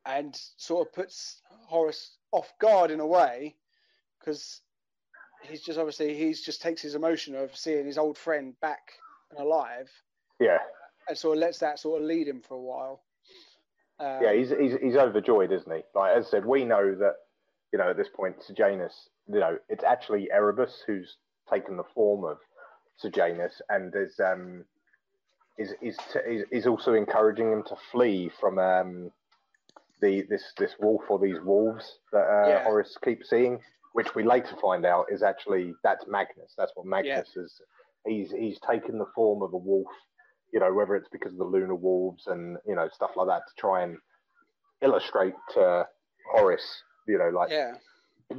and 0.05 0.39
sort 0.57 0.87
of 0.87 0.93
puts 0.93 1.41
Horus 1.67 2.15
off 2.31 2.53
guard 2.61 2.91
in 2.91 2.99
a 2.99 3.07
way 3.07 3.55
because 4.19 4.61
he's 5.41 5.63
just 5.63 5.79
obviously 5.79 6.13
he's 6.13 6.43
just 6.43 6.61
takes 6.61 6.83
his 6.83 6.93
emotion 6.93 7.33
of 7.33 7.57
seeing 7.57 7.87
his 7.87 7.97
old 7.97 8.19
friend 8.19 8.53
back 8.61 8.93
and 9.31 9.39
alive 9.39 9.89
yeah 10.39 10.59
and 11.07 11.17
sort 11.17 11.37
of 11.37 11.41
lets 11.41 11.57
that 11.59 11.79
sort 11.79 12.01
of 12.01 12.07
lead 12.07 12.27
him 12.27 12.39
for 12.39 12.53
a 12.53 12.61
while. 12.61 13.01
Um, 13.99 14.19
yeah, 14.21 14.33
he's, 14.33 14.49
he's 14.49 14.73
he's 14.81 14.95
overjoyed, 14.95 15.51
isn't 15.51 15.71
he? 15.71 15.81
Like 15.95 16.15
as 16.15 16.27
I 16.27 16.29
said, 16.29 16.45
we 16.45 16.65
know 16.65 16.95
that 16.95 17.15
you 17.71 17.79
know 17.79 17.89
at 17.89 17.97
this 17.97 18.09
point, 18.13 18.35
Sejanus, 18.43 19.09
you 19.27 19.39
know, 19.39 19.57
it's 19.69 19.83
actually 19.83 20.29
Erebus 20.31 20.83
who's 20.85 21.17
taken 21.49 21.77
the 21.77 21.83
form 21.95 22.23
of 22.23 22.37
Sejanus, 22.97 23.61
and 23.69 23.93
is 23.95 24.19
um 24.19 24.65
is 25.57 25.73
is 25.81 25.97
is, 26.27 26.43
is 26.51 26.67
also 26.67 26.93
encouraging 26.93 27.51
him 27.51 27.63
to 27.67 27.75
flee 27.91 28.29
from 28.39 28.59
um 28.59 29.11
the 30.01 30.23
this 30.29 30.53
this 30.57 30.75
wolf 30.79 31.01
or 31.09 31.19
these 31.19 31.39
wolves 31.43 31.99
that 32.11 32.25
uh, 32.25 32.49
Yeah. 32.49 32.63
Horus 32.63 32.97
keeps 33.03 33.29
seeing, 33.29 33.59
which 33.93 34.15
we 34.15 34.23
later 34.23 34.55
find 34.61 34.85
out 34.85 35.05
is 35.11 35.23
actually 35.23 35.73
that's 35.83 36.05
Magnus. 36.07 36.53
That's 36.57 36.71
what 36.75 36.85
Magnus 36.85 37.35
is. 37.35 37.61
He's 38.05 38.31
he's 38.31 38.59
taken 38.59 38.97
the 38.97 39.07
form 39.15 39.41
of 39.41 39.53
a 39.53 39.57
wolf 39.57 39.87
you 40.53 40.59
know, 40.59 40.71
whether 40.71 40.95
it's 40.95 41.09
because 41.09 41.31
of 41.31 41.39
the 41.39 41.43
Luna 41.45 41.75
Wolves 41.75 42.27
and 42.27 42.57
you 42.65 42.75
know 42.75 42.87
stuff 42.93 43.11
like 43.15 43.27
that 43.27 43.41
to 43.47 43.53
try 43.57 43.81
and 43.83 43.97
illustrate 44.81 45.33
to 45.55 45.87
Horus, 46.31 46.63
you 47.07 47.17
know, 47.17 47.29
like 47.29 47.49
yeah, 47.49 47.73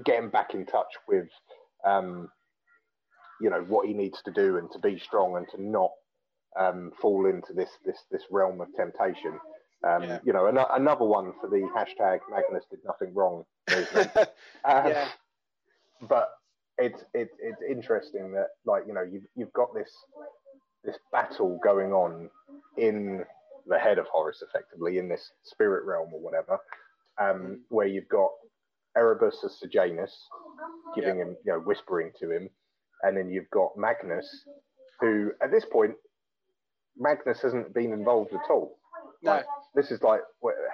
getting 0.04 0.30
back 0.30 0.54
in 0.54 0.64
touch 0.64 0.92
with, 1.08 1.28
um, 1.84 2.28
you 3.40 3.50
know, 3.50 3.62
what 3.68 3.86
he 3.86 3.94
needs 3.94 4.20
to 4.22 4.30
do 4.30 4.58
and 4.58 4.70
to 4.72 4.78
be 4.78 4.98
strong 4.98 5.36
and 5.36 5.46
to 5.50 5.62
not 5.62 5.90
um, 6.58 6.92
fall 7.00 7.26
into 7.26 7.52
this 7.52 7.70
this 7.84 7.98
this 8.10 8.22
realm 8.30 8.60
of 8.60 8.68
temptation. 8.76 9.38
Um, 9.86 10.02
Yeah. 10.02 10.18
You 10.24 10.32
know, 10.32 10.46
an- 10.46 10.58
another 10.70 11.04
one 11.04 11.32
for 11.40 11.48
the 11.48 11.68
hashtag 11.76 12.20
Magnus 12.30 12.64
did 12.70 12.80
nothing 12.84 13.12
wrong. 13.14 13.44
Um, 14.64 14.86
Yeah. 14.88 15.08
But 16.08 16.30
it's 16.78 17.04
it's 17.14 17.34
it's 17.38 17.62
interesting 17.68 18.32
that 18.32 18.48
like 18.64 18.84
you 18.86 18.92
know 18.94 19.02
you've 19.02 19.26
you've 19.36 19.52
got 19.52 19.72
this 19.74 19.90
this 20.84 20.96
battle 21.12 21.58
going 21.62 21.92
on 21.92 22.28
in 22.76 23.24
the 23.66 23.78
head 23.78 23.98
of 23.98 24.06
Horus, 24.08 24.42
effectively 24.42 24.98
in 24.98 25.08
this 25.08 25.30
spirit 25.44 25.84
realm 25.86 26.12
or 26.12 26.20
whatever, 26.20 26.58
um, 27.18 27.60
where 27.68 27.86
you've 27.86 28.08
got 28.08 28.30
Erebus 28.96 29.42
as 29.44 29.58
Sejanus 29.58 30.14
giving 30.94 31.16
him 31.18 31.36
you 31.44 31.52
know 31.52 31.60
whispering 31.60 32.10
to 32.20 32.30
him, 32.30 32.50
and 33.04 33.16
then 33.16 33.30
you've 33.30 33.50
got 33.50 33.76
Magnus, 33.76 34.26
who 35.00 35.30
at 35.42 35.50
this 35.50 35.64
point 35.70 35.92
Magnus 36.98 37.40
hasn't 37.42 37.74
been 37.74 37.92
involved 37.92 38.32
at 38.32 38.50
all. 38.50 38.78
No. 39.22 39.32
Like, 39.32 39.46
this 39.74 39.90
is 39.90 40.02
like 40.02 40.20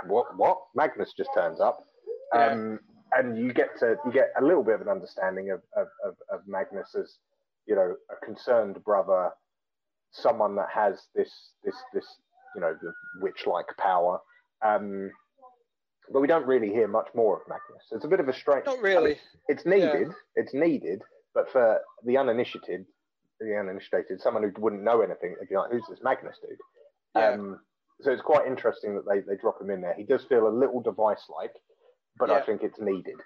what 0.07 0.37
what? 0.37 0.59
Magnus 0.75 1.13
just 1.17 1.31
turns 1.35 1.61
up. 1.61 1.85
Yeah. 2.35 2.47
Um, 2.47 2.81
and 3.13 3.37
you 3.37 3.53
get 3.53 3.79
to 3.81 3.97
you 4.05 4.13
get 4.13 4.33
a 4.41 4.45
little 4.45 4.63
bit 4.63 4.77
of 4.77 4.83
an 4.83 4.89
understanding 4.89 5.51
of, 5.51 5.61
of, 5.77 5.89
of, 6.05 6.15
of 6.33 6.41
Magnus 6.47 6.95
as 6.99 7.17
you 7.67 7.75
know 7.75 7.97
a 8.11 8.25
concerned 8.25 8.83
brother, 8.85 9.31
someone 10.13 10.55
that 10.57 10.69
has 10.73 10.95
this 11.15 11.31
this 11.65 11.75
this 11.93 12.07
you 12.55 12.61
know 12.61 12.77
the 12.81 12.93
witch-like 13.21 13.67
power. 13.79 14.21
Um, 14.65 15.11
but 16.13 16.21
we 16.21 16.27
don't 16.27 16.47
really 16.47 16.71
hear 16.71 16.89
much 16.89 17.09
more 17.15 17.37
of 17.37 17.43
Magnus. 17.49 17.85
It's 17.93 18.05
a 18.05 18.09
bit 18.09 18.21
of 18.21 18.29
a 18.29 18.35
strange. 18.35 18.67
Not 18.67 18.83
really. 18.83 19.17
It's 19.49 19.65
needed. 19.65 20.09
It's 20.35 20.53
needed, 20.53 21.03
but 21.35 21.51
for 21.51 21.81
the 22.05 22.17
uninitiated, 22.17 22.87
the 23.41 23.57
uninitiated, 23.59 24.21
someone 24.21 24.43
who 24.43 24.53
wouldn't 24.61 24.83
know 24.83 25.01
anything, 25.03 25.37
they'd 25.39 25.49
be 25.49 25.57
like, 25.57 25.71
"Who's 25.71 25.87
this 25.89 26.01
Magnus 26.03 26.39
dude?" 26.41 26.59
Yeah. 27.15 27.31
Um, 27.31 27.61
so 28.03 28.11
it's 28.13 28.23
quite 28.23 28.47
interesting 28.47 28.95
that 28.95 29.07
they, 29.07 29.21
they 29.21 29.37
drop 29.41 29.61
him 29.61 29.71
in 29.71 29.81
there. 29.81 29.95
He 29.95 30.05
does 30.05 30.25
feel 30.25 30.47
a 30.47 30.49
little 30.49 30.81
device-like, 30.81 31.53
but 32.19 32.31
I 32.31 32.41
think 32.41 32.63
it's 32.63 32.81
needed. 32.81 33.17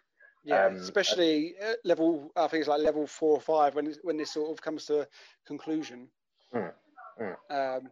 Yeah, 0.44 0.66
Um, 0.66 0.76
especially 0.76 1.55
at 1.61 1.78
level. 1.84 2.30
I 2.36 2.48
think 2.48 2.61
it's 2.61 2.68
like 2.68 2.80
level 2.80 3.07
four 3.07 3.34
or 3.36 3.40
five 3.40 3.74
when 3.74 3.94
when 4.02 4.16
this 4.16 4.32
sort 4.32 4.50
of 4.50 4.61
comes 4.61 4.84
to 4.86 5.00
a 5.02 5.07
conclusion. 5.46 6.09
Mm, 6.55 6.72
mm. 7.20 7.36
Um, 7.50 7.88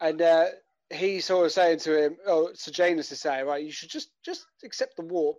and 0.00 0.22
uh, 0.22 0.46
he's 0.90 1.26
sort 1.26 1.46
of 1.46 1.52
saying 1.52 1.78
to 1.80 1.96
him, 2.04 2.16
"Oh, 2.26 2.50
Sejanus 2.54 3.12
is 3.12 3.20
saying, 3.20 3.46
right, 3.46 3.62
you 3.64 3.70
should 3.70 3.90
just 3.90 4.10
just 4.24 4.46
accept 4.64 4.96
the 4.96 5.02
warp 5.02 5.38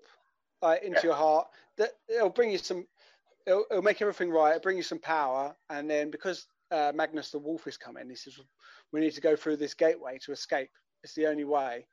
like 0.62 0.84
into 0.84 1.00
Yeah. 1.00 1.08
your 1.08 1.16
heart. 1.16 1.48
That 1.78 1.92
it'll 2.08 2.30
bring 2.30 2.52
you 2.52 2.60
some. 2.60 2.88
It'll, 3.50 3.66
it'll 3.72 3.84
make 3.84 4.02
everything 4.02 4.30
right. 4.30 4.52
It'll 4.52 4.62
bring 4.62 4.78
you 4.78 4.84
some 4.84 5.00
power, 5.00 5.56
and 5.70 5.90
then 5.90 6.12
because 6.12 6.46
uh, 6.72 6.92
Magnus 6.94 7.32
the 7.32 7.40
Wolf 7.40 7.66
is 7.68 7.78
coming, 7.78 8.08
he 8.10 8.16
says, 8.16 8.40
we 8.94 9.00
need 9.00 9.14
to 9.16 9.22
go 9.22 9.36
through 9.36 9.58
this 9.58 9.74
gateway 9.74 10.20
to 10.26 10.32
escape. 10.32 10.70
It's 11.04 11.16
the 11.16 11.28
only 11.28 11.46
way." 11.46 11.88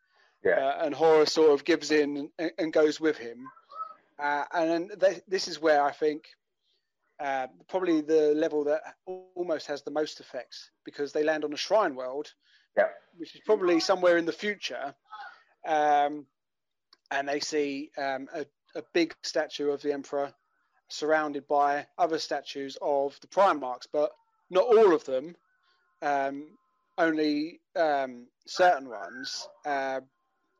Yeah. 0.45 0.59
uh, 0.59 0.85
and 0.85 0.95
Horus 0.95 1.33
sort 1.33 1.51
of 1.53 1.65
gives 1.65 1.91
in 1.91 2.31
and, 2.39 2.53
and 2.59 2.73
goes 2.73 3.01
with 3.01 3.17
him. 3.17 3.49
Uh, 4.19 4.45
and 4.53 4.71
then 4.71 4.99
th- 5.01 5.23
this 5.27 5.49
is 5.49 5.61
where 5.61 5.83
I 5.83 5.93
think 5.93 6.25
uh, 7.19 7.47
probably 7.69 8.03
the 8.03 8.33
level 8.37 8.65
that 8.65 8.83
almost 9.35 9.67
has 9.67 9.83
the 9.83 9.91
most 9.91 10.21
effects 10.21 10.71
because 10.85 11.13
they 11.13 11.25
land 11.25 11.45
on 11.45 11.53
a 11.55 11.57
shrine 11.57 11.95
world, 11.97 12.33
Yeah. 12.77 12.89
which 13.17 13.35
is 13.35 13.41
probably 13.47 13.81
somewhere 13.81 14.19
in 14.19 14.27
the 14.27 14.33
future. 14.33 14.95
Um, 15.67 16.27
and 17.11 17.29
they 17.29 17.41
see 17.41 17.91
um, 17.99 18.29
a, 18.33 18.45
a 18.77 18.83
big 18.93 19.15
statue 19.23 19.71
of 19.71 19.81
the 19.83 19.93
Emperor 19.93 20.33
surrounded 20.89 21.47
by 21.49 21.87
other 21.99 22.19
statues 22.19 22.77
of 22.83 23.19
the 23.21 23.27
Primarchs, 23.29 23.87
but 23.93 24.11
not 24.51 24.65
all 24.65 24.95
of 24.95 25.05
them, 25.05 25.37
um, 26.03 26.57
only 26.99 27.61
um, 27.77 28.27
certain 28.47 28.89
ones. 28.89 29.49
Uh, 29.65 30.01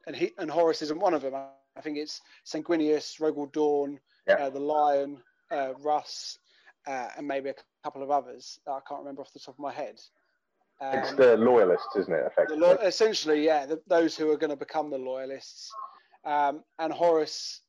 and 0.07 0.17
he 0.17 0.33
and 0.39 0.51
Horus 0.51 0.83
isn't 0.83 1.01
one 1.01 1.15
of 1.15 1.23
them. 1.23 1.35
I 1.35 1.81
think 1.81 1.99
it's 1.99 2.21
Sanguinius, 2.45 3.21
Rogal 3.21 3.51
Dorn, 3.53 4.01
Yeah. 4.27 4.35
uh, 4.35 4.51
the 4.51 4.61
Lion, 4.61 5.23
uh, 5.51 5.75
Russ, 5.81 6.39
uh, 6.87 7.09
and 7.17 7.27
maybe 7.27 7.51
a 7.51 7.55
couple 7.85 8.03
of 8.03 8.11
others 8.11 8.59
that 8.67 8.73
I 8.73 8.81
can't 8.89 9.01
remember 9.01 9.23
off 9.23 9.33
the 9.33 9.41
top 9.41 9.55
of 9.55 9.59
my 9.61 9.73
head. 9.73 10.01
It's 10.81 11.11
Um, 11.11 11.17
the 11.17 11.37
loyalists, 11.37 11.97
isn't 11.97 12.13
it? 12.13 12.21
the 12.21 12.27
Effectively. 12.27 12.59
lo- 12.67 12.79
essentially, 12.83 13.45
yeah, 13.45 13.67
the, 13.67 13.81
those 13.87 14.17
who 14.17 14.31
are 14.31 14.37
going 14.37 14.51
to 14.51 14.57
become 14.57 14.91
the 14.91 14.99
loyalists. 14.99 15.73
Um, 16.25 16.65
and 16.79 16.93
Horus 16.93 17.63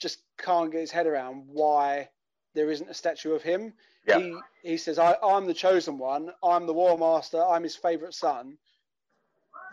just 0.00 0.22
can't 0.38 0.72
get 0.72 0.80
his 0.80 0.90
head 0.90 1.06
around 1.06 1.44
why 1.46 2.08
there 2.54 2.70
isn't 2.70 2.90
a 2.90 2.94
statue 2.94 3.34
of 3.34 3.42
him. 3.42 3.72
Yeah. 4.06 4.18
He 4.18 4.36
he 4.62 4.76
says, 4.76 4.98
I, 4.98 5.16
"I'm 5.22 5.46
the 5.46 5.54
chosen 5.54 5.98
one. 5.98 6.30
I'm 6.42 6.66
the 6.66 6.72
war 6.72 6.98
master. 6.98 7.42
I'm 7.44 7.62
his 7.62 7.76
favorite 7.76 8.14
son. 8.14 8.56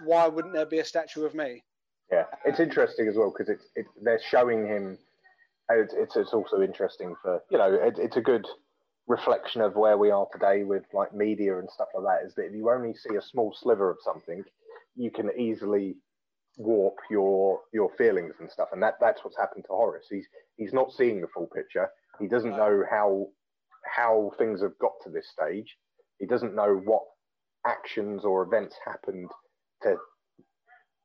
Why 0.04 0.28
wouldn't 0.28 0.54
there 0.54 0.66
be 0.66 0.80
a 0.80 0.86
statue 0.86 1.26
of 1.26 1.34
me?" 1.34 1.64
Yeah, 2.12 2.26
it's 2.46 2.60
interesting 2.60 3.08
as 3.08 3.16
well 3.16 3.34
because 3.36 3.50
it's 3.50 3.66
it, 3.76 3.86
they're 4.02 4.22
showing 4.30 4.68
him. 4.68 4.98
It's, 5.70 5.94
it's 5.94 6.16
it's 6.16 6.34
also 6.34 6.62
interesting 6.62 7.16
for 7.22 7.42
you 7.50 7.58
know 7.58 7.74
it, 7.74 7.98
it's 7.98 8.18
a 8.18 8.22
good 8.22 8.46
reflection 9.08 9.62
of 9.62 9.76
where 9.76 9.98
we 9.98 10.12
are 10.12 10.28
today 10.32 10.64
with 10.64 10.84
like 10.94 11.14
media 11.14 11.58
and 11.60 11.70
stuff 11.70 11.88
like 11.96 12.04
that. 12.04 12.28
Is 12.28 12.36
that 12.36 12.48
if 12.48 12.54
you 12.54 12.70
only 12.70 12.94
see 12.94 13.16
a 13.16 13.22
small 13.22 13.56
sliver 13.58 13.90
of 13.90 13.98
something, 14.04 14.44
you 14.96 15.10
can 15.10 15.32
easily 15.38 15.96
warp 16.58 16.96
your 17.10 17.62
your 17.74 17.90
feelings 17.98 18.34
and 18.40 18.50
stuff, 18.52 18.70
and 18.74 18.82
that 18.84 18.96
that's 19.00 19.24
what's 19.24 19.38
happened 19.38 19.64
to 19.66 19.74
Horus. 19.74 20.08
He's 20.10 20.28
he's 20.58 20.74
not 20.74 20.92
seeing 20.92 21.22
the 21.22 21.28
full 21.28 21.48
picture. 21.56 21.88
He 22.20 22.28
doesn't 22.28 22.58
know 22.58 22.84
how 22.90 23.28
how 23.86 24.32
things 24.38 24.62
have 24.62 24.78
got 24.80 24.94
to 25.04 25.10
this 25.10 25.30
stage. 25.32 25.78
He 26.20 26.26
doesn't 26.26 26.56
know 26.56 26.76
what 26.84 27.04
actions 27.66 28.26
or 28.26 28.44
events 28.44 28.76
happened 28.86 29.30
to 29.84 29.96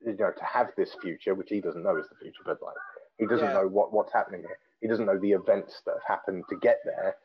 you 0.04 0.16
know 0.16 0.32
to 0.36 0.44
have 0.44 0.68
this 0.76 0.94
future, 1.02 1.34
which 1.34 1.50
he 1.50 1.60
doesn't 1.60 1.82
know 1.82 1.96
is 1.96 2.08
the 2.08 2.16
future, 2.16 2.42
but 2.44 2.58
like 2.62 2.76
he 3.18 3.26
doesn't 3.26 3.48
Yeah. 3.48 3.54
know 3.54 3.68
what 3.68 3.92
what's 3.92 4.12
happening 4.12 4.40
here. 4.40 4.58
He 4.80 4.88
doesn't 4.88 5.06
know 5.06 5.18
the 5.18 5.32
events 5.32 5.80
that 5.86 5.92
have 5.94 6.04
happened 6.18 6.44
to 6.50 6.56
get 6.56 6.80
there. 6.84 7.16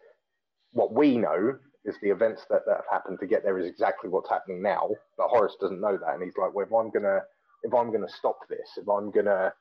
What 0.74 0.94
we 0.94 1.18
know 1.18 1.58
is 1.86 1.96
the 2.02 2.10
events 2.10 2.46
that, 2.50 2.66
that 2.66 2.76
have 2.78 2.86
happened 2.92 3.20
to 3.22 3.26
get 3.28 3.44
there 3.44 3.58
is 3.58 3.66
exactly 3.66 4.10
what's 4.10 4.30
happening 4.30 4.62
now. 4.62 4.90
But 5.18 5.30
Horus 5.30 5.56
doesn't 5.60 5.80
know 5.82 5.98
that, 5.98 6.14
and 6.14 6.24
he's 6.24 6.38
like, 6.38 6.54
well, 6.54 6.66
if 6.66 6.74
I'm 6.74 6.92
gonna 6.92 7.22
if 7.68 7.74
I'm 7.74 7.92
gonna 7.92 8.10
stop 8.10 8.40
this, 8.50 8.70
if 8.78 8.88
I'm 8.88 9.12
gonna 9.12 9.54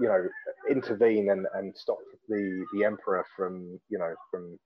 you 0.00 0.08
know 0.08 0.28
intervene 0.70 1.30
and, 1.30 1.46
and 1.54 1.74
stop 1.76 1.98
the 2.28 2.64
the 2.74 2.84
emperor 2.84 3.24
from 3.36 3.78
you 3.88 3.98
know 3.98 4.14
from 4.30 4.58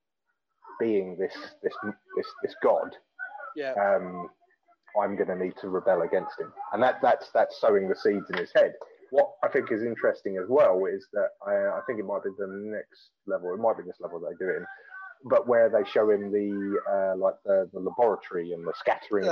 being 0.80 1.16
this 1.18 1.34
this 1.62 1.74
this 2.16 2.26
this 2.42 2.54
god 2.62 2.90
Yeah, 3.56 3.72
um, 3.72 4.28
I'm 5.00 5.16
going 5.16 5.28
to 5.28 5.36
need 5.36 5.54
to 5.60 5.68
rebel 5.68 6.02
against 6.02 6.38
him, 6.40 6.52
and 6.72 6.82
that 6.82 7.00
that's 7.02 7.30
that's 7.32 7.60
sowing 7.60 7.88
the 7.88 7.96
seeds 7.96 8.26
in 8.30 8.38
his 8.38 8.50
head. 8.54 8.72
What 9.10 9.30
I 9.42 9.48
think 9.48 9.72
is 9.72 9.82
interesting 9.82 10.36
as 10.36 10.48
well 10.48 10.84
is 10.84 11.06
that 11.14 11.30
I, 11.46 11.78
I 11.78 11.80
think 11.86 11.98
it 11.98 12.04
might 12.04 12.24
be 12.24 12.30
the 12.38 12.46
next 12.46 13.10
level. 13.26 13.54
It 13.54 13.58
might 13.58 13.78
be 13.78 13.84
this 13.84 14.00
level 14.00 14.20
they 14.20 14.36
do 14.44 14.50
it 14.50 14.56
in, 14.58 14.66
but 15.24 15.48
where 15.48 15.70
they 15.70 15.88
show 15.88 16.10
him 16.10 16.30
the 16.30 16.78
uh, 16.90 17.16
like 17.16 17.36
the, 17.44 17.68
the 17.72 17.80
laboratory 17.80 18.52
and 18.52 18.66
the 18.66 18.72
scattering 18.78 19.24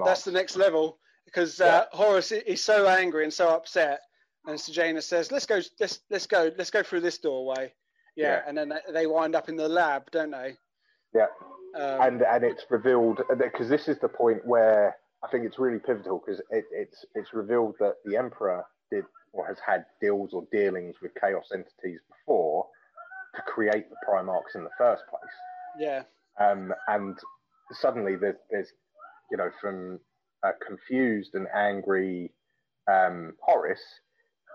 yeah, 0.00 0.04
that's 0.04 0.24
the 0.24 0.32
next 0.32 0.56
level 0.56 0.98
because 1.24 1.60
uh, 1.60 1.86
Horus 1.92 2.32
i- 2.32 2.42
is 2.46 2.62
so 2.62 2.86
angry 2.86 3.24
and 3.24 3.32
so 3.32 3.48
upset, 3.48 4.00
and 4.46 4.58
Sejanus 4.60 5.06
says, 5.06 5.32
"Let's 5.32 5.46
go, 5.46 5.60
let's 5.80 6.00
let's 6.10 6.26
go, 6.26 6.50
let's 6.56 6.70
go 6.70 6.82
through 6.82 7.00
this 7.00 7.18
doorway." 7.18 7.72
Yeah, 8.16 8.36
Yeah. 8.36 8.42
and 8.46 8.56
then 8.56 8.68
they- 8.68 8.92
they 8.92 9.06
wind 9.06 9.34
up 9.34 9.48
in 9.48 9.56
the 9.56 9.68
lab, 9.68 10.10
don't 10.10 10.30
they? 10.30 10.56
Yeah. 11.14 11.26
Um, 11.74 12.00
and 12.00 12.22
and 12.22 12.44
it's 12.44 12.64
revealed 12.70 13.20
because 13.38 13.68
this 13.68 13.88
is 13.88 13.98
the 13.98 14.08
point 14.08 14.44
where 14.46 14.96
I 15.24 15.28
think 15.28 15.44
it's 15.44 15.58
really 15.58 15.78
pivotal 15.80 16.22
because 16.24 16.40
it, 16.50 16.64
it's 16.70 17.04
it's 17.14 17.32
revealed 17.32 17.74
that 17.80 17.96
the 18.04 18.16
emperor 18.16 18.64
did 18.90 19.04
or 19.32 19.46
has 19.46 19.58
had 19.66 19.84
deals 20.00 20.32
or 20.32 20.46
dealings 20.52 20.94
with 21.02 21.12
chaos 21.20 21.50
entities 21.52 21.98
before 22.08 22.68
to 23.34 23.42
create 23.42 23.90
the 23.90 23.96
Primarchs 24.06 24.54
in 24.54 24.62
the 24.62 24.70
first 24.78 25.02
place. 25.08 25.32
yeah, 25.76 26.04
Um, 26.38 26.72
and 26.86 27.18
suddenly 27.72 28.14
there's 28.14 28.36
there's 28.50 28.72
you 29.32 29.36
know 29.36 29.50
from 29.60 29.98
a 30.44 30.52
confused 30.64 31.34
and 31.34 31.48
angry 31.54 32.30
um, 32.90 33.32
Horus 33.40 33.80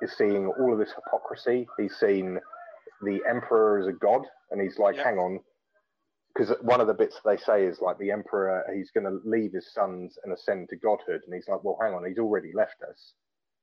is 0.02 0.14
seeing 0.18 0.48
all 0.48 0.72
of 0.72 0.80
this 0.80 0.94
hypocrisy. 0.94 1.68
He's 1.78 1.96
seen 1.98 2.40
the 3.02 3.20
emperor 3.28 3.80
as 3.80 3.88
a 3.88 3.94
god, 3.94 4.26
and 4.52 4.62
he's 4.62 4.78
like, 4.78 4.96
Yeah. 4.96 5.04
hang 5.04 5.18
on, 5.18 5.40
because 6.34 6.56
one 6.62 6.80
of 6.80 6.88
the 6.88 6.94
bits 6.94 7.20
they 7.26 7.38
say 7.38 7.66
is 7.66 7.82
like 7.82 7.98
the 7.98 8.12
emperor 8.12 8.64
he's 8.74 8.92
going 8.92 9.06
to 9.06 9.20
leave 9.28 9.52
his 9.52 9.74
sons 9.74 10.18
and 10.24 10.32
ascend 10.32 10.70
to 10.70 10.76
godhood, 10.78 11.22
and 11.26 11.34
he's 11.34 11.48
like, 11.48 11.64
well, 11.64 11.78
hang 11.82 11.94
on, 11.94 12.06
he's 12.06 12.20
already 12.20 12.52
left 12.54 12.82
us. 12.88 13.14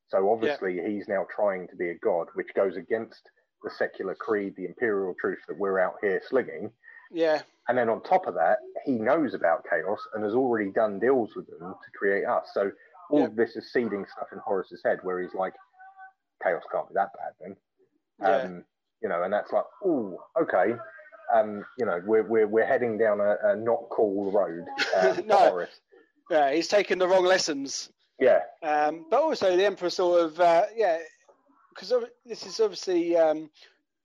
So 0.09 0.31
obviously 0.31 0.81
he's 0.87 1.09
now 1.09 1.27
trying 1.35 1.68
to 1.68 1.77
be 1.77 1.91
a 1.91 1.99
god, 1.99 2.29
which 2.35 2.55
goes 2.55 2.77
against 2.77 3.31
the 3.62 3.70
secular 3.70 4.14
creed, 4.14 4.55
the 4.57 4.66
imperial 4.66 5.14
truth 5.20 5.41
that 5.49 5.59
we're 5.59 5.79
out 5.79 5.95
here 6.01 6.20
slinging. 6.29 6.70
Yeah, 7.11 7.43
And 7.69 7.77
then 7.79 7.89
on 7.89 8.03
top 8.03 8.27
of 8.27 8.35
that, 8.35 8.59
he 8.85 8.93
knows 8.93 9.35
about 9.35 9.65
chaos 9.69 9.99
and 10.15 10.25
has 10.25 10.35
already 10.35 10.71
done 10.71 10.99
deals 10.99 11.35
with 11.37 11.47
them 11.49 11.61
to 11.75 11.99
create 11.99 12.25
us. 12.25 12.49
So 12.55 12.71
all 13.11 13.21
Yeah. 13.21 13.27
of 13.27 13.37
this 13.37 13.57
is 13.57 13.73
seeding 13.73 14.05
stuff 14.13 14.29
in 14.33 14.39
Horus's 14.39 14.83
head 14.85 14.99
where 15.03 15.21
he's 15.21 15.35
like, 15.35 15.55
chaos 16.43 16.63
can't 16.73 16.89
be 16.89 16.95
that 16.95 17.11
bad 17.15 17.33
then. 17.41 17.57
yeah, 18.21 18.37
Um, 18.45 18.65
you 19.03 19.09
know, 19.09 19.23
and 19.23 19.33
that's 19.33 19.53
like, 19.53 19.65
oh, 19.85 20.19
okay. 20.41 20.75
Um, 21.35 21.65
you 21.79 21.87
know, 21.87 22.01
we're, 22.07 22.23
we're, 22.23 22.47
we're 22.47 22.67
heading 22.67 22.99
down 22.99 23.21
a, 23.21 23.37
a 23.43 23.57
not 23.57 23.81
cool 23.91 24.31
road 24.33 24.65
uh, 24.97 25.21
No. 25.25 25.37
Horus. 25.39 25.81
yeah. 26.31 26.53
He's 26.53 26.69
taken 26.69 26.99
the 26.99 27.09
wrong 27.09 27.25
lessons. 27.25 27.91
Yeah. 28.21 28.41
Um, 28.63 29.07
but 29.11 29.21
also 29.23 29.57
the 29.57 29.65
emperor 29.67 29.91
sort 29.91 30.23
of 30.23 30.41
uh, 30.41 30.67
yeah, 30.75 30.99
because 31.71 31.93
this 32.25 32.47
is 32.47 32.61
obviously 32.61 33.17
um, 33.17 33.51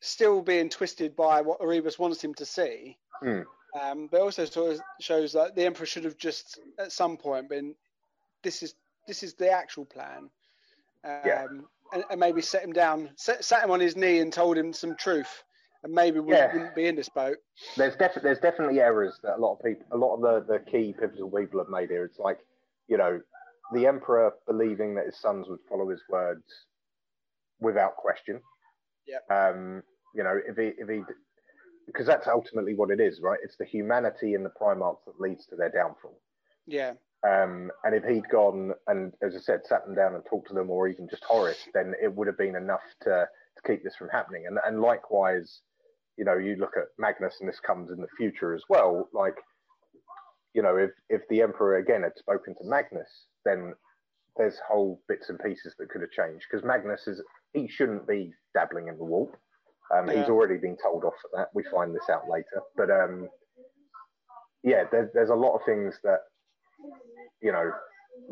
still 0.01 0.41
being 0.41 0.67
twisted 0.69 1.15
by 1.15 1.41
what 1.41 1.61
Erebus 1.61 1.97
wants 1.97 2.21
him 2.23 2.33
to 2.35 2.45
see. 2.45 2.97
Mm. 3.23 3.45
Um, 3.79 4.09
but 4.11 4.19
also 4.19 4.43
sort 4.43 4.73
of 4.73 4.81
shows 4.99 5.31
that 5.33 5.55
the 5.55 5.63
emperor 5.65 5.85
should 5.85 6.03
have 6.03 6.17
just 6.17 6.59
at 6.77 6.91
some 6.91 7.15
point 7.15 7.47
been 7.47 7.73
this 8.43 8.61
is 8.63 8.75
this 9.07 9.23
is 9.23 9.35
the 9.35 9.49
actual 9.49 9.85
plan. 9.85 10.29
Um, 11.05 11.21
Yeah. 11.25 11.47
and, 11.93 12.03
and 12.09 12.19
maybe 12.19 12.41
set 12.41 12.63
him 12.63 12.73
down, 12.73 13.09
set, 13.15 13.43
sat 13.43 13.63
him 13.63 13.71
on 13.71 13.79
his 13.79 13.95
knee 13.95 14.19
and 14.19 14.31
told 14.31 14.57
him 14.57 14.71
some 14.73 14.95
truth, 14.95 15.43
and 15.83 15.93
maybe 15.93 16.19
we 16.19 16.33
Yeah. 16.33 16.51
wouldn't 16.53 16.75
be 16.75 16.87
in 16.87 16.95
this 16.95 17.09
boat. 17.09 17.37
there's 17.77 17.95
definitely 17.95 18.23
there's 18.23 18.39
definitely 18.39 18.79
errors 18.81 19.19
that 19.23 19.35
a 19.35 19.39
lot 19.39 19.53
of 19.53 19.63
people, 19.63 19.85
a 19.91 19.97
lot 19.97 20.15
of 20.15 20.21
the, 20.47 20.53
the 20.53 20.59
key 20.71 20.93
pivotal 20.99 21.29
people 21.31 21.59
have 21.59 21.69
made 21.69 21.89
here. 21.89 22.05
It's 22.05 22.19
like, 22.19 22.39
you 22.87 22.97
know, 22.97 23.21
the 23.73 23.87
emperor 23.87 24.33
believing 24.47 24.95
that 24.95 25.05
his 25.05 25.17
sons 25.17 25.47
would 25.47 25.59
follow 25.69 25.87
his 25.89 26.01
words 26.09 26.43
without 27.59 27.95
question. 27.95 28.41
Yep. 29.07 29.31
Um, 29.31 29.83
you 30.15 30.23
know, 30.23 30.39
if 30.47 30.57
he 30.57 30.71
if 30.77 30.89
he 30.89 31.01
because 31.87 32.05
that's 32.05 32.27
ultimately 32.27 32.73
what 32.73 32.91
it 32.91 32.99
is, 32.99 33.19
right? 33.21 33.39
It's 33.43 33.57
the 33.57 33.65
humanity 33.65 34.33
in 34.33 34.43
the 34.43 34.51
Primarchs 34.61 35.03
that 35.05 35.19
leads 35.19 35.45
to 35.47 35.55
their 35.55 35.71
downfall. 35.71 36.19
Yeah, 36.67 36.93
Um, 37.27 37.71
and 37.83 37.95
if 37.95 38.03
he'd 38.03 38.29
gone 38.29 38.71
and, 38.87 39.13
as 39.21 39.35
I 39.35 39.39
said, 39.39 39.61
sat 39.65 39.85
them 39.85 39.95
down 39.95 40.15
and 40.15 40.23
talked 40.25 40.47
to 40.49 40.53
them, 40.53 40.69
or 40.69 40.87
even 40.87 41.07
just 41.09 41.23
Horus, 41.23 41.57
then 41.73 41.93
it 42.01 42.13
would 42.13 42.27
have 42.27 42.37
been 42.37 42.55
enough 42.55 42.81
to, 43.01 43.27
to 43.55 43.61
keep 43.65 43.83
this 43.83 43.95
from 43.95 44.09
happening. 44.09 44.45
And, 44.47 44.57
and 44.65 44.81
likewise, 44.81 45.61
you 46.17 46.25
know, 46.25 46.37
you 46.37 46.55
look 46.55 46.77
at 46.77 46.85
Magnus, 46.97 47.37
and 47.39 47.49
this 47.49 47.59
comes 47.59 47.91
in 47.91 47.97
the 47.97 48.07
future 48.17 48.53
as 48.53 48.63
well. 48.69 49.09
Like, 49.13 49.35
you 50.53 50.61
know, 50.61 50.77
if 50.77 50.91
if 51.09 51.21
the 51.29 51.41
Emperor 51.41 51.77
again 51.77 52.03
had 52.03 52.17
spoken 52.17 52.55
to 52.55 52.63
Magnus, 52.69 53.09
then 53.45 53.73
there's 54.37 54.57
whole 54.67 55.01
bits 55.07 55.29
and 55.29 55.39
pieces 55.39 55.75
that 55.77 55.89
could 55.89 56.01
have 56.01 56.11
changed 56.11 56.45
because 56.49 56.65
Magnus 56.65 57.07
is 57.07 57.21
he 57.53 57.67
shouldn't 57.67 58.07
be 58.07 58.33
dabbling 58.53 58.87
in 58.87 58.97
the 58.97 59.03
warp. 59.03 59.35
Um, 59.93 60.07
He's 60.09 60.29
already 60.29 60.57
been 60.57 60.77
told 60.81 61.03
off 61.03 61.13
for 61.21 61.29
that. 61.37 61.49
We 61.53 61.63
find 61.71 61.93
this 61.93 62.09
out 62.09 62.29
later, 62.29 62.61
but 62.75 62.89
um, 62.89 63.29
yeah, 64.63 64.83
there's 64.91 65.09
there's 65.13 65.29
a 65.29 65.35
lot 65.35 65.55
of 65.55 65.61
things 65.65 65.99
that 66.03 66.19
you 67.41 67.51
know 67.51 67.71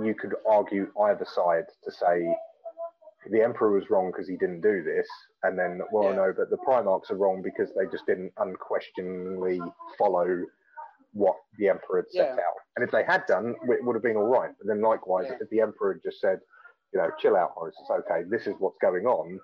you 0.02 0.14
could 0.16 0.36
argue 0.48 0.92
either 1.04 1.26
side 1.26 1.66
to 1.84 1.92
say 1.92 2.36
the 3.32 3.42
emperor 3.42 3.72
was 3.72 3.90
wrong 3.90 4.12
because 4.12 4.28
he 4.28 4.38
didn't 4.38 4.62
do 4.62 4.84
this, 4.84 5.08
and 5.44 5.58
then 5.60 5.82
well 5.92 6.10
Yeah. 6.12 6.16
no, 6.16 6.34
but 6.38 6.50
the 6.50 6.58
Primarchs 6.58 7.12
are 7.12 7.18
wrong 7.18 7.42
because 7.42 7.74
they 7.76 7.86
just 7.92 8.06
didn't 8.06 8.32
unquestioningly 8.38 9.62
follow 9.98 10.46
what 11.14 11.36
the 11.58 11.68
emperor 11.68 11.98
had 12.04 12.12
set 12.12 12.36
Yeah. 12.38 12.44
out. 12.44 12.54
And 12.76 12.86
if 12.86 12.92
they 12.92 13.04
had 13.04 13.26
done, 13.26 13.56
it 13.68 13.84
would 13.84 13.96
have 13.96 14.04
been 14.04 14.16
all 14.16 14.28
right. 14.28 14.52
But 14.60 14.68
then 14.68 14.80
likewise, 14.82 15.26
Yeah. 15.28 15.38
if 15.42 15.50
the 15.50 15.60
emperor 15.60 15.94
had 15.94 16.04
just 16.04 16.22
said, 16.22 16.40
you 16.94 17.00
know, 17.00 17.10
chill 17.18 17.36
out, 17.36 17.52
Horus, 17.52 17.76
it's 17.82 17.90
okay, 17.90 18.24
this 18.24 18.46
is 18.48 18.54
what's 18.60 18.78
going 18.78 19.06
on, 19.08 19.40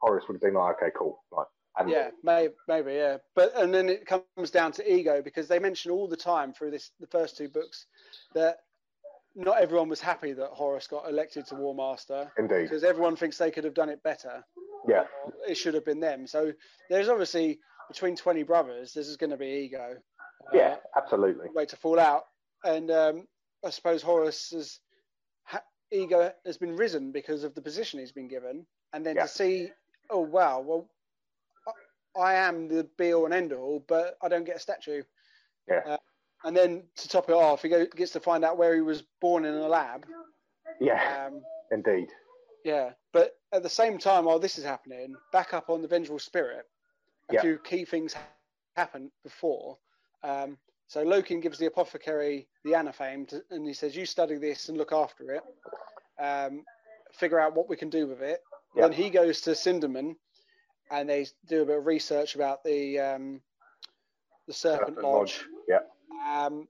Horus 0.00 0.24
would 0.28 0.34
have 0.34 0.42
been 0.42 0.54
like, 0.54 0.76
okay, 0.82 0.92
cool, 0.96 1.22
right. 1.32 1.46
And 1.78 1.90
yeah, 1.90 2.08
maybe, 2.22 2.54
maybe, 2.68 2.92
yeah. 2.94 3.18
But 3.34 3.52
and 3.56 3.72
then 3.74 3.88
it 3.90 4.06
comes 4.06 4.50
down 4.50 4.72
to 4.72 4.92
ego 4.92 5.20
because 5.22 5.46
they 5.46 5.58
mention 5.58 5.90
all 5.90 6.08
the 6.08 6.16
time 6.16 6.52
through 6.54 6.70
this 6.70 6.90
the 7.00 7.06
first 7.06 7.36
two 7.36 7.48
books 7.48 7.86
that 8.34 8.58
not 9.34 9.60
everyone 9.60 9.90
was 9.90 10.00
happy 10.00 10.32
that 10.32 10.48
Horus 10.52 10.86
got 10.86 11.06
elected 11.08 11.46
to 11.48 11.54
War 11.54 11.74
Master 11.74 12.32
indeed, 12.38 12.62
because 12.62 12.82
everyone 12.82 13.14
thinks 13.16 13.36
they 13.36 13.50
could 13.50 13.64
have 13.64 13.74
done 13.74 13.90
it 13.90 14.02
better. 14.02 14.42
yeah, 14.88 15.04
it 15.46 15.56
should 15.56 15.74
have 15.74 15.84
been 15.84 16.00
them. 16.00 16.26
So 16.26 16.52
there's 16.88 17.10
obviously 17.10 17.58
between 17.88 18.16
20 18.16 18.42
brothers, 18.44 18.94
this 18.94 19.06
is 19.08 19.18
going 19.18 19.30
to 19.30 19.36
be 19.36 19.46
ego. 19.68 19.96
uh, 19.96 20.56
yeah, 20.56 20.76
absolutely, 20.96 21.48
way 21.54 21.66
to 21.66 21.76
fall 21.76 22.00
out. 22.00 22.22
And 22.64 22.90
um, 22.90 23.26
I 23.64 23.68
suppose 23.68 24.00
Horus's 24.02 24.80
ha- 25.44 25.60
ego 25.92 26.32
has 26.46 26.56
been 26.56 26.74
risen 26.74 27.12
because 27.12 27.44
of 27.44 27.54
the 27.54 27.60
position 27.60 28.00
he's 28.00 28.12
been 28.12 28.28
given. 28.28 28.66
And 28.94 29.04
then 29.04 29.16
Yeah. 29.16 29.22
to 29.22 29.28
see, 29.28 29.70
oh, 30.10 30.20
wow, 30.20 30.60
well, 30.60 30.88
I- 32.16 32.34
am 32.34 32.68
the 32.68 32.84
be 32.96 33.12
all 33.12 33.26
and 33.26 33.34
end 33.34 33.52
all, 33.52 33.80
but 33.86 34.16
I 34.22 34.28
don't 34.28 34.44
get 34.44 34.56
a 34.56 34.60
statue. 34.60 35.02
Yeah. 35.68 35.82
Uh, 35.86 35.96
and 36.44 36.56
then 36.56 36.84
to 36.96 37.08
top 37.08 37.28
it 37.28 37.34
off, 37.34 37.62
he 37.62 37.68
go, 37.68 37.86
gets 37.86 38.12
to 38.12 38.20
find 38.20 38.44
out 38.44 38.56
where 38.56 38.74
he 38.74 38.80
was 38.80 39.02
born 39.20 39.44
in 39.44 39.54
a 39.54 39.68
lab. 39.68 40.06
yeah, 40.80 41.26
Um, 41.26 41.42
indeed, 41.70 42.08
yeah, 42.64 42.92
but 43.12 43.38
at 43.52 43.62
the 43.62 43.68
same 43.68 43.98
time, 43.98 44.24
while 44.24 44.38
this 44.38 44.58
is 44.58 44.64
happening, 44.64 45.14
back 45.32 45.54
up 45.54 45.70
on 45.70 45.82
the 45.82 45.88
Vengeful 45.88 46.18
Spirit, 46.18 46.66
a 47.30 47.34
Yeah. 47.34 47.40
few 47.40 47.58
key 47.58 47.84
things 47.84 48.14
happen 48.76 49.10
before. 49.22 49.78
Um, 50.22 50.58
so 50.88 51.04
Loken 51.04 51.42
gives 51.42 51.58
the 51.58 51.66
apothecary 51.66 52.48
the 52.64 52.72
Anathame, 52.74 53.26
to, 53.28 53.44
and 53.50 53.66
he 53.66 53.72
says, 53.74 53.96
"You 53.96 54.06
study 54.06 54.36
this 54.36 54.68
and 54.68 54.78
look 54.78 54.92
after 54.92 55.32
it. 55.32 55.42
Um, 56.18 56.64
figure 57.12 57.38
out 57.40 57.54
what 57.54 57.68
we 57.68 57.76
can 57.76 57.90
do 57.90 58.06
with 58.06 58.22
it." 58.22 58.42
Yeah. 58.76 58.82
Then 58.88 58.92
he 58.92 59.10
goes 59.10 59.40
to 59.42 59.50
Sindermann, 59.50 60.16
and 60.90 61.08
they 61.08 61.26
do 61.48 61.62
a 61.62 61.66
bit 61.66 61.78
of 61.78 61.86
research 61.86 62.34
about 62.34 62.62
the 62.62 62.98
um, 63.00 63.40
the 64.46 64.52
Serpent 64.52 64.88
Serpent 64.96 65.02
Lodge. 65.04 65.40
Lodge, 65.40 65.44
yeah. 65.68 66.44
Um, 66.44 66.68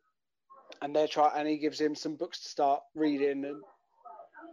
and 0.82 0.94
they 0.94 1.06
try, 1.06 1.32
and 1.36 1.48
he 1.48 1.56
gives 1.58 1.80
him 1.80 1.94
some 1.94 2.14
books 2.16 2.40
to 2.42 2.48
start 2.48 2.82
reading. 2.94 3.44
And 3.44 3.56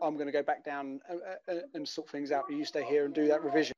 I'm 0.01 0.15
going 0.15 0.25
to 0.27 0.31
go 0.33 0.43
back 0.43 0.63
down 0.65 0.99
and, 1.09 1.19
and, 1.47 1.61
and 1.73 1.87
sort 1.87 2.09
things 2.09 2.31
out. 2.31 2.45
But 2.49 2.57
you 2.57 2.65
stay 2.65 2.83
here 2.83 3.05
and 3.05 3.13
do 3.13 3.27
that 3.27 3.43
revision. 3.43 3.73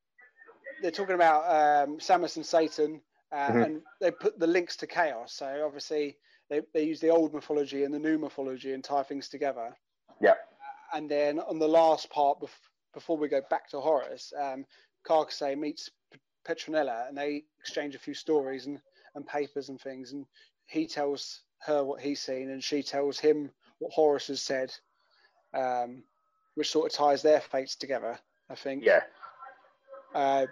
They're 0.82 0.92
talking 0.92 1.16
about 1.16 1.44
um, 1.88 1.98
Samus 1.98 2.36
and 2.38 2.46
Satan, 2.46 3.02
uh, 3.32 3.50
Mhm. 3.50 3.66
and 3.66 3.82
they 4.02 4.12
put 4.12 4.40
the 4.40 4.48
links 4.48 4.76
to 4.78 4.88
chaos. 4.88 5.34
So 5.34 5.64
obviously 5.66 6.18
they, 6.50 6.62
they 6.74 6.84
use 6.84 7.00
the 7.00 7.10
old 7.10 7.34
mythology 7.34 7.84
and 7.84 7.94
the 7.94 8.00
new 8.00 8.18
mythology 8.18 8.74
and 8.74 8.84
tie 8.84 9.04
things 9.04 9.30
together. 9.30 9.76
yeah, 10.22 10.36
And 10.94 11.10
then 11.10 11.40
on 11.40 11.60
the 11.60 11.68
last 11.68 12.10
part, 12.10 12.40
before 12.96 13.18
we 13.18 13.28
go 13.28 13.42
back 13.52 13.70
to 13.70 13.80
Horus, 13.80 14.34
um, 14.42 14.66
Karkasy 15.08 15.56
meets 15.56 15.92
Petronella, 16.48 17.08
and 17.08 17.16
they 17.16 17.44
exchange 17.60 17.94
a 17.94 18.00
few 18.00 18.16
stories 18.16 18.66
and, 18.66 18.80
and 19.14 19.28
papers 19.28 19.70
and 19.70 19.80
things. 19.80 20.14
And 20.14 20.26
he 20.66 20.88
tells 20.88 21.42
her 21.60 21.84
what 21.84 22.02
he's 22.02 22.22
seen, 22.22 22.50
and 22.50 22.64
she 22.64 22.82
tells 22.82 23.20
him 23.20 23.52
what 23.78 23.92
Horus 23.92 24.28
has 24.28 24.42
said, 24.42 24.74
um, 25.54 26.04
which 26.56 26.72
sort 26.72 26.92
of 26.92 26.98
ties 26.98 27.22
their 27.22 27.42
fates 27.42 27.76
together. 27.76 28.18
I 28.50 28.56
think. 28.56 28.84
yeah, 28.84 29.02
Uh, 30.14 30.46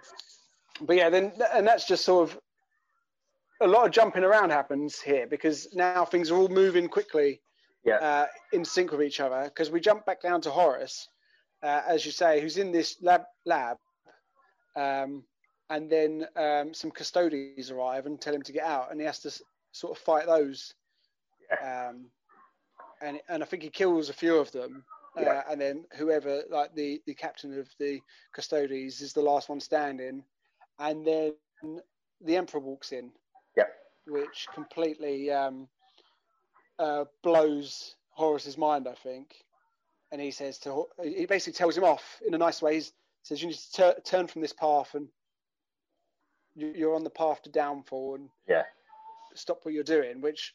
but 0.80 0.96
yeah, 0.96 1.08
then 1.08 1.32
and 1.52 1.66
that's 1.66 1.86
just 1.86 2.04
sort 2.04 2.28
of 2.28 2.38
a 3.60 3.66
lot 3.66 3.86
of 3.86 3.92
jumping 3.92 4.24
around 4.24 4.50
happens 4.50 5.00
here 5.00 5.26
because 5.26 5.72
now 5.74 6.04
things 6.04 6.30
are 6.30 6.36
all 6.36 6.48
moving 6.48 6.88
quickly 6.88 7.40
yeah, 7.84 7.96
uh, 7.96 8.26
in 8.52 8.64
sync 8.64 8.90
with 8.90 9.02
each 9.02 9.20
other. 9.20 9.44
Because 9.44 9.70
we 9.70 9.80
jump 9.80 10.04
back 10.04 10.20
down 10.20 10.40
to 10.42 10.50
Horus, 10.50 11.08
uh, 11.64 11.82
as 11.88 12.04
you 12.06 12.12
say, 12.12 12.40
who's 12.40 12.58
in 12.58 12.72
this 12.72 12.96
lab 13.02 13.22
lab, 13.46 13.78
um, 14.76 15.24
and 15.70 15.90
then 15.90 16.26
um, 16.36 16.74
some 16.74 16.90
custodians 16.90 17.70
arrive 17.70 18.06
and 18.06 18.20
tell 18.20 18.34
him 18.34 18.42
to 18.42 18.52
get 18.52 18.64
out, 18.64 18.90
and 18.90 19.00
he 19.00 19.06
has 19.06 19.20
to 19.20 19.28
s- 19.28 19.42
sort 19.72 19.96
of 19.96 20.04
fight 20.04 20.26
those. 20.26 20.74
Um, 21.62 22.10
and 23.02 23.20
and 23.28 23.42
I 23.42 23.46
think 23.46 23.62
he 23.62 23.70
kills 23.70 24.10
a 24.10 24.14
few 24.14 24.36
of 24.36 24.52
them. 24.52 24.84
Uh, 25.16 25.22
Yeah. 25.22 25.42
and 25.48 25.60
then 25.60 25.84
whoever, 25.96 26.42
like 26.50 26.74
the, 26.74 27.00
the 27.06 27.14
captain 27.14 27.58
of 27.58 27.68
the 27.78 28.00
custodians, 28.32 29.00
is 29.00 29.12
the 29.12 29.22
last 29.22 29.48
one 29.48 29.60
standing, 29.60 30.24
and 30.80 31.06
then 31.06 31.34
the 32.20 32.36
emperor 32.36 32.60
walks 32.60 32.92
in, 32.92 33.12
yeah, 33.56 33.68
which 34.06 34.48
completely 34.54 35.30
um, 35.30 35.68
uh, 36.78 37.04
blows 37.22 37.94
Horus's 38.10 38.58
mind, 38.58 38.88
I 38.88 38.94
think. 38.94 39.36
And 40.12 40.20
he 40.20 40.30
says 40.30 40.58
to 40.60 40.86
he 41.02 41.26
basically 41.26 41.54
tells 41.56 41.76
him 41.76 41.84
off 41.84 42.20
in 42.26 42.34
a 42.34 42.38
nice 42.38 42.62
way. 42.62 42.76
He 42.80 42.86
says 43.22 43.40
you 43.42 43.48
need 43.48 43.56
to 43.56 43.72
tur- 43.72 44.00
turn 44.04 44.26
from 44.26 44.42
this 44.42 44.52
path 44.52 44.94
and 44.94 45.08
you- 46.54 46.72
you're 46.76 46.94
on 46.94 47.04
the 47.04 47.10
path 47.10 47.42
to 47.42 47.50
downfall 47.50 48.14
and 48.16 48.30
yeah, 48.46 48.64
stop 49.34 49.64
what 49.64 49.74
you're 49.74 49.82
doing. 49.82 50.20
Which 50.20 50.54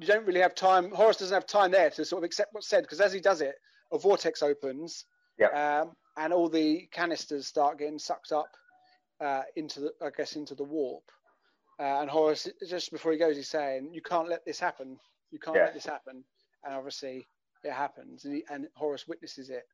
you 0.00 0.06
don't 0.06 0.26
really 0.26 0.40
have 0.40 0.54
time. 0.54 0.90
Horus 0.90 1.18
doesn't 1.18 1.34
have 1.34 1.46
time 1.46 1.70
there 1.70 1.90
to 1.90 2.04
sort 2.04 2.20
of 2.22 2.24
accept 2.24 2.52
what's 2.52 2.68
said 2.68 2.82
because 2.82 3.00
as 3.00 3.12
he 3.12 3.20
does 3.20 3.40
it, 3.40 3.54
a 3.92 3.98
vortex 3.98 4.42
opens, 4.42 5.04
Yeah. 5.38 5.80
um, 5.82 5.96
and 6.16 6.32
all 6.32 6.48
the 6.48 6.86
canisters 6.88 7.46
start 7.46 7.78
getting 7.78 7.98
sucked 7.98 8.32
up 8.32 8.48
uh, 9.20 9.44
into 9.54 9.80
the, 9.80 9.94
I 10.02 10.10
guess, 10.10 10.36
into 10.36 10.54
the 10.54 10.64
warp. 10.64 11.04
Uh, 11.78 12.00
and 12.00 12.10
Horus, 12.10 12.48
just 12.68 12.90
before 12.90 13.12
he 13.12 13.18
goes, 13.18 13.36
he's 13.36 13.48
saying, 13.48 13.92
"You 13.94 14.02
can't 14.02 14.28
let 14.28 14.44
this 14.44 14.58
happen. 14.60 14.98
You 15.30 15.38
can't 15.38 15.56
Yeah. 15.56 15.64
let 15.64 15.74
this 15.74 15.86
happen." 15.86 16.24
And 16.64 16.74
obviously, 16.74 17.26
it 17.66 17.72
happens, 17.72 18.24
and, 18.24 18.34
he, 18.34 18.44
and 18.50 18.66
Horus 18.74 19.06
witnesses 19.06 19.50
it, 19.50 19.64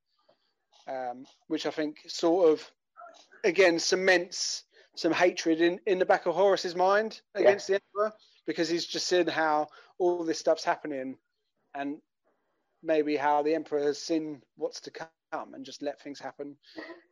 um, 0.89 1.25
which 1.49 1.67
I 1.67 1.71
think 1.71 1.99
sort 2.09 2.51
of, 2.51 2.71
again, 3.45 3.79
cements 3.79 4.65
some 4.95 5.13
hatred 5.13 5.61
in, 5.61 5.81
in 5.87 5.99
the 5.99 6.05
back 6.05 6.27
of 6.27 6.35
Horus's 6.35 6.75
mind 6.75 7.21
against 7.35 7.67
the 7.67 7.75
Emperor 7.75 8.13
because 8.47 8.69
he's 8.69 8.87
just 8.87 9.07
seen 9.07 9.27
how 9.27 9.69
all 9.99 10.25
this 10.25 10.39
stuff's 10.39 10.65
happening, 10.65 11.17
and 11.75 11.99
maybe 12.83 13.17
how 13.17 13.43
the 13.43 13.55
Emperor 13.55 13.81
has 13.81 13.99
seen 14.03 14.43
what's 14.57 14.81
to 14.81 14.91
come 14.91 15.55
and 15.55 15.65
just 15.65 15.83
let 15.83 16.01
things 16.01 16.19
happen, 16.19 16.57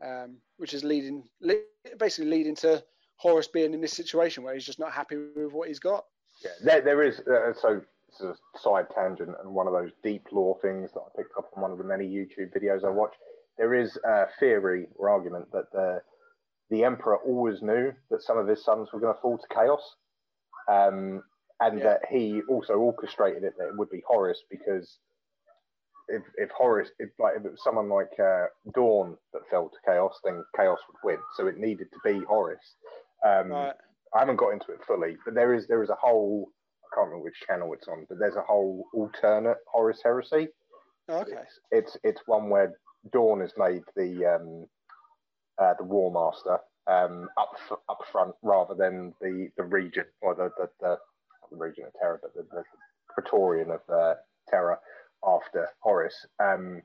um, 0.05 0.37
which 0.59 0.75
is 0.75 0.85
leading, 0.85 1.25
le- 1.41 1.55
basically 1.99 2.31
leading 2.31 2.57
to 2.57 2.83
Horus 3.17 3.49
being 3.49 3.75
in 3.75 3.81
this 3.81 3.93
situation 3.93 4.43
where 4.43 4.55
he's 4.55 4.67
just 4.67 4.79
not 4.79 4.93
happy 4.93 5.17
with 5.37 5.53
what 5.53 5.69
he's 5.69 5.79
got. 5.79 6.05
yeah. 6.45 6.51
There, 6.63 6.81
there 6.81 7.03
is 7.03 7.21
uh, 7.21 7.53
so 7.61 7.83
this 8.11 8.21
is 8.21 8.37
a 8.55 8.59
side 8.59 8.87
tangent 8.95 9.35
and 9.43 9.55
one 9.55 9.67
of 9.67 9.73
those 9.73 9.91
deep 10.03 10.27
lore 10.33 10.59
things 10.63 10.91
that 10.93 11.01
I 11.01 11.17
picked 11.17 11.37
up 11.39 11.51
on 11.57 11.63
one 11.63 11.71
of 11.73 11.79
the 11.79 11.85
many 11.85 12.07
YouTube 12.07 12.55
videos 12.57 12.85
I 12.85 12.91
watch. 12.91 13.15
There 13.59 13.75
is 13.75 13.97
a 14.05 14.27
theory 14.39 14.87
or 14.97 15.11
argument 15.11 15.47
that 15.53 15.71
the 15.73 16.03
the 16.71 16.85
emperor 16.85 17.17
always 17.17 17.63
knew 17.63 17.93
that 18.11 18.23
some 18.23 18.39
of 18.39 18.47
his 18.47 18.65
sons 18.65 18.89
were 18.93 19.01
going 19.01 19.15
to 19.15 19.21
fall 19.21 19.39
to 19.39 19.55
chaos, 19.55 19.97
um, 20.69 21.23
and 21.59 21.79
yeah. 21.79 21.85
that 21.85 22.01
he 22.09 22.43
also 22.49 22.75
orchestrated 22.75 23.43
it 23.43 23.55
that 23.59 23.69
it 23.69 23.77
would 23.77 23.91
be 23.91 24.03
Horus 24.07 24.43
because 24.51 24.99
if 26.09 26.23
if 26.37 26.51
Horus 26.51 26.91
if 26.99 27.11
like 27.19 27.35
if 27.37 27.45
it 27.45 27.51
was 27.51 27.63
someone 27.63 27.89
like 27.89 28.13
uh, 28.19 28.47
Dorn 28.75 29.17
that 29.33 29.43
fell 29.51 29.69
to 29.69 29.77
chaos, 29.85 30.19
then 30.25 30.45
chaos 30.57 30.79
would 30.89 31.13
win. 31.13 31.19
So 31.37 31.49
it 31.49 31.59
needed 31.59 31.89
to 31.93 31.99
be 32.05 32.25
Horus. 32.25 32.77
Um, 33.27 33.51
right. 33.51 33.75
I 34.15 34.19
haven't 34.21 34.37
got 34.37 34.51
into 34.51 34.73
it 34.73 34.81
fully, 34.87 35.17
but 35.25 35.35
there 35.35 35.55
is 35.55 35.67
there 35.67 35.83
is 35.83 35.91
a 35.91 35.97
whole 36.01 36.51
can't 36.95 37.09
remember 37.09 37.25
which 37.25 37.41
channel 37.47 37.73
it's 37.73 37.89
on, 37.89 38.07
but 38.09 38.19
there's 38.19 38.37
a 38.37 38.43
whole 38.43 38.85
alternate 38.95 39.59
Horus 39.67 40.01
heresy. 40.03 40.49
okay. 41.09 41.33
It's, 41.33 41.59
it's, 41.71 41.97
it's 42.03 42.21
one 42.27 42.51
where 42.51 42.75
Dorn 43.13 43.41
has 43.41 43.53
made 43.57 43.83
the 43.97 44.27
um, 44.27 44.67
uh, 45.61 45.75
the 45.79 45.85
War 45.85 46.11
Master 46.11 46.59
um, 46.87 47.29
up 47.39 47.57
up 47.89 47.99
front 48.11 48.35
rather 48.43 48.75
than 48.75 49.15
the 49.21 49.49
the 49.57 49.65
Regent 49.65 50.09
or 50.21 50.35
the 50.35 50.51
the, 50.59 50.69
the 50.81 50.89
not 50.89 51.51
the 51.51 51.57
Regent 51.57 51.89
of 51.89 51.93
Terra, 52.01 52.19
but 52.21 52.35
the, 52.35 52.43
the 52.51 52.63
Praetorian 53.09 53.71
of 53.71 53.81
uh, 53.93 54.15
Terra 54.49 54.79
after 55.27 55.69
Horus. 55.81 56.15
Um, 56.43 56.83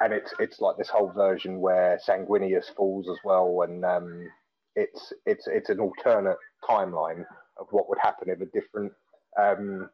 and 0.00 0.12
it's 0.12 0.32
it's 0.38 0.60
like 0.60 0.76
this 0.76 0.88
whole 0.88 1.12
version 1.12 1.60
where 1.60 1.98
Sanguinius 2.06 2.74
falls 2.74 3.08
as 3.08 3.18
well, 3.24 3.62
and 3.62 3.84
um, 3.84 4.28
it's 4.74 5.12
it's 5.24 5.46
it's 5.46 5.70
an 5.70 5.80
alternate 5.80 6.38
timeline 6.68 7.24
of 7.58 7.66
what 7.70 7.88
would 7.88 7.98
happen 7.98 8.28
if 8.28 8.40
a 8.40 8.46
different 8.46 8.92
um, 9.40 9.90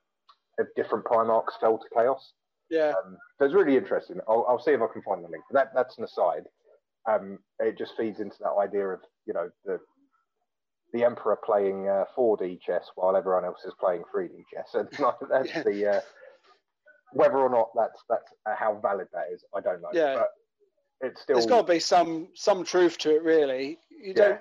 if 0.59 0.69
different 0.77 1.05
Primarchs 1.05 1.59
fell 1.61 1.79
to 1.79 1.85
chaos. 1.95 2.33
Yeah, 2.71 2.93
um, 3.05 3.17
so 3.39 3.47
it's 3.47 3.55
really 3.55 3.77
interesting. 3.77 4.21
I'll, 4.29 4.47
I'll 4.49 4.61
see 4.61 4.71
if 4.71 4.81
I 4.81 4.87
can 4.93 5.03
find 5.03 5.25
the 5.25 5.29
link. 5.29 5.45
That 5.51 5.73
that's 5.75 5.99
an 5.99 6.05
aside. 6.05 6.45
Um, 7.09 7.39
it 7.59 7.79
just 7.79 7.97
feeds 7.97 8.21
into 8.21 8.37
that 8.41 8.53
idea 8.59 8.87
of 8.89 9.01
you 9.27 9.33
know 9.33 9.51
the 9.65 9.81
the 10.93 11.05
emperor 11.05 11.39
playing 11.45 11.89
uh, 11.89 12.05
4D 12.17 12.61
chess 12.61 12.85
while 12.97 13.17
everyone 13.17 13.45
else 13.45 13.61
is 13.65 13.73
playing 13.79 14.03
3D 14.15 14.43
chess. 14.53 14.75
And 14.75 14.89
that's 15.31 15.49
yeah. 15.49 15.63
the 15.63 15.87
uh, 15.97 16.01
whether 17.13 17.39
or 17.39 17.49
not 17.49 17.71
that's 17.77 18.03
that's 18.09 18.33
uh, 18.47 18.55
how 18.57 18.79
valid 18.81 19.09
that 19.13 19.27
is. 19.33 19.45
I 19.55 19.61
don't 19.61 19.83
know. 19.83 19.91
Yeah. 19.93 20.17
But 20.17 20.29
it's 21.01 21.23
still 21.23 21.37
there's 21.37 21.47
got 21.47 21.67
to 21.67 21.73
be 21.73 21.81
some 21.81 22.29
some 22.35 22.65
truth 22.65 22.99
to 22.99 23.15
it, 23.15 23.23
really. 23.23 23.79
You 23.91 24.15
don't 24.15 24.41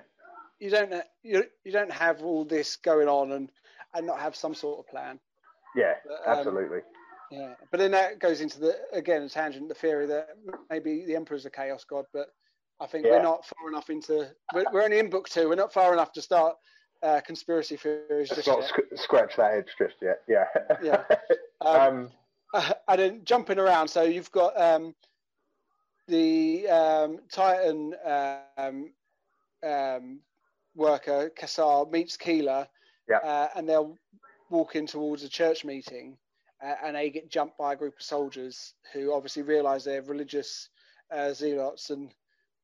you 0.60 0.70
don't 0.70 0.92
you, 1.22 1.44
you 1.64 1.72
don't 1.72 1.90
have 1.90 2.22
all 2.22 2.44
this 2.44 2.76
going 2.76 3.08
on 3.08 3.32
and 3.32 3.50
and 3.94 4.06
not 4.06 4.20
have 4.20 4.36
some 4.36 4.54
sort 4.54 4.78
of 4.78 4.86
plan. 4.88 5.18
Yeah, 5.74 5.94
but, 6.06 6.30
um, 6.30 6.38
absolutely. 6.38 6.80
Yeah, 7.30 7.54
but 7.70 7.78
then 7.78 7.92
that 7.92 8.18
goes 8.18 8.40
into 8.40 8.60
the 8.60 8.76
again 8.92 9.22
a 9.22 9.28
tangent, 9.28 9.68
the 9.68 9.74
theory 9.74 10.06
that 10.06 10.28
maybe 10.68 11.04
the 11.04 11.16
emperor's 11.16 11.46
a 11.46 11.50
chaos 11.50 11.84
god, 11.84 12.04
but 12.12 12.28
I 12.80 12.86
think 12.86 13.04
yeah. 13.04 13.12
we're 13.12 13.22
not 13.22 13.44
far 13.46 13.68
enough 13.68 13.90
into. 13.90 14.28
We're, 14.54 14.64
we're, 14.72 14.82
only 14.82 14.98
in 14.98 15.10
book 15.10 15.28
two. 15.28 15.48
We're 15.48 15.54
not 15.54 15.72
far 15.72 15.92
enough 15.92 16.12
to 16.12 16.22
start 16.22 16.56
uh, 17.02 17.20
conspiracy 17.24 17.76
theories. 17.76 18.30
Just 18.30 18.46
not 18.46 18.64
sc- 18.64 18.96
scratch 18.96 19.36
that 19.36 19.54
edge 19.54 19.68
just 19.78 19.96
yet. 20.02 20.20
Yeah. 20.28 20.44
Yeah. 20.82 21.02
Um, 21.62 22.08
um, 22.54 22.72
and 22.88 22.98
then 22.98 23.20
jumping 23.22 23.58
around, 23.58 23.88
so 23.88 24.02
you've 24.02 24.32
got 24.32 24.58
um, 24.58 24.94
the 26.08 26.66
um, 26.68 27.18
Titan 27.30 27.92
um, 28.56 28.92
um, 29.62 30.20
worker 30.74 31.30
Cassar 31.30 31.86
meets 31.90 32.16
Keeler, 32.16 32.66
yeah. 33.08 33.18
uh, 33.18 33.48
and 33.56 33.68
they're 33.68 33.86
walking 34.50 34.86
towards 34.86 35.22
a 35.22 35.28
church 35.28 35.64
meeting, 35.64 36.16
uh, 36.64 36.74
and 36.84 36.96
they 36.96 37.10
get 37.10 37.30
jumped 37.30 37.56
by 37.56 37.72
a 37.72 37.76
group 37.76 37.96
of 37.96 38.02
soldiers 38.02 38.74
who 38.92 39.12
obviously 39.12 39.42
realise 39.42 39.84
they're 39.84 40.02
religious 40.02 40.68
uh, 41.12 41.32
zealots, 41.32 41.90
and 41.90 42.12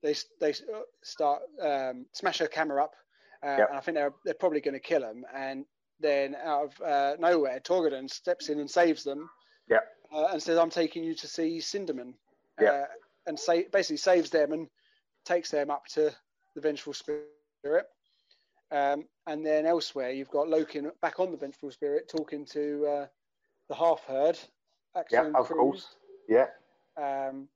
they 0.02 0.14
they 0.40 0.54
start 1.02 1.42
um, 1.62 2.06
smash 2.12 2.38
her 2.38 2.46
camera 2.46 2.84
up, 2.84 2.94
uh, 3.42 3.64
and 3.68 3.76
I 3.76 3.80
think 3.80 3.96
they're 3.96 4.14
they're 4.24 4.34
probably 4.34 4.60
going 4.60 4.74
to 4.74 4.80
kill 4.80 5.02
him, 5.02 5.24
and 5.34 5.64
then 6.00 6.36
out 6.44 6.64
of 6.64 6.80
uh, 6.82 7.16
nowhere, 7.18 7.60
Torgaddon 7.60 8.10
steps 8.10 8.48
in 8.48 8.60
and 8.60 8.70
saves 8.70 9.02
them, 9.02 9.28
yeah, 9.68 9.78
uh, 10.12 10.28
and 10.32 10.42
says, 10.42 10.58
"I'm 10.58 10.70
taking 10.70 11.04
you 11.04 11.14
to 11.14 11.26
see 11.26 11.58
Sindermann," 11.58 12.14
yeah, 12.60 12.86
and 13.26 13.38
say 13.38 13.66
basically 13.72 13.96
saves 13.96 14.30
them 14.30 14.52
and 14.52 14.68
takes 15.24 15.50
them 15.50 15.70
up 15.70 15.86
to 15.94 16.12
the 16.54 16.60
vengeful 16.60 16.92
spirit. 16.92 17.86
Um, 18.70 19.04
and 19.26 19.44
then 19.44 19.66
elsewhere, 19.66 20.10
you've 20.10 20.30
got 20.30 20.48
Loken 20.48 20.90
back 21.00 21.20
on 21.20 21.30
the 21.30 21.36
Vengeful 21.36 21.70
Spirit 21.70 22.08
talking 22.08 22.44
to 22.46 22.86
uh, 22.86 23.06
the 23.68 23.74
half 23.74 24.02
heard. 24.04 24.38
Yeah, 25.10 25.30
of 25.34 25.48
course. 25.48 25.94
Yeah. 26.28 26.46
Um, 26.96 27.48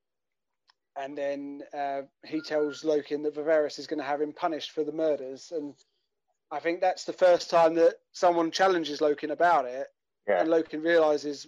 and 0.97 1.17
then 1.17 1.63
uh, 1.77 2.03
he 2.27 2.41
tells 2.41 2.83
Loken 2.83 3.23
that 3.23 3.35
Viserys 3.35 3.79
is 3.79 3.87
going 3.87 3.99
to 3.99 4.05
have 4.05 4.21
him 4.21 4.33
punished 4.33 4.73
for 4.73 4.85
the 4.85 4.93
murders. 4.93 5.53
And 5.55 5.75
I 6.51 6.61
think 6.61 6.81
that's 6.81 7.05
the 7.05 7.13
first 7.13 7.49
time 7.49 7.75
that 7.77 7.95
someone 8.13 8.51
challenges 8.51 9.01
Loken 9.01 9.31
about 9.31 9.65
it. 9.65 9.87
Yeah. 10.29 10.41
And 10.41 10.49
Loken 10.49 10.85
realizes 10.85 11.47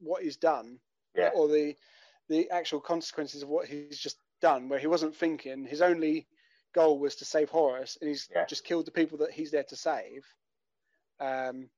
what 0.00 0.22
he's 0.22 0.36
done. 0.36 0.78
Yeah. 1.14 1.30
Or 1.34 1.48
the 1.48 1.74
the 2.28 2.50
actual 2.50 2.80
consequences 2.80 3.42
of 3.42 3.48
what 3.48 3.68
he's 3.68 3.98
just 3.98 4.18
done, 4.40 4.68
where 4.68 4.78
he 4.78 4.86
wasn't 4.86 5.14
thinking. 5.14 5.64
His 5.64 5.80
only 5.80 6.26
goal 6.76 6.98
was 6.98 7.16
to 7.16 7.24
save 7.24 7.48
Horus, 7.48 7.96
and 8.00 8.08
he's 8.08 8.28
yeah. 8.32 8.44
just 8.44 8.64
killed 8.64 8.86
the 8.86 8.92
people 8.92 9.18
that 9.18 9.32
he's 9.32 9.50
there 9.50 9.64
to 9.64 9.76
save. 9.76 10.24
Um, 11.18 11.70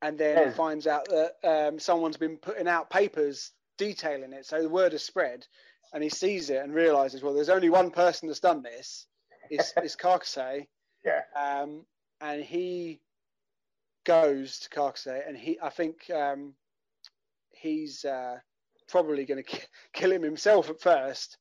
and 0.00 0.16
then 0.16 0.38
yeah. 0.38 0.50
finds 0.52 0.86
out 0.86 1.06
that 1.08 1.34
um, 1.44 1.78
someone's 1.78 2.16
been 2.16 2.38
putting 2.38 2.68
out 2.68 2.88
papers 2.88 3.50
detailing 3.76 4.32
it, 4.32 4.46
so 4.46 4.62
the 4.62 4.68
word 4.68 4.92
has 4.92 5.02
spread, 5.02 5.46
and 5.92 6.02
he 6.02 6.08
sees 6.08 6.48
it 6.48 6.62
and 6.62 6.72
realizes, 6.72 7.22
well, 7.22 7.34
there's 7.34 7.48
only 7.48 7.68
one 7.68 7.90
person 7.90 8.28
that's 8.28 8.40
done 8.40 8.62
this. 8.62 9.06
It's, 9.50 9.74
it's 9.76 9.96
Karkasy. 9.96 10.68
Yeah. 11.04 11.22
Um, 11.36 11.84
and 12.20 12.42
he 12.42 13.00
goes 14.04 14.60
to 14.60 14.70
Karkasy, 14.70 15.26
and 15.26 15.36
he, 15.36 15.58
I 15.60 15.70
think, 15.70 16.08
um, 16.10 16.54
he's 17.50 18.04
uh, 18.04 18.36
probably 18.88 19.26
going 19.26 19.42
to 19.48 19.60
kill 19.92 20.12
him 20.12 20.22
himself 20.22 20.70
at 20.70 20.80
first, 20.80 21.36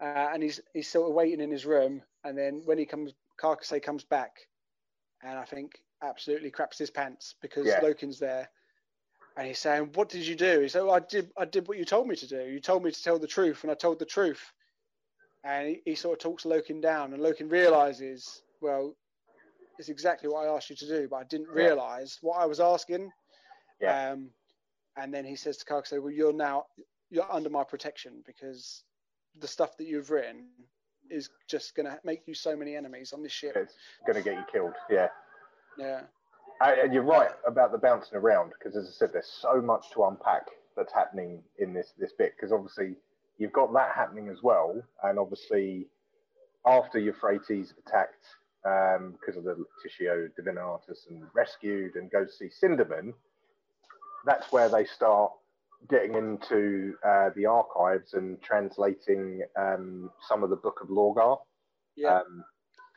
uh, 0.00 0.30
and 0.32 0.42
he's 0.42 0.60
he's 0.72 0.88
sort 0.88 1.08
of 1.08 1.14
waiting 1.14 1.40
in 1.40 1.50
his 1.50 1.66
room, 1.66 2.02
and 2.24 2.36
then 2.36 2.62
when 2.64 2.78
he 2.78 2.86
comes, 2.86 3.12
Karkasy 3.40 3.82
comes 3.82 4.04
back, 4.04 4.48
and 5.22 5.38
I 5.38 5.44
think 5.44 5.80
absolutely 6.02 6.50
craps 6.50 6.78
his 6.78 6.90
pants 6.90 7.34
because 7.40 7.66
yeah. 7.66 7.80
Loken's 7.80 8.18
there, 8.18 8.48
and 9.36 9.46
he's 9.46 9.58
saying, 9.58 9.90
"What 9.94 10.08
did 10.08 10.26
you 10.26 10.34
do?" 10.34 10.60
He 10.60 10.68
said, 10.68 10.82
well, 10.82 10.94
"I 10.94 11.00
did 11.00 11.30
I 11.36 11.44
did 11.44 11.68
what 11.68 11.78
you 11.78 11.84
told 11.84 12.08
me 12.08 12.16
to 12.16 12.26
do. 12.26 12.44
You 12.44 12.60
told 12.60 12.82
me 12.82 12.90
to 12.90 13.02
tell 13.02 13.18
the 13.18 13.26
truth, 13.26 13.62
and 13.62 13.70
I 13.70 13.74
told 13.74 13.98
the 13.98 14.04
truth." 14.04 14.52
And 15.44 15.68
he, 15.68 15.82
he 15.84 15.94
sort 15.94 16.14
of 16.18 16.22
talks 16.22 16.44
Loken 16.44 16.80
down, 16.80 17.12
and 17.12 17.22
Loken 17.22 17.50
realizes, 17.50 18.42
well, 18.62 18.96
it's 19.78 19.90
exactly 19.90 20.26
what 20.28 20.46
I 20.46 20.56
asked 20.56 20.70
you 20.70 20.76
to 20.76 20.86
do, 20.88 21.06
but 21.06 21.16
I 21.16 21.24
didn't 21.24 21.48
realize 21.48 22.18
what 22.22 22.40
I 22.40 22.46
was 22.46 22.60
asking. 22.60 23.10
Yeah. 23.78 24.12
Um, 24.12 24.30
and 24.96 25.12
then 25.12 25.26
he 25.26 25.36
says 25.36 25.58
to 25.58 25.64
Karkasy, 25.64 26.00
"Well, 26.00 26.12
you're 26.12 26.32
now 26.32 26.66
you're 27.10 27.30
under 27.30 27.50
my 27.50 27.62
protection 27.62 28.22
because 28.26 28.82
the 29.40 29.48
stuff 29.48 29.76
that 29.78 29.86
you've 29.86 30.10
written 30.10 30.46
is 31.10 31.30
just 31.48 31.74
going 31.74 31.86
to 31.86 31.98
make 32.04 32.22
you 32.26 32.34
so 32.34 32.56
many 32.56 32.76
enemies 32.76 33.12
on 33.12 33.22
this 33.22 33.32
ship. 33.32 33.56
It's 33.56 33.74
going 34.06 34.16
to 34.16 34.22
get 34.22 34.36
you 34.36 34.44
killed. 34.50 34.74
Yeah. 34.90 35.08
Yeah. 35.78 36.02
And 36.60 36.92
you're 36.94 37.02
right 37.02 37.30
about 37.46 37.72
the 37.72 37.78
bouncing 37.78 38.16
around 38.16 38.52
because, 38.56 38.76
as 38.76 38.88
I 38.88 38.92
said, 38.92 39.10
there's 39.12 39.30
so 39.40 39.60
much 39.60 39.90
to 39.92 40.04
unpack 40.04 40.46
that's 40.76 40.92
happening 40.92 41.42
in 41.58 41.72
this 41.74 41.92
this 41.98 42.12
bit. 42.16 42.34
Because 42.36 42.52
obviously, 42.52 42.96
you've 43.38 43.52
got 43.52 43.72
that 43.74 43.90
happening 43.94 44.28
as 44.28 44.42
well, 44.42 44.80
and 45.02 45.18
obviously, 45.18 45.88
after 46.64 46.98
Euphrates 46.98 47.74
attacked 47.86 48.24
um, 48.64 49.14
because 49.20 49.36
of 49.36 49.44
the 49.44 49.56
Lectitio 49.56 50.30
Divinatus 50.38 51.10
and 51.10 51.22
rescued 51.34 51.96
and 51.96 52.10
goes 52.10 52.30
to 52.30 52.48
see 52.48 52.66
Sindermann, 52.66 53.12
that's 54.24 54.50
where 54.52 54.68
they 54.68 54.84
start 54.84 55.32
getting 55.90 56.14
into 56.14 56.94
uh, 57.06 57.30
the 57.36 57.46
archives 57.46 58.14
and 58.14 58.40
translating 58.42 59.42
um, 59.58 60.10
some 60.28 60.42
of 60.42 60.50
the 60.50 60.56
Book 60.56 60.80
of 60.82 60.88
Lorgar, 60.88 61.38
yeah. 61.96 62.18
um, 62.18 62.44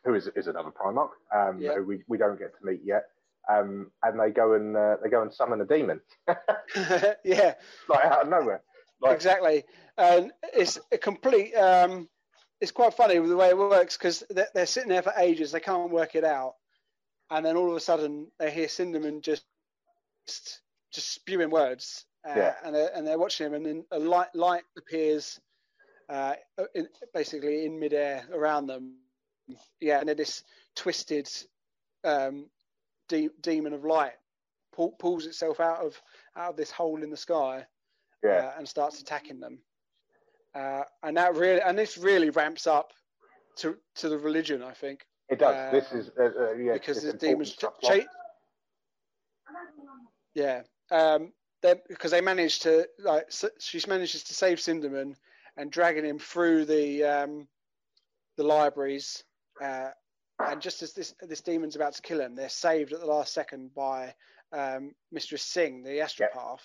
who 0.06 0.16
is, 0.16 0.30
is 0.36 0.48
another 0.48 0.72
Primarch, 0.72 1.10
um, 1.36 1.60
yeah. 1.60 1.76
who 1.76 1.86
we, 1.86 2.04
we 2.08 2.18
don't 2.18 2.40
get 2.40 2.58
to 2.58 2.66
meet 2.66 2.82
yet. 2.84 3.06
Um, 3.50 3.92
and 4.04 4.20
they 4.20 4.32
go 4.32 4.54
and 4.54 4.76
uh, 4.76 4.98
they 5.02 5.10
go 5.10 5.22
and 5.22 5.34
summon 5.34 5.62
a 5.62 5.66
demon. 5.66 6.02
yeah, 7.24 7.54
like 7.88 8.06
out 8.06 8.24
of 8.24 8.30
nowhere. 8.30 8.62
Like, 9.00 9.16
exactly, 9.16 9.64
and 9.98 10.32
it's 10.54 10.78
a 10.92 10.98
complete. 10.98 11.54
Um, 11.54 12.10
it's 12.60 12.72
quite 12.72 12.94
funny 12.94 13.20
with 13.20 13.30
the 13.30 13.38
way 13.38 13.50
it 13.50 13.58
works 13.58 13.96
because 13.96 14.24
they're, 14.30 14.50
they're, 14.54 14.66
sitting 14.66 14.90
there 14.90 15.04
for 15.04 15.14
ages. 15.18 15.52
They 15.52 15.60
can't 15.60 15.92
work 15.92 16.16
it 16.16 16.26
out, 16.26 16.56
and 17.30 17.46
then 17.46 17.56
all 17.56 17.70
of 17.70 17.78
a 17.78 17.80
sudden 17.80 18.28
they 18.38 18.52
hear 18.52 18.68
Sindermann 18.68 19.22
just 19.22 19.46
just 20.92 21.14
spewing 21.14 21.50
words, 21.50 22.06
uh, 22.28 22.34
yeah. 22.36 22.54
and 22.64 22.76
they're, 22.76 22.92
and 22.96 23.08
they're 23.08 23.18
watching 23.20 23.48
him, 23.48 23.54
and 23.54 23.66
then 23.66 23.86
a 23.92 24.00
light 24.00 24.34
light 24.36 24.64
appears, 24.78 25.40
uh, 26.10 26.34
in, 26.76 26.88
basically 27.14 27.66
in 27.66 27.80
midair 27.80 28.24
around 28.34 28.68
them. 28.68 28.96
Yeah, 29.80 30.00
and 30.00 30.10
then 30.10 30.18
this 30.18 30.44
twisted 30.76 31.30
um, 32.04 32.50
de- 33.08 33.30
demon 33.42 33.74
of 33.74 33.86
light 33.86 34.14
pull, 34.78 34.92
pulls 35.00 35.26
itself 35.26 35.60
out 35.60 35.80
of 35.80 36.00
out 36.36 36.52
of 36.52 36.58
this 36.58 36.72
hole 36.72 37.02
in 37.04 37.10
the 37.10 37.18
sky, 37.18 37.66
Yeah. 38.24 38.30
uh, 38.30 38.54
and 38.58 38.68
starts 38.68 39.02
attacking 39.02 39.40
them. 39.40 39.60
Uh, 40.54 40.84
and 41.04 41.18
that 41.18 41.36
really 41.36 41.62
and 41.62 41.78
this 41.78 41.98
really 41.98 42.30
ramps 42.30 42.68
up 42.68 42.94
to 43.58 43.78
to 43.96 44.10
the 44.10 44.18
religion, 44.18 44.62
I 44.64 44.74
think, 44.74 45.06
It 45.30 45.40
does. 45.40 45.56
uh, 45.56 45.72
this 45.72 45.92
is 45.92 46.12
uh, 46.20 46.24
uh, 46.24 46.54
yeah. 46.54 46.74
because 46.74 47.02
the 47.04 47.14
demons 47.14 47.56
to 47.56 47.72
the 47.82 47.88
ch- 47.88 48.02
cha- 48.04 48.08
yeah 50.34 50.62
um 50.92 51.32
because 51.62 52.12
they 52.12 52.22
managed 52.22 52.64
to 52.64 52.88
like 53.00 53.26
s- 53.28 53.46
she 53.60 53.82
manages 53.88 54.24
to 54.24 54.34
save 54.34 54.60
Sindermann 54.60 55.16
and 55.58 55.72
dragging 55.72 56.06
him 56.06 56.20
through 56.20 56.66
the 56.66 57.04
um 57.04 57.48
the 58.38 58.44
libraries 58.44 59.24
uh 59.62 59.90
and 60.40 60.62
just 60.62 60.82
as 60.84 60.94
this 60.94 61.16
this 61.22 61.42
demon's 61.42 61.76
about 61.76 61.94
to 61.94 62.02
kill 62.02 62.22
him 62.22 62.36
they're 62.36 62.50
saved 62.50 62.94
at 62.94 63.00
the 63.00 63.06
last 63.06 63.34
second 63.34 63.74
by 63.74 64.14
um 64.54 64.94
mistress 65.12 65.44
Sing 65.44 65.84
the 65.84 66.00
astropath 66.00 66.62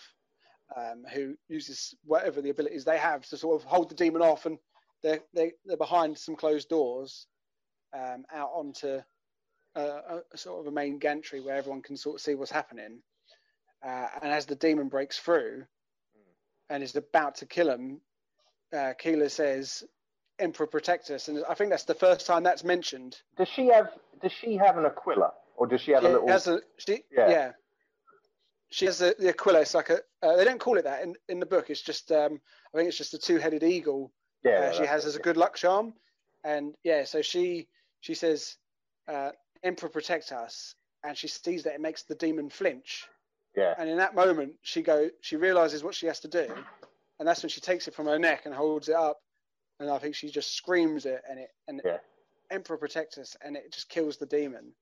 um 0.76 1.04
who 1.12 1.34
uses 1.48 1.94
whatever 2.04 2.42
the 2.42 2.50
abilities 2.50 2.84
they 2.84 2.98
have 2.98 3.26
to 3.28 3.36
sort 3.36 3.60
of 3.60 3.66
hold 3.66 3.88
the 3.90 3.94
demon 3.94 4.22
off 4.22 4.46
and 4.46 4.58
they're 5.02 5.20
they, 5.34 5.52
they're 5.64 5.76
behind 5.76 6.18
some 6.18 6.36
closed 6.36 6.68
doors 6.68 7.26
um 7.94 8.24
out 8.32 8.50
onto 8.54 9.00
a, 9.74 10.20
a 10.32 10.38
sort 10.38 10.60
of 10.60 10.66
a 10.66 10.74
main 10.74 10.98
gantry 10.98 11.40
where 11.40 11.56
everyone 11.56 11.82
can 11.82 11.96
sort 11.96 12.16
of 12.16 12.20
see 12.20 12.34
what's 12.34 12.50
happening. 12.50 13.00
Uh, 13.84 14.08
and 14.22 14.32
as 14.32 14.46
the 14.46 14.54
demon 14.54 14.88
breaks 14.88 15.18
through 15.18 15.64
and 16.70 16.82
is 16.82 16.94
about 16.96 17.34
to 17.36 17.46
kill 17.46 17.68
him, 17.68 18.00
uh, 18.72 18.92
Keeler 18.98 19.28
says, 19.28 19.84
"Emperor 20.38 20.66
protect 20.66 21.10
us." 21.10 21.28
And 21.28 21.44
I 21.48 21.54
think 21.54 21.70
that's 21.70 21.84
the 21.84 21.94
first 21.94 22.26
time 22.26 22.42
that's 22.42 22.64
mentioned. 22.64 23.20
Does 23.36 23.48
she 23.48 23.66
have? 23.68 23.90
Does 24.22 24.32
she 24.40 24.56
have 24.56 24.78
an 24.78 24.86
Aquila, 24.86 25.32
or 25.56 25.66
does 25.66 25.80
she 25.80 25.92
have 25.92 26.02
She 26.02 26.06
a 26.08 26.12
little? 26.12 26.28
has 26.28 26.46
a, 26.46 26.60
she, 26.78 27.04
Yeah. 27.10 27.30
yeah. 27.30 27.52
She 28.70 28.86
has 28.86 28.98
the, 28.98 29.14
the 29.18 29.28
Aquila. 29.28 29.60
It's 29.60 29.74
like 29.74 29.90
a. 29.90 29.98
Uh, 30.22 30.36
they 30.36 30.44
don't 30.44 30.60
call 30.60 30.78
it 30.78 30.84
that 30.84 31.02
in, 31.02 31.14
in 31.28 31.40
the 31.40 31.46
book. 31.46 31.68
It's 31.68 31.82
just. 31.82 32.10
Um, 32.12 32.40
I 32.72 32.78
think 32.78 32.88
it's 32.88 32.96
just 32.98 33.14
a 33.14 33.18
two-headed 33.18 33.62
eagle 33.62 34.12
yeah, 34.44 34.52
uh, 34.52 34.72
she 34.72 34.86
has 34.86 35.04
as 35.04 35.16
a 35.16 35.20
good 35.20 35.36
luck 35.36 35.56
charm. 35.56 35.94
And 36.44 36.74
yeah, 36.82 37.04
so 37.04 37.22
she 37.22 37.68
she 38.00 38.14
says, 38.14 38.56
uh, 39.08 39.30
"Emperor 39.62 39.88
protect 39.88 40.32
us," 40.32 40.74
and 41.04 41.16
she 41.16 41.28
sees 41.28 41.62
that 41.64 41.74
it 41.74 41.80
makes 41.80 42.02
the 42.02 42.14
demon 42.14 42.48
flinch. 42.48 43.06
Yeah, 43.56 43.74
And 43.78 43.88
in 43.90 43.98
that 43.98 44.14
moment, 44.14 44.54
she 44.62 44.80
go 44.82 45.10
she 45.20 45.36
realizes 45.36 45.84
what 45.84 45.94
she 45.94 46.06
has 46.06 46.20
to 46.20 46.28
do, 46.28 46.46
and 47.18 47.28
that's 47.28 47.42
when 47.42 47.50
she 47.50 47.60
takes 47.60 47.86
it 47.86 47.94
from 47.94 48.06
her 48.06 48.18
neck 48.18 48.46
and 48.46 48.54
holds 48.54 48.88
it 48.88 48.94
up, 48.94 49.18
and 49.78 49.90
I 49.90 49.98
think 49.98 50.14
she 50.14 50.30
just 50.30 50.54
screams 50.56 51.04
it, 51.06 51.22
and 51.28 51.38
it 51.38 51.50
and 51.68 51.80
Yeah. 51.84 51.98
Emperor 52.50 52.76
protect 52.78 53.18
us, 53.18 53.36
and 53.42 53.56
it 53.56 53.72
just 53.72 53.88
kills 53.88 54.16
the 54.18 54.26
demon. 54.26 54.72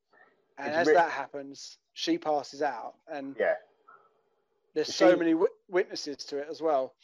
And 0.59 0.69
It's 0.69 0.89
as 0.89 0.95
that 0.95 1.11
happens, 1.11 1.79
she 1.95 2.19
passes 2.19 2.63
out, 2.63 2.95
and 3.09 3.35
yeah. 3.39 3.55
there's 4.75 4.87
She- 4.89 4.93
so 4.93 5.17
many 5.17 5.33
wi- 5.33 5.53
witnesses 5.69 6.19
to 6.27 6.39
it 6.39 6.49
as 6.49 6.61
well. 6.63 6.95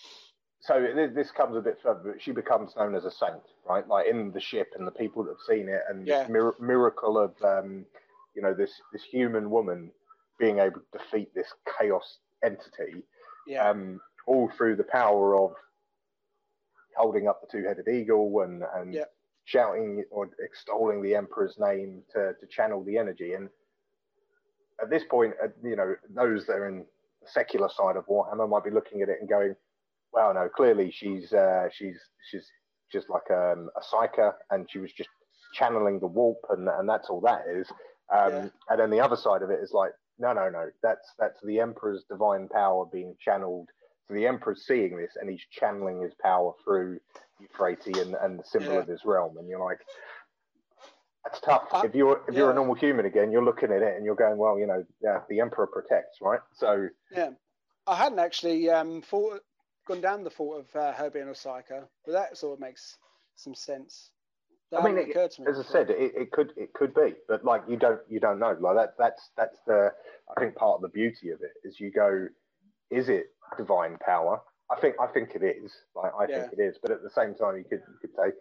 So 0.60 0.80
this, 0.80 1.12
this 1.14 1.30
comes 1.30 1.56
a 1.56 1.60
bit 1.60 1.78
further, 1.82 2.12
but 2.12 2.22
she 2.22 2.32
becomes 2.32 2.74
known 2.76 2.94
as 2.94 3.04
a 3.04 3.10
saint, 3.10 3.42
right? 3.68 3.86
Like 3.86 4.06
in 4.08 4.32
the 4.32 4.40
ship, 4.40 4.72
and 4.76 4.86
the 4.86 4.90
people 4.92 5.22
that 5.24 5.30
have 5.32 5.40
seen 5.46 5.68
it, 5.68 5.82
and 5.88 6.06
Yeah. 6.06 6.22
this 6.22 6.28
mir- 6.30 6.54
miracle 6.60 7.18
of, 7.18 7.40
um, 7.44 7.86
you 8.34 8.42
know, 8.42 8.54
this 8.54 8.80
this 8.92 9.02
human 9.04 9.50
woman 9.50 9.92
being 10.38 10.58
able 10.58 10.80
to 10.80 10.98
defeat 10.98 11.34
this 11.34 11.52
chaos 11.78 12.18
entity, 12.44 13.02
Yeah, 13.46 13.68
um, 13.68 14.00
all 14.26 14.50
through 14.56 14.76
the 14.76 14.84
power 14.84 15.36
of 15.36 15.52
holding 16.96 17.28
up 17.28 17.40
the 17.40 17.46
two-headed 17.50 17.88
eagle 17.88 18.40
and 18.40 18.62
and 18.74 18.94
Yep. 18.94 19.12
shouting 19.44 20.04
or 20.10 20.28
extolling 20.40 21.02
the 21.02 21.14
emperor's 21.14 21.58
name 21.58 22.02
to 22.12 22.34
to 22.34 22.46
channel 22.46 22.82
the 22.84 22.98
energy. 22.98 23.34
And 23.34 23.48
at 24.82 24.90
this 24.90 25.04
point, 25.04 25.34
uh, 25.42 25.48
you 25.62 25.76
know, 25.76 25.94
those 26.10 26.46
that 26.46 26.54
are 26.54 26.68
in 26.68 26.86
the 27.22 27.28
secular 27.28 27.68
side 27.68 27.96
of 27.96 28.06
Warhammer 28.06 28.48
might 28.48 28.64
be 28.64 28.70
looking 28.70 29.02
at 29.02 29.08
it 29.08 29.18
and 29.20 29.28
going, 29.28 29.56
"Well, 30.12 30.34
no, 30.34 30.48
clearly 30.48 30.90
she's 30.90 31.32
uh, 31.32 31.68
she's 31.72 31.98
she's 32.30 32.50
just 32.92 33.08
like 33.08 33.30
um, 33.30 33.70
a 33.76 33.80
psyker, 33.80 34.34
and 34.50 34.68
she 34.70 34.78
was 34.78 34.92
just 34.92 35.08
channeling 35.54 35.98
the 36.00 36.06
warp, 36.06 36.38
and 36.50 36.68
and 36.68 36.88
that's 36.88 37.08
all 37.08 37.20
that 37.22 37.46
is." 37.48 37.68
Um, 38.12 38.32
Yeah. 38.32 38.48
And 38.68 38.80
then 38.80 38.90
the 38.90 39.00
other 39.00 39.16
side 39.16 39.42
of 39.42 39.50
it 39.50 39.60
is 39.60 39.72
like, 39.72 39.92
no, 40.18 40.32
no, 40.32 40.48
no, 40.50 40.70
that's 40.82 41.12
that's 41.18 41.40
the 41.42 41.60
emperor's 41.60 42.04
divine 42.08 42.48
power 42.48 42.86
being 42.86 43.16
channeled. 43.20 43.68
So 44.08 44.14
the 44.14 44.26
emperor's 44.26 44.64
seeing 44.66 44.96
this, 44.96 45.16
and 45.20 45.28
he's 45.28 45.42
channeling 45.50 46.00
his 46.02 46.12
power 46.22 46.52
through 46.64 47.00
Euphrates 47.40 47.98
and, 47.98 48.14
and 48.14 48.38
the 48.38 48.44
symbol 48.44 48.74
Yeah. 48.74 48.80
of 48.80 48.88
his 48.88 49.04
realm. 49.04 49.36
And 49.36 49.48
you're 49.48 49.64
like, 49.64 49.80
that's 51.24 51.40
tough. 51.40 51.64
I- 51.72 51.86
if 51.86 51.94
you're 51.94 52.22
if 52.28 52.34
you're 52.34 52.50
a 52.50 52.54
normal 52.54 52.74
human 52.76 53.04
again, 53.06 53.32
you're 53.32 53.44
looking 53.44 53.72
at 53.72 53.82
it 53.82 53.96
and 53.96 54.04
you're 54.04 54.14
going, 54.14 54.38
well, 54.38 54.58
you 54.58 54.66
know, 54.66 54.84
yeah, 55.02 55.20
the 55.28 55.40
emperor 55.40 55.66
protects, 55.66 56.18
right? 56.22 56.40
So 56.54 56.88
Yeah, 57.10 57.30
I 57.86 57.96
hadn't 57.96 58.20
actually 58.20 58.70
um, 58.70 59.02
thought, 59.02 59.40
gone 59.88 60.00
down 60.00 60.22
the 60.24 60.30
thought 60.30 60.60
of 60.60 60.76
uh, 60.76 60.92
her 60.92 61.10
being 61.10 61.28
a 61.28 61.32
psyker, 61.32 61.88
but 62.04 62.12
that 62.12 62.36
sort 62.36 62.54
of 62.54 62.60
makes 62.60 62.96
some 63.34 63.54
sense. 63.54 64.12
That 64.72 64.80
I 64.80 64.84
mean, 64.84 64.98
it- 64.98 65.10
occurred 65.10 65.30
to 65.32 65.42
me. 65.42 65.48
as 65.50 65.58
I 65.58 65.62
said, 65.62 65.90
it, 65.90 66.12
it 66.16 66.32
could 66.32 66.52
it 66.56 66.72
could 66.74 66.94
be, 66.94 67.14
but 67.28 67.44
like 67.44 67.62
you 67.68 67.76
don't 67.76 68.00
you 68.08 68.20
don't 68.20 68.38
know. 68.38 68.56
Like 68.60 68.76
that 68.76 68.94
that's 68.98 69.30
that's 69.36 69.58
the 69.66 69.92
I 70.36 70.40
think 70.40 70.56
part 70.56 70.76
of 70.76 70.82
the 70.82 70.88
beauty 70.88 71.30
of 71.30 71.40
it 71.42 71.52
is 71.64 71.78
you 71.78 71.90
go, 71.92 72.26
is 72.90 73.08
it 73.08 73.26
divine 73.56 73.96
power? 74.04 74.40
I 74.70 74.80
think 74.80 74.96
I 75.00 75.06
think 75.06 75.30
it 75.34 75.44
is. 75.44 75.72
Like 75.94 76.12
I 76.18 76.26
think 76.26 76.52
it 76.52 76.60
is, 76.60 76.76
but 76.82 76.90
at 76.90 77.02
the 77.02 77.10
same 77.10 77.34
time, 77.34 77.56
you 77.56 77.64
could 77.64 77.82
you 77.88 77.98
could 78.00 78.10
say, 78.16 78.32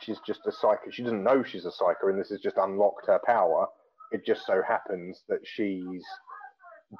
she's 0.00 0.18
just 0.26 0.40
a 0.46 0.52
psyker. 0.52 0.92
She 0.92 1.02
doesn't 1.02 1.22
know 1.24 1.42
she's 1.42 1.64
a 1.64 1.70
psyker, 1.70 2.10
and 2.10 2.20
this 2.20 2.28
has 2.30 2.40
just 2.40 2.56
unlocked 2.56 3.06
her 3.06 3.20
power. 3.26 3.66
It 4.12 4.24
just 4.24 4.46
so 4.46 4.62
happens 4.66 5.22
that 5.28 5.40
she's 5.44 6.04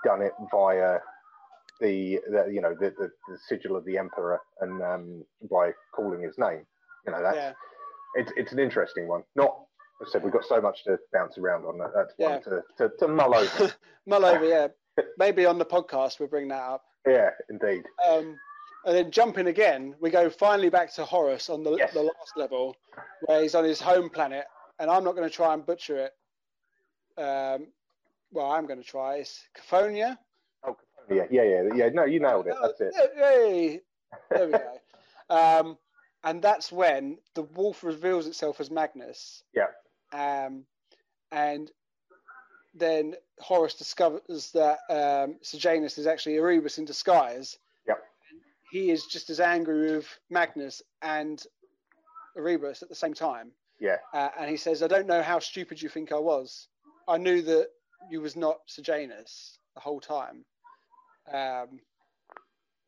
done 0.05 0.23
it 0.23 0.33
via 0.51 0.99
the, 1.81 2.19
the 2.31 2.51
you 2.53 2.61
know 2.61 2.75
the, 2.79 2.93
the 2.99 3.11
the 3.29 3.39
sigil 3.49 3.77
of 3.77 3.85
the 3.85 3.99
emperor 3.99 4.41
and 4.61 4.83
um, 4.83 5.25
by 5.51 5.71
calling 5.95 6.23
his 6.23 6.37
name. 6.39 6.67
You 7.07 7.13
know 7.13 7.23
that's 7.23 7.37
yeah, 7.37 7.53
it's 8.15 8.33
it's 8.37 8.53
an 8.53 8.59
interesting 8.59 9.07
one. 9.09 9.23
Not, 9.37 9.57
I 10.01 10.07
said, 10.11 10.23
we've 10.25 10.33
got 10.33 10.45
so 10.45 10.61
much 10.61 10.85
to 10.85 10.99
bounce 11.13 11.39
around 11.39 11.65
on 11.65 11.79
that. 11.79 11.93
That's 11.95 12.15
Yeah. 12.19 12.31
one 12.31 12.43
to, 12.43 12.63
to, 12.79 12.91
to 12.99 13.09
mull 13.09 13.35
over. 13.35 13.73
mull 14.07 14.25
over. 14.25 14.45
Yeah, 14.45 14.69
maybe 15.19 15.47
on 15.47 15.59
the 15.59 15.65
podcast 15.65 16.19
we'll 16.21 16.29
bring 16.29 16.49
that 16.49 16.63
up. 16.63 16.85
yeah, 17.07 17.31
indeed. 17.49 17.85
Um, 18.09 18.37
and 18.87 18.95
then 18.97 19.11
jumping 19.11 19.47
again, 19.47 19.95
we 20.01 20.11
go 20.11 20.29
finally 20.29 20.69
back 20.69 20.93
to 20.95 21.05
Horus 21.05 21.49
on 21.49 21.63
the 21.65 21.73
Yes. 21.77 21.93
the 21.95 22.03
last 22.03 22.33
level, 22.37 22.77
where 23.27 23.43
he's 23.43 23.55
on 23.55 23.65
his 23.65 23.81
home 23.81 24.11
planet, 24.11 24.45
and 24.79 24.91
I'm 24.91 25.05
not 25.05 25.17
going 25.17 25.29
to 25.29 25.35
try 25.35 25.55
and 25.55 25.65
butcher 25.65 25.97
it. 25.97 26.13
Um, 27.21 27.69
well, 28.33 28.51
I'm 28.51 28.67
going 28.67 28.83
to 28.83 28.87
try. 28.87 29.17
It's 29.17 29.43
Cthonia. 29.57 30.19
Oh, 30.67 30.77
yeah, 31.11 31.25
yeah, 31.31 31.43
yeah, 31.45 31.63
yeah. 31.75 31.89
No, 31.91 32.05
you 32.05 32.21
nailed 32.21 32.47
it. 32.49 32.57
That's 32.61 32.81
it. 32.81 32.93
Hey, 33.17 33.81
there 34.31 34.47
we 34.47 34.53
go. 34.53 34.79
Um, 35.31 35.79
and 36.25 36.43
that's 36.43 36.73
when 36.73 37.19
the 37.35 37.43
wolf 37.43 37.85
reveals 37.85 38.27
itself 38.27 38.61
as 38.61 38.71
Magnus. 38.71 39.43
Yeah. 39.55 39.67
Um, 40.13 40.65
and 41.31 41.71
then 42.75 43.15
Horus 43.39 43.75
discovers 43.75 44.51
that 44.53 44.79
um, 44.91 45.37
Sejanus 45.43 45.99
is 45.99 46.07
actually 46.07 46.37
Erebus 46.37 46.79
in 46.79 46.85
disguise. 46.85 47.59
Yep. 47.87 47.99
He 48.73 48.91
is 48.91 49.07
just 49.07 49.31
as 49.31 49.39
angry 49.41 49.95
with 49.95 50.09
Magnus 50.31 50.83
and 51.03 51.43
Erebus 52.37 52.83
at 52.83 52.89
the 52.89 52.95
same 52.95 53.15
time. 53.15 53.53
Yeah, 53.81 53.97
Uh, 54.13 54.31
and 54.39 54.49
he 54.49 54.57
says, 54.57 54.83
I 54.83 54.87
don't 54.87 55.07
know 55.07 55.21
how 55.23 55.41
stupid 55.41 55.83
you 55.83 55.89
think 55.89 56.13
I 56.13 56.19
was. 56.19 56.69
I 57.07 57.19
knew 57.19 57.43
that 57.43 57.69
you 58.09 58.21
was 58.21 58.37
not 58.37 58.61
Sejanus 58.67 59.59
the 59.75 59.81
whole 59.81 60.01
time. 60.01 60.45
Um, 61.31 61.81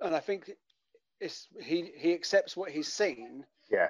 and 0.00 0.14
I 0.14 0.20
think 0.20 0.50
it's, 1.20 1.48
he, 1.62 1.90
he 1.97 2.12
accepts 2.14 2.56
what 2.56 2.70
he's 2.70 2.93
seen. 2.93 3.44
yeah, 3.70 3.88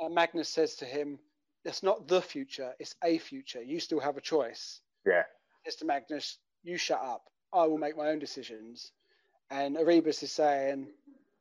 And 0.00 0.14
Magnus 0.14 0.48
says 0.48 0.74
to 0.76 0.84
him, 0.84 1.18
It's 1.64 1.82
not 1.82 2.08
the 2.08 2.20
future, 2.20 2.72
it's 2.78 2.94
a 3.04 3.18
future. 3.18 3.62
You 3.62 3.80
still 3.80 4.00
have 4.00 4.16
a 4.16 4.20
choice. 4.20 4.80
yeah, 5.06 5.22
Mr. 5.68 5.84
Magnus, 5.84 6.38
you 6.62 6.76
shut 6.76 7.00
up. 7.02 7.24
I 7.52 7.66
will 7.66 7.78
make 7.78 7.96
my 7.96 8.08
own 8.08 8.18
decisions. 8.18 8.90
And 9.50 9.76
Erebus 9.76 10.22
is 10.22 10.32
saying, 10.32 10.88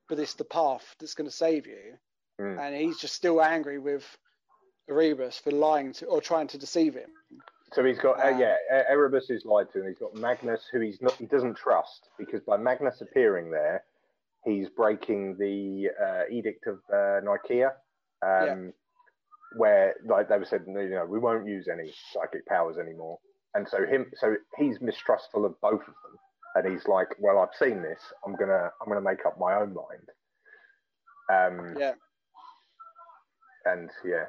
But 0.09 0.19
it's 0.19 0.33
the 0.35 0.43
path 0.45 0.95
that's 0.99 1.15
going 1.15 1.29
to 1.29 1.35
save 1.35 1.65
you. 1.65 1.97
Mm. 2.39 2.59
And 2.59 2.75
he's 2.75 2.99
just 2.99 3.13
still 3.15 3.41
angry 3.41 3.79
with 3.79 4.05
Erebus 4.89 5.37
for 5.39 5.51
lying 5.51 5.93
to 5.93 6.05
or 6.07 6.21
trying 6.21 6.47
to 6.47 6.57
deceive 6.57 6.93
him. 6.95 7.09
So 7.71 7.83
he's 7.83 7.97
got, 7.97 8.19
uh, 8.23 8.27
Um, 8.33 8.39
yeah, 8.39 8.55
E- 8.71 8.83
Erebus 8.89 9.29
is 9.31 9.45
lied 9.45 9.71
to, 9.71 9.79
and 9.79 9.87
he's 9.87 9.97
got 9.97 10.13
Magnus, 10.15 10.61
who 10.71 10.79
he's 10.81 11.01
not, 11.01 11.13
he 11.13 11.25
doesn't 11.25 11.55
trust, 11.55 12.09
because 12.19 12.41
by 12.41 12.57
Magnus 12.57 13.01
appearing 13.01 13.49
there, 13.49 13.83
he's 14.45 14.67
breaking 14.69 15.37
the 15.39 15.89
uh, 16.01 16.23
edict 16.31 16.67
of 16.67 16.79
uh, 16.93 17.19
Nicaea, 17.23 17.71
um, 18.25 18.73
where 19.57 19.95
like 20.05 20.29
they 20.29 20.37
were 20.37 20.45
said, 20.45 20.63
you 20.67 20.89
know, 20.89 21.05
we 21.05 21.19
won't 21.19 21.47
use 21.47 21.67
any 21.71 21.93
psychic 22.11 22.45
powers 22.45 22.77
anymore, 22.77 23.17
and 23.53 23.67
so 23.67 23.85
him, 23.85 24.11
so 24.15 24.35
he's 24.57 24.79
mistrustful 24.81 25.45
of 25.45 25.59
both 25.61 25.81
of 25.81 25.85
them, 26.03 26.17
and 26.55 26.71
he's 26.71 26.87
like, 26.87 27.07
well, 27.19 27.39
I've 27.39 27.55
seen 27.57 27.81
this, 27.81 27.99
I'm 28.25 28.35
gonna, 28.35 28.69
I'm 28.81 28.87
gonna 28.87 29.01
make 29.01 29.25
up 29.25 29.37
my 29.39 29.55
own 29.55 29.73
mind. 29.73 30.09
Um, 31.31 31.75
Yeah. 31.79 31.93
and 33.65 33.89
yeah, 34.03 34.25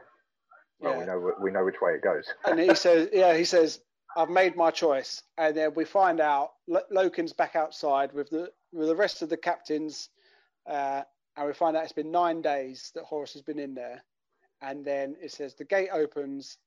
well, 0.79 0.99
we 0.99 1.05
know 1.07 1.33
we 1.41 1.51
know 1.51 1.65
which 1.65 1.81
way 1.83 1.93
it 1.95 2.03
goes. 2.03 2.25
And 2.45 2.59
he 2.61 2.75
says, 2.75 3.09
Yeah, 3.13 3.37
he 3.37 3.45
says, 3.45 3.81
I've 4.17 4.31
made 4.31 4.57
my 4.57 4.71
choice, 4.71 5.23
and 5.39 5.57
then 5.57 5.75
we 5.75 5.85
find 5.85 6.21
out 6.21 6.53
L- 6.73 6.85
Loken's 6.93 7.33
back 7.33 7.57
outside 7.57 8.13
with 8.13 8.31
the 8.31 8.51
with 8.73 8.89
the 8.89 8.97
rest 8.97 9.23
of 9.23 9.29
the 9.29 9.37
captains, 9.37 10.09
uh, 10.67 11.03
and 11.37 11.47
we 11.47 11.53
find 11.53 11.77
out 11.77 11.85
it's 11.85 11.93
been 11.93 12.11
nine 12.11 12.43
days 12.43 12.91
that 12.95 13.05
Horus 13.05 13.33
has 13.33 13.43
been 13.43 13.59
in 13.59 13.75
there, 13.75 14.03
and 14.63 14.85
then 14.85 15.17
it 15.21 15.33
says 15.33 15.55
the 15.55 15.65
gate 15.65 15.91
opens, 15.93 16.59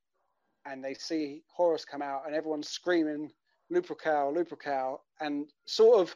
and 0.66 0.84
they 0.84 0.94
see 0.94 1.44
Horus 1.48 1.86
come 1.86 2.02
out, 2.02 2.24
and 2.26 2.36
everyone's 2.36 2.70
screaming 2.70 3.32
Lupercal, 3.72 4.34
Lupercal, 4.36 5.00
and 5.20 5.48
sort 5.66 6.00
of 6.00 6.16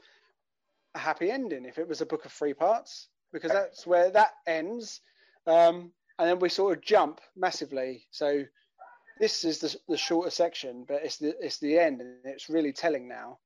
a 0.96 1.00
happy 1.00 1.32
ending 1.32 1.66
if 1.66 1.78
it 1.78 1.88
was 1.88 2.02
a 2.02 2.06
book 2.06 2.26
of 2.26 2.32
three 2.32 2.54
parts, 2.54 3.08
because 3.32 3.52
that's 3.52 3.88
where 3.88 4.10
that 4.12 4.32
ends, 4.48 5.02
um, 5.48 5.92
and 6.20 6.30
then 6.30 6.40
we 6.40 6.50
sort 6.50 6.78
of 6.78 6.84
jump 6.84 7.22
massively. 7.36 8.06
So 8.12 8.44
this 9.22 9.46
is 9.46 9.60
the, 9.60 9.74
the 9.88 9.98
shorter 9.98 10.32
section, 10.32 10.84
but 10.88 11.02
it's 11.04 11.18
the 11.18 11.36
it's 11.40 11.60
the 11.60 11.78
end, 11.78 12.02
and 12.02 12.18
it's 12.26 12.50
really 12.50 12.74
telling 12.74 13.08
now. 13.08 13.38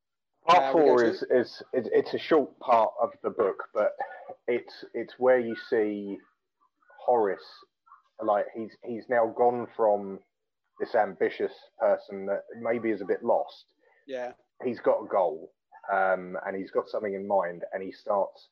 Part 0.48 0.64
uh, 0.64 0.72
four 0.72 1.04
is, 1.04 1.22
is, 1.24 1.62
is 1.74 1.88
it's 1.92 2.14
a 2.14 2.18
short 2.18 2.58
part 2.60 2.92
of 3.02 3.10
the 3.24 3.30
book, 3.30 3.66
but 3.74 3.92
it's 4.48 4.86
it's 4.94 5.16
where 5.18 5.40
you 5.40 5.56
see 5.70 6.18
Horus, 7.06 7.42
like 8.24 8.46
he's 8.56 8.72
he's 8.86 9.04
now 9.10 9.34
gone 9.38 9.68
from 9.76 10.20
this 10.80 10.96
ambitious 10.96 11.52
person 11.78 12.26
that 12.28 12.44
maybe 12.62 12.90
is 12.90 13.02
a 13.02 13.06
bit 13.06 13.22
lost. 13.22 13.66
Yeah, 14.08 14.32
he's 14.64 14.80
got 14.80 15.04
a 15.04 15.08
goal, 15.08 15.52
um, 15.92 16.38
and 16.48 16.56
he's 16.56 16.72
got 16.72 16.88
something 16.88 17.16
in 17.16 17.28
mind, 17.28 17.64
and 17.74 17.84
he 17.84 17.92
starts, 17.92 18.48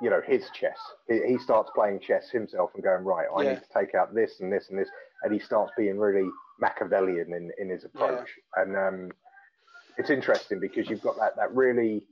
you 0.00 0.08
know, 0.08 0.22
his 0.26 0.48
chess. 0.58 0.78
He, 1.08 1.20
he 1.26 1.38
starts 1.38 1.70
playing 1.74 2.00
chess 2.00 2.30
himself 2.30 2.70
and 2.74 2.82
going 2.82 3.04
right. 3.04 3.26
I 3.36 3.42
yeah. 3.42 3.50
need 3.50 3.60
to 3.60 3.78
take 3.78 3.94
out 3.94 4.14
this 4.14 4.40
and 4.40 4.50
this 4.50 4.70
and 4.70 4.78
this, 4.78 4.88
and 5.22 5.32
he 5.32 5.38
starts 5.38 5.72
being 5.76 5.98
really 5.98 6.28
Machiavellian 6.60 7.32
in, 7.32 7.50
in 7.58 7.70
his 7.70 7.84
approach. 7.84 8.28
Yeah. 8.56 8.62
And 8.62 8.76
um, 8.76 9.10
it's 9.98 10.10
interesting 10.10 10.60
because 10.60 10.88
you've 10.88 11.02
got 11.02 11.16
that 11.16 11.36
that 11.36 11.54
really, 11.54 12.04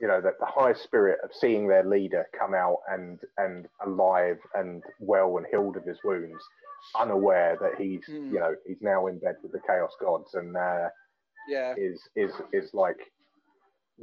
you 0.00 0.08
know, 0.08 0.20
that 0.20 0.38
the 0.40 0.46
high 0.46 0.74
spirit 0.74 1.18
of 1.24 1.30
seeing 1.32 1.66
their 1.68 1.84
leader 1.84 2.26
come 2.38 2.54
out 2.54 2.78
and 2.88 3.18
and 3.36 3.66
alive 3.84 4.38
and 4.54 4.82
well 5.00 5.36
and 5.36 5.46
healed 5.50 5.76
of 5.76 5.84
his 5.84 5.98
wounds, 6.04 6.42
unaware 6.98 7.56
that 7.60 7.80
he's 7.80 8.02
mm. 8.08 8.32
you 8.32 8.38
know 8.38 8.54
he's 8.66 8.80
now 8.80 9.06
in 9.06 9.18
bed 9.18 9.36
with 9.42 9.52
the 9.52 9.60
chaos 9.66 9.92
gods 10.00 10.34
and 10.34 10.56
uh, 10.56 10.88
yeah 11.48 11.74
is 11.76 12.00
is 12.16 12.32
is 12.52 12.70
like 12.74 12.98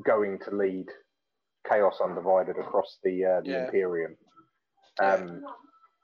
going 0.06 0.38
to 0.40 0.52
lead 0.52 0.88
chaos 1.70 2.00
undivided 2.04 2.58
across 2.58 2.98
the 3.04 3.26
uh, 3.26 3.42
the 3.42 3.52
yeah. 3.52 3.66
Imperium. 3.66 4.16
Um, 5.00 5.44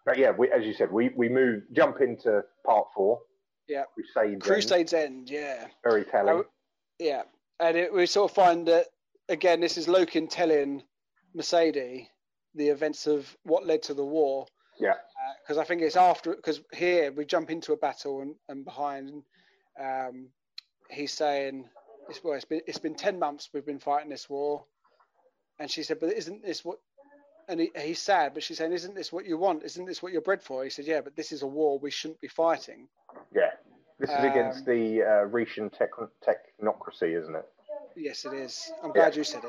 but 0.05 0.17
yeah, 0.17 0.31
we, 0.31 0.49
as 0.51 0.65
you 0.65 0.73
said, 0.73 0.91
we 0.91 1.09
we 1.15 1.29
move 1.29 1.63
jump 1.73 2.01
into 2.01 2.43
part 2.65 2.87
four. 2.95 3.19
Yeah, 3.67 3.83
Crusades. 3.93 4.45
Crusades 4.45 4.93
End. 4.93 5.05
end 5.05 5.29
yeah, 5.29 5.67
very 5.83 6.03
telling. 6.03 6.43
yeah, 6.99 7.23
and 7.59 7.77
it, 7.77 7.93
we 7.93 8.05
sort 8.05 8.31
of 8.31 8.35
find 8.35 8.67
that 8.67 8.87
again. 9.29 9.61
This 9.61 9.77
is 9.77 9.87
Loken 9.87 10.29
telling 10.29 10.83
Mersadie 11.35 12.07
the 12.55 12.69
events 12.69 13.07
of 13.07 13.35
what 13.43 13.65
led 13.65 13.83
to 13.83 13.93
the 13.93 14.05
war. 14.05 14.47
Yeah, 14.79 14.95
because 15.43 15.57
uh, 15.57 15.61
I 15.61 15.63
think 15.65 15.81
it's 15.81 15.95
after 15.95 16.35
because 16.35 16.61
here 16.73 17.11
we 17.11 17.25
jump 17.25 17.51
into 17.51 17.73
a 17.73 17.77
battle 17.77 18.21
and, 18.21 18.35
and 18.49 18.65
behind, 18.65 19.23
um, 19.79 20.29
he's 20.89 21.13
saying 21.13 21.69
it's 22.09 22.23
well, 22.23 22.33
it's 22.33 22.45
been 22.45 22.61
it's 22.67 22.79
been 22.79 22.95
ten 22.95 23.19
months 23.19 23.49
we've 23.53 23.65
been 23.65 23.79
fighting 23.79 24.09
this 24.09 24.29
war, 24.29 24.65
and 25.59 25.69
she 25.69 25.83
said, 25.83 25.99
but 25.99 26.11
isn't 26.11 26.43
this 26.43 26.65
what 26.65 26.79
and 27.51 27.59
he, 27.59 27.71
he's 27.77 27.99
sad, 27.99 28.33
but 28.33 28.41
she's 28.41 28.57
saying, 28.57 28.71
"Isn't 28.71 28.95
this 28.95 29.11
what 29.11 29.25
you 29.25 29.37
want? 29.37 29.63
Isn't 29.63 29.85
this 29.85 30.01
what 30.01 30.13
you're 30.13 30.21
bred 30.21 30.41
for?" 30.41 30.63
He 30.63 30.69
said, 30.69 30.85
"Yeah, 30.85 31.01
but 31.01 31.15
this 31.15 31.31
is 31.31 31.41
a 31.41 31.47
war 31.47 31.77
we 31.77 31.91
shouldn't 31.91 32.21
be 32.21 32.29
fighting." 32.29 32.87
Yeah, 33.35 33.51
this 33.99 34.09
is 34.09 34.15
um, 34.15 34.25
against 34.25 34.65
the 34.65 35.03
uh, 35.03 35.27
technocracy, 35.27 37.19
isn't 37.21 37.35
it? 37.35 37.45
Yes, 37.95 38.25
it 38.25 38.33
is. 38.33 38.71
I'm 38.81 38.93
glad 38.93 39.13
yeah. 39.13 39.17
you 39.17 39.23
said 39.25 39.43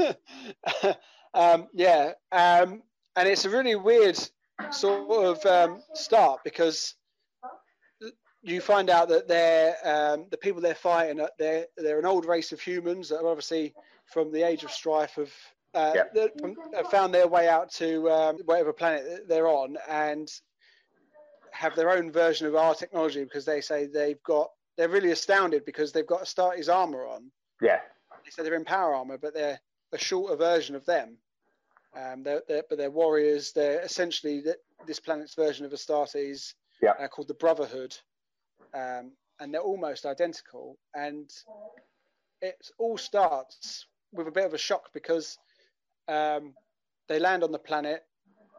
it. 0.00 0.98
um, 1.34 1.68
yeah, 1.74 2.12
um, 2.32 2.82
and 3.14 3.28
it's 3.28 3.44
a 3.44 3.50
really 3.50 3.76
weird 3.76 4.18
sort 4.70 5.10
of 5.10 5.44
um, 5.44 5.82
start 5.92 6.40
because 6.44 6.94
you 8.42 8.62
find 8.62 8.88
out 8.88 9.10
that 9.10 9.28
they're 9.28 9.76
um, 9.84 10.26
the 10.30 10.38
people 10.38 10.62
they're 10.62 10.74
fighting. 10.74 11.20
They're 11.38 11.66
they're 11.76 11.98
an 11.98 12.06
old 12.06 12.24
race 12.24 12.52
of 12.52 12.60
humans 12.60 13.10
that 13.10 13.18
are 13.18 13.28
obviously 13.28 13.74
from 14.06 14.32
the 14.32 14.42
age 14.42 14.64
of 14.64 14.70
strife 14.70 15.18
of 15.18 15.30
uh, 15.74 15.92
yep. 15.94 16.34
found 16.90 17.12
their 17.12 17.28
way 17.28 17.48
out 17.48 17.70
to 17.70 18.10
um, 18.10 18.38
whatever 18.44 18.72
planet 18.72 19.28
they're 19.28 19.48
on 19.48 19.76
and 19.88 20.30
have 21.52 21.74
their 21.74 21.90
own 21.90 22.10
version 22.10 22.46
of 22.46 22.54
our 22.54 22.74
technology 22.74 23.24
because 23.24 23.44
they 23.44 23.60
say 23.60 23.86
they've 23.86 24.22
got 24.22 24.50
they're 24.76 24.88
really 24.88 25.10
astounded 25.10 25.64
because 25.64 25.92
they've 25.92 26.06
got 26.06 26.22
Astartes 26.22 26.72
armor 26.72 27.04
on. 27.04 27.30
Yeah. 27.60 27.80
They 28.24 28.30
say 28.30 28.44
they're 28.44 28.54
in 28.54 28.64
power 28.64 28.94
armor, 28.94 29.18
but 29.18 29.34
they're 29.34 29.60
a 29.92 29.98
shorter 29.98 30.36
version 30.36 30.76
of 30.76 30.86
them. 30.86 31.16
Um, 31.96 32.22
they're, 32.22 32.42
they're, 32.46 32.62
but 32.68 32.78
they're 32.78 32.90
warriors. 32.90 33.52
They're 33.52 33.80
essentially 33.80 34.44
this 34.86 35.00
planet's 35.00 35.34
version 35.34 35.66
of 35.66 35.72
Astartes, 35.72 36.54
yeah. 36.80 36.92
uh, 36.92 37.08
called 37.08 37.26
the 37.26 37.34
Brotherhood, 37.34 37.96
um, 38.72 39.12
and 39.40 39.52
they're 39.52 39.60
almost 39.60 40.06
identical. 40.06 40.78
And 40.94 41.28
it 42.40 42.70
all 42.78 42.98
starts 42.98 43.86
with 44.12 44.28
a 44.28 44.32
bit 44.32 44.46
of 44.46 44.54
a 44.54 44.58
shock 44.58 44.90
because 44.92 45.38
um, 46.08 46.54
they 47.08 47.18
land 47.18 47.44
on 47.44 47.52
the 47.52 47.58
planet 47.58 48.04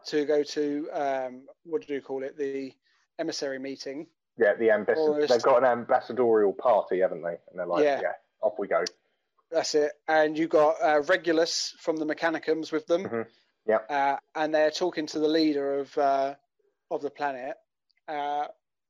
to 0.07 0.25
go 0.25 0.43
to 0.43 0.89
um, 0.93 1.41
what 1.63 1.85
do 1.85 1.93
you 1.93 2.01
call 2.01 2.23
it? 2.23 2.37
The 2.37 2.73
emissary 3.17 3.59
meeting. 3.59 4.07
Yeah, 4.37 4.55
the 4.55 4.71
ambassador. 4.71 5.25
They've 5.27 5.41
got 5.41 5.63
an 5.63 5.65
ambassadorial 5.65 6.53
party, 6.53 6.99
haven't 6.99 7.21
they? 7.21 7.37
And 7.49 7.57
they're 7.59 7.65
like, 7.65 7.83
yeah, 7.83 7.99
yeah 8.01 8.13
off 8.41 8.53
we 8.57 8.67
go. 8.67 8.83
That's 9.51 9.75
it. 9.75 9.91
And 10.07 10.37
you 10.37 10.47
got 10.47 10.75
uh, 10.81 11.01
Regulus 11.07 11.75
from 11.79 11.97
the 11.97 12.05
Mechanicums 12.05 12.71
with 12.71 12.85
them. 12.87 13.03
Mm-hmm. 13.03 13.21
Yeah. 13.67 13.79
Uh, 13.89 14.17
and 14.35 14.53
they're 14.53 14.71
talking 14.71 15.07
to 15.07 15.19
the 15.19 15.27
leader 15.27 15.79
of 15.79 15.97
uh, 15.97 16.35
of 16.91 17.01
the 17.01 17.09
planet. 17.09 17.55
Uh, 18.07 18.45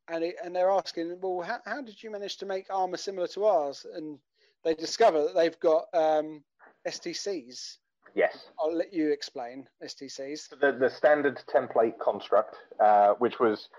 and 0.07 0.23
it, 0.23 0.35
and 0.43 0.55
they're 0.55 0.71
asking, 0.71 1.17
well, 1.21 1.41
how, 1.41 1.59
how, 1.65 1.81
did 1.81 2.01
you 2.01 2.09
manage 2.11 2.37
to 2.37 2.45
make 2.45 2.65
armor 2.69 2.97
similar 2.97 3.27
to 3.27 3.45
ours? 3.45 3.85
And 3.93 4.17
they 4.63 4.73
discover 4.73 5.23
that 5.23 5.35
they've 5.35 5.59
got 5.59 5.85
um, 5.93 6.43
STCs. 6.87 7.77
Yes. 8.15 8.49
I'll 8.59 8.75
let 8.75 8.93
you 8.93 9.11
explain 9.11 9.67
STCs. 9.83 10.49
The, 10.59 10.71
the 10.71 10.89
standard 10.89 11.41
template 11.53 11.99
construct, 11.99 12.55
uh, 12.79 13.13
which 13.19 13.39
was, 13.39 13.69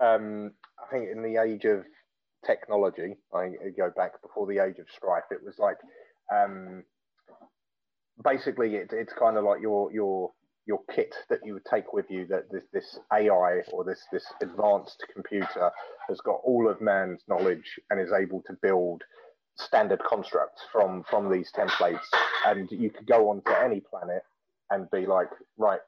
um, 0.00 0.52
I 0.78 0.90
think, 0.90 1.08
in 1.10 1.22
the 1.22 1.40
age 1.42 1.64
of 1.64 1.84
technology, 2.44 3.16
I 3.34 3.50
go 3.76 3.90
back 3.96 4.20
before 4.22 4.46
the 4.46 4.58
age 4.58 4.78
of 4.78 4.86
strife, 4.94 5.24
it 5.30 5.44
was 5.44 5.58
like 5.58 5.76
um, 6.32 6.84
basically 8.22 8.76
it, 8.76 8.90
it's 8.92 9.12
kind 9.12 9.36
of 9.36 9.44
like 9.44 9.60
your 9.60 9.92
your 9.92 10.32
your 10.66 10.80
kit 10.94 11.14
that 11.28 11.40
you 11.44 11.54
would 11.54 11.64
take 11.64 11.92
with 11.92 12.10
you 12.10 12.26
that 12.26 12.50
this, 12.50 12.62
this 12.72 12.98
AI 13.12 13.62
or 13.72 13.84
this 13.84 14.06
this 14.12 14.24
advanced 14.42 15.04
computer 15.12 15.70
has 16.08 16.20
got 16.20 16.40
all 16.44 16.68
of 16.68 16.80
man's 16.80 17.22
knowledge 17.28 17.80
and 17.90 18.00
is 18.00 18.12
able 18.12 18.42
to 18.46 18.52
build 18.62 19.02
standard 19.56 20.00
constructs 20.02 20.62
from 20.72 21.04
from 21.08 21.30
these 21.30 21.50
templates, 21.52 22.06
and 22.46 22.70
you 22.70 22.90
could 22.90 23.06
go 23.06 23.30
onto 23.30 23.50
any 23.52 23.80
planet 23.80 24.22
and 24.70 24.90
be 24.90 25.06
like, 25.06 25.28
right, 25.58 25.80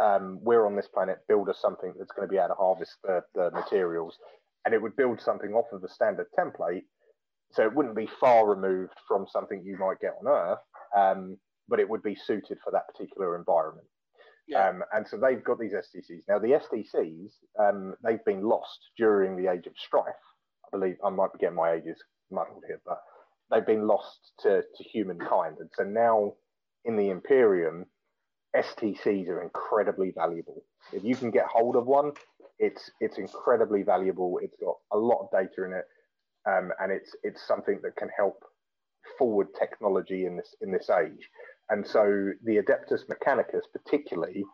um, 0.00 0.38
we're 0.42 0.66
on 0.66 0.76
this 0.76 0.88
planet, 0.88 1.18
build 1.28 1.48
us 1.48 1.58
something 1.60 1.92
that's 1.98 2.12
going 2.12 2.26
to 2.26 2.32
be 2.32 2.38
able 2.38 2.48
to 2.48 2.54
harvest 2.54 2.94
the, 3.02 3.22
the 3.34 3.50
materials, 3.50 4.18
and 4.64 4.74
it 4.74 4.80
would 4.80 4.96
build 4.96 5.20
something 5.20 5.52
off 5.52 5.72
of 5.72 5.82
the 5.82 5.88
standard 5.88 6.26
template, 6.38 6.84
so 7.52 7.62
it 7.62 7.74
wouldn't 7.74 7.96
be 7.96 8.08
far 8.20 8.48
removed 8.48 8.94
from 9.06 9.26
something 9.30 9.62
you 9.64 9.76
might 9.78 10.00
get 10.00 10.14
on 10.20 10.28
Earth, 10.28 10.58
um, 10.96 11.36
but 11.68 11.80
it 11.80 11.88
would 11.88 12.02
be 12.02 12.14
suited 12.14 12.58
for 12.62 12.70
that 12.70 12.86
particular 12.88 13.36
environment. 13.36 13.86
Yeah. 14.46 14.68
Um, 14.68 14.82
and 14.92 15.06
so 15.06 15.16
they've 15.16 15.42
got 15.42 15.58
these 15.58 15.72
STCs. 15.72 16.24
Now, 16.28 16.38
the 16.38 16.60
STCs, 16.60 17.32
um, 17.58 17.94
they've 18.02 18.24
been 18.26 18.42
lost 18.42 18.78
during 18.98 19.36
the 19.36 19.50
age 19.50 19.66
of 19.66 19.72
strife. 19.76 20.04
I 20.66 20.76
believe 20.76 20.96
I 21.04 21.10
might 21.10 21.32
be 21.32 21.38
getting 21.38 21.56
my 21.56 21.72
ages 21.72 21.96
muddled 22.34 22.64
here, 22.66 22.80
but 22.84 23.00
they've 23.50 23.66
been 23.66 23.86
lost 23.86 24.32
to, 24.40 24.62
to 24.62 24.84
humankind. 24.84 25.56
And 25.60 25.70
so 25.76 25.84
now 25.84 26.34
in 26.84 26.96
the 26.96 27.10
Imperium, 27.10 27.86
STCs 28.56 29.28
are 29.28 29.42
incredibly 29.42 30.12
valuable. 30.12 30.64
If 30.92 31.04
you 31.04 31.16
can 31.16 31.30
get 31.30 31.46
hold 31.46 31.76
of 31.76 31.86
one, 31.86 32.12
it's 32.58 32.90
it's 33.00 33.18
incredibly 33.18 33.82
valuable. 33.82 34.38
It's 34.42 34.56
got 34.60 34.76
a 34.92 34.98
lot 34.98 35.22
of 35.22 35.30
data 35.32 35.64
in 35.64 35.72
it, 35.72 35.84
um, 36.48 36.70
and 36.80 36.92
it's 36.92 37.10
it's 37.22 37.46
something 37.46 37.80
that 37.82 37.96
can 37.96 38.08
help 38.16 38.44
forward 39.18 39.48
technology 39.58 40.24
in 40.24 40.36
this 40.36 40.54
in 40.60 40.70
this 40.70 40.88
age. 40.90 41.28
And 41.70 41.86
so 41.86 42.30
the 42.44 42.58
Adeptus 42.58 43.06
Mechanicus, 43.08 43.62
particularly, 43.72 44.44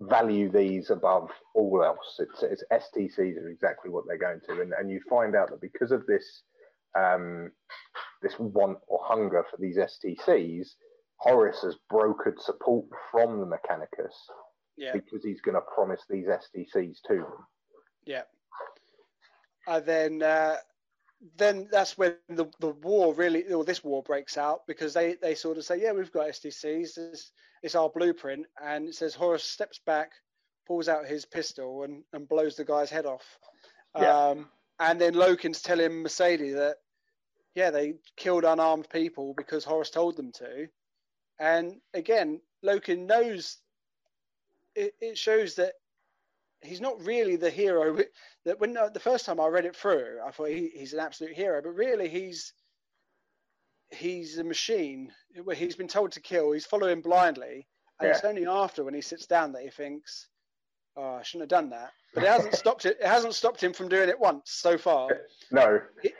value 0.00 0.50
these 0.50 0.90
above 0.90 1.28
all 1.54 1.82
else. 1.84 2.20
It's, 2.20 2.42
it's 2.42 2.64
STCs 2.72 3.36
are 3.36 3.48
exactly 3.48 3.90
what 3.90 4.04
they're 4.06 4.16
going 4.16 4.40
to, 4.48 4.62
and 4.62 4.72
and 4.72 4.90
you 4.90 5.00
find 5.10 5.36
out 5.36 5.50
that 5.50 5.60
because 5.60 5.90
of 5.90 6.06
this 6.06 6.42
um, 6.96 7.50
this 8.22 8.38
want 8.38 8.78
or 8.86 9.00
hunger 9.02 9.44
for 9.50 9.56
these 9.58 9.76
STCs, 9.76 10.68
Horus 11.16 11.62
has 11.62 11.76
brokered 11.92 12.40
support 12.40 12.86
from 13.10 13.40
the 13.40 13.46
Mechanicus 13.46 14.14
yeah. 14.76 14.92
because 14.92 15.24
he's 15.24 15.40
going 15.40 15.56
to 15.56 15.60
promise 15.74 16.02
these 16.08 16.26
STCs 16.26 16.96
to 17.08 17.14
them. 17.16 17.46
Yeah. 18.06 18.22
and 19.66 19.84
then 19.84 20.22
uh, 20.22 20.56
then 21.36 21.68
that's 21.70 21.98
when 21.98 22.14
the 22.28 22.46
the 22.60 22.70
war 22.70 23.12
really 23.14 23.52
or 23.52 23.64
this 23.64 23.82
war 23.82 24.02
breaks 24.02 24.38
out 24.38 24.66
because 24.66 24.94
they 24.94 25.16
they 25.20 25.34
sort 25.34 25.58
of 25.58 25.64
say 25.64 25.80
yeah 25.80 25.92
we've 25.92 26.12
got 26.12 26.28
STCs 26.28 26.96
it's, 26.96 27.32
it's 27.62 27.74
our 27.74 27.90
blueprint 27.90 28.46
and 28.62 28.88
it 28.88 28.94
says 28.94 29.14
Horus 29.14 29.44
steps 29.44 29.80
back 29.84 30.12
pulls 30.66 30.88
out 30.88 31.06
his 31.06 31.24
pistol 31.24 31.82
and, 31.82 32.04
and 32.12 32.28
blows 32.28 32.56
the 32.56 32.64
guy's 32.64 32.90
head 32.90 33.06
off 33.06 33.38
yeah. 33.98 34.28
um, 34.28 34.48
and 34.80 35.00
then 35.00 35.14
Loken's 35.14 35.62
telling 35.62 35.90
Mersadie 35.90 36.54
that 36.54 36.76
yeah 37.54 37.70
they 37.70 37.94
killed 38.16 38.44
unarmed 38.44 38.88
people 38.90 39.34
because 39.36 39.64
Horus 39.64 39.90
told 39.90 40.16
them 40.16 40.32
to 40.32 40.68
and 41.38 41.80
again 41.94 42.40
Loken 42.64 43.06
knows 43.06 43.58
it, 44.74 44.94
it 45.00 45.18
shows 45.18 45.56
that 45.56 45.74
he's 46.62 46.80
not 46.80 47.04
really 47.04 47.36
the 47.36 47.50
hero 47.50 47.98
that 48.44 48.60
when 48.60 48.76
uh, 48.76 48.88
the 48.88 49.00
first 49.00 49.26
time 49.26 49.40
I 49.40 49.46
read 49.46 49.64
it 49.64 49.76
through, 49.76 50.18
I 50.24 50.30
thought 50.30 50.48
he, 50.48 50.70
he's 50.74 50.92
an 50.92 51.00
absolute 51.00 51.34
hero, 51.34 51.60
but 51.62 51.70
really 51.70 52.08
he's 52.08 52.52
he's 53.90 54.38
a 54.38 54.44
machine 54.44 55.12
where 55.44 55.56
he's 55.56 55.76
been 55.76 55.88
told 55.88 56.12
to 56.12 56.20
kill. 56.20 56.52
He's 56.52 56.66
following 56.66 57.00
blindly, 57.00 57.66
and 58.00 58.08
yeah. 58.08 58.14
it's 58.14 58.24
only 58.24 58.46
after 58.46 58.84
when 58.84 58.94
he 58.94 59.00
sits 59.00 59.26
down 59.26 59.52
that 59.52 59.62
he 59.62 59.70
thinks, 59.70 60.28
"Oh, 60.96 61.14
I 61.14 61.22
shouldn't 61.22 61.50
have 61.50 61.60
done 61.60 61.70
that." 61.70 61.92
But 62.14 62.24
it 62.24 62.28
hasn't 62.28 62.54
stopped 62.54 62.86
it. 62.86 62.98
It 63.00 63.06
hasn't 63.06 63.34
stopped 63.34 63.62
him 63.62 63.72
from 63.72 63.88
doing 63.88 64.08
it 64.08 64.18
once 64.18 64.50
so 64.50 64.78
far. 64.78 65.08
No. 65.50 65.80
He, 66.02 66.12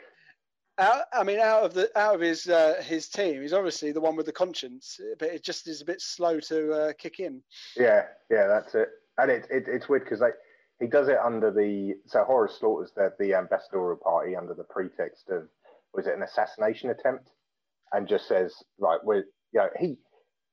out, 0.79 1.03
I 1.13 1.23
mean, 1.23 1.39
out 1.39 1.63
of 1.63 1.75
the 1.75 1.95
out 1.95 2.15
of 2.15 2.21
his 2.21 2.47
uh, 2.47 2.81
his 2.83 3.09
team, 3.09 3.43
he's 3.43 3.53
obviously 3.53 3.91
the 3.91 4.01
one 4.01 4.15
with 4.15 4.25
the 4.25 4.31
conscience, 4.31 4.99
but 5.19 5.27
it 5.27 5.43
just 5.43 5.67
is 5.67 5.81
a 5.81 5.85
bit 5.85 6.01
slow 6.01 6.39
to 6.39 6.71
uh, 6.71 6.93
kick 6.97 7.19
in. 7.19 7.43
Yeah, 7.77 8.05
yeah, 8.31 8.47
that's 8.47 8.73
it 8.73 8.89
and 9.19 9.29
it, 9.29 9.47
it 9.49 9.65
it's 9.67 9.89
weird 9.89 10.03
because 10.03 10.21
like 10.21 10.35
he 10.79 10.87
does 10.87 11.09
it 11.09 11.17
under 11.23 11.51
the 11.51 11.95
so 12.05 12.23
Horus 12.23 12.57
slaughters 12.59 12.91
the 12.95 13.13
the 13.19 13.33
ambassadorial 13.35 13.99
party 14.01 14.35
under 14.35 14.53
the 14.53 14.63
pretext 14.63 15.29
of 15.29 15.47
was 15.93 16.07
it 16.07 16.15
an 16.15 16.23
assassination 16.23 16.89
attempt, 16.89 17.29
and 17.91 18.07
just 18.07 18.27
says 18.27 18.53
right 18.79 18.99
we're 19.03 19.25
you 19.51 19.59
know 19.59 19.69
he 19.77 19.97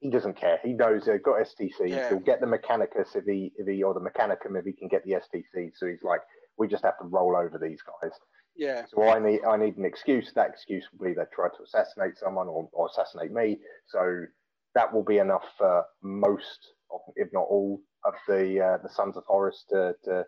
he 0.00 0.10
doesn't 0.10 0.38
care 0.38 0.58
he 0.62 0.72
knows 0.72 1.04
they've 1.04 1.22
got 1.22 1.40
STC 1.40 1.70
yeah. 1.88 2.08
he'll 2.08 2.18
get 2.18 2.40
the 2.40 2.46
Mechanicus 2.46 3.14
if 3.14 3.24
he 3.24 3.52
if 3.56 3.66
he 3.66 3.82
or 3.82 3.94
the 3.94 4.00
Mechanicum 4.00 4.58
if 4.58 4.64
he 4.64 4.72
can 4.72 4.88
get 4.88 5.04
the 5.04 5.12
STC 5.12 5.70
so 5.74 5.86
he's 5.86 6.02
like 6.02 6.20
we 6.58 6.68
just 6.68 6.84
have 6.84 6.98
to 6.98 7.04
roll 7.04 7.36
over 7.36 7.58
these 7.58 7.80
guys. 7.82 8.12
Yeah. 8.56 8.84
So 8.88 9.02
I 9.02 9.18
need 9.18 9.40
I 9.44 9.56
need 9.56 9.76
an 9.76 9.84
excuse. 9.84 10.32
That 10.34 10.48
excuse 10.48 10.86
will 10.92 11.06
be 11.06 11.14
they 11.14 11.22
tried 11.34 11.50
to 11.58 11.62
assassinate 11.64 12.16
someone 12.18 12.48
or, 12.48 12.68
or 12.72 12.88
assassinate 12.88 13.32
me. 13.32 13.58
So 13.86 14.24
that 14.74 14.92
will 14.92 15.04
be 15.04 15.18
enough 15.18 15.44
for 15.58 15.84
most, 16.02 16.72
if 17.16 17.28
not 17.32 17.46
all, 17.48 17.80
of 18.04 18.14
the 18.26 18.60
uh, 18.60 18.82
the 18.82 18.88
Sons 18.88 19.16
of 19.16 19.24
Horus 19.26 19.64
to, 19.70 19.94
to 20.04 20.24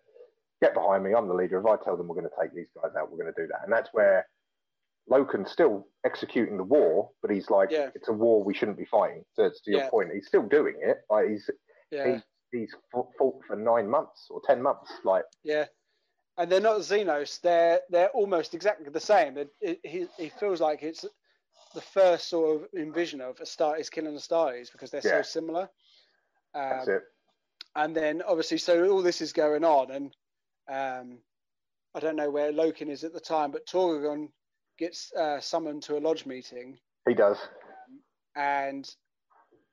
get 0.60 0.74
behind 0.74 1.04
me. 1.04 1.12
I'm 1.16 1.28
the 1.28 1.34
leader. 1.34 1.58
If 1.58 1.66
I 1.66 1.82
tell 1.82 1.96
them 1.96 2.08
we're 2.08 2.16
going 2.16 2.28
to 2.28 2.42
take 2.42 2.54
these 2.54 2.68
guys 2.74 2.92
out, 2.98 3.10
we're 3.10 3.22
going 3.22 3.32
to 3.34 3.42
do 3.42 3.48
that. 3.48 3.64
And 3.64 3.72
that's 3.72 3.88
where 3.92 4.26
Loken's 5.10 5.50
still 5.50 5.86
executing 6.04 6.56
the 6.56 6.64
war, 6.64 7.10
but 7.22 7.30
he's 7.30 7.50
like, 7.50 7.70
yeah. 7.70 7.90
it's 7.94 8.08
a 8.08 8.12
war 8.12 8.42
we 8.42 8.54
shouldn't 8.54 8.78
be 8.78 8.84
fighting. 8.84 9.24
So 9.34 9.44
it's 9.44 9.60
to 9.62 9.70
your 9.70 9.80
yeah. 9.80 9.90
point. 9.90 10.10
He's 10.12 10.26
still 10.26 10.42
doing 10.42 10.74
it. 10.80 10.98
Like 11.10 11.28
he's 11.28 11.50
yeah. 11.90 12.12
he's, 12.12 12.22
he's 12.52 12.74
fought 12.92 13.40
for 13.46 13.56
nine 13.56 13.88
months 13.88 14.26
or 14.30 14.40
ten 14.46 14.62
months. 14.62 14.90
Like 15.04 15.24
yeah. 15.42 15.66
And 16.36 16.50
they're 16.50 16.60
not 16.60 16.80
Xenos. 16.80 17.40
They're 17.40 17.80
they're 17.90 18.10
almost 18.10 18.54
exactly 18.54 18.88
the 18.90 19.00
same. 19.00 19.38
It, 19.38 19.50
it, 19.60 19.80
he 19.82 20.06
he 20.16 20.28
feels 20.28 20.60
like 20.60 20.82
it's 20.82 21.04
the 21.74 21.80
first 21.80 22.28
sort 22.28 22.62
of 22.62 22.68
envision 22.78 23.20
of 23.20 23.36
Astartes 23.36 23.90
killing 23.90 24.14
Astartes 24.14 24.70
because 24.72 24.90
they're 24.90 25.02
so 25.02 25.22
similar. 25.22 25.68
Um, 26.54 26.70
That's 26.70 26.88
it 26.88 27.02
and 27.78 27.94
then 27.94 28.22
obviously, 28.26 28.58
so 28.58 28.90
all 28.90 29.02
this 29.02 29.20
is 29.20 29.32
going 29.32 29.64
on, 29.64 29.90
and 29.90 30.16
um, 30.68 31.18
I 31.94 32.00
don't 32.00 32.16
know 32.16 32.30
where 32.30 32.52
Loken 32.52 32.88
is 32.88 33.04
at 33.04 33.12
the 33.12 33.20
time, 33.20 33.52
but 33.52 33.66
Torgon 33.66 34.30
gets 34.78 35.12
uh, 35.12 35.40
summoned 35.40 35.82
to 35.84 35.96
a 35.96 36.00
lodge 36.00 36.26
meeting. 36.26 36.78
He 37.06 37.14
does, 37.14 37.38
and 38.36 38.88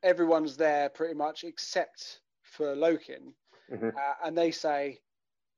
everyone's 0.02 0.56
there 0.56 0.88
pretty 0.88 1.14
much 1.14 1.44
except 1.44 2.20
for 2.42 2.74
Loken, 2.74 3.32
mm-hmm. 3.72 3.88
uh, 3.88 4.26
and 4.26 4.36
they 4.36 4.50
say, 4.50 5.00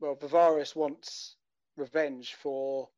"Well, 0.00 0.16
Varvaras 0.16 0.76
wants 0.76 1.36
revenge 1.76 2.34
for." 2.34 2.88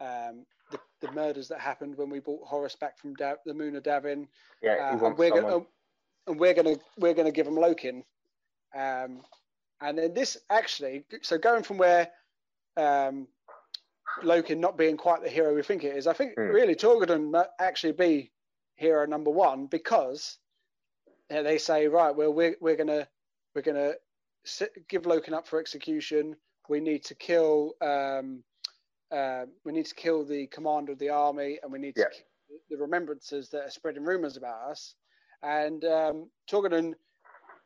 Um, 0.00 0.44
the, 0.72 0.80
the, 1.00 1.12
murders 1.12 1.46
that 1.48 1.60
happened 1.60 1.96
when 1.96 2.10
we 2.10 2.18
brought 2.18 2.44
Horus 2.44 2.74
back 2.74 2.98
from 2.98 3.14
da- 3.14 3.36
the 3.46 3.54
moon 3.54 3.76
of 3.76 3.84
Davin. 3.84 4.26
Yeah, 4.60 4.90
uh, 5.00 5.06
and 5.06 5.16
we're 5.16 5.30
gonna 5.30 5.64
and 6.26 6.38
we're 6.38 6.52
gonna 6.52 6.76
we're 6.98 7.14
gonna 7.14 7.30
give 7.30 7.46
him 7.46 7.54
Loken. 7.54 8.02
Um, 8.74 9.20
and 9.80 9.98
then 9.98 10.14
this 10.14 10.36
actually, 10.50 11.04
so 11.22 11.38
going 11.38 11.62
from 11.62 11.78
where 11.78 12.10
um, 12.76 13.28
Loken 14.22 14.58
not 14.58 14.78
being 14.78 14.96
quite 14.96 15.22
the 15.22 15.28
hero 15.28 15.54
we 15.54 15.62
think 15.62 15.84
it 15.84 15.96
is, 15.96 16.06
I 16.06 16.12
think 16.12 16.36
mm. 16.36 16.52
really 16.52 16.74
Torgaddon 16.74 17.30
might 17.30 17.48
actually 17.58 17.92
be 17.92 18.30
hero 18.76 19.06
number 19.06 19.30
one 19.30 19.66
because 19.66 20.38
they 21.28 21.58
say, 21.58 21.88
right, 21.88 22.14
well, 22.14 22.32
we're, 22.32 22.56
we're 22.60 22.76
gonna 22.76 23.08
we're 23.54 23.62
gonna 23.62 23.94
give 24.88 25.02
Loken 25.02 25.32
up 25.32 25.46
for 25.46 25.58
execution. 25.58 26.36
We 26.68 26.80
need 26.80 27.04
to 27.04 27.14
kill 27.14 27.74
um, 27.80 28.42
uh, 29.10 29.46
we 29.64 29.72
need 29.72 29.86
to 29.86 29.94
kill 29.94 30.24
the 30.24 30.46
commander 30.48 30.92
of 30.92 30.98
the 30.98 31.10
army, 31.10 31.58
and 31.62 31.72
we 31.72 31.78
need 31.78 31.94
yeah. 31.96 32.04
to 32.04 32.10
kill 32.10 32.58
the 32.70 32.76
remembrances 32.76 33.48
that 33.50 33.64
are 33.64 33.70
spreading 33.70 34.04
rumors 34.04 34.36
about 34.36 34.70
us. 34.70 34.94
And 35.42 35.84
um, 35.84 36.30
Torgaddon, 36.50 36.94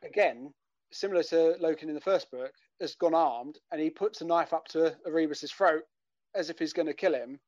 again, 0.02 0.52
similar 0.90 1.22
to 1.24 1.56
Loken 1.62 1.84
in 1.84 1.94
the 1.94 2.00
first 2.00 2.30
book, 2.30 2.52
has 2.80 2.94
gone 2.94 3.14
armed 3.14 3.58
and 3.72 3.80
he 3.80 3.90
puts 3.90 4.20
a 4.20 4.24
knife 4.24 4.52
up 4.52 4.66
to 4.68 4.96
Erebus's 5.06 5.52
throat 5.52 5.82
as 6.34 6.50
if 6.50 6.58
he's 6.58 6.72
going 6.72 6.86
to 6.86 6.94
kill 6.94 7.14
him, 7.14 7.38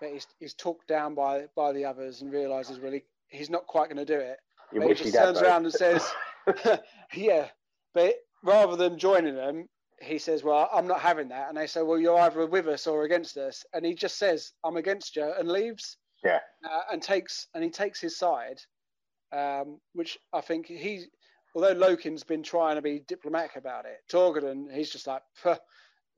but 0.00 0.10
he's, 0.10 0.26
he's 0.38 0.54
talked 0.54 0.88
down 0.88 1.14
by 1.14 1.46
by 1.56 1.72
the 1.72 1.84
others 1.84 2.22
and 2.22 2.32
realizes 2.32 2.78
really 2.80 3.04
he's 3.28 3.50
not 3.50 3.66
quite 3.66 3.88
going 3.88 4.04
to 4.04 4.04
do 4.04 4.20
it. 4.20 4.38
You 4.72 4.80
but 4.80 4.88
he 4.88 4.94
just 4.94 5.14
turns 5.14 5.40
around 5.40 5.64
and 5.64 5.72
says, 5.72 6.10
"Yeah," 7.14 7.48
but 7.94 8.14
rather 8.42 8.76
than 8.76 8.98
joining 8.98 9.34
them, 9.34 9.68
he 10.00 10.18
says, 10.18 10.42
"Well, 10.42 10.68
I'm 10.72 10.86
not 10.86 11.00
having 11.00 11.28
that." 11.28 11.48
And 11.48 11.56
they 11.56 11.66
say, 11.66 11.82
"Well, 11.82 11.98
you're 11.98 12.18
either 12.18 12.46
with 12.46 12.68
us 12.68 12.86
or 12.86 13.04
against 13.04 13.36
us." 13.36 13.64
And 13.72 13.84
he 13.84 13.94
just 13.94 14.18
says, 14.18 14.52
"I'm 14.64 14.76
against 14.76 15.16
you," 15.16 15.32
and 15.38 15.48
leaves. 15.48 15.96
Yeah. 16.24 16.38
Uh, 16.64 16.82
and 16.92 17.02
takes 17.02 17.48
and 17.54 17.64
he 17.64 17.70
takes 17.70 18.00
his 18.00 18.16
side, 18.16 18.60
um, 19.32 19.80
which 19.92 20.18
I 20.32 20.40
think 20.40 20.66
he 20.66 21.06
although 21.54 21.74
Loken's 21.74 22.24
been 22.24 22.42
trying 22.42 22.76
to 22.76 22.82
be 22.82 23.02
diplomatic 23.06 23.56
about 23.56 23.84
it, 23.84 23.98
Torgaddon, 24.10 24.72
he's 24.72 24.90
just 24.90 25.06
like, 25.06 25.22
I'm 25.44 25.56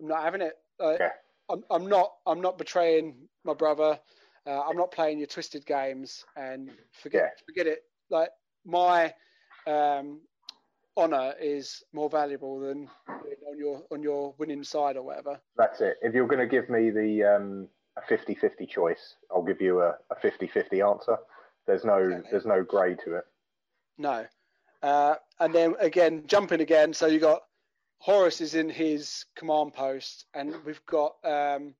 not 0.01 0.23
having 0.23 0.43
it. 0.43 0.55
Uh, 0.82 0.97
yeah. 0.98 1.11
I'm, 1.51 1.62
I'm 1.71 1.87
not. 1.87 2.12
I'm 2.27 2.41
not 2.41 2.59
betraying 2.59 3.15
my 3.45 3.55
brother. 3.55 3.99
Uh, 4.47 4.61
I'm 4.61 4.77
not 4.77 4.91
playing 4.91 5.19
your 5.19 5.27
twisted 5.27 5.65
games 5.65 6.25
and 6.37 6.71
forget 6.93 7.33
yeah. 7.37 7.45
forget 7.47 7.66
it. 7.66 7.85
Like 8.11 8.31
my 8.66 9.12
um, 9.66 10.21
honor 10.97 11.35
is 11.41 11.83
more 11.93 12.11
valuable 12.11 12.61
than 12.61 12.89
on 13.09 13.59
your 13.59 13.83
on 13.91 14.03
your 14.03 14.35
winning 14.39 14.65
side 14.65 14.97
or 14.97 15.03
whatever. 15.03 15.41
That's 15.57 15.81
it. 15.81 15.97
If 16.03 16.15
you're 16.15 16.27
going 16.27 16.41
to 16.41 16.47
give 16.47 16.69
me 16.69 16.91
the 16.91 17.25
um, 17.25 17.69
a 17.97 18.12
50-50 18.12 18.69
choice, 18.69 19.16
I'll 19.31 19.43
give 19.43 19.61
you 19.61 19.81
a, 19.81 19.95
a 20.11 20.16
50-50 20.23 20.89
answer. 20.89 21.16
There's 21.66 21.85
no 21.85 21.99
exactly. 21.99 22.29
there's 22.31 22.47
no 22.47 22.62
grey 22.62 22.95
to 23.05 23.16
it. 23.16 23.25
No, 23.97 24.27
uh, 24.83 25.15
and 25.41 25.55
then 25.55 25.75
again, 25.81 26.25
jumping 26.27 26.61
again. 26.61 26.93
So 26.93 27.07
you 27.07 27.19
got 27.19 27.45
Horus 28.05 28.43
is 28.43 28.55
in 28.55 28.68
his 28.68 29.24
command 29.35 29.72
post, 29.72 30.26
and 30.35 30.55
we've 30.66 30.85
got 30.85 31.14
um, 31.24 31.74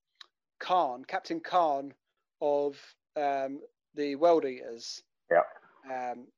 Kharn, 0.59 1.07
Captain 1.07 1.39
Kharn 1.39 1.93
of 2.41 2.79
um, 3.15 3.61
the 3.95 4.15
World 4.15 4.47
Eaters. 4.47 5.03
Yeah. 5.31 5.43
Um, 5.85 6.29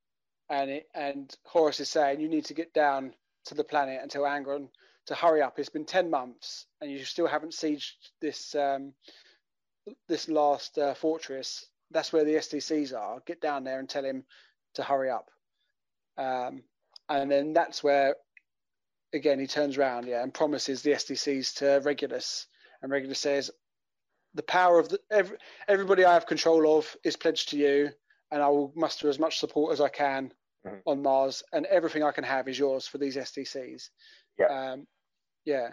and 0.51 0.71
it, 0.73 0.89
and 0.93 1.33
Horus 1.45 1.79
is 1.79 1.89
saying 1.89 2.19
you 2.19 2.29
need 2.29 2.47
to 2.47 2.55
get 2.55 2.75
down 2.75 3.15
to 3.45 3.55
the 3.55 3.63
planet 3.63 4.01
until 4.03 4.25
Angron 4.25 4.71
to 5.07 5.15
hurry 5.15 5.41
up. 5.41 5.57
It's 5.61 5.69
been 5.69 5.85
ten 5.85 6.11
months, 6.11 6.67
and 6.81 6.91
you 6.91 7.05
still 7.05 7.29
haven't 7.29 7.53
sieged 7.53 7.93
this 8.21 8.57
um, 8.57 8.93
this 10.09 10.29
last 10.29 10.79
uh, 10.79 10.95
fortress. 10.95 11.65
That's 11.93 12.13
where 12.13 12.25
the 12.25 12.35
STCs 12.35 12.93
are. 12.93 13.21
Get 13.25 13.41
down 13.41 13.63
there 13.63 13.79
and 13.79 13.89
tell 13.89 14.05
him 14.05 14.25
to 14.75 14.83
hurry 14.83 15.11
up. 15.11 15.31
Um, 16.19 16.65
and 17.09 17.31
then 17.31 17.53
that's 17.53 17.85
where, 17.85 18.17
again, 19.13 19.39
he 19.39 19.47
turns 19.47 19.77
around, 19.77 20.07
yeah, 20.07 20.23
and 20.23 20.33
promises 20.33 20.83
the 20.83 20.93
STCs 20.93 21.55
to 21.57 21.81
Regulus. 21.85 22.47
And 22.83 22.91
Regulus 22.91 23.19
says, 23.19 23.51
the 24.35 24.43
power 24.43 24.79
of 24.79 24.89
the, 24.89 25.01
every, 25.11 25.39
everybody 25.67 26.05
I 26.05 26.15
have 26.15 26.27
control 26.27 26.79
of 26.79 26.95
is 27.05 27.17
pledged 27.17 27.51
to 27.51 27.57
you, 27.57 27.91
and 28.31 28.43
I 28.43 28.49
will 28.49 28.73
muster 28.77 29.09
as 29.09 29.19
much 29.19 29.39
support 29.39 29.73
as 29.73 29.81
I 29.81 29.89
can 29.89 30.33
mm-hmm. 30.67 30.77
on 30.87 31.03
Mars, 31.03 31.43
and 31.53 31.67
everything 31.67 32.03
I 32.03 32.13
can 32.13 32.25
have 32.25 32.49
is 32.49 32.59
yours 32.59 32.87
for 32.87 32.99
these 32.99 33.17
STCs." 33.17 33.89
Yeah. 34.39 34.47
Um, 34.47 34.87
yeah. 35.45 35.71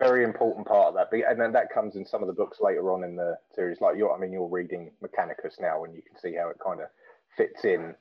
Very 0.00 0.24
important 0.24 0.66
part 0.66 0.88
of 0.88 0.94
that, 0.94 1.12
and 1.12 1.40
then 1.40 1.52
that 1.52 1.72
comes 1.72 1.96
in 1.96 2.06
some 2.06 2.22
of 2.22 2.28
the 2.28 2.32
books 2.32 2.58
later 2.60 2.92
on 2.92 3.02
in 3.04 3.16
the 3.16 3.36
series. 3.54 3.80
Like 3.80 3.96
you're, 3.96 4.14
I 4.14 4.18
mean, 4.18 4.32
you're 4.32 4.48
reading 4.48 4.92
Mechanicus 5.02 5.60
now, 5.60 5.84
and 5.84 5.94
you 5.94 6.02
can 6.02 6.18
see 6.18 6.36
how 6.36 6.48
it 6.48 6.56
kind 6.64 6.80
of 6.80 6.86
fits 7.36 7.64
in 7.64 7.94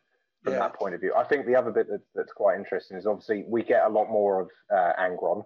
from 0.48 0.54
yeah. 0.54 0.60
that 0.68 0.74
point 0.76 0.96
of 0.96 1.02
view. 1.02 1.14
I 1.16 1.24
think 1.26 1.46
the 1.46 1.56
other 1.56 1.72
bit 1.72 1.88
that, 1.90 2.02
that's 2.16 2.32
quite 2.32 2.58
interesting 2.58 2.98
is 2.98 3.06
obviously 3.06 3.44
we 3.48 3.64
get 3.64 3.86
a 3.86 3.90
lot 3.90 4.10
more 4.10 4.42
of 4.42 4.50
uh, 4.74 4.94
Angron 5.00 5.44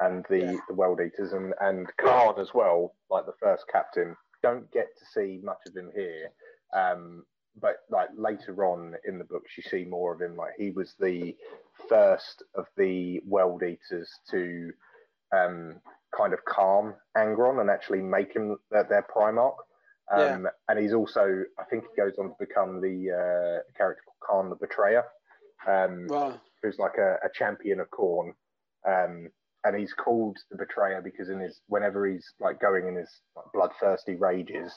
and 0.00 0.24
the, 0.30 0.38
Yeah. 0.38 0.56
the 0.68 0.74
World 0.74 1.00
Eaters 1.00 1.32
and 1.32 1.52
and 1.60 1.86
Kharn 2.00 2.38
as 2.38 2.54
well, 2.54 2.94
like 3.10 3.26
the 3.26 3.32
first 3.40 3.64
captain. 3.70 4.16
Don't 4.42 4.70
get 4.72 4.86
to 4.98 5.04
see 5.14 5.40
much 5.42 5.58
of 5.66 5.76
him 5.76 5.90
here, 5.94 6.30
um, 6.74 7.24
but 7.60 7.78
like 7.90 8.08
later 8.16 8.64
on 8.64 8.94
in 9.06 9.18
the 9.18 9.24
books, 9.24 9.52
you 9.56 9.64
see 9.64 9.84
more 9.84 10.14
of 10.14 10.20
him. 10.22 10.36
Like 10.36 10.52
he 10.56 10.70
was 10.70 10.94
the 10.98 11.36
first 11.88 12.42
of 12.54 12.66
the 12.76 13.20
World 13.26 13.62
Eaters 13.62 14.08
to 14.30 14.70
um, 15.36 15.80
kind 16.16 16.32
of 16.32 16.44
calm 16.44 16.94
Angron 17.16 17.60
and 17.60 17.68
actually 17.68 18.00
make 18.00 18.32
him 18.34 18.56
their, 18.70 18.84
their 18.84 19.06
Primarch. 19.14 19.56
Um, 20.14 20.48
And 20.68 20.78
he's 20.78 20.92
also, 20.94 21.44
I 21.58 21.64
think, 21.64 21.84
he 21.94 22.00
goes 22.00 22.14
on 22.18 22.28
to 22.30 22.34
become 22.38 22.80
the 22.80 23.10
uh, 23.12 23.72
character 23.76 24.02
called 24.20 24.46
Kharn 24.46 24.50
the 24.50 24.56
Betrayer, 24.66 25.04
um, 25.66 26.06
Right. 26.08 26.38
who's 26.62 26.78
like 26.78 26.96
a, 26.98 27.16
a 27.24 27.28
champion 27.34 27.80
of 27.80 27.90
Khorne. 27.90 28.32
Um, 28.86 29.28
and 29.64 29.76
he's 29.76 29.92
called 29.92 30.38
the 30.50 30.56
Betrayer 30.56 31.02
because 31.02 31.28
in 31.28 31.40
his 31.40 31.60
whenever 31.66 32.06
he's 32.06 32.32
like 32.40 32.60
going 32.60 32.86
in 32.86 32.94
his 32.96 33.10
like, 33.36 33.46
bloodthirsty 33.52 34.14
rages, 34.14 34.72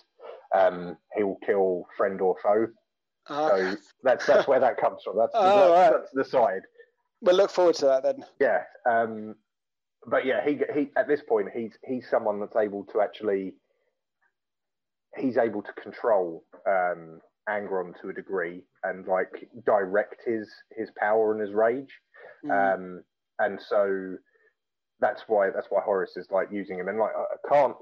um, 0.53 0.97
he 1.15 1.23
will 1.23 1.37
kill 1.45 1.85
friend 1.95 2.19
or 2.19 2.35
foe. 2.41 2.67
Uh, 3.29 3.49
So 3.49 3.77
that's 4.03 4.25
that's 4.25 4.47
where 4.47 4.59
that 4.59 4.77
comes 4.77 5.01
from. 5.03 5.17
That's, 5.17 5.31
Oh, 5.35 5.55
that's, 5.55 5.71
right. 5.93 5.99
that's 6.01 6.11
the 6.13 6.25
side. 6.25 6.63
we'll 7.21 7.35
look 7.35 7.51
forward 7.51 7.75
to 7.75 7.85
that 7.85 8.03
then. 8.03 8.25
Yeah, 8.39 8.63
um, 8.89 9.35
but 10.07 10.25
yeah, 10.25 10.43
he 10.43 10.59
he 10.73 10.89
at 10.97 11.07
this 11.07 11.21
point 11.21 11.49
he's 11.53 11.77
he's 11.85 12.09
someone 12.09 12.39
that's 12.39 12.55
able 12.55 12.83
to 12.85 13.01
actually 13.01 13.53
he's 15.17 15.37
able 15.37 15.61
to 15.61 15.73
control 15.73 16.43
um, 16.67 17.19
Angron 17.49 17.99
to 18.01 18.09
a 18.09 18.13
degree 18.13 18.63
and 18.83 19.05
like 19.07 19.49
direct 19.65 20.17
his 20.25 20.49
his 20.77 20.89
power 20.97 21.31
and 21.33 21.41
his 21.41 21.51
rage, 21.53 21.91
Mm. 22.45 22.75
um, 22.75 23.03
and 23.39 23.59
so 23.61 24.15
that's 24.99 25.23
why 25.27 25.49
that's 25.51 25.67
why 25.69 25.81
Horus 25.81 26.17
is 26.17 26.27
like 26.31 26.47
using 26.51 26.79
him 26.79 26.87
and 26.87 26.97
like 26.97 27.11
I 27.15 27.49
can't 27.53 27.75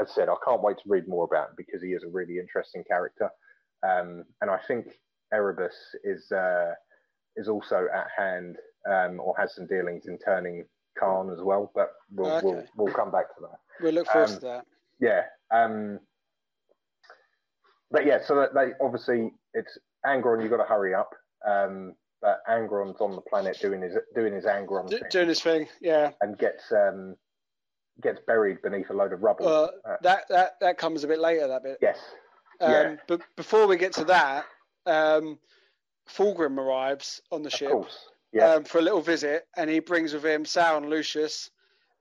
as 0.00 0.08
I 0.10 0.14
said 0.14 0.28
I 0.28 0.34
can't 0.44 0.62
wait 0.62 0.76
to 0.78 0.82
read 0.88 1.08
more 1.08 1.24
about 1.24 1.48
him 1.50 1.54
because 1.56 1.82
he 1.82 1.88
is 1.88 2.04
a 2.04 2.08
really 2.08 2.38
interesting 2.38 2.84
character, 2.84 3.28
um, 3.82 4.24
and 4.40 4.50
I 4.50 4.58
think 4.68 4.86
Erebus 5.32 5.74
is 6.04 6.30
uh, 6.32 6.74
is 7.36 7.48
also 7.48 7.86
at 7.92 8.06
hand 8.16 8.56
um, 8.88 9.20
or 9.20 9.34
has 9.38 9.54
some 9.54 9.66
dealings 9.66 10.06
in 10.06 10.18
turning 10.18 10.64
Kharn 11.00 11.32
as 11.32 11.42
well, 11.42 11.70
but 11.74 11.92
we'll 12.12 12.40
we'll, 12.42 12.64
we'll 12.76 12.94
come 12.94 13.10
back 13.10 13.34
to 13.36 13.40
that. 13.42 13.58
we'll 13.80 13.94
look 13.94 14.06
forward 14.08 14.30
um, 14.30 14.34
to 14.36 14.40
that. 14.40 14.66
Yeah. 15.00 15.22
Um, 15.52 16.00
but 17.90 18.06
yeah, 18.06 18.18
so 18.26 18.34
that 18.36 18.54
they 18.54 18.72
obviously 18.80 19.32
it's 19.54 19.78
Angron. 20.06 20.42
You've 20.42 20.50
got 20.50 20.58
to 20.58 20.64
hurry 20.64 20.94
up. 20.94 21.10
Um, 21.46 21.94
but 22.20 22.40
Angron's 22.48 23.00
on 23.00 23.14
the 23.14 23.20
planet 23.22 23.58
doing 23.60 23.80
his 23.80 23.96
doing 24.14 24.34
his 24.34 24.44
Angron 24.44 24.88
D- 24.90 24.98
thing 24.98 25.08
doing 25.10 25.28
his 25.28 25.40
thing, 25.40 25.68
yeah. 25.80 26.10
and 26.20 26.36
gets 26.36 26.72
um, 26.72 27.14
gets 28.02 28.20
buried 28.26 28.60
beneath 28.62 28.90
a 28.90 28.92
load 28.92 29.12
of 29.12 29.22
rubble. 29.22 29.46
Uh, 29.46 29.68
Uh, 29.88 29.96
that 30.02 30.24
that 30.28 30.54
that 30.60 30.78
comes 30.78 31.04
a 31.04 31.08
bit 31.08 31.20
later. 31.20 31.46
That 31.46 31.62
bit. 31.62 31.78
yes. 31.80 31.98
Um, 32.60 32.70
yeah. 32.72 32.96
But 33.06 33.20
before 33.36 33.68
we 33.68 33.76
get 33.76 33.92
to 33.94 34.04
that, 34.06 34.46
um, 34.86 35.38
Fulgrim 36.08 36.58
arrives 36.58 37.22
on 37.30 37.42
the 37.42 37.48
Of 37.48 37.52
ship 37.52 37.70
course. 37.70 38.08
Yeah. 38.32 38.54
um, 38.54 38.64
for 38.64 38.78
a 38.78 38.82
little 38.82 39.00
visit, 39.00 39.46
and 39.56 39.70
he 39.70 39.78
brings 39.78 40.12
with 40.12 40.24
him 40.24 40.44
Saul 40.44 40.78
and 40.78 40.90
Lucius. 40.90 41.50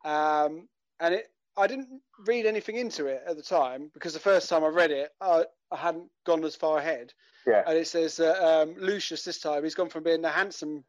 Um, 0.04 0.68
and 1.00 1.14
it, 1.14 1.28
I 1.58 1.68
didn't 1.68 2.02
read 2.26 2.46
anything 2.46 2.76
into 2.76 3.08
it 3.08 3.24
at 3.28 3.36
the 3.36 3.42
time 3.44 3.90
because 3.94 4.14
the 4.14 4.20
first 4.20 4.48
time 4.50 4.64
I 4.64 4.68
read 4.68 4.92
it, 4.92 5.10
I, 5.20 5.46
I 5.72 5.78
hadn't 5.78 6.10
gone 6.26 6.44
as 6.44 6.56
far 6.56 6.78
ahead. 6.78 7.14
yeah. 7.48 7.64
And 7.68 7.78
it 7.78 7.88
says 7.88 8.16
that 8.18 8.42
um, 8.46 8.76
Lucius 8.78 9.24
this 9.24 9.40
time 9.40 9.64
he's 9.64 9.76
gone 9.76 9.90
from 9.90 10.04
being 10.04 10.22
the 10.22 10.30
handsome 10.30 10.84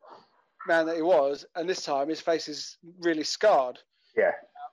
man 0.66 0.86
that 0.86 0.96
he 0.96 1.02
was, 1.02 1.46
and 1.56 1.68
this 1.68 1.84
time 1.84 2.08
his 2.08 2.20
face 2.20 2.48
is 2.48 2.76
really 3.00 3.24
scarred, 3.24 3.78
Yeah. 4.16 4.32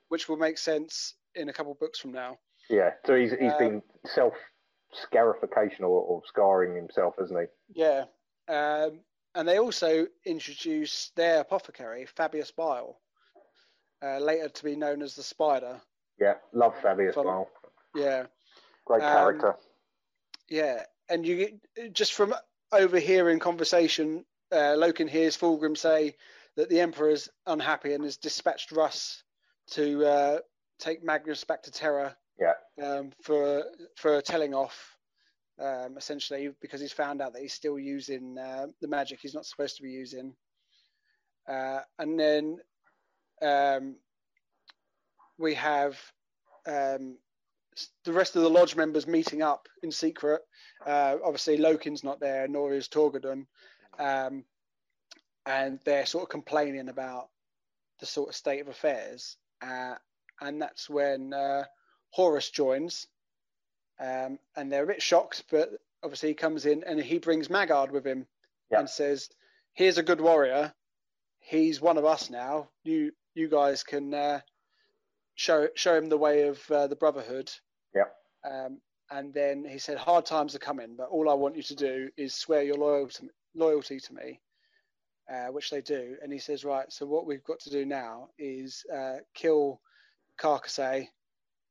which 0.10 0.28
will 0.28 0.38
make 0.38 0.58
sense 0.58 1.14
in 1.36 1.50
a 1.50 1.54
couple 1.54 1.72
of 1.72 1.80
books 1.80 2.00
from 2.00 2.12
now. 2.12 2.38
Yeah. 2.70 2.92
So 3.06 3.16
he's 3.16 3.32
he's 3.32 3.52
Um, 3.54 3.58
been 3.60 3.82
self 4.06 4.34
scarification 4.94 5.84
or, 5.84 6.02
or 6.02 6.22
scarring 6.26 6.76
himself, 6.76 7.16
hasn't 7.20 7.40
he? 7.40 7.82
Yeah. 7.82 8.06
Um, 8.48 9.02
and 9.36 9.48
they 9.48 9.60
also 9.60 10.08
introduce 10.26 11.12
their 11.16 11.42
apothecary, 11.42 12.06
Fabius 12.06 12.52
Bile, 12.56 13.00
uh, 14.06 14.20
later 14.20 14.50
to 14.50 14.64
be 14.64 14.76
known 14.76 15.02
as 15.02 15.16
the 15.16 15.24
Spider. 15.24 15.82
Yeah. 16.20 16.36
Love 16.54 16.76
Fabius 16.82 17.18
as 17.18 17.24
well. 17.24 17.50
Yeah. 17.96 18.26
Great 18.86 19.04
um, 19.04 19.14
character. 19.14 19.56
Yeah. 20.50 20.84
And 21.10 21.26
you 21.26 21.60
just 21.92 22.14
from 22.14 22.34
overhearing 22.72 23.40
conversation, 23.40 24.26
uh, 24.52 24.76
Loken 24.78 25.10
hears 25.10 25.38
Fulgrim 25.38 25.78
say 25.78 26.16
that 26.56 26.70
the 26.70 26.80
Emperor 26.80 27.10
is 27.10 27.30
unhappy 27.46 27.94
and 27.94 28.04
has 28.04 28.18
dispatched 28.18 28.72
Russ 28.72 29.24
to 29.72 30.06
uh, 30.06 30.40
take 30.80 31.04
Magnus 31.04 31.44
back 31.44 31.64
to 31.64 31.72
Terra 31.72 32.16
Yeah. 32.40 32.54
um, 32.84 33.12
for 33.22 33.64
for 33.96 34.22
telling 34.22 34.54
off, 34.54 34.98
um, 35.60 35.98
essentially 35.98 36.52
because 36.62 36.82
he's 36.82 36.92
found 36.92 37.22
out 37.22 37.34
that 37.34 37.42
he's 37.42 37.54
still 37.54 37.80
using 37.80 38.38
uh, 38.38 38.68
the 38.82 38.88
magic 38.88 39.20
he's 39.22 39.36
not 39.36 39.46
supposed 39.46 39.78
to 39.78 39.84
be 39.84 39.90
using. 39.90 40.36
Uh, 41.48 41.80
and 42.00 42.20
then 42.20 42.58
um, 43.42 43.96
we 45.38 45.54
have 45.56 45.98
um, 46.68 47.18
the 48.04 48.14
rest 48.14 48.36
of 48.36 48.42
the 48.44 48.50
lodge 48.50 48.76
members 48.76 49.08
meeting 49.08 49.42
up 49.42 49.68
in 49.84 49.92
secret. 49.92 50.42
Uh, 50.86 51.18
obviously, 51.24 51.58
Loken's 51.58 52.04
not 52.04 52.20
there, 52.20 52.48
nor 52.48 52.74
is 52.74 52.88
Torgaddon. 52.88 53.46
Um, 54.00 54.44
and 55.46 55.80
they're 55.86 56.06
sort 56.06 56.24
of 56.24 56.30
complaining 56.30 56.90
about 56.90 57.30
the 58.00 58.06
sort 58.06 58.30
of 58.30 58.36
state 58.36 58.62
of 58.62 58.68
affairs. 58.68 59.38
Uh, 59.62 59.96
and 60.42 60.62
that's 60.62 60.90
when 60.90 61.34
uh, 61.34 61.64
Horus 62.12 62.50
joins. 62.50 63.08
Um, 64.00 64.40
and 64.56 64.72
they're 64.72 64.84
a 64.84 64.88
bit 64.88 65.02
shocked, 65.02 65.44
but 65.50 65.70
obviously 66.04 66.30
he 66.30 66.36
comes 66.36 66.66
in 66.66 66.84
and 66.84 67.00
he 67.00 67.18
brings 67.20 67.50
Maggard 67.50 67.92
with 67.92 68.06
him 68.06 68.26
Yeah. 68.70 68.80
and 68.80 68.90
says, 68.90 69.30
"Here's 69.74 69.98
a 69.98 70.04
good 70.04 70.20
warrior. 70.20 70.74
He's 71.40 71.80
one 71.80 71.98
of 71.98 72.04
us 72.04 72.30
now. 72.30 72.70
You 72.84 73.14
you 73.36 73.48
guys 73.48 73.84
can 73.84 74.14
uh, 74.14 74.42
show 75.36 75.68
show 75.76 75.96
him 75.96 76.10
the 76.10 76.18
way 76.18 76.48
of 76.48 76.60
uh, 76.72 76.88
the 76.88 76.96
Brotherhood." 76.96 77.52
Yeah. 77.94 78.06
Um, 78.50 78.82
and 79.12 79.34
then 79.34 79.64
he 79.64 79.78
said, 79.78 79.98
"Hard 79.98 80.26
times 80.26 80.56
are 80.56 80.60
coming, 80.60 80.96
but 80.98 81.10
all 81.10 81.30
I 81.30 81.34
want 81.34 81.56
you 81.56 81.64
to 81.64 81.76
do 81.76 82.10
is 82.18 82.34
swear 82.34 82.64
your 82.64 82.78
loyalty 82.78 83.30
loyalty 83.54 84.00
to 84.00 84.14
me." 84.14 84.42
Uh, 85.28 85.48
which 85.48 85.72
they 85.72 85.82
do, 85.82 86.16
and 86.22 86.32
he 86.32 86.38
says, 86.38 86.64
"Right, 86.64 86.92
so 86.92 87.06
what 87.08 87.26
we've 87.26 87.44
got 87.44 87.60
to 87.62 87.72
do 87.72 87.84
now 87.84 88.30
is 88.38 88.86
uh, 88.94 89.18
kill 89.34 89.82
Karkasy, 90.40 91.08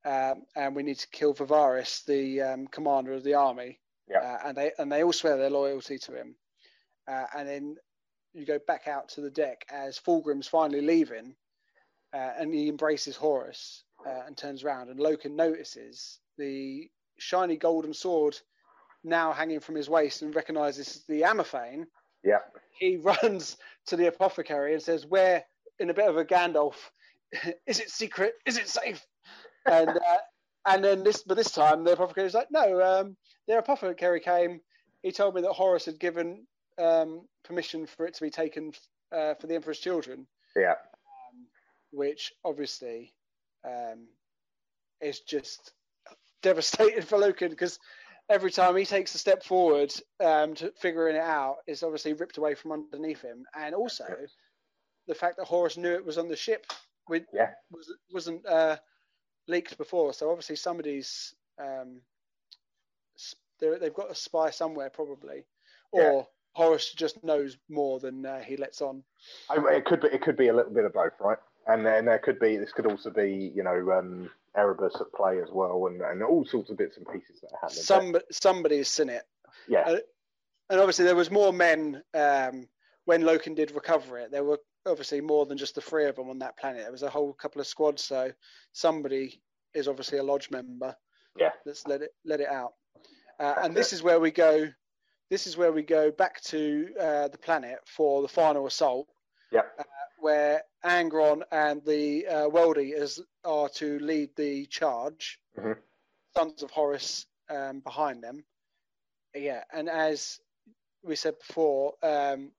um, 0.04 0.42
and 0.54 0.74
we 0.76 0.82
need 0.82 0.98
to 0.98 1.08
kill 1.08 1.34
Varvaras, 1.34 2.04
the 2.04 2.42
um, 2.42 2.66
commander 2.66 3.12
of 3.12 3.24
the 3.24 3.34
army. 3.34 3.80
Yeah. 4.08 4.18
Uh, 4.18 4.48
and 4.48 4.56
they 4.56 4.72
and 4.78 4.92
they 4.92 5.02
all 5.02 5.12
swear 5.12 5.36
their 5.36 5.50
loyalty 5.50 5.98
to 5.98 6.14
him. 6.14 6.36
Uh, 7.08 7.24
and 7.36 7.48
then 7.48 7.76
you 8.32 8.44
go 8.44 8.58
back 8.66 8.88
out 8.88 9.08
to 9.10 9.20
the 9.20 9.30
deck 9.30 9.64
as 9.70 9.98
Fulgrim's 9.98 10.48
finally 10.48 10.80
leaving, 10.80 11.34
uh, 12.14 12.32
and 12.38 12.54
he 12.54 12.68
embraces 12.68 13.16
Horus 13.16 13.84
uh, 14.06 14.22
and 14.26 14.36
turns 14.36 14.62
around, 14.62 14.88
and 14.88 15.00
Loken 15.00 15.32
notices 15.34 16.20
the 16.38 16.88
shiny 17.18 17.56
golden 17.56 17.92
sword 17.94 18.38
now 19.02 19.32
hanging 19.32 19.60
from 19.60 19.74
his 19.74 19.88
waist 19.88 20.22
and 20.22 20.34
recognizes 20.34 21.04
the 21.08 21.22
Anathame. 21.22 21.84
Yeah. 22.22 22.38
He 22.78 22.96
runs 23.22 23.56
to 23.86 23.96
the 23.96 24.06
apothecary 24.06 24.72
and 24.72 24.82
says, 24.82 25.06
"Where?" 25.06 25.44
In 25.80 25.90
a 25.90 25.94
bit 25.94 26.08
of 26.08 26.16
a 26.16 26.24
Gandalf, 26.24 26.76
is 27.66 27.80
it 27.80 27.90
secret? 27.90 28.34
Is 28.46 28.58
it 28.58 28.68
safe? 28.68 29.04
And 29.66 29.90
uh, 29.90 30.18
and 30.66 30.84
then 30.84 31.02
this, 31.02 31.22
but 31.22 31.36
this 31.36 31.50
time 31.50 31.84
the 31.84 31.92
apothecary 31.92 32.26
is 32.26 32.34
like, 32.34 32.48
"No." 32.50 32.80
Um, 32.82 33.16
their 33.48 33.58
apothecary 33.58 34.20
came. 34.20 34.60
He 35.02 35.12
told 35.12 35.34
me 35.34 35.42
that 35.42 35.52
Horus 35.52 35.84
had 35.84 35.98
given 35.98 36.46
um, 36.78 37.26
permission 37.44 37.86
for 37.86 38.06
it 38.06 38.14
to 38.14 38.22
be 38.22 38.30
taken 38.30 38.72
uh, 39.12 39.34
for 39.34 39.46
the 39.46 39.54
Emperor's 39.54 39.78
children, 39.78 40.26
Yeah. 40.56 40.74
Which 41.94 42.32
obviously 42.44 43.12
um, 43.64 44.06
is 45.00 45.20
just 45.20 45.72
devastating 46.42 47.02
for 47.02 47.18
Loken 47.18 47.50
because 47.50 47.78
every 48.28 48.50
time 48.50 48.76
he 48.76 48.84
takes 48.84 49.14
a 49.14 49.18
step 49.18 49.42
forward 49.42 49.92
um, 50.20 50.54
to 50.54 50.72
figuring 50.80 51.16
it 51.16 51.22
out, 51.22 51.56
it's 51.66 51.82
obviously 51.82 52.12
ripped 52.14 52.38
away 52.38 52.54
from 52.54 52.72
underneath 52.72 53.22
him, 53.22 53.44
and 53.54 53.74
also 53.74 54.04
the 55.06 55.14
fact 55.14 55.36
that 55.36 55.46
Horus 55.46 55.76
knew 55.76 55.92
it 55.92 56.04
was 56.04 56.18
on 56.18 56.28
the 56.28 56.36
ship 56.36 56.66
with, 57.08 57.24
Yeah. 57.32 57.50
was, 57.70 57.92
wasn't 58.12 58.46
uh, 58.46 58.76
leaked 59.46 59.76
before. 59.76 60.12
So 60.12 60.30
obviously 60.30 60.56
somebody's 60.56 61.34
um, 61.58 62.00
they've 63.60 63.94
got 63.94 64.10
a 64.10 64.14
spy 64.14 64.50
somewhere 64.50 64.90
probably, 64.90 65.44
or 65.92 66.00
Yeah. 66.00 66.22
Horus 66.54 66.92
just 66.92 67.22
knows 67.24 67.56
more 67.68 67.98
than 67.98 68.24
uh, 68.24 68.40
he 68.40 68.56
lets 68.56 68.80
on. 68.80 69.02
I, 69.50 69.56
it 69.74 69.84
could 69.84 70.00
be 70.00 70.08
it 70.08 70.22
could 70.22 70.36
be 70.36 70.48
a 70.48 70.54
little 70.54 70.72
bit 70.72 70.84
of 70.84 70.92
both, 70.92 71.12
right? 71.20 71.38
And 71.66 71.84
then 71.84 72.04
there 72.04 72.18
could 72.18 72.38
be 72.38 72.56
this 72.56 72.72
could 72.72 72.86
also 72.86 73.10
be 73.10 73.52
you 73.54 73.62
know 73.62 73.92
um, 73.92 74.30
Erebus 74.56 75.00
at 75.00 75.12
play 75.12 75.40
as 75.40 75.48
well, 75.50 75.86
and, 75.86 76.00
and 76.00 76.22
all 76.22 76.44
sorts 76.44 76.70
of 76.70 76.76
bits 76.76 76.96
and 76.96 77.06
pieces 77.06 77.40
that 77.40 77.50
happen. 77.60 77.74
Some 77.74 78.16
somebody's 78.30 78.88
seen 78.88 79.08
it, 79.08 79.22
yeah, 79.68 79.80
uh, 79.80 79.96
and 80.70 80.80
obviously 80.80 81.04
there 81.04 81.16
was 81.16 81.30
more 81.30 81.52
men 81.52 82.02
um, 82.14 82.68
when 83.04 83.22
Loken 83.22 83.54
did 83.54 83.70
recover 83.70 84.18
it. 84.18 84.30
There 84.30 84.44
were 84.44 84.58
obviously 84.86 85.20
more 85.20 85.46
than 85.46 85.58
just 85.58 85.74
the 85.74 85.80
three 85.80 86.06
of 86.06 86.16
them 86.16 86.30
on 86.30 86.38
that 86.40 86.58
planet. 86.58 86.82
There 86.82 86.92
was 86.92 87.02
a 87.02 87.10
whole 87.10 87.32
couple 87.32 87.60
of 87.60 87.66
squads, 87.66 88.04
so 88.04 88.30
somebody 88.72 89.40
is 89.74 89.88
obviously 89.88 90.18
a 90.18 90.22
lodge 90.22 90.50
member. 90.50 90.94
Yeah. 91.38 91.50
Let's 91.66 91.86
let 91.86 92.02
it 92.02 92.10
let 92.24 92.40
it 92.40 92.48
out. 92.48 92.72
Uh, 93.40 93.54
and 93.62 93.74
this 93.74 93.92
is 93.92 94.02
where 94.02 94.20
we 94.20 94.30
go. 94.30 94.68
This 95.30 95.46
is 95.46 95.56
where 95.56 95.72
we 95.72 95.82
go 95.82 96.10
back 96.10 96.40
to 96.42 96.88
uh, 97.00 97.28
the 97.28 97.38
planet 97.38 97.78
for 97.86 98.22
the 98.22 98.28
final 98.28 98.66
assault. 98.66 99.08
Yeah. 99.54 99.62
Uh, 99.78 99.84
where 100.18 100.62
Angron 100.84 101.42
and 101.52 101.80
the 101.84 102.26
uh, 102.26 102.48
World 102.48 102.76
Eaters 102.76 103.20
are 103.44 103.68
to 103.70 103.98
lead 104.00 104.30
the 104.36 104.66
charge. 104.66 105.38
Mhm. 105.56 105.76
Sons 106.36 106.62
of 106.64 106.72
Horus 106.72 107.26
um, 107.48 107.78
behind 107.78 108.22
them. 108.22 108.44
Yeah, 109.34 109.62
and 109.72 109.88
as 109.88 110.40
we 111.04 111.14
said 111.14 111.38
before, 111.38 111.94
um, 112.02 112.50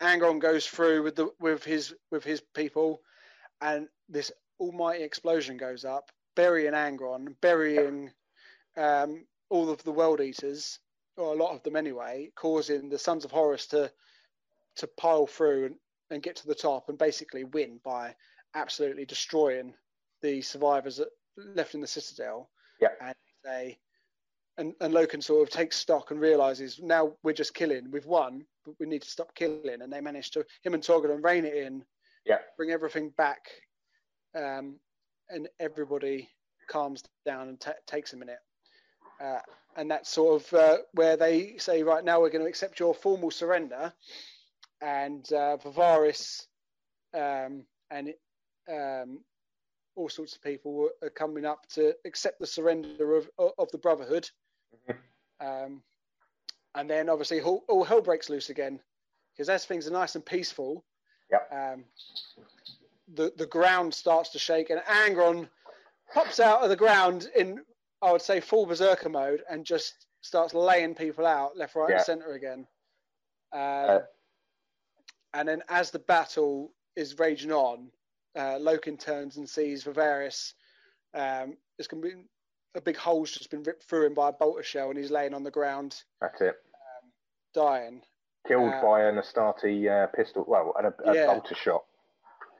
Angron 0.00 0.40
goes 0.40 0.66
through 0.66 1.04
with 1.04 1.14
the 1.14 1.30
with 1.38 1.62
his 1.62 1.94
with 2.10 2.24
his 2.24 2.40
people, 2.40 3.02
and 3.60 3.88
this 4.08 4.32
almighty 4.58 5.04
explosion 5.04 5.56
goes 5.56 5.84
up, 5.84 6.10
burying 6.34 6.72
Angron, 6.72 7.36
burying 7.40 8.10
um, 8.76 9.24
all 9.50 9.70
of 9.70 9.82
the 9.84 9.92
World 9.92 10.20
Eaters, 10.20 10.80
or 11.16 11.32
a 11.32 11.36
lot 11.36 11.54
of 11.54 11.62
them 11.62 11.76
anyway, 11.76 12.32
causing 12.34 12.88
the 12.88 12.98
Sons 12.98 13.24
of 13.24 13.30
Horus 13.30 13.66
to 13.68 13.92
to 14.80 14.86
pile 14.98 15.26
through 15.26 15.66
and, 15.66 15.74
and 16.10 16.22
get 16.22 16.36
to 16.36 16.46
the 16.46 16.54
top 16.54 16.88
and 16.88 16.98
basically 16.98 17.44
win 17.44 17.80
by 17.84 18.14
absolutely 18.54 19.04
destroying 19.04 19.72
the 20.22 20.42
survivors 20.42 20.96
that 20.96 21.08
left 21.36 21.74
in 21.74 21.80
the 21.80 21.86
Citadel. 21.86 22.50
Yeah. 22.80 22.88
And 23.00 23.14
they 23.44 23.78
and, 24.58 24.74
and 24.80 24.92
Loken 24.92 25.22
sort 25.22 25.48
of 25.48 25.50
takes 25.50 25.76
stock 25.76 26.10
and 26.10 26.20
realizes 26.20 26.80
now 26.82 27.12
we're 27.22 27.32
just 27.32 27.54
killing. 27.54 27.90
We've 27.90 28.04
won, 28.04 28.44
but 28.64 28.74
we 28.78 28.86
need 28.86 29.02
to 29.02 29.08
stop 29.08 29.34
killing. 29.34 29.80
And 29.80 29.92
they 29.92 30.00
manage 30.00 30.32
to 30.32 30.44
him 30.62 30.74
and 30.74 30.82
Torgaddon 30.82 31.24
rein 31.24 31.46
it 31.46 31.54
in. 31.54 31.82
Yeah. 32.26 32.38
Bring 32.58 32.70
everything 32.70 33.10
back, 33.16 33.48
um, 34.36 34.76
and 35.30 35.48
everybody 35.58 36.28
calms 36.68 37.02
down 37.24 37.48
and 37.48 37.58
ta 37.58 37.72
takes 37.86 38.12
a 38.12 38.16
minute. 38.16 38.40
Uh, 39.22 39.38
and 39.76 39.90
that's 39.90 40.10
sort 40.10 40.42
of 40.42 40.52
uh, 40.54 40.76
where 40.92 41.16
they 41.16 41.56
say, 41.58 41.82
right 41.82 42.04
now 42.04 42.20
we're 42.20 42.30
going 42.30 42.44
to 42.44 42.48
accept 42.48 42.80
your 42.80 42.94
formal 42.94 43.30
surrender. 43.30 43.92
And 44.80 45.30
uh, 45.32 45.56
Varvaras 45.58 46.46
um, 47.14 47.64
and 47.90 48.14
um, 48.70 49.20
all 49.96 50.08
sorts 50.08 50.34
of 50.34 50.42
people 50.42 50.88
are 51.02 51.10
coming 51.10 51.44
up 51.44 51.66
to 51.74 51.94
accept 52.04 52.38
the 52.40 52.46
surrender 52.46 53.16
of 53.16 53.28
of 53.58 53.70
the 53.72 53.78
Brotherhood. 53.78 54.28
Um, 55.40 55.82
and 56.74 56.88
then 56.88 57.08
obviously 57.08 57.40
all, 57.40 57.64
all 57.68 57.82
hell 57.84 58.00
breaks 58.02 58.28
loose 58.30 58.50
again 58.50 58.78
because 59.32 59.48
as 59.48 59.64
things 59.64 59.86
are 59.88 59.92
nice 59.92 60.14
and 60.14 60.24
peaceful, 60.24 60.84
Yep. 61.30 61.48
um, 61.52 61.84
the 63.14 63.32
the 63.36 63.46
ground 63.46 63.92
starts 63.94 64.30
to 64.30 64.38
shake 64.38 64.70
and 64.70 64.80
Angron 64.82 65.48
pops 66.12 66.40
out 66.40 66.62
of 66.62 66.68
the 66.70 66.76
ground 66.76 67.28
in 67.36 67.64
I 68.02 68.12
would 68.12 68.22
say 68.22 68.40
full 68.40 68.66
berserker 68.66 69.08
mode 69.08 69.42
and 69.50 69.64
just 69.64 70.06
starts 70.22 70.54
laying 70.54 70.94
people 70.94 71.26
out 71.26 71.56
left, 71.56 71.74
right, 71.74 71.90
Yeah. 71.90 71.96
and 71.96 72.04
centre 72.04 72.32
again. 72.32 72.66
Um, 73.52 73.60
Uh, 73.60 74.00
and 75.34 75.48
then 75.48 75.62
as 75.68 75.90
the 75.90 75.98
battle 75.98 76.72
is 76.96 77.18
raging 77.18 77.52
on, 77.52 77.90
uh, 78.36 78.58
Loken 78.58 78.98
turns 78.98 79.36
and 79.36 79.48
sees 79.48 79.84
Varvaras. 79.84 80.52
Um, 81.14 81.56
there's 81.76 81.88
going 81.88 82.02
to 82.02 82.08
be 82.08 82.14
a 82.76 82.80
big 82.80 82.96
hole's 82.96 83.32
just 83.32 83.50
been 83.50 83.62
ripped 83.62 83.84
through 83.84 84.06
him 84.06 84.14
by 84.14 84.28
a 84.28 84.32
bolter 84.32 84.62
shell, 84.62 84.90
and 84.90 84.98
he's 84.98 85.10
laying 85.10 85.34
on 85.34 85.42
the 85.42 85.50
ground 85.50 86.02
That's 86.20 86.40
it. 86.40 86.56
dying. 87.54 88.02
Killed 88.46 88.72
Uh, 88.72 88.82
by 88.82 89.02
an 89.02 89.18
Astarte 89.18 89.64
uh, 89.88 90.06
pistol. 90.08 90.44
Well, 90.46 90.72
and 90.78 90.86
a, 90.86 91.10
a 91.10 91.14
Yeah. 91.14 91.26
bolter 91.26 91.54
shot. 91.54 91.84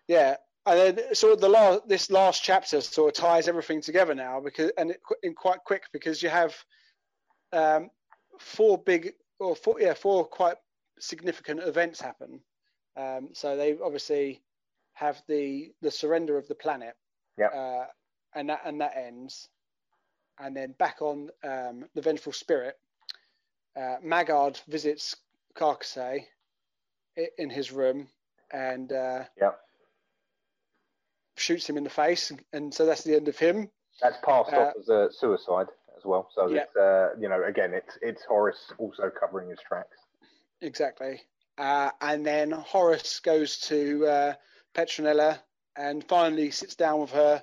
Yeah, 0.08 0.36
and 0.66 0.96
then 0.98 1.14
sort 1.14 1.32
of 1.34 1.40
the 1.40 1.48
last 1.48 1.86
this 1.88 2.10
last 2.10 2.42
chapter 2.42 2.80
sort 2.80 3.16
of 3.16 3.22
ties 3.22 3.48
everything 3.48 3.80
together 3.80 4.14
now 4.14 4.40
because 4.40 4.70
and 4.76 4.90
it, 4.90 5.00
in 5.22 5.34
quite 5.34 5.60
quick 5.64 5.84
because 5.92 6.22
you 6.22 6.28
have 6.28 6.54
um, 7.52 7.90
four 8.38 8.76
big 8.78 9.14
or 9.38 9.54
four 9.56 9.80
yeah 9.80 9.94
four 9.94 10.24
quite 10.26 10.56
significant 10.98 11.60
events 11.60 12.00
happen. 12.00 12.40
Um, 12.96 13.30
so 13.32 13.56
they 13.56 13.76
obviously 13.82 14.42
have 14.94 15.20
the 15.28 15.72
the 15.80 15.90
surrender 15.90 16.36
of 16.38 16.48
the 16.48 16.54
planet. 16.54 16.94
Yep. 17.38 17.52
Uh, 17.54 17.84
and 18.34 18.48
that 18.48 18.60
and 18.64 18.80
that 18.80 18.96
ends, 18.96 19.48
and 20.38 20.56
then 20.56 20.72
back 20.78 21.02
on 21.02 21.30
um, 21.42 21.84
the 21.94 22.02
vengeful 22.02 22.32
spirit. 22.32 22.78
Uh, 23.76 23.96
Maggard 24.02 24.60
visits 24.68 25.16
Karkasy 25.56 26.24
in 27.38 27.50
his 27.50 27.70
room 27.72 28.08
and 28.52 28.92
uh, 28.92 29.24
Yep. 29.40 29.60
shoots 31.36 31.68
him 31.68 31.76
in 31.76 31.84
the 31.84 31.90
face, 31.90 32.32
and 32.52 32.74
so 32.74 32.86
that's 32.86 33.04
the 33.04 33.14
end 33.16 33.28
of 33.28 33.38
him. 33.38 33.70
That's 34.00 34.16
passed 34.24 34.52
Uh, 34.52 34.56
off 34.60 34.74
as 34.78 34.88
a 34.88 35.08
suicide 35.12 35.68
as 35.96 36.04
well. 36.04 36.28
So 36.34 36.48
it's 36.52 36.76
uh, 36.76 37.14
you 37.18 37.28
know 37.28 37.42
again 37.44 37.72
it's 37.74 37.98
it's 38.02 38.24
Horus 38.24 38.72
also 38.78 39.10
covering 39.10 39.50
his 39.50 39.58
tracks. 39.60 39.96
Exactly. 40.60 41.22
Uh, 41.60 41.90
and 42.00 42.24
then 42.24 42.50
Horus 42.50 43.20
goes 43.20 43.58
to 43.58 44.06
uh, 44.06 44.34
Petronella 44.74 45.38
and 45.76 46.02
finally 46.08 46.50
sits 46.50 46.74
down 46.74 47.00
with 47.02 47.10
her 47.10 47.42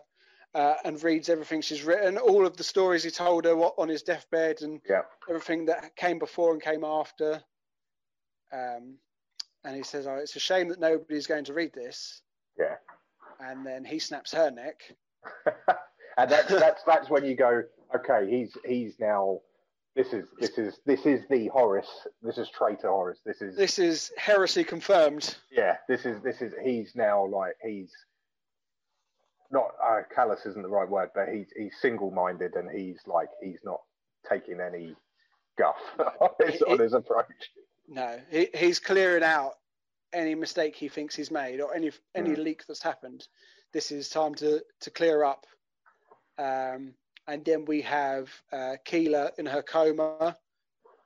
uh, 0.56 0.74
and 0.84 1.02
reads 1.04 1.30
everything 1.30 1.62
she's 1.62 1.84
written, 1.84 2.18
all 2.18 2.44
of 2.48 2.58
the 2.58 2.64
stories 2.64 3.04
he 3.04 3.12
told 3.12 3.46
her 3.46 3.56
what, 3.56 3.76
on 3.78 3.90
his 3.90 4.02
deathbed, 4.02 4.64
and 4.64 4.82
Yeah. 4.90 5.04
everything 5.30 5.66
that 5.68 5.96
came 5.96 6.18
before 6.18 6.52
and 6.52 6.62
came 6.62 6.84
after. 6.84 7.44
Um, 8.52 8.98
and 9.64 9.76
he 9.76 9.84
says, 9.84 10.08
"Oh, 10.08 10.16
it's 10.16 10.36
a 10.36 10.40
shame 10.40 10.70
that 10.70 10.80
nobody's 10.80 11.28
going 11.28 11.46
to 11.46 11.54
read 11.54 11.74
this." 11.74 12.24
Yeah. 12.58 12.78
And 13.40 13.64
then 13.64 13.86
he 13.86 14.00
snaps 14.00 14.32
her 14.32 14.50
neck. 14.50 14.82
and 16.18 16.32
that's 16.32 16.50
that's 16.50 16.82
that's 16.84 17.10
when 17.10 17.24
you 17.24 17.36
go, 17.36 17.64
okay, 17.96 18.28
he's 18.28 18.58
he's 18.66 19.00
now 19.00 19.42
this 19.98 20.14
is 20.14 20.26
this 20.40 20.58
is 20.58 20.80
this 20.86 21.06
is 21.06 21.22
the 21.30 21.48
Horus. 21.48 21.88
This 22.22 22.38
is 22.38 22.50
traitor 22.50 22.88
Horus. 22.90 23.20
This 23.26 23.42
is 23.42 23.58
This 23.58 23.80
is 23.80 24.12
heresy 24.18 24.64
confirmed. 24.64 25.36
yeah. 25.52 25.78
This 25.90 26.06
is 26.06 26.22
this 26.24 26.42
is 26.42 26.54
he's 26.64 26.92
now 26.96 27.26
like 27.26 27.56
he's 27.62 27.92
not 29.52 29.72
uh, 29.84 30.02
callous 30.14 30.46
isn't 30.46 30.62
the 30.62 30.70
right 30.70 30.88
word, 30.90 31.10
but 31.16 31.30
he's 31.30 31.48
he's 31.58 31.74
single 31.82 32.12
minded 32.12 32.56
and 32.56 32.70
he's 32.70 33.00
like 33.08 33.30
he's 33.42 33.60
not 33.64 33.82
taking 34.30 34.60
any 34.60 34.96
guff 35.58 35.76
on 36.22 36.30
his, 36.48 36.62
on 36.62 36.80
his 36.80 36.94
approach. 36.94 37.52
No, 37.88 38.20
he, 38.30 38.50
he's 38.54 38.80
clearing 38.80 39.24
out 39.24 39.54
any 40.14 40.36
mistake 40.36 40.76
he 40.76 40.88
thinks 40.90 41.16
he's 41.16 41.32
made 41.32 41.60
or 41.62 41.74
any 41.74 41.92
any 42.16 42.32
Mm. 42.32 42.44
leak 42.44 42.64
that's 42.68 42.84
happened. 42.84 43.28
This 43.74 43.92
is 43.92 44.10
time 44.10 44.36
to 44.36 44.62
to 44.82 44.90
clear 44.92 45.24
up. 45.24 45.46
Um, 46.38 46.94
and 47.28 47.44
then 47.46 47.66
we 47.66 47.82
have 47.82 48.30
uh, 48.52 48.76
Keeler 48.86 49.32
in 49.38 49.46
her 49.46 49.62
coma 49.62 50.38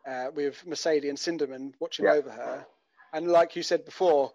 uh, 0.08 0.28
with 0.34 0.64
Mersadie 0.66 1.10
and 1.10 1.18
Sindermann 1.18 1.74
watching 1.80 2.06
Yeah. 2.06 2.14
over 2.14 2.32
her. 2.32 2.66
And 3.14 3.28
like 3.28 3.56
you 3.56 3.64
said 3.64 3.86
before, 3.86 4.34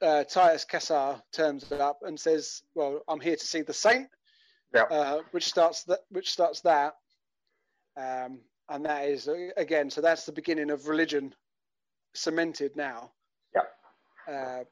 uh, 0.00 0.24
Titus 0.24 0.64
Cassar 0.64 1.22
turns 1.32 1.70
up 1.72 2.00
and 2.02 2.18
says, 2.18 2.62
"Well, 2.74 3.02
I'm 3.08 3.20
here 3.20 3.36
to 3.36 3.46
see 3.46 3.62
the 3.62 3.74
Saint," 3.74 4.08
Yeah. 4.74 4.82
uh, 4.84 5.22
which 5.32 5.44
starts 5.46 5.84
that 5.84 6.00
which 6.10 6.30
starts 6.30 6.60
that. 6.62 6.94
Um, 7.96 8.40
and 8.68 8.84
that 8.86 9.08
is 9.08 9.28
uh, 9.28 9.50
again, 9.56 9.90
so 9.90 10.00
that's 10.00 10.24
the 10.26 10.32
beginning 10.32 10.70
of 10.70 10.88
religion 10.88 11.34
cemented 12.14 12.76
now. 12.76 13.12
Yeah. 13.54 14.32
Uh, 14.32 14.64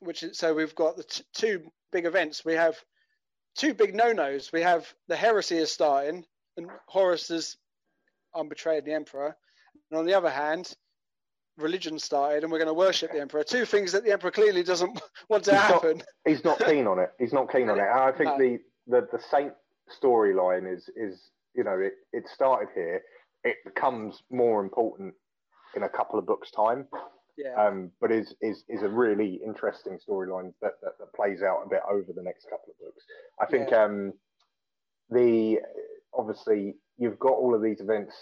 which 0.00 0.22
is, 0.22 0.38
so 0.38 0.54
we've 0.54 0.74
got 0.74 0.96
the 0.96 1.04
t- 1.04 1.24
two 1.32 1.70
big 1.90 2.04
events. 2.06 2.44
We 2.44 2.54
have 2.54 2.76
two 3.56 3.74
big 3.74 3.94
no-nos. 3.94 4.52
We 4.52 4.62
have 4.62 4.86
the 5.08 5.16
heresy 5.16 5.56
is 5.56 5.72
starting, 5.72 6.24
and 6.56 6.68
Horus 6.86 7.30
is 7.30 7.56
I'm 8.34 8.48
betrayed 8.48 8.84
the 8.84 8.92
emperor. 8.92 9.36
And 9.90 9.98
on 9.98 10.06
the 10.06 10.14
other 10.14 10.30
hand, 10.30 10.72
religion 11.56 11.98
started, 11.98 12.42
and 12.42 12.52
we're 12.52 12.58
going 12.58 12.68
to 12.68 12.74
worship 12.74 13.12
the 13.12 13.20
emperor. 13.20 13.42
Two 13.44 13.64
things 13.64 13.92
that 13.92 14.04
the 14.04 14.12
emperor 14.12 14.30
clearly 14.30 14.62
doesn't 14.62 15.00
want 15.28 15.44
to 15.44 15.52
He's 15.52 15.60
not- 15.60 15.70
happen. 15.72 16.02
He's 16.26 16.44
not 16.44 16.58
keen 16.64 16.86
on 16.86 16.98
it. 16.98 17.10
He's 17.18 17.32
not 17.32 17.50
keen 17.50 17.68
on 17.70 17.78
it. 17.78 17.82
And 17.82 17.90
I 18.00 18.12
think 18.12 18.30
No. 18.30 18.38
the, 18.38 18.58
the 18.86 19.08
the 19.12 19.22
Saint 19.30 19.52
storyline 20.02 20.72
is 20.72 20.88
is 20.96 21.30
you 21.54 21.64
know 21.64 21.78
it 21.78 21.94
it 22.12 22.24
started 22.28 22.68
here. 22.74 23.00
It 23.44 23.56
becomes 23.64 24.22
more 24.30 24.60
important 24.62 25.14
in 25.76 25.84
a 25.84 25.88
couple 25.88 26.18
of 26.18 26.26
books' 26.26 26.50
time. 26.50 26.88
Yeah. 27.36 27.54
um, 27.56 27.90
but 28.00 28.10
is 28.10 28.34
is 28.40 28.64
is 28.68 28.82
a 28.82 28.88
really 28.88 29.40
interesting 29.44 29.98
storyline 30.08 30.52
that, 30.62 30.72
that 30.82 30.92
that 30.98 31.12
plays 31.14 31.42
out 31.42 31.62
a 31.64 31.68
bit 31.68 31.80
over 31.90 32.12
the 32.14 32.22
next 32.22 32.44
couple 32.44 32.72
of 32.72 32.78
books. 32.78 33.04
I 33.40 33.46
think 33.46 33.72
um, 33.72 34.12
the 35.10 35.58
obviously 36.14 36.74
you've 36.98 37.18
got 37.18 37.32
all 37.32 37.54
of 37.54 37.62
these 37.62 37.80
events 37.80 38.14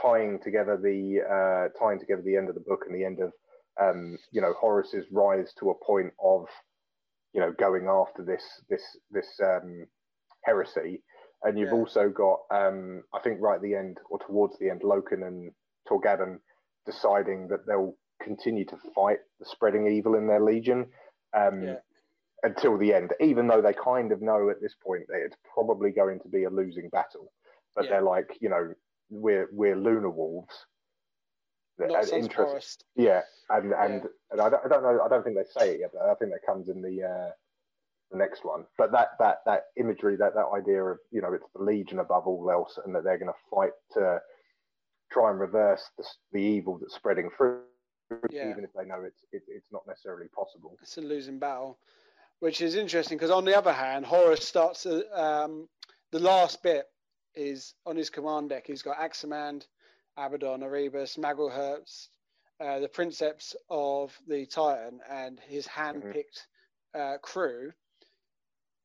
tying 0.00 0.38
together 0.42 0.76
the 0.76 1.20
uh, 1.22 1.78
tying 1.78 2.00
together 2.00 2.22
the 2.22 2.36
end 2.36 2.48
of 2.48 2.54
the 2.54 2.60
book 2.66 2.84
and 2.86 2.94
the 2.94 3.04
end 3.04 3.20
of 3.20 3.32
um, 3.80 4.18
you 4.32 4.40
know 4.40 4.54
Horus's 4.60 5.06
rise 5.10 5.52
to 5.60 5.70
a 5.70 5.84
point 5.84 6.12
of 6.22 6.46
you 7.32 7.40
know 7.40 7.52
going 7.52 7.86
after 7.88 8.24
this 8.24 8.42
this 8.70 8.82
this 9.10 9.28
um, 9.44 9.86
heresy, 10.44 11.02
and 11.42 11.58
you've 11.58 11.68
Yeah. 11.68 11.74
also 11.74 12.08
got 12.08 12.40
um, 12.50 13.02
I 13.14 13.20
think 13.20 13.40
right 13.40 13.56
at 13.56 13.62
the 13.62 13.74
end 13.74 13.98
or 14.10 14.18
towards 14.18 14.58
the 14.58 14.70
end, 14.70 14.80
Loken 14.82 15.26
and 15.26 15.52
Torgaddon 15.88 16.38
deciding 16.86 17.48
that 17.48 17.66
they'll 17.66 17.94
continue 18.22 18.64
to 18.66 18.76
fight 18.94 19.18
the 19.38 19.46
spreading 19.46 19.86
evil 19.86 20.14
in 20.14 20.26
their 20.26 20.40
legion 20.40 20.86
um, 21.34 21.62
Yeah. 21.62 21.76
until 22.42 22.76
the 22.78 22.92
end, 22.94 23.12
even 23.20 23.46
though 23.46 23.60
they 23.62 23.72
kind 23.72 24.12
of 24.12 24.22
know 24.22 24.50
at 24.50 24.60
this 24.60 24.74
point 24.74 25.06
that 25.08 25.20
it's 25.24 25.36
probably 25.54 25.90
going 25.90 26.20
to 26.20 26.28
be 26.28 26.44
a 26.44 26.50
losing 26.50 26.88
battle. 26.90 27.32
But 27.74 27.84
Yeah. 27.84 27.90
they're 27.92 28.02
like, 28.02 28.38
you 28.40 28.48
know, 28.48 28.74
we're 29.10 29.48
we're 29.52 29.76
Luna 29.76 30.10
Wolves. 30.10 30.66
Not 31.78 32.08
interest- 32.10 32.34
Forest. 32.34 32.84
yeah, 32.94 33.22
and 33.50 33.72
and, 33.74 34.08
and 34.30 34.40
I, 34.40 34.48
don't, 34.48 34.64
I 34.64 34.68
don't 34.68 34.82
know. 34.82 34.98
I 35.04 35.08
don't 35.08 35.22
think 35.22 35.36
they 35.36 35.44
say 35.60 35.74
it 35.74 35.80
yet, 35.80 35.90
but 35.92 36.02
I 36.08 36.14
think 36.14 36.32
that 36.32 36.40
comes 36.46 36.70
in 36.70 36.80
the 36.80 37.02
uh, 37.04 37.30
the 38.10 38.16
next 38.16 38.46
one. 38.46 38.64
But 38.78 38.92
that 38.92 39.10
that 39.18 39.40
that 39.44 39.64
imagery, 39.76 40.16
that 40.16 40.34
that 40.34 40.46
idea 40.54 40.82
of 40.82 40.98
you 41.10 41.20
know, 41.20 41.34
it's 41.34 41.44
the 41.54 41.62
Legion 41.62 41.98
above 41.98 42.26
all 42.26 42.50
else, 42.50 42.78
and 42.82 42.94
that 42.94 43.04
they're 43.04 43.18
going 43.18 43.30
to 43.30 43.38
fight 43.54 43.72
to 43.92 44.22
try 45.12 45.30
and 45.30 45.38
reverse 45.38 45.84
the, 45.98 46.04
the 46.32 46.38
evil 46.40 46.78
that's 46.78 46.94
spreading 46.94 47.28
through, 47.36 47.60
Yeah. 48.30 48.50
even 48.50 48.64
if 48.64 48.72
they 48.72 48.84
know 48.84 49.02
it's 49.02 49.24
it, 49.32 49.42
it's 49.48 49.72
not 49.72 49.86
necessarily 49.86 50.28
possible. 50.28 50.76
It's 50.80 50.96
a 50.96 51.00
losing 51.00 51.38
battle, 51.38 51.78
which 52.40 52.60
is 52.60 52.74
interesting 52.74 53.18
because 53.18 53.30
on 53.30 53.44
the 53.44 53.56
other 53.56 53.72
hand, 53.72 54.06
Horus 54.06 54.46
starts 54.46 54.86
um, 54.86 55.68
the 56.12 56.20
last 56.20 56.62
bit 56.62 56.86
is 57.34 57.74
on 57.84 57.96
his 57.96 58.10
command 58.10 58.50
deck. 58.50 58.66
He's 58.66 58.82
got 58.82 58.98
Aximand, 58.98 59.66
Abaddon, 60.16 60.62
Erebus, 60.62 61.16
Maloghurst, 61.16 62.08
uh, 62.60 62.78
the 62.78 62.88
princeps 62.88 63.54
of 63.68 64.16
the 64.26 64.46
Titan, 64.46 65.00
and 65.10 65.38
his 65.40 65.66
hand-picked 65.66 66.46
uh, 66.94 67.18
crew. 67.20 67.72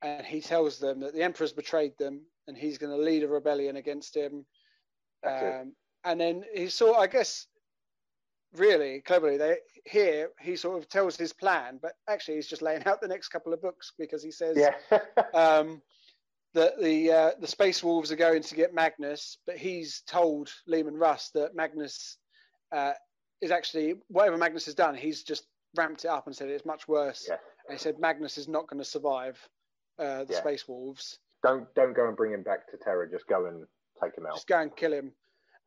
And 0.01 0.25
he 0.25 0.41
tells 0.41 0.79
them 0.79 0.99
that 1.01 1.13
the 1.13 1.23
Emperor's 1.23 1.53
betrayed 1.53 1.97
them, 1.97 2.21
and 2.47 2.57
he's 2.57 2.77
going 2.77 2.91
to 2.91 3.01
lead 3.01 3.23
a 3.23 3.27
rebellion 3.27 3.77
against 3.77 4.17
him. 4.17 4.45
Um, 5.25 5.73
and 6.03 6.19
then 6.19 6.43
he 6.53 6.67
sort, 6.67 6.97
I 6.97 7.07
guess, 7.07 7.47
really 8.55 9.01
cleverly, 9.01 9.37
they 9.37 9.57
here 9.85 10.29
he 10.39 10.55
sort 10.55 10.77
of 10.77 10.89
tells 10.89 11.15
his 11.17 11.33
plan, 11.33 11.79
but 11.81 11.93
actually 12.09 12.35
he's 12.35 12.47
just 12.47 12.61
laying 12.61 12.83
out 12.87 13.01
the 13.01 13.07
next 13.07 13.29
couple 13.29 13.53
of 13.53 13.61
books 13.61 13.93
because 13.97 14.23
he 14.23 14.31
says 14.31 14.57
Yeah, 14.57 14.99
um, 15.33 15.81
that 16.53 16.79
the 16.81 17.11
uh, 17.11 17.31
the 17.39 17.47
Space 17.47 17.83
Wolves 17.83 18.11
are 18.11 18.15
going 18.17 18.43
to 18.43 18.55
get 18.55 18.73
Magnus, 18.73 19.37
but 19.45 19.57
he's 19.57 20.01
told 20.07 20.51
Leman 20.67 20.97
Russ 20.97 21.29
that 21.33 21.55
Magnus 21.55 22.17
uh, 22.71 22.93
is 23.41 23.51
actually 23.51 23.95
whatever 24.07 24.37
Magnus 24.37 24.65
has 24.65 24.75
done, 24.75 24.95
he's 24.95 25.23
just 25.23 25.45
ramped 25.75 26.03
it 26.05 26.09
up 26.09 26.27
and 26.27 26.35
said 26.35 26.49
it's 26.49 26.65
much 26.65 26.87
worse. 26.87 27.25
Yeah. 27.29 27.37
And 27.67 27.77
he 27.77 27.81
said 27.81 27.99
Magnus 27.99 28.37
is 28.37 28.47
not 28.47 28.67
going 28.67 28.79
to 28.79 28.85
survive 28.89 29.39
uh, 29.99 30.25
the 30.25 30.33
Yeah. 30.33 30.39
Space 30.39 30.67
Wolves. 30.67 31.19
don't 31.43 31.73
don't 31.75 31.93
go 31.95 32.07
and 32.07 32.17
bring 32.17 32.33
him 32.33 32.43
back 32.43 32.69
to 32.71 32.77
Terra. 32.77 33.09
Just 33.09 33.27
go 33.27 33.45
and 33.45 33.65
take 34.03 34.17
him 34.17 34.25
out. 34.25 34.35
Just 34.35 34.47
go 34.47 34.59
and 34.59 34.75
kill 34.75 34.93
him. 34.93 35.13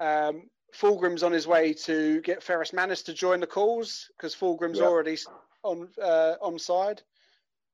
Um, 0.01 0.51
Fulgrim's 0.79 1.23
on 1.23 1.33
his 1.33 1.47
way 1.47 1.73
to 1.73 2.21
get 2.23 2.43
Ferrus 2.43 2.73
Manus 2.73 3.03
to 3.05 3.15
join 3.15 3.41
the 3.41 3.47
cause 3.47 4.11
because 4.17 4.35
Fulgrim's 4.35 4.79
Yeah. 4.81 4.87
already 4.87 5.17
on 5.63 5.89
uh, 6.03 6.35
on 6.41 6.59
side. 6.59 7.03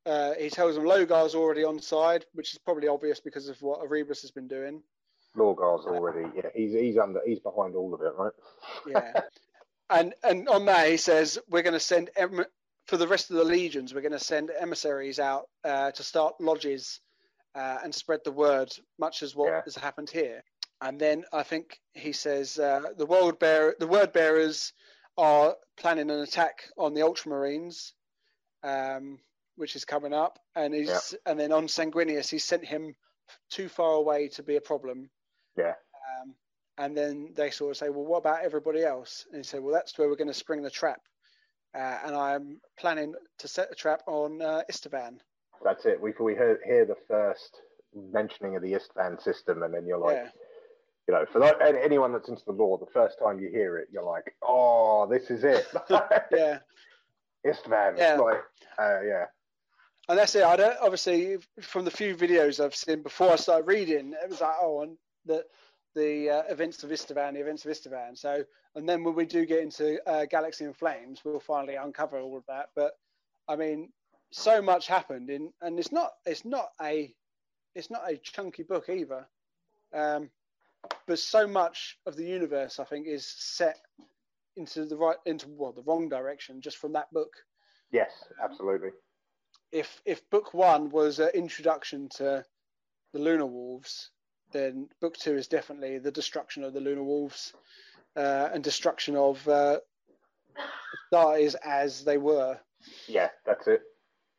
Uh, 0.06 0.34
he 0.34 0.48
tells 0.50 0.74
them 0.74 0.84
Lorgar's 0.84 1.34
already 1.34 1.62
on 1.64 1.78
side, 1.80 2.24
which 2.32 2.52
is 2.52 2.58
probably 2.58 2.88
obvious 2.88 3.20
because 3.20 3.48
of 3.48 3.60
what 3.62 3.80
Erebus 3.82 4.22
has 4.22 4.30
been 4.30 4.48
doing. 4.48 4.82
Lorgar's 5.36 5.86
already 5.86 6.28
yeah. 6.34 6.50
He's 6.54 6.72
he's 6.72 6.98
under 6.98 7.20
he's 7.26 7.40
behind 7.40 7.74
all 7.76 7.94
of 7.94 8.00
it, 8.02 8.12
right? 8.16 8.32
Yeah, 8.86 9.20
and 9.90 10.14
and 10.22 10.48
on 10.48 10.64
that 10.66 10.88
he 10.88 10.96
says 10.96 11.38
we're 11.48 11.62
going 11.62 11.74
to 11.74 11.80
send 11.80 12.10
em- 12.16 12.44
for 12.86 12.96
the 12.96 13.06
rest 13.08 13.30
of 13.30 13.36
the 13.36 13.44
legions. 13.44 13.94
We're 13.94 14.00
going 14.00 14.12
to 14.12 14.18
send 14.18 14.50
emissaries 14.50 15.18
out 15.20 15.48
uh, 15.64 15.92
to 15.92 16.02
start 16.02 16.40
lodges 16.40 17.00
uh, 17.54 17.78
and 17.84 17.94
spread 17.94 18.20
the 18.24 18.32
word, 18.32 18.70
much 18.98 19.22
as 19.22 19.36
what 19.36 19.48
Yeah. 19.48 19.60
has 19.64 19.76
happened 19.76 20.10
here. 20.10 20.42
And 20.82 20.98
then 20.98 21.24
I 21.32 21.42
think 21.42 21.78
he 21.94 22.12
says 22.12 22.58
uh, 22.58 22.92
the 22.96 23.06
world 23.06 23.38
bearer, 23.38 23.74
the 23.78 23.86
word 23.86 24.12
bearers 24.12 24.72
are 25.18 25.56
planning 25.76 26.10
an 26.10 26.20
attack 26.20 26.64
on 26.78 26.94
the 26.94 27.02
Ultramarines, 27.02 27.92
um, 28.62 29.18
which 29.56 29.76
is 29.76 29.84
coming 29.84 30.14
up. 30.14 30.38
And 30.56 30.72
he's 30.74 31.14
and 31.26 31.38
then 31.38 31.52
on 31.52 31.66
Sanguinius, 31.66 32.30
he 32.30 32.38
sent 32.38 32.64
him 32.64 32.94
too 33.50 33.68
far 33.68 33.92
away 33.92 34.28
to 34.28 34.42
be 34.42 34.56
a 34.56 34.60
problem. 34.60 35.10
Yeah. 35.56 35.74
Um, 36.22 36.34
and 36.78 36.96
then 36.96 37.32
they 37.36 37.50
sort 37.50 37.72
of 37.72 37.76
say, 37.76 37.90
well, 37.90 38.06
what 38.06 38.18
about 38.18 38.42
everybody 38.42 38.82
else? 38.82 39.26
And 39.30 39.40
he 39.40 39.44
said, 39.44 39.62
well, 39.62 39.74
that's 39.74 39.98
where 39.98 40.08
we're 40.08 40.16
going 40.16 40.28
to 40.28 40.34
spring 40.34 40.62
the 40.62 40.70
trap. 40.70 41.00
Uh, 41.74 41.98
and 42.06 42.16
I'm 42.16 42.60
planning 42.78 43.14
to 43.38 43.48
set 43.48 43.70
a 43.70 43.74
trap 43.74 44.00
on 44.06 44.40
uh, 44.40 44.62
Istavan. 44.70 45.18
That's 45.62 45.84
it. 45.84 46.00
We 46.00 46.14
we 46.18 46.32
hear, 46.34 46.58
hear 46.64 46.86
the 46.86 46.96
first 47.06 47.60
mentioning 47.94 48.56
of 48.56 48.62
the 48.62 48.72
Istvan 48.72 49.22
system, 49.22 49.62
and 49.62 49.74
then 49.74 49.86
you're 49.86 49.98
like, 49.98 50.16
yeah, 50.16 50.30
you 51.10 51.16
know, 51.16 51.26
for 51.32 51.40
that, 51.40 51.56
anyone 51.60 52.12
that's 52.12 52.28
into 52.28 52.44
the 52.44 52.52
lore, 52.52 52.78
the 52.78 52.86
first 52.86 53.18
time 53.18 53.40
you 53.40 53.50
hear 53.50 53.78
it, 53.78 53.88
you're 53.90 54.04
like, 54.04 54.32
oh, 54.42 55.08
this 55.10 55.28
is 55.28 55.42
it. 55.42 55.66
yeah. 55.90 56.58
Istvan. 57.44 57.98
Yeah. 57.98 58.14
Like, 58.14 58.42
uh, 58.78 59.00
yeah. 59.02 59.24
And 60.08 60.16
that's 60.16 60.36
it. 60.36 60.44
I 60.44 60.54
don't 60.54 60.76
obviously 60.80 61.38
from 61.60 61.84
the 61.84 61.90
few 61.90 62.14
videos 62.14 62.64
I've 62.64 62.76
seen 62.76 63.02
before 63.02 63.32
I 63.32 63.36
started 63.36 63.66
reading, 63.66 64.12
it 64.12 64.30
was 64.30 64.40
like, 64.40 64.54
oh, 64.62 64.82
and 64.82 64.96
the 65.26 65.44
the 65.96 66.30
uh, 66.30 66.42
events 66.48 66.84
of 66.84 66.90
Istvan, 66.90 67.34
the 67.34 67.40
events 67.40 67.64
of 67.64 67.72
Istvan. 67.72 68.16
So, 68.16 68.44
and 68.76 68.88
then 68.88 69.02
when 69.02 69.16
we 69.16 69.26
do 69.26 69.44
get 69.44 69.60
into 69.60 70.00
uh, 70.08 70.26
Galaxy 70.26 70.64
in 70.64 70.72
Flames, 70.72 71.22
we'll 71.24 71.40
finally 71.40 71.74
uncover 71.74 72.20
all 72.20 72.36
of 72.36 72.44
that. 72.46 72.70
But 72.76 72.92
I 73.48 73.56
mean, 73.56 73.90
so 74.30 74.62
much 74.62 74.86
happened 74.86 75.28
in, 75.28 75.52
and 75.60 75.76
it's 75.76 75.90
not 75.90 76.12
it's 76.24 76.44
not 76.44 76.68
a 76.80 77.12
it's 77.74 77.90
not 77.90 78.08
a 78.08 78.16
chunky 78.16 78.62
book 78.62 78.88
either. 78.88 79.26
Um, 79.92 80.30
but 81.06 81.18
so 81.18 81.46
much 81.46 81.98
of 82.06 82.16
the 82.16 82.24
universe, 82.24 82.78
I 82.78 82.84
think, 82.84 83.06
is 83.06 83.26
set 83.26 83.76
into 84.56 84.84
the 84.84 84.96
right 84.96 85.16
into 85.26 85.46
well 85.48 85.72
the 85.72 85.82
wrong 85.82 86.08
direction 86.08 86.60
just 86.60 86.76
from 86.76 86.92
that 86.92 87.10
book 87.12 87.32
Yes, 87.92 88.10
absolutely. 88.42 88.90
if 89.72 90.00
if 90.04 90.28
book 90.30 90.54
one 90.54 90.90
was 90.90 91.18
an 91.18 91.30
introduction 91.34 92.08
to 92.16 92.44
the 93.12 93.18
Luna 93.18 93.46
Wolves, 93.46 94.10
then 94.52 94.88
book 95.00 95.16
two 95.16 95.34
is 95.36 95.48
definitely 95.48 95.98
the 95.98 96.12
destruction 96.12 96.62
of 96.64 96.72
the 96.72 96.80
Luna 96.80 97.02
Wolves 97.02 97.52
uh, 98.16 98.48
and 98.52 98.62
destruction 98.62 99.16
of 99.16 99.46
uh, 99.48 99.78
Astartes 101.12 101.56
as 101.64 102.04
they 102.04 102.18
were. 102.18 102.58
Yeah, 103.08 103.28
that's 103.44 103.66
it. 103.66 103.82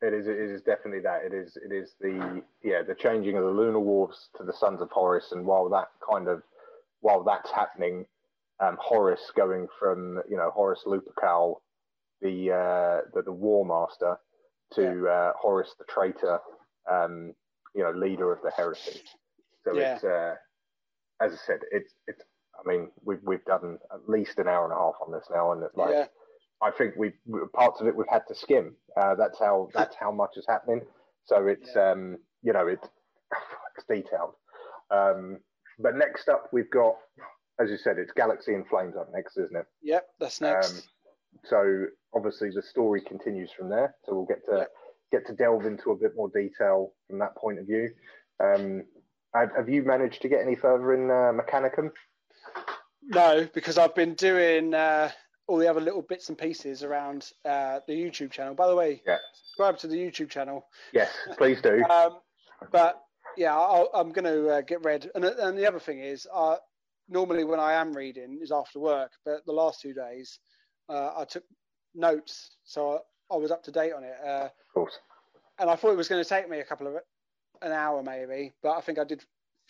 It 0.02 0.12
is. 0.12 0.26
It 0.26 0.36
is 0.36 0.62
definitely 0.62 1.00
that. 1.02 1.22
It 1.24 1.32
is. 1.32 1.56
It 1.56 1.72
is 1.72 1.94
the 2.00 2.42
yeah 2.62 2.82
the 2.82 2.94
changing 2.94 3.36
of 3.36 3.44
the 3.44 3.50
Luna 3.50 3.78
Wolves 3.78 4.28
to 4.36 4.42
the 4.44 4.52
sons 4.52 4.80
of 4.80 4.90
Horus, 4.90 5.30
and 5.30 5.46
while 5.46 5.68
that 5.70 5.88
kind 6.08 6.26
of 6.28 6.42
while 7.00 7.22
that's 7.22 7.50
happening, 7.52 8.04
um, 8.60 8.76
Horus 8.80 9.20
going 9.36 9.68
from 9.78 10.20
you 10.28 10.36
know 10.36 10.50
Horus 10.50 10.82
Lupercal, 10.86 11.60
the 12.20 12.50
uh, 12.50 13.08
the, 13.14 13.22
the 13.22 13.32
war 13.32 13.64
master, 13.64 14.16
to 14.74 15.08
uh, 15.08 15.32
Horus 15.40 15.72
the 15.78 15.84
traitor, 15.84 16.40
um, 16.90 17.32
you 17.74 17.84
know 17.84 17.92
leader 17.92 18.32
of 18.32 18.42
the 18.42 18.50
heresy. 18.50 19.00
So 19.64 19.78
Yeah. 19.78 19.94
it's 19.94 20.04
uh, 20.04 20.34
as 21.20 21.32
I 21.32 21.36
said, 21.46 21.60
it's 21.70 21.94
it's. 22.08 22.22
I 22.58 22.68
mean, 22.68 22.90
we've 23.04 23.22
we've 23.22 23.44
done 23.44 23.78
at 23.92 24.08
least 24.08 24.38
an 24.38 24.48
hour 24.48 24.64
and 24.64 24.72
a 24.72 24.76
half 24.76 24.94
on 25.04 25.12
this 25.12 25.26
now, 25.32 25.52
and 25.52 25.62
it's 25.62 25.76
like 25.76 25.90
yeah, 25.90 26.06
I 26.62 26.70
think 26.70 26.94
we 26.96 27.12
parts 27.54 27.80
of 27.80 27.86
it 27.86 27.96
we've 27.96 28.06
had 28.08 28.22
to 28.28 28.34
skim. 28.34 28.76
Uh, 28.96 29.14
that's 29.16 29.38
how 29.38 29.68
that's 29.74 29.96
how 29.96 30.12
much 30.12 30.36
is 30.36 30.46
happening. 30.48 30.82
So 31.24 31.46
it's 31.46 31.74
um, 31.76 32.18
you 32.42 32.52
know 32.52 32.66
it's 32.68 32.86
it's 33.76 33.86
detailed. 33.86 34.34
Um, 34.90 35.38
but 35.78 35.96
next 35.96 36.28
up 36.28 36.48
we've 36.52 36.70
got, 36.70 36.94
as 37.60 37.70
you 37.70 37.76
said, 37.78 37.98
it's 37.98 38.12
Galaxy 38.12 38.54
in 38.54 38.64
Flames 38.64 38.94
up 38.96 39.08
next, 39.12 39.36
isn't 39.38 39.56
it? 39.56 39.66
yep, 39.82 40.06
that's 40.20 40.40
next. 40.40 40.70
Um, 40.70 40.82
so 41.44 41.86
obviously 42.14 42.50
the 42.54 42.62
story 42.62 43.00
continues 43.00 43.50
from 43.56 43.68
there. 43.68 43.94
So 44.04 44.14
we'll 44.14 44.26
get 44.26 44.44
to 44.46 44.58
Yeah. 44.58 44.64
get 45.18 45.26
to 45.26 45.34
delve 45.34 45.66
into 45.66 45.90
a 45.90 45.96
bit 45.96 46.12
more 46.16 46.28
detail 46.28 46.92
from 47.08 47.18
that 47.18 47.34
point 47.36 47.58
of 47.58 47.66
view. 47.66 47.90
Um, 48.40 48.84
have, 49.34 49.50
have 49.56 49.68
you 49.68 49.82
managed 49.82 50.22
to 50.22 50.28
get 50.28 50.40
any 50.42 50.54
further 50.54 50.92
in 50.94 51.10
uh, 51.10 51.32
Mechanicum? 51.32 51.90
no, 53.02 53.48
because 53.54 53.78
I've 53.78 53.94
been 53.94 54.14
doing 54.14 54.74
uh, 54.74 55.10
all 55.48 55.58
the 55.58 55.68
other 55.68 55.80
little 55.80 56.02
bits 56.02 56.28
and 56.28 56.38
pieces 56.38 56.82
around 56.82 57.30
uh, 57.44 57.80
the 57.86 57.92
YouTube 57.94 58.30
channel. 58.30 58.54
By 58.54 58.68
the 58.68 58.76
way, 58.76 59.02
Yeah. 59.06 59.18
subscribe 59.34 59.78
to 59.78 59.86
the 59.88 59.96
YouTube 59.96 60.30
channel. 60.30 60.66
Yes, 60.92 61.10
please 61.36 61.60
do. 61.60 61.84
Um, 61.90 62.18
but 62.70 63.02
yeah, 63.36 63.56
I'll, 63.56 63.90
I'm 63.92 64.12
going 64.12 64.24
to 64.24 64.48
uh, 64.50 64.60
get 64.60 64.84
read. 64.84 65.10
And, 65.14 65.24
and 65.24 65.58
the 65.58 65.66
other 65.66 65.80
thing 65.80 65.98
is, 66.00 66.26
uh, 66.32 66.56
normally 67.08 67.44
when 67.44 67.58
I 67.60 67.72
am 67.74 67.92
reading 67.92 68.38
is 68.40 68.52
after 68.52 68.78
work, 68.78 69.10
but 69.24 69.44
the 69.46 69.52
last 69.52 69.80
two 69.80 69.92
days 69.94 70.38
uh, 70.88 71.12
I 71.16 71.24
took 71.24 71.42
notes, 71.94 72.56
so 72.64 73.00
I, 73.30 73.34
I 73.34 73.38
was 73.38 73.50
up 73.50 73.62
to 73.64 73.72
date 73.72 73.92
on 73.92 74.04
it. 74.04 74.14
Uh, 74.24 74.44
of 74.44 74.50
course. 74.74 74.98
and 75.58 75.68
I 75.68 75.74
thought 75.76 75.90
it 75.92 75.96
was 75.96 76.08
going 76.08 76.22
to 76.22 76.28
take 76.28 76.48
me 76.48 76.60
a 76.60 76.64
couple 76.64 76.86
of 76.86 76.94
an 77.62 77.72
hour 77.72 78.02
maybe, 78.02 78.52
but 78.62 78.76
I 78.76 78.80
think 78.80 78.98
I 78.98 79.04
did 79.04 79.24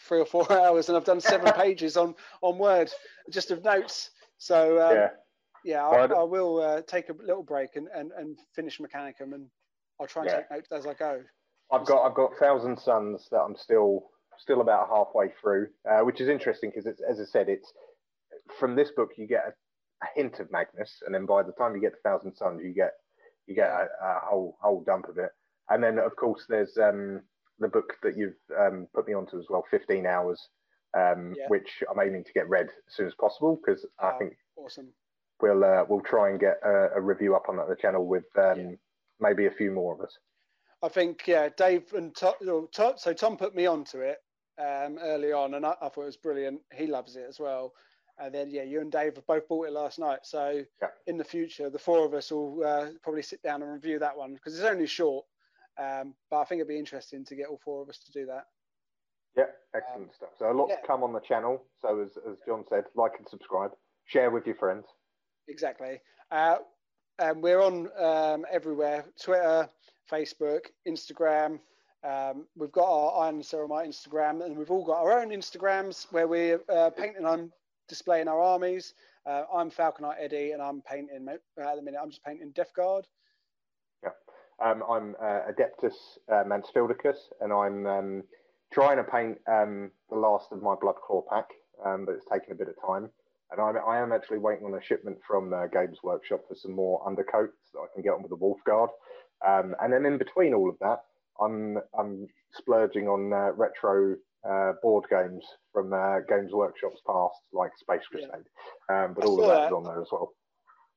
three 0.07 0.21
or 0.21 0.27
four 0.27 0.51
hours, 0.61 0.89
and 0.89 0.97
I've 0.97 1.05
done 1.05 1.21
seven 1.21 1.53
pages 1.57 1.97
on 1.97 2.15
on 2.43 2.59
Word 2.59 2.91
just 3.31 3.51
of 3.51 3.65
notes. 3.65 4.11
So 4.39 4.81
um, 4.87 4.97
yeah. 4.97 5.09
Yeah, 5.65 5.87
I, 5.87 6.05
I'd- 6.05 6.13
will 6.15 6.61
uh, 6.61 6.83
take 6.83 7.09
a 7.09 7.13
little 7.13 7.43
break 7.43 7.77
and, 7.77 7.89
and, 7.95 8.13
and 8.13 8.39
finish 8.55 8.79
Mechanicum, 8.79 9.35
and 9.35 9.49
I'll 10.01 10.07
try 10.07 10.23
and 10.23 10.31
Yeah. 10.31 10.41
take 10.41 10.51
notes 10.51 10.73
as 10.73 10.87
I 10.87 10.95
go. 10.95 11.23
I've 11.71 11.87
got 11.87 12.05
I've 12.05 12.15
got 12.15 12.37
Thousand 12.37 12.79
Sons 12.79 13.29
that 13.31 13.41
I'm 13.41 13.57
still 13.57 14.11
still 14.39 14.61
about 14.61 14.89
halfway 14.89 15.31
through, 15.41 15.69
uh, 15.89 16.01
which 16.01 16.21
is 16.21 16.29
interesting 16.29 16.71
because 16.71 16.87
it's 16.87 17.01
as 17.01 17.19
I 17.21 17.25
said, 17.25 17.49
it's 17.49 17.73
from 18.59 18.77
this 18.77 18.91
book 18.91 19.13
you 19.17 19.27
get 19.27 19.45
a 20.03 20.07
hint 20.15 20.39
of 20.41 20.51
Magnus, 20.51 21.03
and 21.07 21.15
then 21.15 21.25
by 21.25 21.43
the 21.43 21.53
time 21.53 21.75
you 21.75 21.81
get 21.81 21.93
to 21.93 22.01
Thousand 22.05 22.35
Sons, 22.35 22.61
you 22.63 22.75
get 22.75 22.93
you 23.47 23.55
get 23.55 23.71
a, 23.71 23.89
a 24.03 24.21
whole 24.23 24.59
whole 24.61 24.83
dump 24.83 25.09
of 25.09 25.19
it. 25.19 25.31
And 25.71 25.83
then 25.83 25.99
of 25.99 26.15
course 26.17 26.45
there's 26.49 26.77
um, 26.77 27.23
the 27.59 27.69
book 27.69 27.95
that 28.03 28.17
you've 28.17 28.37
um, 28.59 28.87
put 28.95 29.07
me 29.07 29.15
onto 29.15 29.39
as 29.39 29.47
well, 29.49 29.65
15 29.71 30.07
hours, 30.07 30.49
um, 30.95 31.35
yeah. 31.37 31.47
which 31.49 31.83
I'm 31.91 32.01
aiming 32.05 32.25
to 32.25 32.33
get 32.33 32.49
read 32.49 32.67
as 32.67 32.95
soon 32.95 33.07
as 33.07 33.15
possible 33.15 33.59
because 33.65 33.87
I 33.99 34.11
oh, 34.15 34.19
think 34.19 34.35
awesome. 34.57 34.89
We'll 35.43 35.65
uh, 35.65 35.85
we'll 35.89 36.01
try 36.01 36.31
and 36.31 36.39
get 36.39 36.59
a, 36.65 36.91
a, 36.97 37.01
review 37.01 37.35
up 37.35 37.49
on 37.49 37.57
the 37.57 37.77
channel 37.77 38.07
with 38.07 38.25
um, 38.39 38.59
yeah. 38.59 38.71
maybe 39.21 39.47
a 39.47 39.51
few 39.51 39.73
more 39.73 39.93
of 39.93 40.01
us. 40.01 40.17
I 40.83 40.89
think 40.89 41.27
yeah, 41.27 41.49
Dave 41.57 41.93
and 41.95 42.15
Tom, 42.15 42.35
Tom 42.73 42.95
so 42.97 43.13
Tom 43.13 43.37
put 43.37 43.55
me 43.55 43.67
onto 43.67 43.99
it 43.99 44.19
um, 44.59 44.99
early 45.01 45.33
on, 45.33 45.55
and 45.55 45.67
I, 45.67 45.75
I, 45.83 45.89
thought 45.89 46.03
it 46.03 46.07
was 46.07 46.17
brilliant. 46.17 46.61
He 46.73 46.87
loves 46.87 47.17
it 47.17 47.27
as 47.29 47.41
well. 47.41 47.73
And 48.19 48.33
then 48.33 48.51
yeah, 48.51 48.63
you 48.63 48.81
and 48.81 48.93
Dave 48.93 49.17
have 49.17 49.27
both 49.27 49.49
bought 49.49 49.67
it 49.67 49.73
last 49.73 49.99
night. 49.99 50.21
So 50.23 50.63
yeah. 50.81 50.89
in 51.09 51.19
the 51.19 51.25
future, 51.25 51.71
the 51.71 51.79
four 51.79 52.07
of 52.07 52.15
us 52.15 52.31
will 52.31 52.63
uh, 52.65 52.89
probably 53.03 53.23
sit 53.23 53.43
down 53.43 53.63
and 53.63 53.73
review 53.73 53.99
that 53.99 54.17
one 54.17 54.35
because 54.35 54.55
it's 54.55 54.69
only 54.69 54.87
short. 54.87 55.25
Um, 55.77 56.15
but 56.31 56.41
I 56.41 56.45
think 56.45 56.61
it'd 56.61 56.69
be 56.69 56.79
interesting 56.79 57.25
to 57.25 57.35
get 57.35 57.49
all 57.49 57.61
four 57.65 57.83
of 57.83 57.89
us 57.89 57.99
to 57.99 58.13
do 58.13 58.27
that. 58.27 58.45
Yeah, 59.37 59.47
excellent 59.75 60.11
um, 60.11 60.15
stuff. 60.15 60.29
So 60.39 60.51
a 60.51 60.53
lot 60.53 60.69
yeah. 60.69 60.77
to 60.77 60.87
come 60.87 61.03
on 61.03 61.13
the 61.13 61.21
channel. 61.21 61.65
So 61.81 62.01
as 62.03 62.11
as 62.31 62.37
John 62.47 62.65
said, 62.69 62.85
like 62.95 63.13
and 63.19 63.27
subscribe, 63.29 63.73
share 64.05 64.31
with 64.31 64.47
your 64.47 64.57
friends. 64.57 64.85
Exactly. 65.49 66.01
Uh, 66.31 66.57
and 67.19 67.43
we're 67.43 67.61
on 67.61 67.89
um, 67.99 68.47
everywhere: 68.51 69.05
Twitter, 69.23 69.69
Facebook, 70.11 70.67
Instagram. 70.89 71.59
Um, 72.05 72.47
we've 72.57 72.73
got 72.73 72.89
our 72.89 73.25
Iron 73.27 73.41
Ceramite 73.41 73.87
Instagram, 73.87 74.45
and 74.45 74.57
we've 74.57 74.71
all 74.71 74.85
got 74.85 74.99
our 74.99 75.21
own 75.21 75.29
Instagrams 75.29 76.07
where 76.11 76.27
we're 76.27 76.61
uh, 76.69 76.91
painting 76.91 77.25
on 77.25 77.53
displaying 77.89 78.29
our 78.29 78.41
armies. 78.41 78.95
Uh, 79.25 79.45
I'm 79.55 79.71
Falconite 79.71 80.17
Eddie, 80.21 80.51
and 80.51 80.61
I'm 80.61 80.83
painting 80.83 81.29
at 81.29 81.77
the 81.77 81.83
minute. 81.83 82.01
I'm 82.03 82.11
just 82.11 82.25
painting 82.25 82.51
Death 82.55 82.73
Guard. 82.75 83.07
Yeah, 84.03 84.11
um, 84.65 84.83
I'm 84.91 85.15
uh, 85.21 85.41
Adeptus 85.53 85.95
uh, 86.31 86.43
Mansfieldicus, 86.45 87.19
and 87.41 87.53
I'm 87.53 87.87
um, 87.87 88.23
trying 88.73 88.97
to 88.97 89.05
paint 89.05 89.39
um, 89.47 89.93
the 90.11 90.17
last 90.17 90.51
of 90.51 90.61
my 90.61 90.75
Blood 90.75 90.97
Claw 91.07 91.23
pack, 91.31 91.51
um, 91.85 92.05
but 92.05 92.17
it's 92.17 92.27
taking 92.33 92.51
a 92.53 92.57
bit 92.57 92.69
of 92.69 92.75
time. 92.85 93.11
And 93.53 93.61
I'm, 93.61 93.77
I 93.87 93.99
am 93.99 94.13
actually 94.13 94.39
waiting 94.39 94.65
on 94.65 94.75
a 94.75 94.83
shipment 94.83 95.19
from 95.27 95.53
uh, 95.53 95.67
Games 95.67 95.99
Workshop 96.03 96.41
for 96.49 96.55
some 96.55 96.73
more 96.73 97.07
undercoats 97.07 97.71
that 97.75 97.81
I 97.81 97.87
can 97.93 98.03
get 98.03 98.15
on 98.15 98.23
with 98.23 98.31
the 98.31 98.37
Wolf 98.37 98.59
Guard. 98.65 98.91
Um, 99.47 99.75
and 99.81 99.93
then 99.93 100.07
in 100.07 100.19
between 100.19 100.55
all 100.55 100.71
of 100.71 100.79
that, 100.81 101.01
I'm 101.41 101.79
I'm 101.99 102.29
splurging 102.55 103.09
on 103.09 103.33
uh, 103.33 103.53
retro 103.53 104.17
uh, 104.49 104.73
board 104.83 105.05
games 105.11 105.45
from 105.73 105.93
uh, 105.93 106.21
Games 106.29 106.53
Workshop's 106.53 107.01
past, 107.07 107.41
like 107.53 107.71
Space 107.79 108.07
Crusade. 108.11 108.31
Yeah. 108.89 109.05
Um, 109.05 109.15
but 109.15 109.25
I 109.25 109.27
all 109.27 109.43
of 109.43 109.49
that, 109.49 109.55
that 109.55 109.67
is 109.67 109.73
on 109.73 109.85
there 109.85 110.01
as 110.01 110.09
well. 110.11 110.33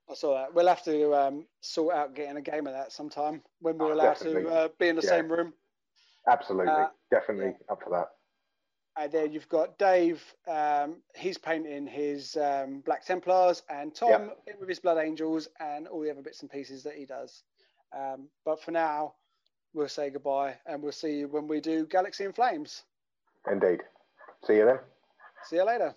I 0.10 0.14
saw 0.14 0.36
that. 0.36 0.53
We'll 0.53 0.68
have 0.68 0.84
to 0.84 1.15
um, 1.15 1.45
sort 1.61 1.95
out 1.95 2.15
getting 2.15 2.38
a 2.38 2.41
game 2.41 2.68
of 2.68 2.73
that 2.73 2.91
sometime 2.91 3.41
when 3.60 3.77
we're 3.77 3.91
oh, 3.91 3.94
allowed 3.94 4.14
definitely. 4.14 4.44
to 4.44 4.49
uh, 4.49 4.68
be 4.80 4.88
in 4.88 4.95
the 4.95 5.02
yeah. 5.02 5.10
same 5.10 5.32
room. 5.32 5.53
Absolutely, 6.27 6.72
uh, 6.72 6.88
definitely 7.11 7.53
yeah. 7.60 7.72
up 7.72 7.80
for 7.84 7.90
that. 7.91 8.10
And 8.97 9.11
then 9.11 9.34
you've 9.34 9.49
got 9.49 9.77
Dave. 9.77 10.23
Um, 10.47 10.97
he's 11.15 11.38
painting 11.38 11.85
his 11.85 12.38
um, 12.38 12.81
Black 12.85 13.05
Templars, 13.05 13.63
and 13.69 13.93
Tom 13.93 14.31
with 14.59 14.69
his 14.69 14.80
Blood 14.80 14.97
Angels 14.97 15.49
and 15.59 15.88
all 15.88 16.01
the 16.01 16.11
other 16.11 16.22
bits 16.22 16.41
and 16.41 16.49
pieces 16.49 16.84
that 16.84 16.95
he 16.95 17.05
does. 17.05 17.43
Um, 17.95 18.30
but 18.45 18.61
for 18.61 18.72
now, 18.72 19.13
we'll 19.73 19.89
say 19.89 20.09
goodbye, 20.09 20.55
and 20.65 20.81
we'll 20.81 20.91
see 20.91 21.19
you 21.19 21.27
when 21.27 21.47
we 21.47 21.59
do 21.59 21.85
Galaxy 21.85 22.23
in 22.23 22.31
Flames. 22.31 22.84
Indeed. 23.51 23.81
See 24.47 24.55
you 24.55 24.65
then. 24.65 24.80
See 25.49 25.57
you 25.57 25.65
later. 25.65 25.93